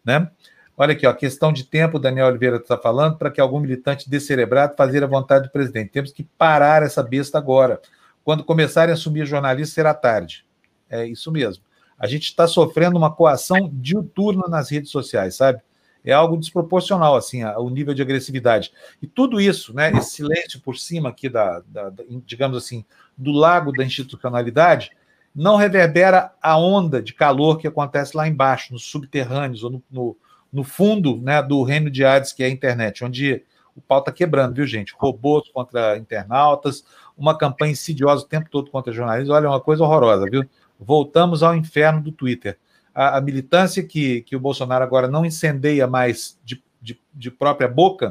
Né? 0.06 0.30
Olha 0.78 0.94
aqui, 0.94 1.08
ó, 1.08 1.14
questão 1.14 1.52
de 1.52 1.64
tempo, 1.64 1.98
Daniel 1.98 2.28
Oliveira 2.28 2.58
está 2.58 2.78
falando, 2.78 3.18
para 3.18 3.32
que 3.32 3.42
algum 3.42 3.60
militante 3.60 4.08
descerebrado 4.08 4.76
fazer 4.78 5.04
a 5.04 5.08
vontade 5.08 5.46
do 5.46 5.52
presidente. 5.52 5.90
Temos 5.90 6.12
que 6.12 6.24
parar 6.24 6.84
essa 6.84 7.02
besta 7.02 7.40
agora. 7.40 7.82
Quando 8.24 8.44
começarem 8.44 8.92
a 8.92 8.94
assumir 8.94 9.26
jornalistas, 9.26 9.74
será 9.74 9.94
tarde. 9.94 10.46
É 10.88 11.06
isso 11.06 11.32
mesmo. 11.32 11.64
A 11.98 12.06
gente 12.06 12.26
está 12.26 12.48
sofrendo 12.48 12.96
uma 12.96 13.12
coação 13.12 13.70
diuturna 13.74 14.48
nas 14.48 14.70
redes 14.70 14.92
sociais, 14.92 15.36
sabe? 15.36 15.60
É 16.04 16.14
algo 16.14 16.38
desproporcional, 16.38 17.16
assim, 17.16 17.44
o 17.44 17.70
nível 17.70 17.94
de 17.94 18.02
agressividade. 18.02 18.72
E 19.02 19.08
tudo 19.08 19.42
isso, 19.42 19.74
né, 19.74 19.92
esse 19.92 20.12
silêncio 20.12 20.60
por 20.62 20.78
cima 20.78 21.10
aqui 21.10 21.28
da, 21.28 21.62
da, 21.68 21.90
da 21.90 22.04
digamos 22.26 22.58
assim, 22.58 22.86
do 23.18 23.32
lago 23.32 23.72
da 23.72 23.84
institucionalidade, 23.84 24.92
não 25.36 25.56
reverbera 25.56 26.34
a 26.42 26.58
onda 26.58 27.02
de 27.02 27.14
calor 27.14 27.58
que 27.58 27.68
acontece 27.68 28.16
lá 28.16 28.28
embaixo, 28.28 28.74
nos 28.74 28.86
subterrâneos, 28.86 29.64
ou 29.64 29.70
no, 29.70 29.84
no, 29.92 30.18
no 30.52 30.64
fundo 30.64 31.18
né, 31.22 31.42
do 31.44 31.62
reino 31.64 31.92
de 31.92 32.04
Hades, 32.04 32.34
que 32.34 32.42
é 32.42 32.48
a 32.48 32.50
internet, 32.50 33.04
onde 33.04 33.44
o 33.76 33.82
pau 33.82 34.00
está 34.00 34.12
quebrando, 34.12 34.56
viu, 34.56 34.66
gente? 34.66 34.96
Robôs 34.98 35.48
contra 35.50 35.98
internautas, 35.98 36.84
uma 37.16 37.38
campanha 37.38 37.74
insidiosa 37.74 38.24
o 38.24 38.28
tempo 38.28 38.50
todo 38.50 38.72
contra 38.72 38.92
jornalistas. 38.92 39.30
Olha, 39.30 39.46
é 39.46 39.50
uma 39.50 39.62
coisa 39.62 39.84
horrorosa, 39.84 40.26
viu? 40.26 40.44
Voltamos 40.80 41.44
ao 41.44 41.56
inferno 41.56 42.02
do 42.02 42.12
Twitter. 42.12 42.58
A, 42.98 43.18
a 43.18 43.22
militância 43.22 43.84
que, 43.84 44.22
que 44.22 44.36
o 44.36 44.40
Bolsonaro 44.40 44.84
agora 44.84 45.08
não 45.08 45.24
incendeia 45.24 45.86
mais 45.86 46.40
de, 46.44 46.64
de, 46.82 47.00
de 47.14 47.30
própria 47.30 47.68
boca 47.68 48.10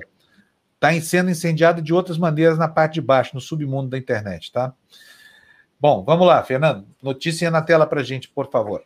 está 0.77 0.93
sendo 1.01 1.31
incendiada 1.31 1.83
de 1.83 1.93
outras 1.93 2.17
maneiras 2.17 2.57
na 2.57 2.69
parte 2.69 2.95
de 2.95 3.01
baixo, 3.01 3.35
no 3.35 3.41
submundo 3.41 3.89
da 3.89 3.99
internet, 3.99 4.53
tá? 4.53 4.73
Bom, 5.81 6.05
vamos 6.05 6.27
lá, 6.27 6.43
Fernando. 6.43 6.87
Notícia 7.03 7.51
na 7.51 7.63
tela 7.63 7.87
para 7.87 8.03
gente, 8.03 8.29
por 8.29 8.51
favor. 8.51 8.85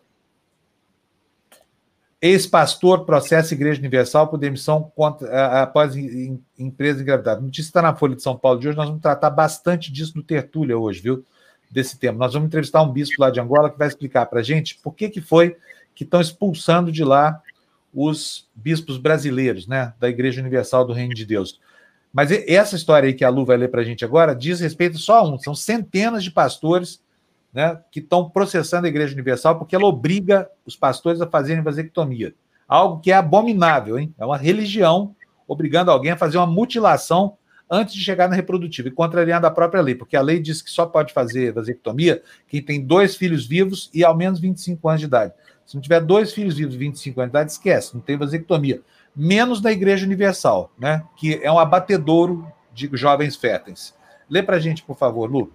Ex-pastor 2.22 3.04
processa 3.06 3.54
Igreja 3.54 3.80
Universal 3.80 4.28
por 4.28 4.38
demissão 4.38 4.92
contra, 4.94 5.62
após 5.62 5.96
em, 5.96 6.42
empresa 6.58 7.00
engravidada. 7.00 7.40
Notícia 7.40 7.68
está 7.68 7.80
na 7.80 7.94
Folha 7.94 8.14
de 8.14 8.22
São 8.22 8.36
Paulo 8.36 8.60
de 8.60 8.68
hoje. 8.68 8.76
Nós 8.76 8.88
vamos 8.88 9.00
tratar 9.02 9.30
bastante 9.30 9.90
disso 9.90 10.12
no 10.16 10.22
Tertúlia 10.22 10.76
hoje, 10.78 11.00
viu? 11.00 11.24
Desse 11.70 11.98
tema. 11.98 12.18
Nós 12.18 12.34
vamos 12.34 12.48
entrevistar 12.48 12.82
um 12.82 12.92
bispo 12.92 13.20
lá 13.20 13.30
de 13.30 13.40
Angola 13.40 13.70
que 13.70 13.78
vai 13.78 13.88
explicar 13.88 14.26
para 14.26 14.42
gente 14.42 14.78
por 14.82 14.92
que, 14.92 15.08
que 15.08 15.20
foi 15.20 15.56
que 15.94 16.04
estão 16.04 16.20
expulsando 16.20 16.90
de 16.90 17.04
lá 17.04 17.40
os 17.92 18.48
bispos 18.54 18.98
brasileiros, 18.98 19.66
né? 19.66 19.92
Da 19.98 20.08
Igreja 20.08 20.40
Universal 20.40 20.84
do 20.84 20.92
Reino 20.92 21.14
de 21.14 21.26
Deus. 21.26 21.60
Mas 22.12 22.30
essa 22.30 22.76
história 22.76 23.06
aí 23.06 23.14
que 23.14 23.24
a 23.24 23.28
Lu 23.28 23.44
vai 23.44 23.56
ler 23.56 23.68
para 23.68 23.82
a 23.82 23.84
gente 23.84 24.04
agora 24.04 24.34
diz 24.34 24.60
respeito 24.60 24.98
só 24.98 25.18
a 25.18 25.22
um. 25.22 25.38
São 25.38 25.54
centenas 25.54 26.24
de 26.24 26.30
pastores 26.30 27.00
né, 27.52 27.80
que 27.90 28.00
estão 28.00 28.28
processando 28.28 28.86
a 28.86 28.88
Igreja 28.88 29.12
Universal 29.12 29.58
porque 29.58 29.74
ela 29.74 29.86
obriga 29.86 30.48
os 30.64 30.76
pastores 30.76 31.20
a 31.20 31.26
fazerem 31.26 31.62
vasectomia. 31.62 32.34
Algo 32.66 33.00
que 33.00 33.10
é 33.10 33.14
abominável, 33.14 33.98
hein? 33.98 34.14
É 34.18 34.24
uma 34.24 34.36
religião 34.36 35.14
obrigando 35.46 35.90
alguém 35.90 36.12
a 36.12 36.16
fazer 36.16 36.38
uma 36.38 36.46
mutilação 36.46 37.36
antes 37.68 37.94
de 37.94 38.02
chegar 38.02 38.28
na 38.28 38.34
reprodutiva 38.34 38.88
e 38.88 38.92
contrariando 38.92 39.46
a 39.46 39.50
própria 39.50 39.80
lei, 39.80 39.94
porque 39.94 40.16
a 40.16 40.22
lei 40.22 40.40
diz 40.40 40.60
que 40.60 40.70
só 40.70 40.86
pode 40.86 41.12
fazer 41.12 41.52
vasectomia 41.52 42.22
quem 42.48 42.60
tem 42.60 42.84
dois 42.84 43.16
filhos 43.16 43.46
vivos 43.46 43.88
e 43.94 44.04
ao 44.04 44.16
menos 44.16 44.40
25 44.40 44.88
anos 44.88 45.00
de 45.00 45.06
idade. 45.06 45.32
Se 45.70 45.76
não 45.76 45.80
tiver 45.80 46.00
dois 46.00 46.32
filhos 46.32 46.56
vivos 46.56 46.74
e 46.74 46.78
25 46.78 47.20
anos 47.20 47.30
de 47.30 47.38
idade, 47.38 47.52
esquece, 47.52 47.94
não 47.94 48.00
tem 48.00 48.16
vasectomia. 48.16 48.82
Menos 49.14 49.60
da 49.60 49.70
Igreja 49.70 50.04
Universal, 50.04 50.68
né? 50.76 51.04
Que 51.16 51.38
é 51.44 51.52
um 51.52 51.60
abatedouro 51.60 52.44
de 52.74 52.90
jovens 52.94 53.36
férteis. 53.36 53.94
Lê 54.28 54.42
para 54.42 54.56
a 54.56 54.58
gente, 54.58 54.82
por 54.82 54.96
favor, 54.96 55.30
Lu. 55.30 55.52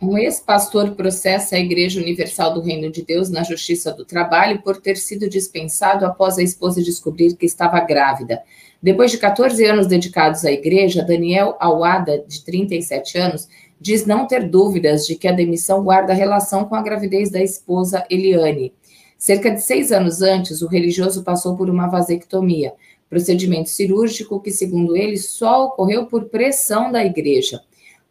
Um 0.00 0.16
ex-pastor 0.16 0.92
processa 0.92 1.56
a 1.56 1.58
Igreja 1.58 2.00
Universal 2.00 2.54
do 2.54 2.60
Reino 2.60 2.92
de 2.92 3.02
Deus 3.02 3.28
na 3.28 3.42
Justiça 3.42 3.92
do 3.92 4.04
Trabalho 4.04 4.62
por 4.62 4.80
ter 4.80 4.96
sido 4.96 5.28
dispensado 5.28 6.06
após 6.06 6.38
a 6.38 6.44
esposa 6.44 6.80
descobrir 6.80 7.34
que 7.34 7.44
estava 7.44 7.80
grávida. 7.80 8.40
Depois 8.80 9.10
de 9.10 9.18
14 9.18 9.64
anos 9.64 9.88
dedicados 9.88 10.44
à 10.44 10.52
igreja, 10.52 11.02
Daniel 11.02 11.56
Awada, 11.58 12.24
de 12.28 12.44
37 12.44 13.18
anos, 13.18 13.48
diz 13.80 14.06
não 14.06 14.28
ter 14.28 14.48
dúvidas 14.48 15.04
de 15.04 15.16
que 15.16 15.26
a 15.26 15.32
demissão 15.32 15.82
guarda 15.82 16.14
relação 16.14 16.66
com 16.66 16.76
a 16.76 16.82
gravidez 16.82 17.32
da 17.32 17.42
esposa 17.42 18.06
Eliane. 18.08 18.72
Cerca 19.18 19.50
de 19.50 19.62
seis 19.62 19.92
anos 19.92 20.20
antes, 20.20 20.60
o 20.62 20.66
religioso 20.66 21.22
passou 21.22 21.56
por 21.56 21.70
uma 21.70 21.86
vasectomia, 21.86 22.74
procedimento 23.08 23.70
cirúrgico 23.70 24.40
que, 24.40 24.50
segundo 24.50 24.96
ele, 24.96 25.16
só 25.16 25.66
ocorreu 25.66 26.06
por 26.06 26.26
pressão 26.26 26.92
da 26.92 27.04
igreja. 27.04 27.62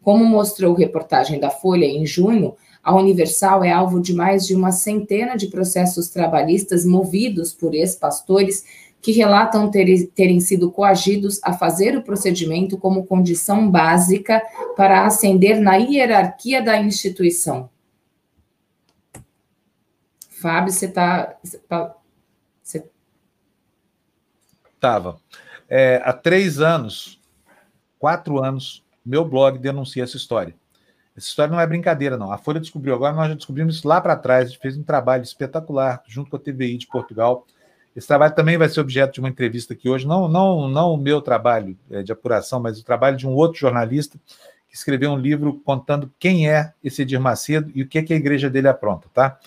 Como 0.02 0.24
mostrou 0.24 0.74
reportagem 0.74 1.38
da 1.38 1.50
Folha 1.50 1.84
em 1.84 2.06
junho, 2.06 2.54
a 2.82 2.94
Universal 2.94 3.64
é 3.64 3.70
alvo 3.72 4.00
de 4.00 4.14
mais 4.14 4.46
de 4.46 4.54
uma 4.54 4.70
centena 4.70 5.36
de 5.36 5.48
processos 5.48 6.08
trabalhistas 6.08 6.84
movidos 6.84 7.52
por 7.52 7.74
ex-pastores 7.74 8.64
que 9.02 9.12
relatam 9.12 9.70
ter, 9.70 10.08
terem 10.14 10.40
sido 10.40 10.70
coagidos 10.70 11.40
a 11.42 11.52
fazer 11.52 11.96
o 11.96 12.02
procedimento 12.02 12.76
como 12.76 13.06
condição 13.06 13.70
básica 13.70 14.42
para 14.76 15.06
ascender 15.06 15.60
na 15.60 15.76
hierarquia 15.76 16.62
da 16.62 16.80
instituição. 16.80 17.68
Fábio, 20.46 20.72
você 20.72 20.86
está. 20.86 21.36
Você... 22.62 22.88
Estava. 24.72 25.16
É, 25.68 26.00
há 26.04 26.12
três 26.12 26.60
anos, 26.60 27.20
quatro 27.98 28.40
anos, 28.40 28.84
meu 29.04 29.24
blog 29.24 29.58
denuncia 29.58 30.04
essa 30.04 30.16
história. 30.16 30.54
Essa 31.16 31.26
história 31.26 31.50
não 31.50 31.60
é 31.60 31.66
brincadeira, 31.66 32.16
não. 32.16 32.30
A 32.30 32.38
Folha 32.38 32.60
descobriu 32.60 32.94
agora, 32.94 33.12
nós 33.12 33.28
já 33.28 33.34
descobrimos 33.34 33.78
isso 33.78 33.88
lá 33.88 34.00
para 34.00 34.14
trás. 34.14 34.44
A 34.44 34.48
gente 34.50 34.60
fez 34.60 34.76
um 34.76 34.84
trabalho 34.84 35.24
espetacular 35.24 36.00
junto 36.06 36.30
com 36.30 36.36
a 36.36 36.38
TVI 36.38 36.78
de 36.78 36.86
Portugal. 36.86 37.44
Esse 37.96 38.06
trabalho 38.06 38.36
também 38.36 38.56
vai 38.56 38.68
ser 38.68 38.78
objeto 38.78 39.14
de 39.14 39.18
uma 39.18 39.28
entrevista 39.28 39.74
aqui 39.74 39.88
hoje, 39.88 40.06
não, 40.06 40.28
não, 40.28 40.68
não 40.68 40.92
o 40.92 40.96
meu 40.96 41.20
trabalho 41.20 41.76
é, 41.90 42.04
de 42.04 42.12
apuração, 42.12 42.60
mas 42.60 42.78
o 42.78 42.84
trabalho 42.84 43.16
de 43.16 43.26
um 43.26 43.32
outro 43.32 43.58
jornalista 43.58 44.16
que 44.68 44.76
escreveu 44.76 45.10
um 45.10 45.18
livro 45.18 45.60
contando 45.64 46.08
quem 46.20 46.48
é 46.48 46.72
esse 46.84 47.02
Edir 47.02 47.20
Macedo 47.20 47.72
e 47.74 47.82
o 47.82 47.88
que, 47.88 47.98
é 47.98 48.02
que 48.04 48.12
a 48.12 48.16
igreja 48.16 48.48
dele 48.48 48.68
apronta, 48.68 49.08
tá? 49.12 49.40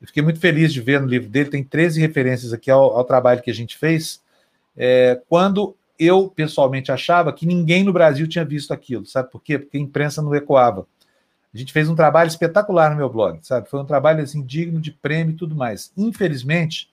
Eu 0.00 0.06
fiquei 0.06 0.22
muito 0.22 0.40
feliz 0.40 0.72
de 0.72 0.80
ver 0.80 1.00
no 1.00 1.06
livro 1.06 1.28
dele, 1.28 1.50
tem 1.50 1.62
13 1.62 2.00
referências 2.00 2.52
aqui 2.52 2.70
ao, 2.70 2.96
ao 2.96 3.04
trabalho 3.04 3.42
que 3.42 3.50
a 3.50 3.54
gente 3.54 3.76
fez, 3.76 4.22
é, 4.76 5.20
quando 5.28 5.76
eu 5.98 6.28
pessoalmente 6.28 6.90
achava 6.90 7.32
que 7.32 7.44
ninguém 7.44 7.84
no 7.84 7.92
Brasil 7.92 8.26
tinha 8.26 8.44
visto 8.44 8.72
aquilo, 8.72 9.04
sabe 9.04 9.30
por 9.30 9.42
quê? 9.42 9.58
Porque 9.58 9.76
a 9.76 9.80
imprensa 9.80 10.22
não 10.22 10.34
ecoava. 10.34 10.86
A 11.52 11.58
gente 11.58 11.72
fez 11.72 11.88
um 11.88 11.94
trabalho 11.94 12.28
espetacular 12.28 12.90
no 12.90 12.96
meu 12.96 13.10
blog, 13.10 13.38
sabe? 13.42 13.68
Foi 13.68 13.80
um 13.80 13.84
trabalho 13.84 14.22
assim 14.22 14.42
digno 14.42 14.80
de 14.80 14.92
prêmio 14.92 15.34
e 15.34 15.36
tudo 15.36 15.54
mais. 15.54 15.92
Infelizmente, 15.96 16.88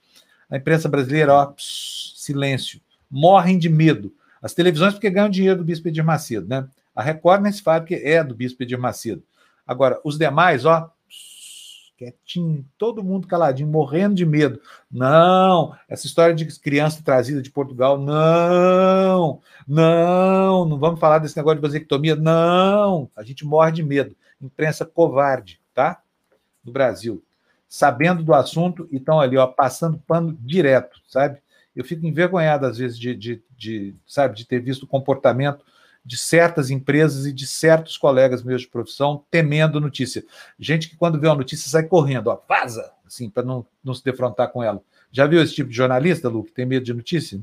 a 0.50 0.56
imprensa 0.56 0.88
brasileira, 0.88 1.32
ó, 1.32 1.46
pss, 1.46 2.12
silêncio, 2.16 2.80
morrem 3.10 3.58
de 3.58 3.68
medo. 3.68 4.12
As 4.42 4.52
televisões 4.52 4.92
porque 4.92 5.08
ganham 5.08 5.30
dinheiro 5.30 5.58
do 5.58 5.64
Bispo 5.64 5.88
Edir 5.88 6.04
Macedo, 6.04 6.46
né? 6.48 6.68
A 6.94 7.02
Record 7.02 7.42
nem 7.42 7.52
se 7.52 7.62
fala 7.62 7.86
é 7.88 8.22
do 8.22 8.34
Bispo 8.34 8.62
Edir 8.62 8.78
Macedo. 8.78 9.22
Agora, 9.66 10.00
os 10.04 10.18
demais, 10.18 10.64
ó, 10.64 10.90
quietinho, 11.98 12.64
todo 12.78 13.02
mundo 13.02 13.26
caladinho, 13.26 13.68
morrendo 13.68 14.14
de 14.14 14.24
medo. 14.24 14.60
Não, 14.88 15.74
essa 15.88 16.06
história 16.06 16.32
de 16.32 16.46
criança 16.60 17.02
trazida 17.04 17.42
de 17.42 17.50
Portugal, 17.50 17.98
não, 17.98 19.40
não, 19.66 20.64
não 20.64 20.78
vamos 20.78 21.00
falar 21.00 21.18
desse 21.18 21.36
negócio 21.36 21.60
de 21.60 21.66
vasectomia, 21.66 22.14
não, 22.14 23.10
a 23.16 23.24
gente 23.24 23.44
morre 23.44 23.72
de 23.72 23.82
medo. 23.82 24.16
Imprensa 24.40 24.86
covarde, 24.86 25.60
tá? 25.74 26.00
Do 26.62 26.70
Brasil. 26.70 27.22
Sabendo 27.68 28.22
do 28.22 28.32
assunto 28.32 28.88
e 28.92 28.96
estão 28.96 29.20
ali, 29.20 29.36
ó, 29.36 29.48
passando 29.48 29.98
pano 29.98 30.38
direto, 30.40 31.00
sabe? 31.08 31.38
Eu 31.74 31.84
fico 31.84 32.06
envergonhado, 32.06 32.64
às 32.64 32.78
vezes, 32.78 32.98
de, 32.98 33.14
de, 33.14 33.42
de, 33.56 33.94
sabe, 34.06 34.36
de 34.36 34.46
ter 34.46 34.60
visto 34.60 34.84
o 34.84 34.88
comportamento 34.88 35.64
de 36.04 36.16
certas 36.16 36.70
empresas 36.70 37.26
e 37.26 37.32
de 37.32 37.46
certos 37.46 37.96
colegas 37.96 38.42
meus 38.42 38.62
de 38.62 38.68
profissão 38.68 39.24
temendo 39.30 39.80
notícia. 39.80 40.24
Gente 40.58 40.88
que 40.88 40.96
quando 40.96 41.20
vê 41.20 41.26
uma 41.26 41.36
notícia 41.36 41.68
sai 41.68 41.84
correndo, 41.84 42.28
ó, 42.28 42.40
vaza, 42.48 42.92
assim, 43.06 43.28
para 43.28 43.42
não, 43.42 43.66
não 43.82 43.94
se 43.94 44.04
defrontar 44.04 44.50
com 44.50 44.62
ela. 44.62 44.82
Já 45.10 45.26
viu 45.26 45.42
esse 45.42 45.54
tipo 45.54 45.70
de 45.70 45.76
jornalista, 45.76 46.28
Lu, 46.28 46.44
que 46.44 46.52
tem 46.52 46.66
medo 46.66 46.84
de 46.84 46.94
notícia? 46.94 47.40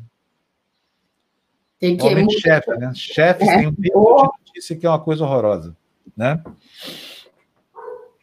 Tem 1.80 1.98
que 1.98 2.04
Normalmente 2.04 2.40
chefe, 2.40 2.72
né? 2.72 2.92
Chefes 2.96 3.48
é. 3.48 3.58
têm 3.58 3.68
um 3.68 3.76
medo 3.78 4.32
de 4.34 4.48
notícia 4.48 4.76
que 4.76 4.86
é 4.86 4.90
uma 4.90 5.00
coisa 5.00 5.24
horrorosa, 5.24 5.76
né? 6.16 6.42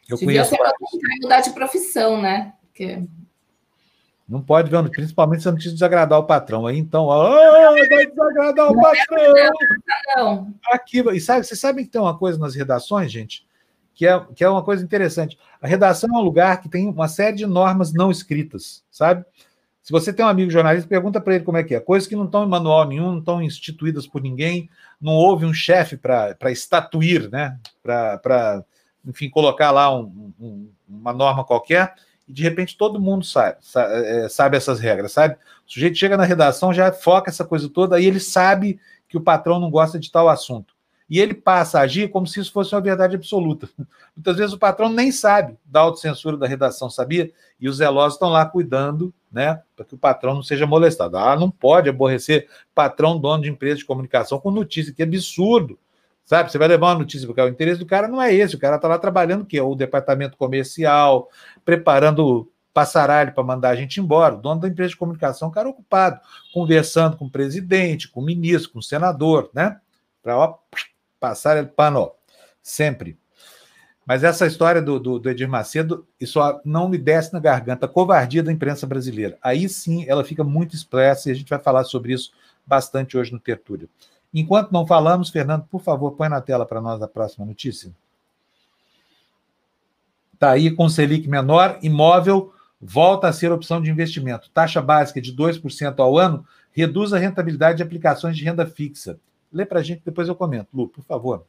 Eu 0.09 0.17
Devia 0.17 0.45
conheço 0.45 0.55
mudar 1.21 1.41
de 1.41 1.51
profissão, 1.51 2.21
né? 2.21 2.53
Porque 2.61 3.03
não 4.27 4.41
pode 4.41 4.69
ver, 4.69 4.89
principalmente 4.89 5.41
se 5.41 5.47
não 5.47 5.53
precisa 5.53 5.75
desagradar 5.75 6.17
o 6.17 6.23
patrão. 6.23 6.65
Aí 6.65 6.77
então, 6.77 7.11
ah, 7.11 7.71
vai 7.71 8.05
desagradar 8.07 8.71
o 8.71 8.81
patrão. 8.81 9.33
Não. 10.15 10.53
Aqui, 10.71 10.99
e 10.99 11.19
sabe, 11.19 11.45
vocês 11.45 11.59
sabem 11.59 11.83
que 11.85 11.91
tem 11.91 12.01
uma 12.01 12.17
coisa 12.17 12.39
nas 12.39 12.55
redações, 12.55 13.11
gente, 13.11 13.45
que 13.93 14.07
é, 14.07 14.19
que 14.33 14.43
é 14.43 14.49
uma 14.49 14.63
coisa 14.63 14.83
interessante. 14.83 15.37
A 15.61 15.67
redação 15.67 16.09
é 16.13 16.17
um 16.17 16.23
lugar 16.23 16.61
que 16.61 16.69
tem 16.69 16.87
uma 16.87 17.07
série 17.07 17.37
de 17.37 17.45
normas 17.45 17.93
não 17.93 18.09
escritas, 18.09 18.83
sabe? 18.89 19.25
Se 19.81 19.91
você 19.91 20.13
tem 20.13 20.25
um 20.25 20.29
amigo 20.29 20.49
jornalista, 20.49 20.87
pergunta 20.87 21.19
para 21.19 21.35
ele 21.35 21.43
como 21.43 21.57
é 21.57 21.63
que 21.63 21.75
é. 21.75 21.79
Coisas 21.81 22.07
que 22.07 22.15
não 22.15 22.23
estão 22.23 22.45
em 22.45 22.49
manual 22.49 22.87
nenhum, 22.87 23.11
não 23.11 23.19
estão 23.19 23.41
instituídas 23.41 24.07
por 24.07 24.21
ninguém, 24.21 24.69
não 24.99 25.11
houve 25.11 25.45
um 25.45 25.53
chefe 25.53 25.97
para 25.97 26.49
estatuir, 26.49 27.29
né? 27.29 27.59
Para, 27.83 28.63
enfim, 29.05 29.29
colocar 29.29 29.71
lá 29.71 29.93
um, 29.93 30.31
um, 30.39 30.69
uma 30.87 31.11
norma 31.11 31.43
qualquer, 31.43 31.93
e 32.27 32.33
de 32.33 32.43
repente 32.43 32.77
todo 32.77 32.99
mundo 32.99 33.25
sabe, 33.25 33.57
sabe, 33.61 33.93
é, 33.93 34.29
sabe 34.29 34.57
essas 34.57 34.79
regras, 34.79 35.11
sabe? 35.11 35.35
O 35.67 35.71
sujeito 35.71 35.97
chega 35.97 36.17
na 36.17 36.23
redação, 36.23 36.73
já 36.73 36.91
foca 36.91 37.29
essa 37.29 37.45
coisa 37.45 37.69
toda, 37.69 37.95
aí 37.95 38.05
ele 38.05 38.19
sabe 38.19 38.79
que 39.07 39.17
o 39.17 39.21
patrão 39.21 39.59
não 39.59 39.69
gosta 39.69 39.99
de 39.99 40.11
tal 40.11 40.29
assunto. 40.29 40.73
E 41.09 41.19
ele 41.19 41.33
passa 41.33 41.79
a 41.79 41.81
agir 41.83 42.09
como 42.09 42.25
se 42.25 42.39
isso 42.39 42.51
fosse 42.51 42.73
uma 42.73 42.81
verdade 42.81 43.15
absoluta. 43.15 43.69
Muitas 44.15 44.37
vezes 44.37 44.53
o 44.53 44.57
patrão 44.57 44.89
nem 44.89 45.11
sabe 45.11 45.57
da 45.65 45.81
autocensura 45.81 46.37
da 46.37 46.47
redação, 46.47 46.89
sabia? 46.89 47.31
E 47.59 47.67
os 47.67 47.77
zelosos 47.77 48.13
estão 48.13 48.29
lá 48.29 48.45
cuidando, 48.45 49.13
né, 49.31 49.61
para 49.75 49.85
que 49.85 49.93
o 49.93 49.97
patrão 49.97 50.33
não 50.33 50.43
seja 50.43 50.65
molestado. 50.65 51.17
Ah, 51.17 51.35
não 51.35 51.51
pode 51.51 51.89
aborrecer 51.89 52.47
patrão, 52.73 53.19
dono 53.19 53.43
de 53.43 53.49
empresa 53.49 53.77
de 53.77 53.85
comunicação 53.85 54.39
com 54.39 54.49
notícia, 54.49 54.93
que 54.93 55.03
absurdo. 55.03 55.77
Sabe, 56.25 56.51
você 56.51 56.57
vai 56.57 56.67
levar 56.67 56.87
uma 56.87 56.99
notícia 56.99 57.27
porque 57.27 57.41
o 57.41 57.47
interesse 57.49 57.79
do 57.79 57.85
cara 57.85 58.07
não 58.07 58.21
é 58.21 58.33
esse, 58.33 58.55
o 58.55 58.59
cara 58.59 58.77
está 58.77 58.87
lá 58.87 58.97
trabalhando 58.97 59.41
o 59.41 59.45
quê? 59.45 59.59
O 59.59 59.75
departamento 59.75 60.37
comercial, 60.37 61.29
preparando 61.65 62.49
passaralho 62.73 63.33
para 63.33 63.43
mandar 63.43 63.69
a 63.69 63.75
gente 63.75 63.99
embora. 63.99 64.35
O 64.35 64.41
dono 64.41 64.61
da 64.61 64.67
empresa 64.67 64.89
de 64.89 64.97
comunicação, 64.97 65.51
cara 65.51 65.69
ocupado, 65.69 66.19
conversando 66.53 67.17
com 67.17 67.25
o 67.25 67.29
presidente, 67.29 68.09
com 68.09 68.21
o 68.21 68.25
ministro, 68.25 68.71
com 68.71 68.79
o 68.79 68.83
senador, 68.83 69.49
né? 69.53 69.79
Para 70.21 70.55
passar 71.19 71.57
ele 71.57 71.67
pano, 71.67 72.11
sempre. 72.61 73.17
Mas 74.05 74.23
essa 74.23 74.45
história 74.45 74.81
do, 74.81 74.99
do, 74.99 75.19
do, 75.19 75.29
Edir 75.29 75.47
Macedo, 75.47 76.05
isso 76.19 76.39
não 76.65 76.89
me 76.89 76.97
desce 76.97 77.31
na 77.31 77.39
garganta. 77.39 77.85
A 77.85 77.89
covardia 77.89 78.43
da 78.43 78.51
imprensa 78.51 78.85
brasileira. 78.85 79.37
Aí 79.41 79.69
sim 79.69 80.05
ela 80.07 80.25
fica 80.25 80.43
muito 80.43 80.75
expressa 80.75 81.29
e 81.29 81.31
a 81.31 81.35
gente 81.35 81.49
vai 81.49 81.59
falar 81.59 81.85
sobre 81.85 82.13
isso 82.13 82.31
bastante 82.65 83.17
hoje 83.17 83.31
no 83.31 83.39
Tertúlio. 83.39 83.89
Enquanto 84.33 84.71
não 84.71 84.87
falamos, 84.87 85.29
Fernando, 85.29 85.65
por 85.69 85.81
favor, 85.81 86.13
põe 86.13 86.27
na 86.27 86.41
tela 86.41 86.65
para 86.65 86.81
nós 86.81 87.01
a 87.01 87.07
próxima 87.07 87.45
notícia. 87.45 87.93
Está 90.33 90.51
aí 90.51 90.71
com 90.71 90.89
Selic 90.89 91.27
menor, 91.27 91.77
imóvel 91.81 92.53
volta 92.81 93.29
a 93.29 93.33
ser 93.33 93.51
opção 93.51 93.81
de 93.81 93.89
investimento. 93.89 94.49
Taxa 94.53 94.81
básica 94.81 95.21
de 95.21 95.33
2% 95.33 95.99
ao 95.99 96.17
ano 96.17 96.45
reduz 96.71 97.13
a 97.13 97.17
rentabilidade 97.17 97.77
de 97.77 97.83
aplicações 97.83 98.35
de 98.35 98.43
renda 98.43 98.65
fixa. 98.65 99.19
Lê 99.51 99.65
para 99.65 99.79
a 99.79 99.83
gente, 99.83 100.01
depois 100.03 100.27
eu 100.27 100.35
comento. 100.35 100.67
Lu, 100.73 100.89
por 100.89 101.03
favor. 101.03 101.45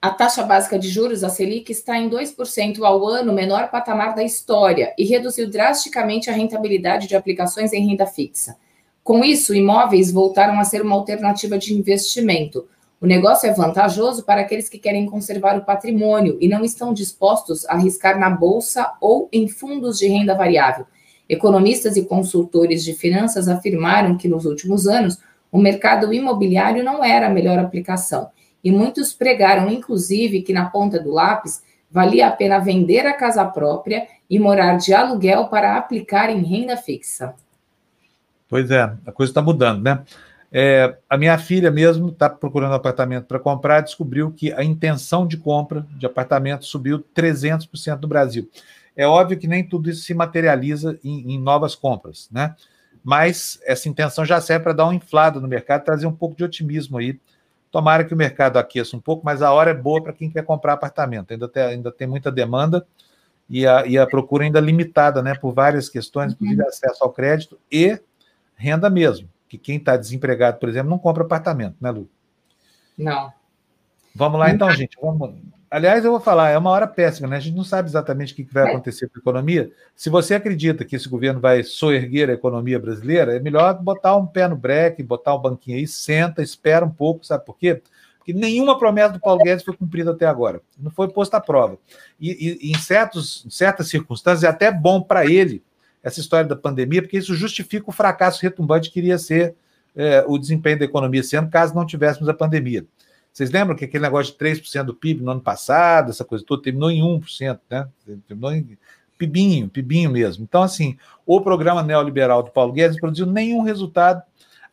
A 0.00 0.10
taxa 0.10 0.44
básica 0.44 0.78
de 0.78 0.88
juros, 0.88 1.24
a 1.24 1.28
Selic, 1.28 1.72
está 1.72 1.98
em 1.98 2.08
2% 2.08 2.82
ao 2.82 3.04
ano, 3.06 3.32
menor 3.32 3.68
patamar 3.68 4.14
da 4.14 4.22
história, 4.22 4.94
e 4.96 5.04
reduziu 5.04 5.50
drasticamente 5.50 6.30
a 6.30 6.32
rentabilidade 6.32 7.08
de 7.08 7.16
aplicações 7.16 7.72
em 7.72 7.84
renda 7.84 8.06
fixa. 8.06 8.56
Com 9.08 9.24
isso, 9.24 9.54
imóveis 9.54 10.12
voltaram 10.12 10.60
a 10.60 10.64
ser 10.64 10.82
uma 10.82 10.94
alternativa 10.94 11.56
de 11.56 11.72
investimento. 11.72 12.68
O 13.00 13.06
negócio 13.06 13.48
é 13.48 13.54
vantajoso 13.54 14.22
para 14.22 14.42
aqueles 14.42 14.68
que 14.68 14.76
querem 14.76 15.06
conservar 15.06 15.56
o 15.56 15.64
patrimônio 15.64 16.36
e 16.42 16.46
não 16.46 16.62
estão 16.62 16.92
dispostos 16.92 17.64
a 17.64 17.72
arriscar 17.72 18.18
na 18.20 18.28
bolsa 18.28 18.92
ou 19.00 19.26
em 19.32 19.48
fundos 19.48 19.98
de 19.98 20.06
renda 20.06 20.34
variável. 20.34 20.84
Economistas 21.26 21.96
e 21.96 22.04
consultores 22.04 22.84
de 22.84 22.92
finanças 22.92 23.48
afirmaram 23.48 24.14
que 24.14 24.28
nos 24.28 24.44
últimos 24.44 24.86
anos 24.86 25.16
o 25.50 25.56
mercado 25.56 26.12
imobiliário 26.12 26.84
não 26.84 27.02
era 27.02 27.28
a 27.28 27.32
melhor 27.32 27.58
aplicação, 27.58 28.28
e 28.62 28.70
muitos 28.70 29.14
pregaram, 29.14 29.70
inclusive, 29.70 30.42
que 30.42 30.52
na 30.52 30.68
ponta 30.68 31.00
do 31.00 31.10
lápis 31.10 31.62
valia 31.90 32.26
a 32.26 32.30
pena 32.30 32.58
vender 32.58 33.06
a 33.06 33.14
casa 33.14 33.42
própria 33.46 34.06
e 34.28 34.38
morar 34.38 34.76
de 34.76 34.92
aluguel 34.92 35.46
para 35.46 35.78
aplicar 35.78 36.28
em 36.28 36.42
renda 36.42 36.76
fixa. 36.76 37.34
Pois 38.48 38.70
é, 38.70 38.82
a 39.06 39.12
coisa 39.12 39.30
está 39.30 39.42
mudando, 39.42 39.82
né? 39.82 40.02
É, 40.50 40.96
a 41.10 41.18
minha 41.18 41.36
filha 41.36 41.70
mesmo 41.70 42.08
está 42.08 42.30
procurando 42.30 42.74
apartamento 42.74 43.26
para 43.26 43.38
comprar, 43.38 43.82
descobriu 43.82 44.32
que 44.32 44.50
a 44.52 44.64
intenção 44.64 45.26
de 45.26 45.36
compra 45.36 45.86
de 45.98 46.06
apartamento 46.06 46.64
subiu 46.64 47.04
300% 47.14 48.00
no 48.00 48.08
Brasil. 48.08 48.48
É 48.96 49.06
óbvio 49.06 49.38
que 49.38 49.46
nem 49.46 49.62
tudo 49.62 49.90
isso 49.90 50.02
se 50.02 50.14
materializa 50.14 50.98
em, 51.04 51.34
em 51.34 51.38
novas 51.38 51.74
compras, 51.74 52.28
né? 52.32 52.54
mas 53.08 53.58
essa 53.64 53.88
intenção 53.88 54.24
já 54.24 54.38
serve 54.38 54.64
para 54.64 54.72
dar 54.74 54.86
um 54.86 54.92
inflado 54.92 55.40
no 55.40 55.48
mercado, 55.48 55.84
trazer 55.84 56.06
um 56.06 56.14
pouco 56.14 56.36
de 56.36 56.44
otimismo 56.44 56.98
aí. 56.98 57.18
Tomara 57.70 58.04
que 58.04 58.12
o 58.12 58.16
mercado 58.16 58.58
aqueça 58.58 58.96
um 58.96 59.00
pouco, 59.00 59.24
mas 59.24 59.40
a 59.40 59.52
hora 59.52 59.70
é 59.70 59.74
boa 59.74 60.02
para 60.02 60.12
quem 60.12 60.30
quer 60.30 60.44
comprar 60.44 60.74
apartamento. 60.74 61.32
Ainda 61.32 61.48
tem, 61.48 61.62
ainda 61.62 61.90
tem 61.90 62.06
muita 62.06 62.30
demanda 62.30 62.86
e 63.48 63.66
a, 63.66 63.86
e 63.86 63.96
a 63.96 64.06
procura 64.06 64.44
ainda 64.44 64.60
limitada, 64.60 65.22
né, 65.22 65.34
por 65.34 65.54
várias 65.54 65.88
questões, 65.88 66.32
inclusive 66.34 66.60
uhum. 66.60 66.68
acesso 66.68 67.02
ao 67.02 67.10
crédito 67.10 67.58
e 67.72 67.98
renda 68.58 68.90
mesmo. 68.90 69.28
Que 69.48 69.56
quem 69.56 69.76
está 69.76 69.96
desempregado, 69.96 70.58
por 70.58 70.68
exemplo, 70.68 70.90
não 70.90 70.98
compra 70.98 71.24
apartamento, 71.24 71.76
né, 71.80 71.90
Lu? 71.90 72.08
Não. 72.98 73.32
Vamos 74.14 74.38
lá, 74.38 74.50
então, 74.50 74.70
gente. 74.72 74.98
Vamos, 75.00 75.32
Aliás, 75.70 76.02
eu 76.02 76.10
vou 76.10 76.20
falar, 76.20 76.48
é 76.48 76.56
uma 76.56 76.70
hora 76.70 76.86
péssima, 76.86 77.28
né? 77.28 77.36
A 77.36 77.40
gente 77.40 77.54
não 77.54 77.64
sabe 77.64 77.88
exatamente 77.88 78.32
o 78.32 78.36
que 78.36 78.42
vai 78.50 78.70
acontecer 78.70 79.06
com 79.06 79.18
a 79.18 79.20
economia. 79.20 79.70
Se 79.94 80.08
você 80.08 80.34
acredita 80.34 80.82
que 80.82 80.96
esse 80.96 81.06
governo 81.06 81.40
vai 81.40 81.62
soerguer 81.62 82.30
a 82.30 82.32
economia 82.32 82.78
brasileira, 82.78 83.36
é 83.36 83.40
melhor 83.40 83.74
botar 83.74 84.16
um 84.16 84.26
pé 84.26 84.48
no 84.48 84.56
breque, 84.56 85.02
botar 85.02 85.34
um 85.34 85.38
banquinho 85.38 85.76
aí, 85.76 85.86
senta, 85.86 86.42
espera 86.42 86.86
um 86.86 86.90
pouco, 86.90 87.26
sabe 87.26 87.44
por 87.44 87.58
quê? 87.58 87.82
Porque 88.16 88.32
nenhuma 88.32 88.78
promessa 88.78 89.12
do 89.12 89.20
Paulo 89.20 89.42
Guedes 89.42 89.62
foi 89.62 89.76
cumprida 89.76 90.12
até 90.12 90.24
agora. 90.24 90.62
Não 90.78 90.90
foi 90.90 91.08
posta 91.08 91.36
à 91.36 91.40
prova. 91.40 91.78
E, 92.18 92.58
e 92.62 92.70
em, 92.70 92.78
certos, 92.78 93.44
em 93.44 93.50
certas 93.50 93.88
circunstâncias 93.88 94.44
é 94.44 94.48
até 94.48 94.72
bom 94.72 95.02
para 95.02 95.26
ele 95.26 95.62
essa 96.02 96.20
história 96.20 96.46
da 96.46 96.56
pandemia, 96.56 97.02
porque 97.02 97.18
isso 97.18 97.34
justifica 97.34 97.88
o 97.88 97.92
fracasso 97.92 98.42
retumbante 98.42 98.90
que 98.90 98.98
iria 98.98 99.18
ser 99.18 99.54
é, 99.94 100.24
o 100.26 100.38
desempenho 100.38 100.78
da 100.78 100.84
economia 100.84 101.20
esse 101.20 101.36
ano, 101.36 101.50
caso 101.50 101.74
não 101.74 101.84
tivéssemos 101.84 102.28
a 102.28 102.34
pandemia. 102.34 102.86
Vocês 103.32 103.50
lembram 103.50 103.76
que 103.76 103.84
aquele 103.84 104.02
negócio 104.02 104.32
de 104.32 104.38
3% 104.38 104.84
do 104.84 104.94
PIB 104.94 105.22
no 105.22 105.30
ano 105.30 105.40
passado, 105.40 106.10
essa 106.10 106.24
coisa 106.24 106.44
toda, 106.44 106.62
terminou 106.62 106.90
em 106.90 107.00
1%, 107.00 107.60
né? 107.70 107.88
Terminou 108.26 108.52
em 108.52 108.78
pibinho, 109.16 109.68
pibinho 109.68 110.10
mesmo. 110.10 110.44
Então, 110.44 110.62
assim, 110.62 110.96
o 111.26 111.40
programa 111.40 111.82
neoliberal 111.82 112.42
do 112.42 112.50
Paulo 112.50 112.72
Guedes 112.72 112.98
produziu 112.98 113.26
nenhum 113.26 113.62
resultado. 113.62 114.22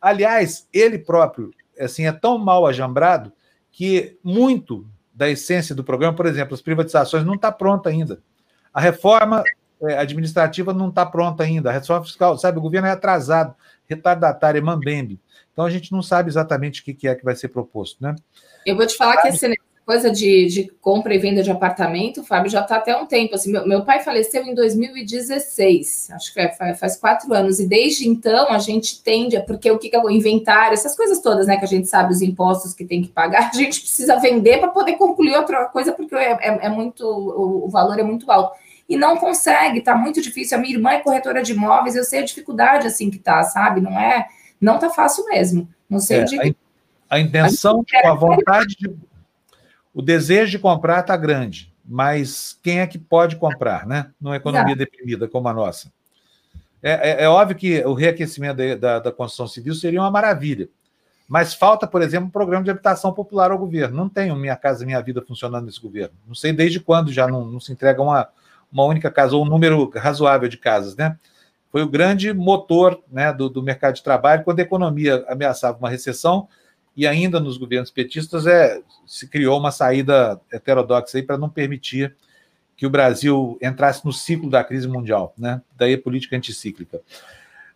Aliás, 0.00 0.68
ele 0.72 0.98
próprio, 0.98 1.52
assim, 1.78 2.06
é 2.06 2.12
tão 2.12 2.38
mal 2.38 2.66
ajambrado 2.66 3.32
que 3.70 4.16
muito 4.22 4.86
da 5.12 5.28
essência 5.28 5.74
do 5.74 5.84
programa, 5.84 6.16
por 6.16 6.26
exemplo, 6.26 6.54
as 6.54 6.62
privatizações, 6.62 7.24
não 7.24 7.34
está 7.34 7.50
pronta 7.50 7.88
ainda. 7.88 8.20
A 8.72 8.80
reforma 8.80 9.42
administrativa 9.98 10.72
não 10.72 10.88
está 10.88 11.04
pronta 11.04 11.42
ainda. 11.42 11.70
A 11.70 11.72
reforma 11.72 12.04
fiscal, 12.04 12.38
sabe, 12.38 12.58
o 12.58 12.62
governo 12.62 12.88
é 12.88 12.92
atrasado, 12.92 13.54
retardatário, 13.88 14.58
é 14.58 14.62
mambembe. 14.62 15.20
Então 15.52 15.64
a 15.64 15.70
gente 15.70 15.92
não 15.92 16.02
sabe 16.02 16.28
exatamente 16.28 16.82
o 16.82 16.84
que 16.84 17.08
é 17.08 17.14
que 17.14 17.24
vai 17.24 17.34
ser 17.34 17.48
proposto, 17.48 18.02
né? 18.02 18.14
Eu 18.64 18.76
vou 18.76 18.86
te 18.86 18.96
falar 18.96 19.20
que 19.22 19.28
essa 19.28 19.48
coisa 19.86 20.10
de, 20.10 20.46
de, 20.46 20.64
compra 20.80 21.14
e 21.14 21.18
venda 21.18 21.44
de 21.44 21.50
apartamento, 21.50 22.24
Fábio, 22.24 22.50
já 22.50 22.60
está 22.60 22.76
até 22.76 22.94
um 22.96 23.06
tempo. 23.06 23.36
Assim, 23.36 23.52
meu, 23.52 23.66
meu, 23.66 23.84
pai 23.84 24.02
faleceu 24.02 24.42
em 24.42 24.52
2016, 24.52 26.10
acho 26.10 26.34
que 26.34 26.40
é, 26.40 26.52
faz, 26.52 26.78
faz, 26.80 26.96
quatro 26.96 27.32
anos, 27.32 27.60
e 27.60 27.68
desde 27.68 28.08
então 28.08 28.50
a 28.50 28.58
gente 28.58 29.00
tende, 29.00 29.40
porque 29.46 29.70
o 29.70 29.78
que, 29.78 29.88
que 29.88 29.94
é 29.94 30.02
o 30.02 30.10
inventário, 30.10 30.74
essas 30.74 30.96
coisas 30.96 31.20
todas, 31.20 31.46
né, 31.46 31.56
que 31.56 31.64
a 31.64 31.68
gente 31.68 31.86
sabe 31.86 32.12
os 32.12 32.20
impostos 32.20 32.74
que 32.74 32.84
tem 32.84 33.00
que 33.00 33.08
pagar, 33.08 33.50
a 33.54 33.56
gente 33.56 33.80
precisa 33.80 34.16
vender 34.16 34.58
para 34.58 34.68
poder 34.68 34.94
concluir 34.94 35.36
outra 35.36 35.66
coisa, 35.66 35.92
porque 35.92 36.16
é, 36.16 36.32
é, 36.32 36.66
é 36.66 36.68
muito, 36.68 37.06
o, 37.06 37.66
o 37.66 37.70
valor 37.70 37.96
é 37.98 38.02
muito 38.02 38.28
alto 38.30 38.58
e 38.88 38.96
não 38.96 39.16
consegue, 39.16 39.80
tá 39.80 39.94
muito 39.94 40.20
difícil. 40.22 40.56
A 40.56 40.60
minha 40.60 40.74
irmã 40.74 40.92
é 40.92 41.00
corretora 41.00 41.42
de 41.42 41.52
imóveis, 41.52 41.96
eu 41.96 42.04
sei 42.04 42.20
a 42.20 42.24
dificuldade 42.24 42.86
assim 42.86 43.10
que 43.10 43.18
tá, 43.18 43.42
sabe? 43.42 43.80
Não 43.80 43.98
é 43.98 44.28
não 44.60 44.76
está 44.76 44.90
fácil 44.90 45.24
mesmo. 45.26 45.68
Não 45.88 45.98
sei 45.98 46.20
é, 46.20 46.24
de... 46.24 46.40
a, 46.40 46.54
a 47.10 47.20
intenção, 47.20 47.84
a, 48.04 48.10
a 48.10 48.14
vontade 48.14 48.76
de. 48.76 48.94
O 49.92 50.02
desejo 50.02 50.50
de 50.50 50.58
comprar 50.58 51.00
está 51.00 51.16
grande, 51.16 51.72
mas 51.84 52.58
quem 52.62 52.80
é 52.80 52.86
que 52.86 52.98
pode 52.98 53.36
comprar, 53.36 53.86
né? 53.86 54.10
Numa 54.20 54.36
economia 54.36 54.74
Exato. 54.74 54.78
deprimida 54.78 55.26
como 55.26 55.48
a 55.48 55.54
nossa. 55.54 55.90
É, 56.82 57.22
é, 57.22 57.24
é, 57.24 57.28
óbvio 57.28 57.56
que 57.56 57.82
o 57.84 57.94
reaquecimento 57.94 58.56
da, 58.58 58.74
da, 58.74 58.98
da, 58.98 59.12
construção 59.12 59.48
civil 59.48 59.74
seria 59.74 60.00
uma 60.00 60.10
maravilha. 60.10 60.68
Mas 61.26 61.54
falta, 61.54 61.86
por 61.86 62.02
exemplo, 62.02 62.28
um 62.28 62.30
programa 62.30 62.62
de 62.62 62.70
habitação 62.70 63.12
popular 63.12 63.50
ao 63.50 63.58
governo. 63.58 63.96
Não 63.96 64.08
tem 64.08 64.34
Minha 64.36 64.54
Casa 64.54 64.84
Minha 64.84 65.00
Vida 65.00 65.22
funcionando 65.26 65.64
nesse 65.64 65.80
governo. 65.80 66.14
Não 66.26 66.34
sei 66.34 66.52
desde 66.52 66.78
quando 66.78 67.10
já 67.10 67.26
não, 67.26 67.44
não 67.46 67.58
se 67.58 67.72
entrega 67.72 68.00
uma, 68.00 68.28
uma 68.76 68.84
única 68.84 69.10
casa, 69.10 69.34
ou 69.34 69.44
um 69.44 69.48
número 69.48 69.90
razoável 69.94 70.48
de 70.48 70.58
casas, 70.58 70.94
né? 70.96 71.16
foi 71.70 71.82
o 71.82 71.88
grande 71.88 72.32
motor 72.32 73.02
né, 73.10 73.32
do, 73.32 73.48
do, 73.48 73.62
mercado 73.62 73.96
de 73.96 74.02
trabalho 74.02 74.44
quando 74.44 74.60
a 74.60 74.62
economia 74.62 75.24
ameaçava 75.28 75.78
uma 75.78 75.90
recessão 75.90 76.48
e 76.96 77.06
ainda 77.06 77.38
nos 77.38 77.58
governos 77.58 77.90
petistas 77.90 78.46
é, 78.46 78.80
se 79.06 79.28
criou 79.28 79.58
uma 79.58 79.70
saída 79.70 80.40
heterodoxa 80.50 81.22
para 81.22 81.36
não 81.36 81.50
permitir 81.50 82.14
que 82.76 82.86
o 82.86 82.90
Brasil 82.90 83.58
entrasse 83.60 84.04
no 84.04 84.12
ciclo 84.12 84.48
da 84.50 84.62
crise 84.62 84.88
mundial, 84.88 85.34
né? 85.36 85.60
daí 85.76 85.94
a 85.94 86.00
política 86.00 86.36
anticíclica. 86.36 87.00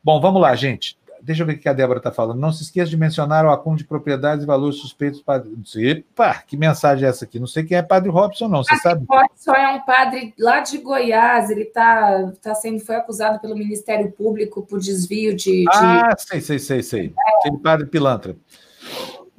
Bom, 0.03 0.21
vamos 0.21 0.41
lá, 0.41 0.55
gente. 0.55 0.97
Deixa 1.23 1.43
eu 1.43 1.47
ver 1.47 1.55
o 1.55 1.59
que 1.59 1.69
a 1.69 1.73
Débora 1.73 1.99
está 1.99 2.11
falando. 2.11 2.39
Não 2.39 2.53
se 2.53 2.63
esqueça 2.63 2.91
de 2.91 2.97
mencionar 2.97 3.45
o 3.45 3.51
acúmulo 3.51 3.79
de 3.79 3.85
propriedades 3.85 4.45
e 4.45 4.47
valores 4.47 4.77
suspeitos. 4.77 5.21
Para... 5.21 5.45
Epa, 5.77 6.43
que 6.47 6.57
mensagem 6.57 7.07
é 7.07 7.09
essa 7.09 7.25
aqui? 7.25 7.39
Não 7.39 7.47
sei 7.47 7.65
quem 7.65 7.77
é 7.77 7.83
Padre 7.83 8.11
Robson, 8.11 8.49
não. 8.49 8.63
Você 8.63 8.77
sabe? 8.77 9.05
Robson 9.09 9.53
é 9.53 9.69
um 9.73 9.81
padre 9.81 10.35
lá 10.39 10.61
de 10.61 10.79
Goiás. 10.79 11.51
Ele 11.51 11.65
tá, 11.67 12.33
tá 12.41 12.55
sendo, 12.55 12.81
foi 12.81 12.97
acusado 12.97 13.41
pelo 13.41 13.57
Ministério 13.57 14.11
Público 14.13 14.63
por 14.63 14.79
desvio 14.79 15.35
de. 15.35 15.65
de... 15.65 15.69
Ah, 15.73 16.15
sei, 16.19 16.41
sei, 16.41 16.59
sei, 16.59 16.83
sei. 16.83 17.07
É. 17.07 17.39
Aquele 17.39 17.59
padre 17.59 17.87
pilantra. 17.87 18.37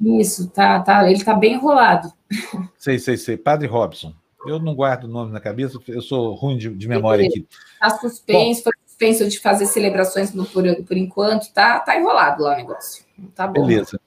Isso, 0.00 0.48
tá, 0.50 0.80
tá. 0.80 1.04
Ele 1.04 1.14
está 1.14 1.34
bem 1.34 1.54
enrolado. 1.54 2.12
Sei, 2.76 2.98
sei, 2.98 3.16
sei. 3.16 3.36
Padre 3.36 3.68
Robson. 3.68 4.12
Eu 4.46 4.58
não 4.58 4.74
guardo 4.74 5.04
o 5.04 5.08
nome 5.08 5.32
na 5.32 5.38
cabeça, 5.38 5.78
eu 5.86 6.02
sou 6.02 6.34
ruim 6.34 6.58
de, 6.58 6.68
de 6.70 6.88
memória 6.88 7.26
aqui. 7.26 7.46
Está 7.74 7.90
suspenso, 7.90 8.64
Bom, 8.64 8.64
foi 8.64 8.72
suspenso 9.02 9.28
de 9.28 9.40
fazer 9.40 9.66
celebrações 9.66 10.32
no, 10.32 10.46
por, 10.46 10.64
por 10.84 10.96
enquanto, 10.96 11.52
tá, 11.52 11.80
tá 11.80 11.98
enrolado 11.98 12.42
lá 12.42 12.54
o 12.54 12.56
negócio. 12.56 13.04
Tá 13.34 13.46
bom. 13.46 13.66
Beleza. 13.66 14.00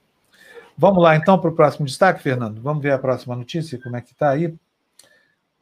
Vamos 0.76 1.02
lá 1.02 1.16
então 1.16 1.38
para 1.38 1.50
o 1.50 1.54
próximo 1.54 1.86
destaque, 1.86 2.22
Fernando. 2.22 2.60
Vamos 2.60 2.82
ver 2.82 2.92
a 2.92 2.98
próxima 2.98 3.36
notícia, 3.36 3.80
como 3.82 3.96
é 3.96 4.00
que 4.00 4.12
está 4.12 4.30
aí. 4.30 4.54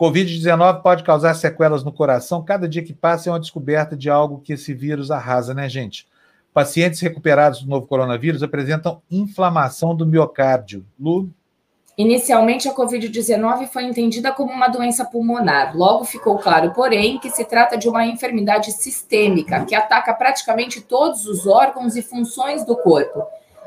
Covid-19 0.01 0.83
pode 0.83 1.05
causar 1.05 1.35
sequelas 1.35 1.85
no 1.85 1.93
coração. 1.93 2.45
Cada 2.45 2.69
dia 2.69 2.83
que 2.83 2.93
passa 2.93 3.29
é 3.29 3.33
uma 3.33 3.41
descoberta 3.41 3.97
de 3.97 4.11
algo 4.11 4.41
que 4.41 4.53
esse 4.53 4.75
vírus 4.75 5.11
arrasa, 5.11 5.55
né, 5.55 5.69
gente? 5.69 6.07
Pacientes 6.53 7.01
recuperados 7.01 7.63
do 7.63 7.71
novo 7.71 7.87
coronavírus 7.87 8.43
apresentam 8.43 9.03
inflamação 9.11 9.95
do 9.95 10.07
miocárdio. 10.07 10.85
Inicialmente, 11.97 12.69
a 12.69 12.75
Covid-19 12.75 13.69
foi 13.69 13.85
entendida 13.85 14.33
como 14.33 14.53
uma 14.53 14.67
doença 14.67 15.05
pulmonar. 15.05 15.77
Logo 15.77 16.05
ficou 16.05 16.39
claro, 16.39 16.73
porém, 16.73 17.19
que 17.19 17.31
se 17.31 17.45
trata 17.45 17.79
de 17.79 17.89
uma 17.89 18.05
enfermidade 18.05 18.73
sistêmica 18.73 19.65
que 19.65 19.77
ataca 19.77 20.13
praticamente 20.13 20.81
todos 20.81 21.25
os 21.27 21.47
órgãos 21.47 21.95
e 21.95 22.03
funções 22.03 22.65
do 22.65 22.77
corpo. 22.77 23.23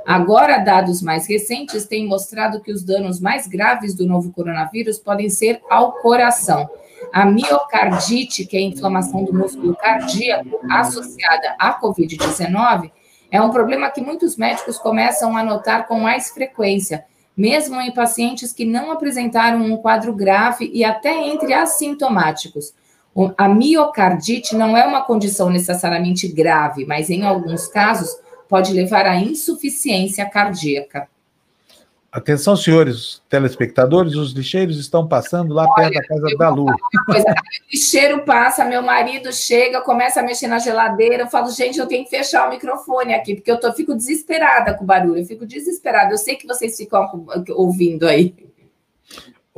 Agora, 0.06 0.58
dados 0.58 1.02
mais 1.02 1.26
recentes 1.26 1.86
têm 1.86 2.06
mostrado 2.06 2.62
que 2.62 2.72
os 2.72 2.84
danos 2.84 3.20
mais 3.20 3.48
graves 3.48 3.94
do 3.94 4.06
novo 4.06 4.32
coronavírus 4.34 5.00
podem 5.00 5.30
ser 5.30 5.62
ao 5.70 5.94
coração. 5.94 6.70
A 7.14 7.26
miocardite, 7.26 8.46
que 8.46 8.58
é 8.58 8.60
a 8.60 8.64
inflamação 8.64 9.24
do 9.24 9.34
músculo 9.34 9.74
cardíaco 9.76 10.60
associada 10.70 11.56
à 11.58 11.80
Covid-19, 11.80 12.92
é 13.32 13.42
um 13.42 13.52
problema 13.52 13.90
que 13.90 14.02
muitos 14.02 14.36
médicos 14.36 14.78
começam 14.78 15.36
a 15.38 15.44
notar 15.44 15.88
com 15.88 16.00
mais 16.00 16.30
frequência 16.30 17.06
mesmo 17.38 17.80
em 17.80 17.94
pacientes 17.94 18.52
que 18.52 18.66
não 18.66 18.92
apresentaram 18.92 19.62
um 19.62 19.78
quadro 19.78 20.12
grave 20.12 20.72
e 20.74 20.84
até 20.84 21.28
entre 21.28 21.54
assintomáticos. 21.54 22.74
A 23.38 23.48
miocardite 23.48 24.56
não 24.56 24.76
é 24.76 24.86
uma 24.86 25.04
condição 25.04 25.50
necessariamente 25.50 26.28
grave, 26.28 26.86
mas 26.86 27.10
em 27.10 27.24
alguns 27.24 27.68
casos 27.68 28.10
pode 28.50 28.74
levar 28.74 29.06
à 29.06 29.16
insuficiência 29.16 30.26
cardíaca. 30.26 31.08
Atenção, 32.12 32.56
senhores 32.56 33.22
telespectadores, 33.30 34.16
os 34.16 34.32
lixeiros 34.32 34.80
estão 34.80 35.08
passando 35.08 35.54
lá 35.54 35.66
Olha, 35.68 35.90
perto 35.90 35.94
da 35.94 36.08
casa 36.08 36.38
da 36.38 36.50
Lu. 36.50 36.66
Coisa, 37.06 37.30
o 37.30 37.72
lixeiro 37.72 38.24
passa, 38.24 38.64
meu 38.64 38.82
marido 38.82 39.32
chega, 39.34 39.82
começa 39.82 40.22
a 40.22 40.24
mexer 40.24 40.48
na 40.48 40.58
geladeira, 40.58 41.24
eu 41.24 41.28
falo, 41.28 41.52
gente, 41.52 41.78
eu 41.78 41.86
tenho 41.86 42.06
que 42.06 42.10
fechar 42.10 42.48
o 42.48 42.50
microfone 42.50 43.14
aqui, 43.14 43.36
porque 43.36 43.52
eu 43.52 43.60
tô, 43.60 43.72
fico 43.74 43.94
desesperada 43.94 44.74
com 44.74 44.84
o 44.84 44.88
barulho, 44.88 45.20
eu 45.20 45.26
fico 45.26 45.46
desesperada. 45.46 46.14
Eu 46.14 46.18
sei 46.18 46.36
que 46.36 46.48
vocês 46.48 46.78
ficam 46.78 47.26
ouvindo 47.50 48.08
aí. 48.08 48.34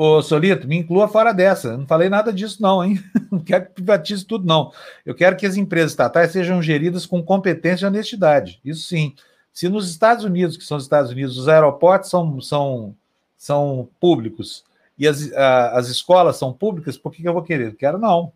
Ô, 0.01 0.21
Solito, 0.21 0.65
me 0.65 0.77
inclua 0.77 1.09
fora 1.09 1.33
dessa. 1.33 1.75
Não 1.75 1.85
falei 1.85 2.07
nada 2.07 2.31
disso, 2.31 2.61
não, 2.61 2.81
hein? 2.81 2.97
Não 3.29 3.39
quero 3.39 3.65
que 3.65 3.73
privatize 3.73 4.25
tudo, 4.25 4.45
não. 4.45 4.71
Eu 5.05 5.13
quero 5.13 5.35
que 5.35 5.45
as 5.45 5.55
empresas 5.55 5.91
estatais 5.91 6.31
sejam 6.31 6.63
geridas 6.63 7.05
com 7.05 7.21
competência 7.21 7.85
e 7.85 7.87
honestidade. 7.87 8.59
Isso 8.65 8.87
sim. 8.87 9.13
Se 9.59 9.67
nos 9.67 9.89
Estados 9.89 10.23
Unidos, 10.23 10.55
que 10.55 10.63
são 10.63 10.77
os 10.77 10.83
Estados 10.83 11.11
Unidos, 11.11 11.37
os 11.37 11.49
aeroportos 11.49 12.09
são, 12.09 12.39
são, 12.39 12.95
são 13.37 13.89
públicos 13.99 14.63
e 14.97 15.05
as, 15.05 15.33
a, 15.33 15.77
as 15.77 15.89
escolas 15.89 16.37
são 16.37 16.53
públicas, 16.53 16.97
por 16.97 17.11
que, 17.11 17.21
que 17.21 17.27
eu 17.27 17.33
vou 17.33 17.43
querer? 17.43 17.75
Quero 17.75 17.97
não. 17.97 18.31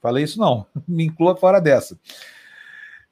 Falei 0.00 0.22
isso 0.22 0.38
não. 0.38 0.64
Me 0.86 1.06
inclua 1.06 1.36
fora 1.36 1.60
dessa. 1.60 1.98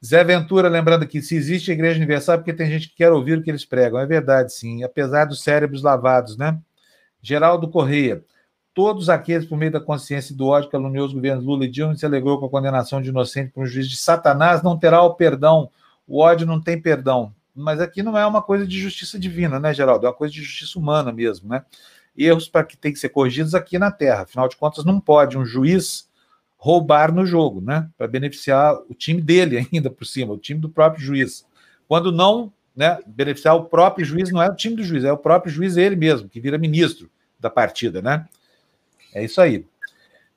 Zé 0.01 0.23
Ventura, 0.23 0.69
lembrando 0.69 1.05
que 1.05 1.21
se 1.21 1.35
existe 1.35 1.69
Igreja 1.69 1.97
Universal, 1.97 2.35
é 2.35 2.37
porque 2.37 2.53
tem 2.53 2.69
gente 2.69 2.87
que 2.87 2.95
quer 2.95 3.11
ouvir 3.11 3.37
o 3.37 3.43
que 3.43 3.51
eles 3.51 3.65
pregam. 3.65 3.99
É 3.99 4.05
verdade, 4.05 4.53
sim. 4.53 4.81
Apesar 4.85 5.25
dos 5.25 5.43
cérebros 5.43 5.83
lavados, 5.83 6.37
né? 6.37 6.57
Geraldo 7.21 7.67
Correia. 7.67 8.23
Todos 8.73 9.09
aqueles, 9.09 9.45
por 9.45 9.57
meio 9.57 9.73
da 9.73 9.81
consciência 9.81 10.31
e 10.31 10.37
do 10.37 10.47
ódio, 10.47 10.69
caluniou 10.69 11.05
os 11.05 11.13
governos 11.13 11.43
Lula 11.43 11.65
e 11.65 11.69
Dilma 11.69 11.97
se 11.97 12.05
alegrou 12.05 12.39
com 12.39 12.45
a 12.45 12.49
condenação 12.49 13.01
de 13.01 13.09
inocente 13.09 13.51
por 13.51 13.63
um 13.63 13.67
juiz 13.67 13.89
de 13.89 13.97
Satanás, 13.97 14.63
não 14.63 14.79
terá 14.79 15.03
o 15.03 15.15
perdão. 15.15 15.69
O 16.07 16.21
ódio 16.21 16.47
não 16.47 16.61
tem 16.61 16.81
perdão 16.81 17.35
mas 17.57 17.81
aqui 17.81 18.03
não 18.03 18.17
é 18.17 18.25
uma 18.25 18.41
coisa 18.41 18.65
de 18.65 18.79
justiça 18.79 19.17
divina, 19.19 19.59
né, 19.59 19.73
Geraldo? 19.73 20.05
É 20.05 20.09
uma 20.09 20.15
coisa 20.15 20.33
de 20.33 20.41
justiça 20.41 20.77
humana 20.77 21.11
mesmo, 21.11 21.49
né? 21.49 21.65
Erros 22.15 22.47
para 22.47 22.63
que 22.63 22.77
tem 22.77 22.93
que 22.93 22.99
ser 22.99 23.09
corrigidos 23.09 23.55
aqui 23.55 23.77
na 23.79 23.91
Terra. 23.91 24.23
Afinal 24.23 24.47
de 24.47 24.55
contas, 24.55 24.85
não 24.85 24.99
pode 24.99 25.37
um 25.37 25.45
juiz 25.45 26.07
roubar 26.57 27.13
no 27.13 27.25
jogo, 27.25 27.61
né? 27.61 27.89
Para 27.97 28.07
beneficiar 28.07 28.75
o 28.89 28.93
time 28.93 29.21
dele 29.21 29.67
ainda 29.73 29.89
por 29.89 30.05
cima, 30.05 30.33
o 30.33 30.37
time 30.37 30.59
do 30.59 30.69
próprio 30.69 31.03
juiz. 31.03 31.45
Quando 31.87 32.11
não, 32.11 32.51
né, 32.75 32.99
beneficiar 33.05 33.55
o 33.55 33.65
próprio 33.65 34.05
juiz, 34.05 34.31
não 34.31 34.41
é 34.41 34.49
o 34.49 34.55
time 34.55 34.75
do 34.75 34.83
juiz, 34.83 35.03
é 35.03 35.11
o 35.11 35.17
próprio 35.17 35.51
juiz 35.51 35.77
ele 35.77 35.95
mesmo, 35.95 36.29
que 36.29 36.39
vira 36.39 36.57
ministro 36.57 37.09
da 37.39 37.49
partida, 37.49 38.01
né? 38.01 38.27
É 39.13 39.23
isso 39.23 39.41
aí. 39.41 39.65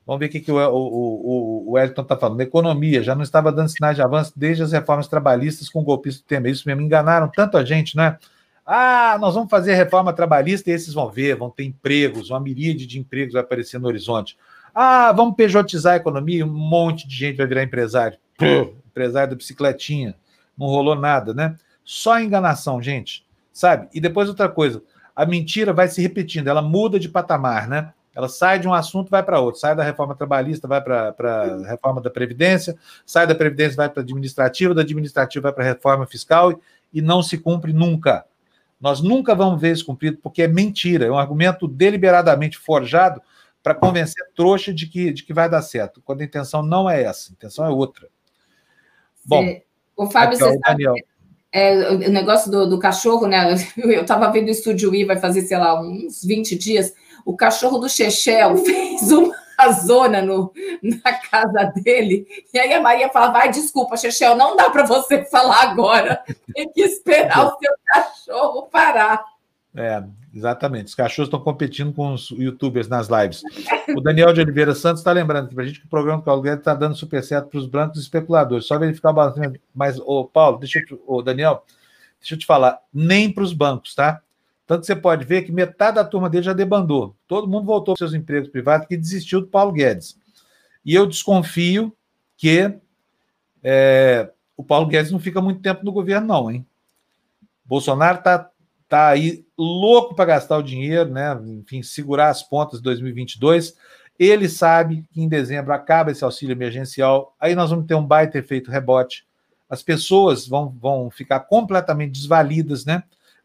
Vamos 0.07 0.21
ver 0.21 0.27
o 0.27 0.29
que, 0.31 0.41
que 0.41 0.51
o, 0.51 0.57
o, 0.57 0.77
o, 0.77 1.69
o 1.69 1.73
Wellington 1.73 2.03
está 2.03 2.17
falando. 2.17 2.41
Economia 2.41 3.03
já 3.03 3.15
não 3.15 3.23
estava 3.23 3.53
dando 3.53 3.69
sinais 3.69 3.97
de 3.97 4.03
avanço 4.03 4.33
desde 4.35 4.63
as 4.63 4.73
reformas 4.73 5.07
trabalhistas 5.07 5.69
com 5.69 5.81
o 5.81 5.85
golpista 5.85 6.23
do 6.23 6.27
Temer. 6.27 6.53
Isso 6.53 6.67
mesmo, 6.67 6.83
enganaram 6.83 7.29
tanto 7.29 7.57
a 7.57 7.65
gente, 7.65 7.97
né? 7.97 8.19
Ah, 8.65 9.19
nós 9.21 9.35
vamos 9.35 9.51
fazer 9.51 9.75
reforma 9.75 10.13
trabalhista 10.13 10.71
e 10.71 10.73
esses 10.73 10.95
vão 10.95 11.11
ver, 11.11 11.37
vão 11.37 11.51
ter 11.51 11.65
empregos, 11.65 12.31
uma 12.31 12.39
miríade 12.39 12.87
de 12.87 12.99
empregos 12.99 13.33
vai 13.33 13.43
aparecer 13.43 13.81
no 13.81 13.89
horizonte. 13.89 14.37
Ah, 14.75 15.13
vamos 15.13 15.35
pejotizar 15.35 15.95
a 15.95 15.97
economia, 15.97 16.47
um 16.47 16.53
monte 16.53 17.07
de 17.09 17.15
gente 17.17 17.37
vai 17.37 17.47
virar 17.47 17.63
empresário. 17.63 18.17
Puh, 18.37 18.75
empresário 18.87 19.31
da 19.31 19.37
bicicletinha. 19.37 20.15
Não 20.57 20.67
rolou 20.67 20.95
nada, 20.95 21.35
né? 21.35 21.57
Só 21.85 22.21
enganação, 22.21 22.81
gente. 22.81 23.27
Sabe? 23.53 23.89
E 23.93 24.01
depois 24.01 24.29
outra 24.29 24.49
coisa, 24.49 24.83
a 25.15 25.27
mentira 25.27 25.73
vai 25.73 25.89
se 25.89 26.01
repetindo, 26.01 26.49
ela 26.49 26.63
muda 26.63 26.99
de 27.01 27.09
patamar, 27.09 27.69
né? 27.69 27.93
Ela 28.15 28.28
sai 28.28 28.59
de 28.59 28.66
um 28.66 28.74
assunto 28.74 29.09
vai 29.09 29.23
para 29.23 29.41
outro, 29.41 29.61
sai 29.61 29.74
da 29.74 29.85
reforma 29.85 30.15
trabalhista, 30.15 30.66
vai 30.66 30.81
para 30.82 31.15
a 31.19 31.69
reforma 31.69 32.01
da 32.01 32.11
Previdência, 32.11 32.77
sai 33.07 33.27
da 33.27 33.35
Previdência, 33.35 33.77
vai 33.77 33.89
para 33.89 34.01
a 34.01 34.05
administrativa, 34.05 34.74
da 34.74 34.82
administrativa 34.82 35.45
vai 35.45 35.53
para 35.53 35.65
a 35.65 35.66
reforma 35.66 36.07
fiscal 36.07 36.53
e, 36.53 36.59
e 36.95 37.01
não 37.01 37.23
se 37.23 37.39
cumpre 37.39 37.73
nunca. 37.73 38.24
Nós 38.81 39.01
nunca 39.01 39.35
vamos 39.35 39.61
ver 39.61 39.73
isso 39.73 39.87
cumprido, 39.87 40.19
porque 40.23 40.43
é 40.43 40.49
mentira, 40.49 41.07
é 41.07 41.11
um 41.11 41.19
argumento 41.19 41.69
deliberadamente 41.69 42.59
forjado 42.59 43.20
para 43.62 43.74
convencer 43.74 44.27
trouxa 44.35 44.73
de 44.73 44.87
que, 44.87 45.12
de 45.12 45.23
que 45.23 45.35
vai 45.35 45.49
dar 45.49 45.62
certo, 45.62 46.01
quando 46.03 46.23
a 46.23 46.24
intenção 46.24 46.62
não 46.62 46.89
é 46.89 47.03
essa, 47.03 47.31
a 47.31 47.32
intenção 47.32 47.66
é 47.66 47.69
outra. 47.69 48.09
Bom, 49.24 49.61
o 49.97 50.07
Fábio, 50.11 50.37
aqui, 50.37 50.45
ó, 50.45 50.51
o 50.51 50.61
Daniel. 50.61 50.95
É, 51.53 51.91
o 51.91 52.11
negócio 52.11 52.51
do, 52.51 52.69
do 52.69 52.78
cachorro, 52.78 53.27
né? 53.27 53.55
Eu 53.77 54.03
estava 54.03 54.31
vendo 54.31 54.49
o 54.49 54.51
Estúdio 54.51 54.95
I, 54.95 55.05
vai 55.05 55.19
fazer, 55.19 55.43
sei 55.43 55.59
lá, 55.59 55.81
uns 55.81 56.24
20 56.24 56.57
dias 56.57 56.95
o 57.25 57.37
cachorro 57.37 57.79
do 57.79 57.89
Chechel 57.89 58.57
fez 58.65 59.11
uma 59.11 59.73
zona 59.85 60.23
no, 60.23 60.53
na 60.83 61.13
casa 61.13 61.73
dele. 61.83 62.27
E 62.53 62.59
aí 62.59 62.73
a 62.73 62.81
Maria 62.81 63.09
fala: 63.11 63.31
vai, 63.31 63.51
desculpa, 63.51 63.97
Chechel, 63.97 64.37
não 64.37 64.57
dá 64.57 64.71
para 64.71 64.87
você 64.87 65.25
falar 65.25 65.71
agora. 65.71 66.23
Tem 66.55 66.71
que 66.73 66.83
esperar 66.83 67.47
o 67.47 67.59
seu 67.59 67.73
cachorro 67.87 68.69
parar. 68.71 69.25
É, 69.75 70.03
exatamente. 70.35 70.89
Os 70.89 70.95
cachorros 70.95 71.29
estão 71.29 71.41
competindo 71.41 71.93
com 71.93 72.13
os 72.13 72.31
youtubers 72.31 72.89
nas 72.89 73.09
lives. 73.09 73.43
O 73.97 74.01
Daniel 74.01 74.33
de 74.33 74.41
Oliveira 74.41 74.75
Santos 74.75 75.01
está 75.01 75.13
lembrando 75.13 75.49
que 75.49 75.55
para 75.55 75.65
a 75.65 75.67
gente 75.67 75.81
que 75.81 75.87
o 75.87 75.91
programa 75.91 76.19
do 76.19 76.25
Paulo 76.25 76.43
Guedes 76.43 76.61
está 76.61 76.75
dando 76.75 76.97
super 76.97 77.23
certo 77.23 77.49
para 77.49 77.59
os 77.59 77.67
brancos 77.67 78.01
especuladores. 78.01 78.67
Só 78.67 78.79
verificar 78.79 79.11
o 79.11 79.15
balanço. 79.15 79.39
Mas, 79.75 79.99
ô, 80.01 80.25
Paulo, 80.25 80.59
deixa 80.59 80.81
eu, 80.91 81.01
ô, 81.07 81.23
Daniel, 81.23 81.65
deixa 82.19 82.35
eu 82.35 82.39
te 82.39 82.47
falar, 82.47 82.81
nem 82.93 83.33
para 83.33 83.45
os 83.45 83.53
bancos, 83.53 83.95
tá? 83.95 84.21
Tanto 84.71 84.83
que 84.83 84.87
você 84.87 84.95
pode 84.95 85.25
ver 85.25 85.43
que 85.43 85.51
metade 85.51 85.97
da 85.97 86.05
turma 86.05 86.31
dele 86.31 86.45
já 86.45 86.53
debandou. 86.53 87.17
Todo 87.27 87.49
mundo 87.49 87.67
voltou 87.67 87.97
para 87.97 88.07
seus 88.07 88.15
empregos 88.15 88.49
privados 88.49 88.87
que 88.87 88.97
desistiu 88.97 89.41
do 89.41 89.49
Paulo 89.49 89.73
Guedes. 89.73 90.17
E 90.85 90.95
eu 90.95 91.09
desconfio 91.09 91.93
que 92.37 92.73
é, 93.65 94.31
o 94.57 94.63
Paulo 94.63 94.87
Guedes 94.87 95.11
não 95.11 95.19
fica 95.19 95.41
muito 95.41 95.61
tempo 95.61 95.85
no 95.85 95.91
governo, 95.91 96.29
não, 96.29 96.49
hein? 96.49 96.65
Bolsonaro 97.65 98.19
está 98.19 98.49
tá 98.89 99.09
aí 99.09 99.45
louco 99.59 100.15
para 100.15 100.27
gastar 100.27 100.59
o 100.59 100.63
dinheiro, 100.63 101.11
né? 101.11 101.37
Enfim, 101.47 101.83
segurar 101.83 102.29
as 102.29 102.41
pontas 102.41 102.79
de 102.79 102.85
2022. 102.85 103.75
Ele 104.17 104.49
sabe 104.49 105.05
que 105.11 105.21
em 105.21 105.29
dezembro 105.29 105.73
acaba 105.73 106.13
esse 106.13 106.23
auxílio 106.23 106.53
emergencial, 106.53 107.35
aí 107.41 107.57
nós 107.57 107.71
vamos 107.71 107.87
ter 107.87 107.97
um 107.97 108.07
baita 108.07 108.39
efeito 108.39 108.71
rebote. 108.71 109.27
As 109.69 109.83
pessoas 109.83 110.47
vão, 110.47 110.69
vão 110.81 111.11
ficar 111.11 111.41
completamente 111.41 112.13
desvalidas, 112.13 112.85
né? 112.85 113.03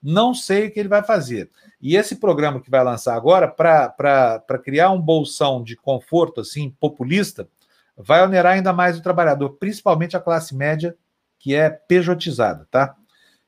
Não 0.07 0.35
sei 0.35 0.67
o 0.67 0.71
que 0.71 0.79
ele 0.79 0.87
vai 0.87 1.01
fazer. 1.01 1.49
E 1.81 1.95
esse 1.95 2.17
programa 2.17 2.61
que 2.61 2.69
vai 2.69 2.83
lançar 2.83 3.15
agora, 3.15 3.47
para 3.47 4.59
criar 4.63 4.91
um 4.91 5.01
bolsão 5.01 5.63
de 5.63 5.75
conforto 5.75 6.41
assim 6.41 6.69
populista, 6.79 7.49
vai 7.97 8.23
onerar 8.23 8.53
ainda 8.53 8.71
mais 8.71 8.99
o 8.99 9.01
trabalhador, 9.01 9.57
principalmente 9.59 10.15
a 10.15 10.19
classe 10.19 10.55
média, 10.55 10.95
que 11.39 11.55
é 11.55 11.71
pejotizada, 11.71 12.67
tá? 12.69 12.95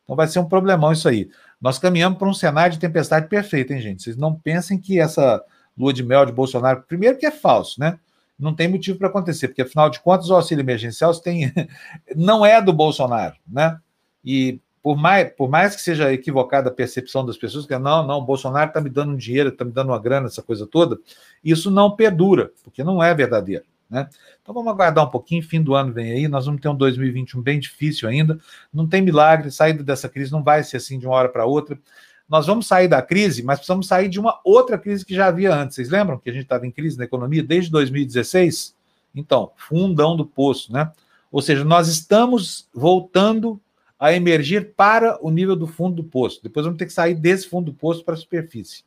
Então 0.04 0.16
vai 0.16 0.28
ser 0.28 0.40
um 0.40 0.50
problemão 0.50 0.92
isso 0.92 1.08
aí. 1.08 1.30
Nós 1.62 1.78
caminhamos 1.78 2.18
para 2.18 2.28
um 2.28 2.34
cenário 2.34 2.74
de 2.74 2.80
tempestade 2.80 3.28
perfeita, 3.28 3.76
hein, 3.76 3.82
gente? 3.82 4.02
Vocês 4.02 4.18
não 4.18 4.34
pensem 4.34 4.80
que 4.80 5.00
essa 5.00 5.44
lua 5.78 5.94
de 5.94 6.04
mel 6.04 6.26
de 6.26 6.32
Bolsonaro, 6.32 6.82
primeiro 6.88 7.20
que 7.20 7.26
é 7.28 7.32
falso, 7.32 7.80
né? 7.80 8.00
Não 8.40 8.56
tem 8.56 8.68
motivo 8.68 8.98
para 8.98 9.10
acontecer, 9.10 9.50
porque 9.50 9.62
afinal 9.62 9.92
de 9.92 10.00
contas 10.00 10.32
o 10.32 10.34
auxílio 10.34 10.64
emergencial 10.64 11.14
tem, 11.20 11.54
não 12.16 12.44
é 12.44 12.60
do 12.60 12.74
Bolsonaro, 12.74 13.36
né? 13.48 13.78
E 14.26 14.60
por 14.82 14.96
mais, 14.96 15.32
por 15.34 15.50
mais 15.50 15.76
que 15.76 15.82
seja 15.82 16.14
equivocada 16.14 16.70
a 16.70 16.74
percepção 16.74 17.26
das 17.26 17.38
pessoas, 17.38 17.66
que 17.66 17.78
não, 17.78 18.06
não, 18.06 18.20
o 18.20 18.26
Bolsonaro 18.26 18.70
está 18.70 18.80
me 18.80 18.90
dando 18.90 19.12
um 19.12 19.18
dinheiro, 19.18 19.50
está 19.50 19.66
me 19.66 19.72
dando 19.72 19.90
uma 19.90 20.00
grana, 20.00 20.28
essa 20.28 20.42
coisa 20.42 20.66
toda, 20.66 20.98
isso 21.44 21.70
não 21.70 21.96
perdura, 21.96 22.52
porque 22.64 22.84
não 22.84 23.02
é 23.04 23.14
verdadeiro. 23.14 23.66
Né? 23.90 24.08
Então 24.42 24.54
vamos 24.54 24.72
aguardar 24.72 25.06
um 25.06 25.10
pouquinho, 25.10 25.42
fim 25.42 25.62
do 25.62 25.74
ano 25.74 25.94
vem 25.94 26.12
aí, 26.12 26.28
nós 26.28 26.46
vamos 26.46 26.62
ter 26.62 26.70
um 26.70 26.76
2021 26.76 27.42
bem 27.42 27.60
difícil 27.60 28.08
ainda, 28.08 28.40
não 28.74 28.88
tem 28.88 29.02
milagre, 29.02 29.50
saída 29.50 29.84
dessa 29.84 30.10
crise 30.10 30.32
não 30.32 30.44
vai 30.44 30.64
ser 30.64 30.78
assim 30.78 31.00
de 31.00 31.06
uma 31.06 31.16
hora 31.16 31.30
para 31.30 31.46
outra. 31.46 31.80
Nós 32.28 32.46
vamos 32.46 32.68
sair 32.68 32.90
da 32.90 33.02
crise, 33.02 33.42
mas 33.42 33.60
precisamos 33.60 33.88
sair 33.88 34.10
de 34.10 34.20
uma 34.20 34.40
outra 34.44 34.78
crise 34.78 35.06
que 35.06 35.16
já 35.16 35.28
havia 35.28 35.56
antes. 35.56 35.76
Vocês 35.76 35.90
lembram 35.90 36.18
que 36.18 36.30
a 36.30 36.34
gente 36.34 36.44
estava 36.44 36.68
em 36.68 36.72
crise 36.72 36.98
na 36.98 37.06
economia 37.06 37.42
desde 37.42 37.72
2016? 37.72 38.76
Então, 39.16 39.52
fundão 39.56 40.16
do 40.16 40.26
poço, 40.26 40.74
né? 40.74 40.92
Ou 41.32 41.42
seja, 41.42 41.64
nós 41.64 41.88
estamos 41.88 42.68
voltando 42.74 43.60
a 44.00 44.14
emergir 44.14 44.74
para 44.76 45.18
o 45.26 45.32
nível 45.32 45.56
do 45.56 45.66
fundo 45.66 45.98
do 45.98 46.04
poço. 46.04 46.40
Depois 46.44 46.66
vamos 46.66 46.78
ter 46.78 46.86
que 46.86 46.94
sair 46.94 47.16
desse 47.16 47.48
fundo 47.48 47.72
do 47.72 47.78
poço 47.78 48.04
para 48.04 48.14
a 48.14 48.18
superfície. 48.18 48.84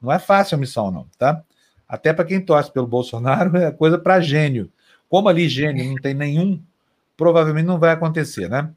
Não 0.00 0.12
é 0.12 0.18
fácil 0.18 0.56
a 0.56 0.58
missão, 0.58 0.90
não, 0.90 1.06
tá? 1.16 1.42
Até 1.88 2.12
para 2.12 2.24
quem 2.24 2.40
torce 2.40 2.70
pelo 2.70 2.86
Bolsonaro, 2.86 3.56
é 3.56 3.70
coisa 3.70 3.98
para 3.98 4.20
gênio. 4.20 4.70
Como 5.08 5.28
ali 5.28 5.48
gênio 5.48 5.84
não 5.84 5.96
tem 5.96 6.14
nenhum, 6.14 6.60
provavelmente 7.16 7.66
não 7.66 7.78
vai 7.78 7.90
acontecer, 7.90 8.48
né? 8.48 8.70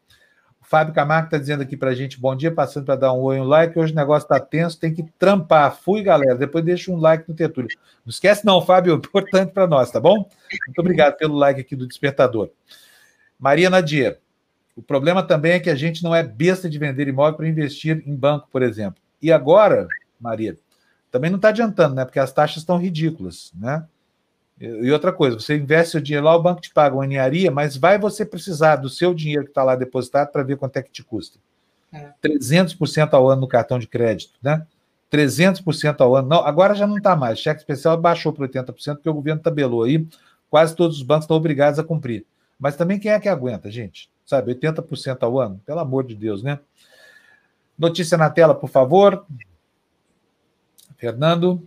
O 0.62 0.66
Fábio 0.66 0.94
Camargo 0.94 1.28
está 1.28 1.38
dizendo 1.38 1.64
aqui 1.64 1.76
para 1.76 1.92
a 1.92 1.96
gente, 1.96 2.20
bom 2.20 2.36
dia, 2.36 2.52
passando 2.52 2.86
para 2.86 2.96
dar 2.96 3.14
um 3.14 3.22
oi, 3.22 3.40
um 3.40 3.46
like, 3.46 3.80
hoje 3.80 3.94
o 3.94 3.96
negócio 3.96 4.26
está 4.26 4.40
tenso, 4.40 4.80
tem 4.80 4.94
que 4.94 5.04
trampar. 5.18 5.76
Fui, 5.76 6.04
galera, 6.04 6.36
depois 6.36 6.64
deixa 6.64 6.92
um 6.92 6.98
like 6.98 7.24
no 7.28 7.34
Tertúlio. 7.34 7.70
Não 8.06 8.12
esquece 8.12 8.46
não, 8.46 8.62
Fábio, 8.62 8.94
importante 8.96 9.54
para 9.54 9.66
nós, 9.66 9.90
tá 9.90 10.00
bom? 10.00 10.30
Muito 10.68 10.80
obrigado 10.80 11.16
pelo 11.16 11.36
like 11.36 11.62
aqui 11.62 11.76
do 11.76 11.88
Despertador. 11.88 12.50
Maria 13.40 13.70
Nadia, 13.70 14.20
o 14.78 14.82
problema 14.84 15.24
também 15.24 15.54
é 15.54 15.60
que 15.60 15.72
a 15.72 15.76
gente 15.76 16.04
não 16.04 16.14
é 16.14 16.22
besta 16.22 16.70
de 16.70 16.78
vender 16.78 17.08
imóvel 17.08 17.36
para 17.36 17.48
investir 17.48 18.04
em 18.06 18.16
banco, 18.16 18.48
por 18.52 18.62
exemplo. 18.62 19.02
E 19.20 19.32
agora, 19.32 19.88
Maria, 20.20 20.56
também 21.10 21.32
não 21.32 21.38
está 21.38 21.50
adiantando, 21.50 21.96
né? 21.96 22.06
Porque 22.06 22.20
as 22.20 22.32
taxas 22.32 22.58
estão 22.58 22.78
ridículas, 22.78 23.52
né? 23.56 23.84
E 24.60 24.92
outra 24.92 25.12
coisa, 25.12 25.40
você 25.40 25.58
investe 25.58 25.94
seu 25.94 26.02
dinheiro 26.02 26.26
lá, 26.26 26.36
o 26.36 26.42
banco 26.42 26.62
te 26.62 26.72
paga 26.72 26.96
uma 26.96 27.06
engenharia, 27.06 27.50
mas 27.50 27.76
vai 27.76 27.98
você 27.98 28.24
precisar 28.24 28.76
do 28.76 28.90
seu 28.90 29.14
dinheiro 29.14 29.46
que 29.46 29.50
está 29.50 29.64
lá 29.64 29.76
depositado 29.76 30.32
para 30.32 30.44
ver 30.44 30.58
quanto 30.58 30.78
é 30.78 30.84
que 30.84 30.92
te 30.92 31.04
custa. 31.04 31.40
É. 31.92 32.12
300% 32.24 33.14
ao 33.14 33.30
ano 33.30 33.42
no 33.42 33.48
cartão 33.48 33.80
de 33.80 33.88
crédito, 33.88 34.34
né? 34.42 34.66
300% 35.12 36.02
ao 36.02 36.16
ano. 36.16 36.28
Não, 36.28 36.46
agora 36.46 36.76
já 36.76 36.86
não 36.86 36.98
está 36.98 37.16
mais. 37.16 37.40
Cheque 37.40 37.62
especial 37.62 37.98
baixou 37.98 38.32
para 38.32 38.48
80%, 38.48 38.96
porque 38.96 39.10
o 39.10 39.14
governo 39.14 39.42
tabelou 39.42 39.84
aí. 39.84 40.06
Quase 40.50 40.76
todos 40.76 40.98
os 40.98 41.04
bancos 41.04 41.24
estão 41.26 41.38
obrigados 41.38 41.80
a 41.80 41.84
cumprir. 41.84 42.26
Mas 42.60 42.76
também 42.76 43.00
quem 43.00 43.12
é 43.12 43.20
que 43.20 43.30
aguenta, 43.30 43.72
gente? 43.72 44.10
Sabe, 44.28 44.54
80% 44.54 45.24
ao 45.24 45.40
ano? 45.40 45.60
Pelo 45.66 45.80
amor 45.80 46.06
de 46.06 46.14
Deus, 46.14 46.44
né? 46.44 46.60
Notícia 47.80 48.18
na 48.18 48.30
tela, 48.30 48.54
por 48.54 48.70
favor. 48.70 49.26
Fernando. 50.98 51.66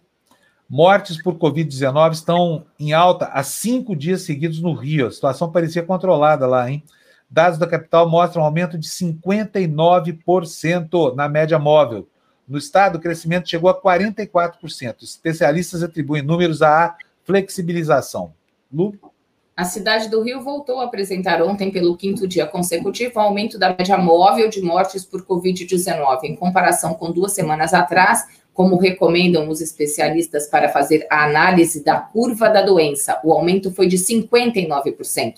Mortes 0.68 1.20
por 1.20 1.36
Covid-19 1.36 2.12
estão 2.12 2.64
em 2.78 2.92
alta 2.92 3.24
há 3.26 3.42
cinco 3.42 3.96
dias 3.96 4.22
seguidos 4.22 4.60
no 4.60 4.74
Rio. 4.74 5.06
A 5.06 5.10
situação 5.10 5.50
parecia 5.50 5.82
controlada 5.82 6.46
lá, 6.46 6.70
hein? 6.70 6.84
Dados 7.28 7.58
da 7.58 7.66
capital 7.66 8.08
mostram 8.08 8.42
um 8.42 8.44
aumento 8.44 8.78
de 8.78 8.88
59% 8.88 11.16
na 11.16 11.28
média 11.28 11.58
móvel. 11.58 12.06
No 12.46 12.56
estado, 12.58 12.96
o 12.96 13.00
crescimento 13.00 13.48
chegou 13.48 13.70
a 13.70 13.82
44%. 13.82 15.02
Especialistas 15.02 15.82
atribuem 15.82 16.22
números 16.22 16.62
à 16.62 16.96
flexibilização. 17.24 18.32
Lu? 18.72 18.94
A 19.60 19.64
cidade 19.64 20.08
do 20.08 20.22
Rio 20.22 20.40
voltou 20.40 20.80
a 20.80 20.84
apresentar 20.84 21.42
ontem, 21.42 21.70
pelo 21.70 21.94
quinto 21.94 22.26
dia 22.26 22.46
consecutivo, 22.46 23.20
um 23.20 23.24
aumento 23.24 23.58
da 23.58 23.68
média 23.68 23.98
móvel 23.98 24.48
de 24.48 24.62
mortes 24.62 25.04
por 25.04 25.22
Covid-19. 25.22 26.24
Em 26.24 26.34
comparação 26.34 26.94
com 26.94 27.12
duas 27.12 27.32
semanas 27.32 27.74
atrás, 27.74 28.24
como 28.54 28.78
recomendam 28.78 29.46
os 29.50 29.60
especialistas 29.60 30.48
para 30.48 30.70
fazer 30.70 31.06
a 31.10 31.26
análise 31.26 31.84
da 31.84 32.00
curva 32.00 32.48
da 32.48 32.62
doença. 32.62 33.20
O 33.22 33.34
aumento 33.34 33.70
foi 33.70 33.86
de 33.86 33.98
59%. 33.98 35.34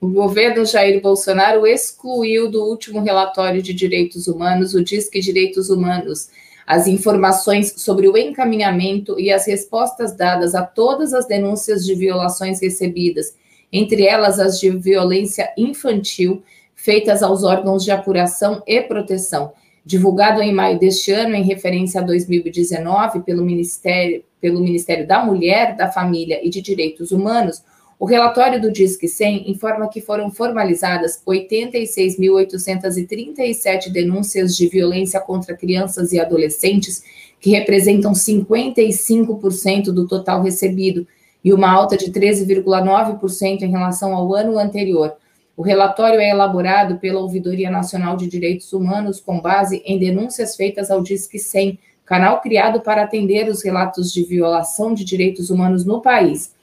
O 0.00 0.08
governo 0.08 0.66
Jair 0.66 1.00
Bolsonaro 1.00 1.64
excluiu 1.64 2.50
do 2.50 2.64
último 2.64 3.00
relatório 3.00 3.62
de 3.62 3.72
direitos 3.72 4.26
humanos 4.26 4.74
o 4.74 4.82
Disque 4.82 5.20
Direitos 5.20 5.70
Humanos 5.70 6.28
as 6.66 6.86
informações 6.86 7.74
sobre 7.76 8.08
o 8.08 8.16
encaminhamento 8.16 9.18
e 9.18 9.30
as 9.30 9.46
respostas 9.46 10.16
dadas 10.16 10.54
a 10.54 10.62
todas 10.62 11.12
as 11.12 11.26
denúncias 11.26 11.84
de 11.84 11.94
violações 11.94 12.60
recebidas, 12.60 13.34
entre 13.72 14.04
elas 14.04 14.38
as 14.38 14.60
de 14.60 14.70
violência 14.70 15.52
infantil, 15.56 16.42
feitas 16.74 17.22
aos 17.22 17.44
órgãos 17.44 17.84
de 17.84 17.90
apuração 17.90 18.62
e 18.66 18.80
proteção. 18.80 19.52
Divulgado 19.84 20.40
em 20.40 20.52
maio 20.52 20.78
deste 20.78 21.10
ano, 21.10 21.34
em 21.34 21.42
referência 21.42 22.00
a 22.00 22.04
2019, 22.04 23.20
pelo 23.20 23.44
Ministério, 23.44 24.24
pelo 24.40 24.60
Ministério 24.60 25.06
da 25.06 25.24
Mulher, 25.24 25.76
da 25.76 25.90
Família 25.90 26.40
e 26.42 26.50
de 26.50 26.60
Direitos 26.60 27.10
Humanos, 27.10 27.62
o 28.02 28.04
relatório 28.04 28.60
do 28.60 28.70
Disque 28.72 29.06
100 29.06 29.48
informa 29.48 29.88
que 29.88 30.00
foram 30.00 30.28
formalizadas 30.28 31.22
86.837 31.24 33.92
denúncias 33.92 34.56
de 34.56 34.66
violência 34.66 35.20
contra 35.20 35.56
crianças 35.56 36.12
e 36.12 36.18
adolescentes, 36.18 37.04
que 37.38 37.50
representam 37.50 38.10
55% 38.10 39.92
do 39.92 40.08
total 40.08 40.42
recebido, 40.42 41.06
e 41.44 41.52
uma 41.52 41.70
alta 41.70 41.96
de 41.96 42.10
13,9% 42.10 43.62
em 43.62 43.70
relação 43.70 44.16
ao 44.16 44.34
ano 44.34 44.58
anterior. 44.58 45.14
O 45.56 45.62
relatório 45.62 46.18
é 46.18 46.30
elaborado 46.30 46.98
pela 46.98 47.20
Ouvidoria 47.20 47.70
Nacional 47.70 48.16
de 48.16 48.26
Direitos 48.26 48.72
Humanos 48.72 49.20
com 49.20 49.40
base 49.40 49.80
em 49.86 49.96
denúncias 49.96 50.56
feitas 50.56 50.90
ao 50.90 51.04
Disque 51.04 51.38
100, 51.38 51.78
canal 52.04 52.40
criado 52.40 52.80
para 52.80 53.04
atender 53.04 53.48
os 53.48 53.62
relatos 53.62 54.12
de 54.12 54.24
violação 54.24 54.92
de 54.92 55.04
direitos 55.04 55.50
humanos 55.50 55.84
no 55.84 56.02
país. 56.02 56.60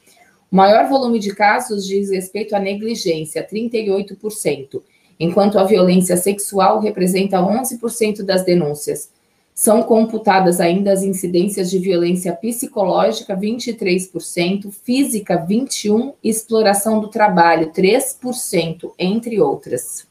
O 0.51 0.55
maior 0.55 0.87
volume 0.89 1.19
de 1.19 1.33
casos 1.33 1.85
diz 1.85 2.09
respeito 2.09 2.55
à 2.55 2.59
negligência, 2.59 3.47
38%, 3.47 4.81
enquanto 5.19 5.59
a 5.59 5.63
violência 5.63 6.17
sexual 6.17 6.79
representa 6.79 7.37
11% 7.37 8.23
das 8.23 8.43
denúncias. 8.43 9.11
São 9.53 9.83
computadas 9.83 10.61
ainda 10.61 10.93
as 10.93 11.03
incidências 11.03 11.69
de 11.69 11.77
violência 11.77 12.33
psicológica, 12.33 13.35
23%, 13.35 14.71
física, 14.71 15.37
21%, 15.45 16.13
exploração 16.23 17.01
do 17.01 17.09
trabalho, 17.09 17.71
3%, 17.71 18.93
entre 18.97 19.39
outras. 19.41 20.07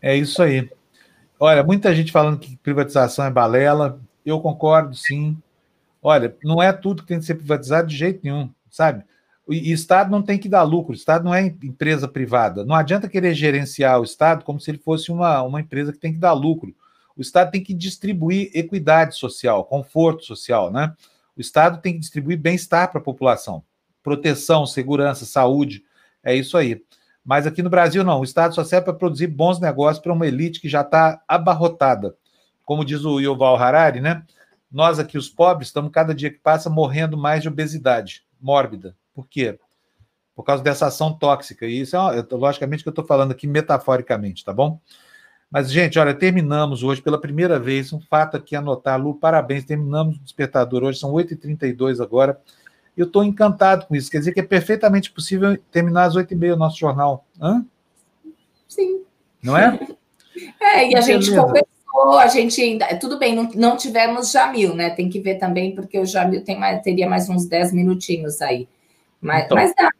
É 0.00 0.16
isso 0.16 0.42
aí. 0.42 0.68
Olha, 1.38 1.62
muita 1.62 1.94
gente 1.94 2.10
falando 2.10 2.38
que 2.38 2.56
privatização 2.56 3.26
é 3.26 3.30
balela. 3.30 4.00
Eu 4.24 4.40
concordo, 4.40 4.96
sim. 4.96 5.36
Olha, 6.02 6.34
não 6.42 6.62
é 6.62 6.72
tudo 6.72 7.02
que 7.02 7.08
tem 7.08 7.18
que 7.18 7.26
ser 7.26 7.34
privatizado 7.34 7.88
de 7.88 7.96
jeito 7.96 8.20
nenhum, 8.24 8.48
sabe? 8.70 9.04
E 9.48 9.70
Estado 9.70 10.10
não 10.10 10.22
tem 10.22 10.38
que 10.38 10.48
dar 10.48 10.64
lucro, 10.64 10.92
o 10.92 10.96
Estado 10.96 11.24
não 11.24 11.32
é 11.32 11.46
empresa 11.46 12.08
privada. 12.08 12.64
Não 12.64 12.74
adianta 12.74 13.08
querer 13.08 13.32
gerenciar 13.32 14.00
o 14.00 14.04
Estado 14.04 14.44
como 14.44 14.58
se 14.58 14.70
ele 14.70 14.78
fosse 14.78 15.12
uma, 15.12 15.42
uma 15.42 15.60
empresa 15.60 15.92
que 15.92 15.98
tem 15.98 16.12
que 16.12 16.18
dar 16.18 16.32
lucro. 16.32 16.74
O 17.16 17.20
Estado 17.20 17.50
tem 17.52 17.62
que 17.62 17.72
distribuir 17.72 18.50
equidade 18.52 19.16
social, 19.16 19.64
conforto 19.64 20.24
social, 20.24 20.72
né? 20.72 20.92
O 21.36 21.40
Estado 21.40 21.80
tem 21.80 21.92
que 21.92 22.00
distribuir 22.00 22.38
bem-estar 22.38 22.90
para 22.90 23.00
a 23.00 23.04
população, 23.04 23.62
proteção, 24.02 24.66
segurança, 24.66 25.24
saúde, 25.24 25.84
é 26.24 26.34
isso 26.34 26.56
aí. 26.56 26.82
Mas 27.24 27.46
aqui 27.46 27.62
no 27.62 27.70
Brasil, 27.70 28.02
não, 28.02 28.20
o 28.20 28.24
Estado 28.24 28.54
só 28.54 28.64
serve 28.64 28.86
para 28.86 28.94
produzir 28.94 29.28
bons 29.28 29.60
negócios 29.60 30.02
para 30.02 30.12
uma 30.12 30.26
elite 30.26 30.60
que 30.60 30.68
já 30.68 30.80
está 30.80 31.22
abarrotada. 31.26 32.16
Como 32.64 32.84
diz 32.84 33.04
o 33.04 33.20
Yuval 33.20 33.56
Harari, 33.56 34.00
né? 34.00 34.24
Nós 34.70 34.98
aqui, 34.98 35.16
os 35.16 35.28
pobres, 35.28 35.68
estamos 35.68 35.90
cada 35.92 36.14
dia 36.14 36.30
que 36.30 36.38
passa 36.38 36.68
morrendo 36.68 37.16
mais 37.16 37.42
de 37.42 37.48
obesidade 37.48 38.24
mórbida. 38.40 38.96
Por 39.16 39.26
quê? 39.26 39.58
Por 40.34 40.42
causa 40.42 40.62
dessa 40.62 40.88
ação 40.88 41.14
tóxica. 41.14 41.64
E 41.64 41.80
isso 41.80 41.96
é, 41.96 42.26
logicamente, 42.32 42.82
que 42.82 42.88
eu 42.88 42.92
estou 42.92 43.06
falando 43.06 43.32
aqui 43.32 43.46
metaforicamente, 43.46 44.44
tá 44.44 44.52
bom? 44.52 44.78
Mas, 45.50 45.72
gente, 45.72 45.98
olha, 45.98 46.12
terminamos 46.12 46.82
hoje 46.82 47.00
pela 47.00 47.18
primeira 47.18 47.58
vez. 47.58 47.94
Um 47.94 48.00
fato 48.00 48.36
aqui 48.36 48.54
anotar, 48.54 49.00
Lu, 49.00 49.14
parabéns. 49.14 49.64
Terminamos 49.64 50.16
o 50.16 50.20
despertador 50.20 50.84
hoje, 50.84 50.98
são 50.98 51.12
8h32 51.12 52.02
agora. 52.02 52.38
Eu 52.94 53.06
estou 53.06 53.24
encantado 53.24 53.86
com 53.86 53.96
isso. 53.96 54.10
Quer 54.10 54.18
dizer 54.18 54.32
que 54.32 54.40
é 54.40 54.42
perfeitamente 54.42 55.10
possível 55.10 55.56
terminar 55.70 56.04
às 56.04 56.14
8h30 56.14 56.52
o 56.52 56.58
nosso 56.58 56.78
jornal. 56.78 57.24
Hã? 57.40 57.64
Sim. 58.68 59.00
Não 59.42 59.56
é? 59.56 59.78
É, 60.60 60.90
e 60.90 60.94
a 60.94 61.00
gente 61.00 61.34
conversou, 61.34 62.18
a 62.18 62.26
gente 62.26 62.60
ainda. 62.60 62.94
Tudo 62.98 63.18
bem, 63.18 63.34
não, 63.34 63.44
não 63.54 63.74
tivemos 63.74 64.32
Jamil, 64.32 64.74
né? 64.74 64.90
Tem 64.90 65.08
que 65.08 65.18
ver 65.18 65.36
também, 65.36 65.74
porque 65.74 65.98
o 65.98 66.04
Jamil 66.04 66.44
tem 66.44 66.58
mais, 66.58 66.82
teria 66.82 67.08
mais 67.08 67.26
uns 67.30 67.46
10 67.46 67.72
minutinhos 67.72 68.42
aí. 68.42 68.68
Mas, 69.26 69.44
então, 69.44 69.56
mas 69.56 69.74
dá. 69.74 69.90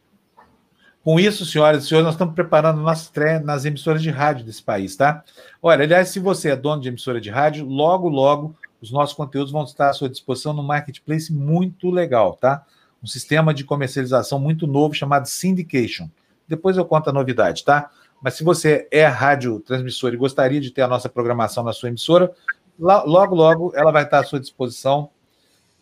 Com 1.03 1.21
isso, 1.21 1.45
senhoras 1.45 1.85
e 1.85 1.89
senhores, 1.89 2.05
nós 2.05 2.15
estamos 2.15 2.35
preparando 2.35 2.89
estreia 2.91 3.41
nas 3.41 3.65
emissoras 3.65 4.03
de 4.03 4.11
rádio 4.11 4.45
desse 4.45 4.63
país, 4.63 4.97
tá? 4.97 5.23
Olha, 5.63 5.85
aliás, 5.85 6.09
se 6.09 6.19
você 6.19 6.51
é 6.51 6.57
dono 6.57 6.81
de 6.81 6.89
emissora 6.89 7.21
de 7.21 7.31
rádio, 7.31 7.65
logo, 7.65 8.09
logo, 8.09 8.57
os 8.81 8.91
nossos 8.91 9.15
conteúdos 9.15 9.53
vão 9.53 9.65
estar 9.65 9.91
à 9.91 9.93
sua 9.93 10.09
disposição 10.09 10.53
no 10.53 10.63
marketplace 10.63 11.33
muito 11.33 11.91
legal, 11.91 12.35
tá? 12.35 12.65
Um 13.03 13.07
sistema 13.07 13.53
de 13.53 13.65
comercialização 13.65 14.39
muito 14.39 14.67
novo 14.67 14.95
chamado 14.95 15.27
Syndication. 15.27 16.09
Depois 16.49 16.77
eu 16.77 16.85
conto 16.85 17.11
a 17.11 17.13
novidade, 17.13 17.65
tá? 17.65 17.91
Mas 18.23 18.35
se 18.35 18.45
você 18.45 18.89
é 18.91 19.07
rádio 19.07 19.61
transmissor 19.61 20.13
e 20.13 20.17
gostaria 20.17 20.61
de 20.61 20.71
ter 20.71 20.83
a 20.83 20.89
nossa 20.89 21.09
programação 21.09 21.63
na 21.63 21.73
sua 21.73 21.89
emissora, 21.89 22.33
logo, 22.79 23.35
logo 23.35 23.73
ela 23.75 23.93
vai 23.93 24.05
estar 24.05 24.21
à 24.21 24.25
sua 24.25 24.41
disposição 24.41 25.11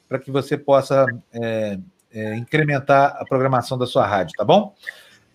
para 0.09 0.19
que 0.19 0.31
você 0.31 0.57
possa 0.57 1.07
é, 1.33 1.79
é, 2.15 2.37
incrementar 2.37 3.17
a 3.19 3.25
programação 3.25 3.77
da 3.77 3.87
sua 3.87 4.07
rádio, 4.07 4.35
tá 4.37 4.45
bom? 4.45 4.75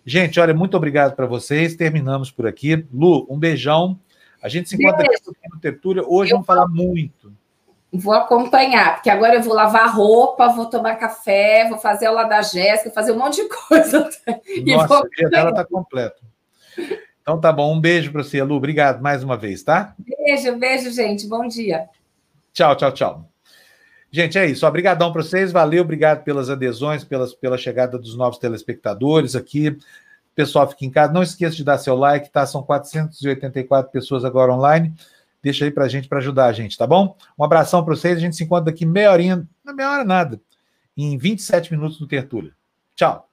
Gente, 0.06 0.40
olha, 0.40 0.54
muito 0.54 0.76
obrigado 0.78 1.16
para 1.16 1.26
vocês. 1.26 1.76
Terminamos 1.76 2.32
por 2.32 2.48
aqui. 2.48 2.88
Lu, 2.92 3.28
um 3.30 3.38
beijão. 3.38 4.00
A 4.42 4.48
gente 4.48 4.70
se 4.70 4.76
encontra 4.76 5.06
aqui 5.06 5.22
no 5.54 5.60
Tertúlia. 5.60 6.04
Hoje 6.08 6.32
eu 6.32 6.38
vamos 6.38 6.48
falar 6.48 6.68
muito. 6.68 7.32
Vou 7.92 8.14
acompanhar, 8.14 8.96
porque 8.96 9.10
agora 9.10 9.36
eu 9.36 9.42
vou 9.42 9.54
lavar 9.54 9.94
roupa, 9.94 10.48
vou 10.50 10.68
tomar 10.68 10.96
café, 10.96 11.68
vou 11.68 11.80
fazer 11.80 12.06
aula 12.06 12.24
da 12.24 12.42
Jéssica, 12.42 12.92
fazer 12.92 13.12
um 13.12 13.18
monte 13.18 13.42
de 13.42 13.50
coisa. 13.50 14.10
Nossa, 14.66 15.00
o 15.00 15.10
dia 15.10 15.30
dela 15.30 15.50
está 15.50 15.66
completo. 15.66 16.24
Então 17.22 17.40
tá 17.40 17.52
bom, 17.52 17.76
um 17.76 17.82
beijo 17.82 18.12
para 18.12 18.24
você, 18.24 18.42
Lu. 18.42 18.56
Obrigado 18.56 19.02
mais 19.02 19.24
uma 19.24 19.36
vez, 19.36 19.64
tá? 19.64 19.96
Beijo, 20.00 20.56
beijo, 20.58 20.92
gente. 20.92 21.28
Bom 21.28 21.48
dia. 21.48 21.90
Tchau, 22.54 22.76
tchau, 22.76 22.92
tchau. 22.92 23.29
Gente, 24.12 24.38
é 24.38 24.46
isso. 24.48 24.66
Obrigadão 24.66 25.12
para 25.12 25.22
vocês. 25.22 25.52
Valeu, 25.52 25.84
obrigado 25.84 26.24
pelas 26.24 26.50
adesões, 26.50 27.04
pelas, 27.04 27.34
pela 27.34 27.58
chegada 27.58 27.98
dos 27.98 28.16
novos 28.16 28.40
telespectadores 28.40 29.36
aqui. 29.36 29.78
Pessoal, 30.34 30.68
fique 30.68 30.86
em 30.86 30.90
casa. 30.90 31.14
Não 31.14 31.22
esqueça 31.22 31.56
de 31.56 31.64
dar 31.64 31.78
seu 31.78 31.96
like, 31.96 32.32
tá? 32.32 32.46
São 32.46 32.64
484 32.64 33.92
pessoas 33.92 34.26
agora 34.26 34.54
online. 34.54 34.94
Deixa 35.42 35.66
aí 35.66 35.72
pra 35.72 35.88
gente, 35.88 36.08
para 36.08 36.18
ajudar 36.18 36.48
a 36.48 36.54
gente, 36.54 36.78
tá 36.78 36.86
bom? 36.86 37.16
Um 37.38 37.44
abração 37.44 37.84
para 37.84 37.96
vocês. 37.96 38.18
A 38.18 38.22
gente 38.22 38.36
se 38.36 38.44
encontra 38.44 38.66
daqui 38.66 38.86
meia 38.86 39.12
horinha, 39.12 39.48
não 39.64 39.74
é 39.74 39.76
meia 39.76 39.92
hora 39.92 40.04
nada, 40.04 40.42
em 40.98 41.18
27 41.18 41.72
minutos 41.72 42.00
no 42.00 42.08
Tertúlio. 42.08 42.54
Tchau. 42.96 43.30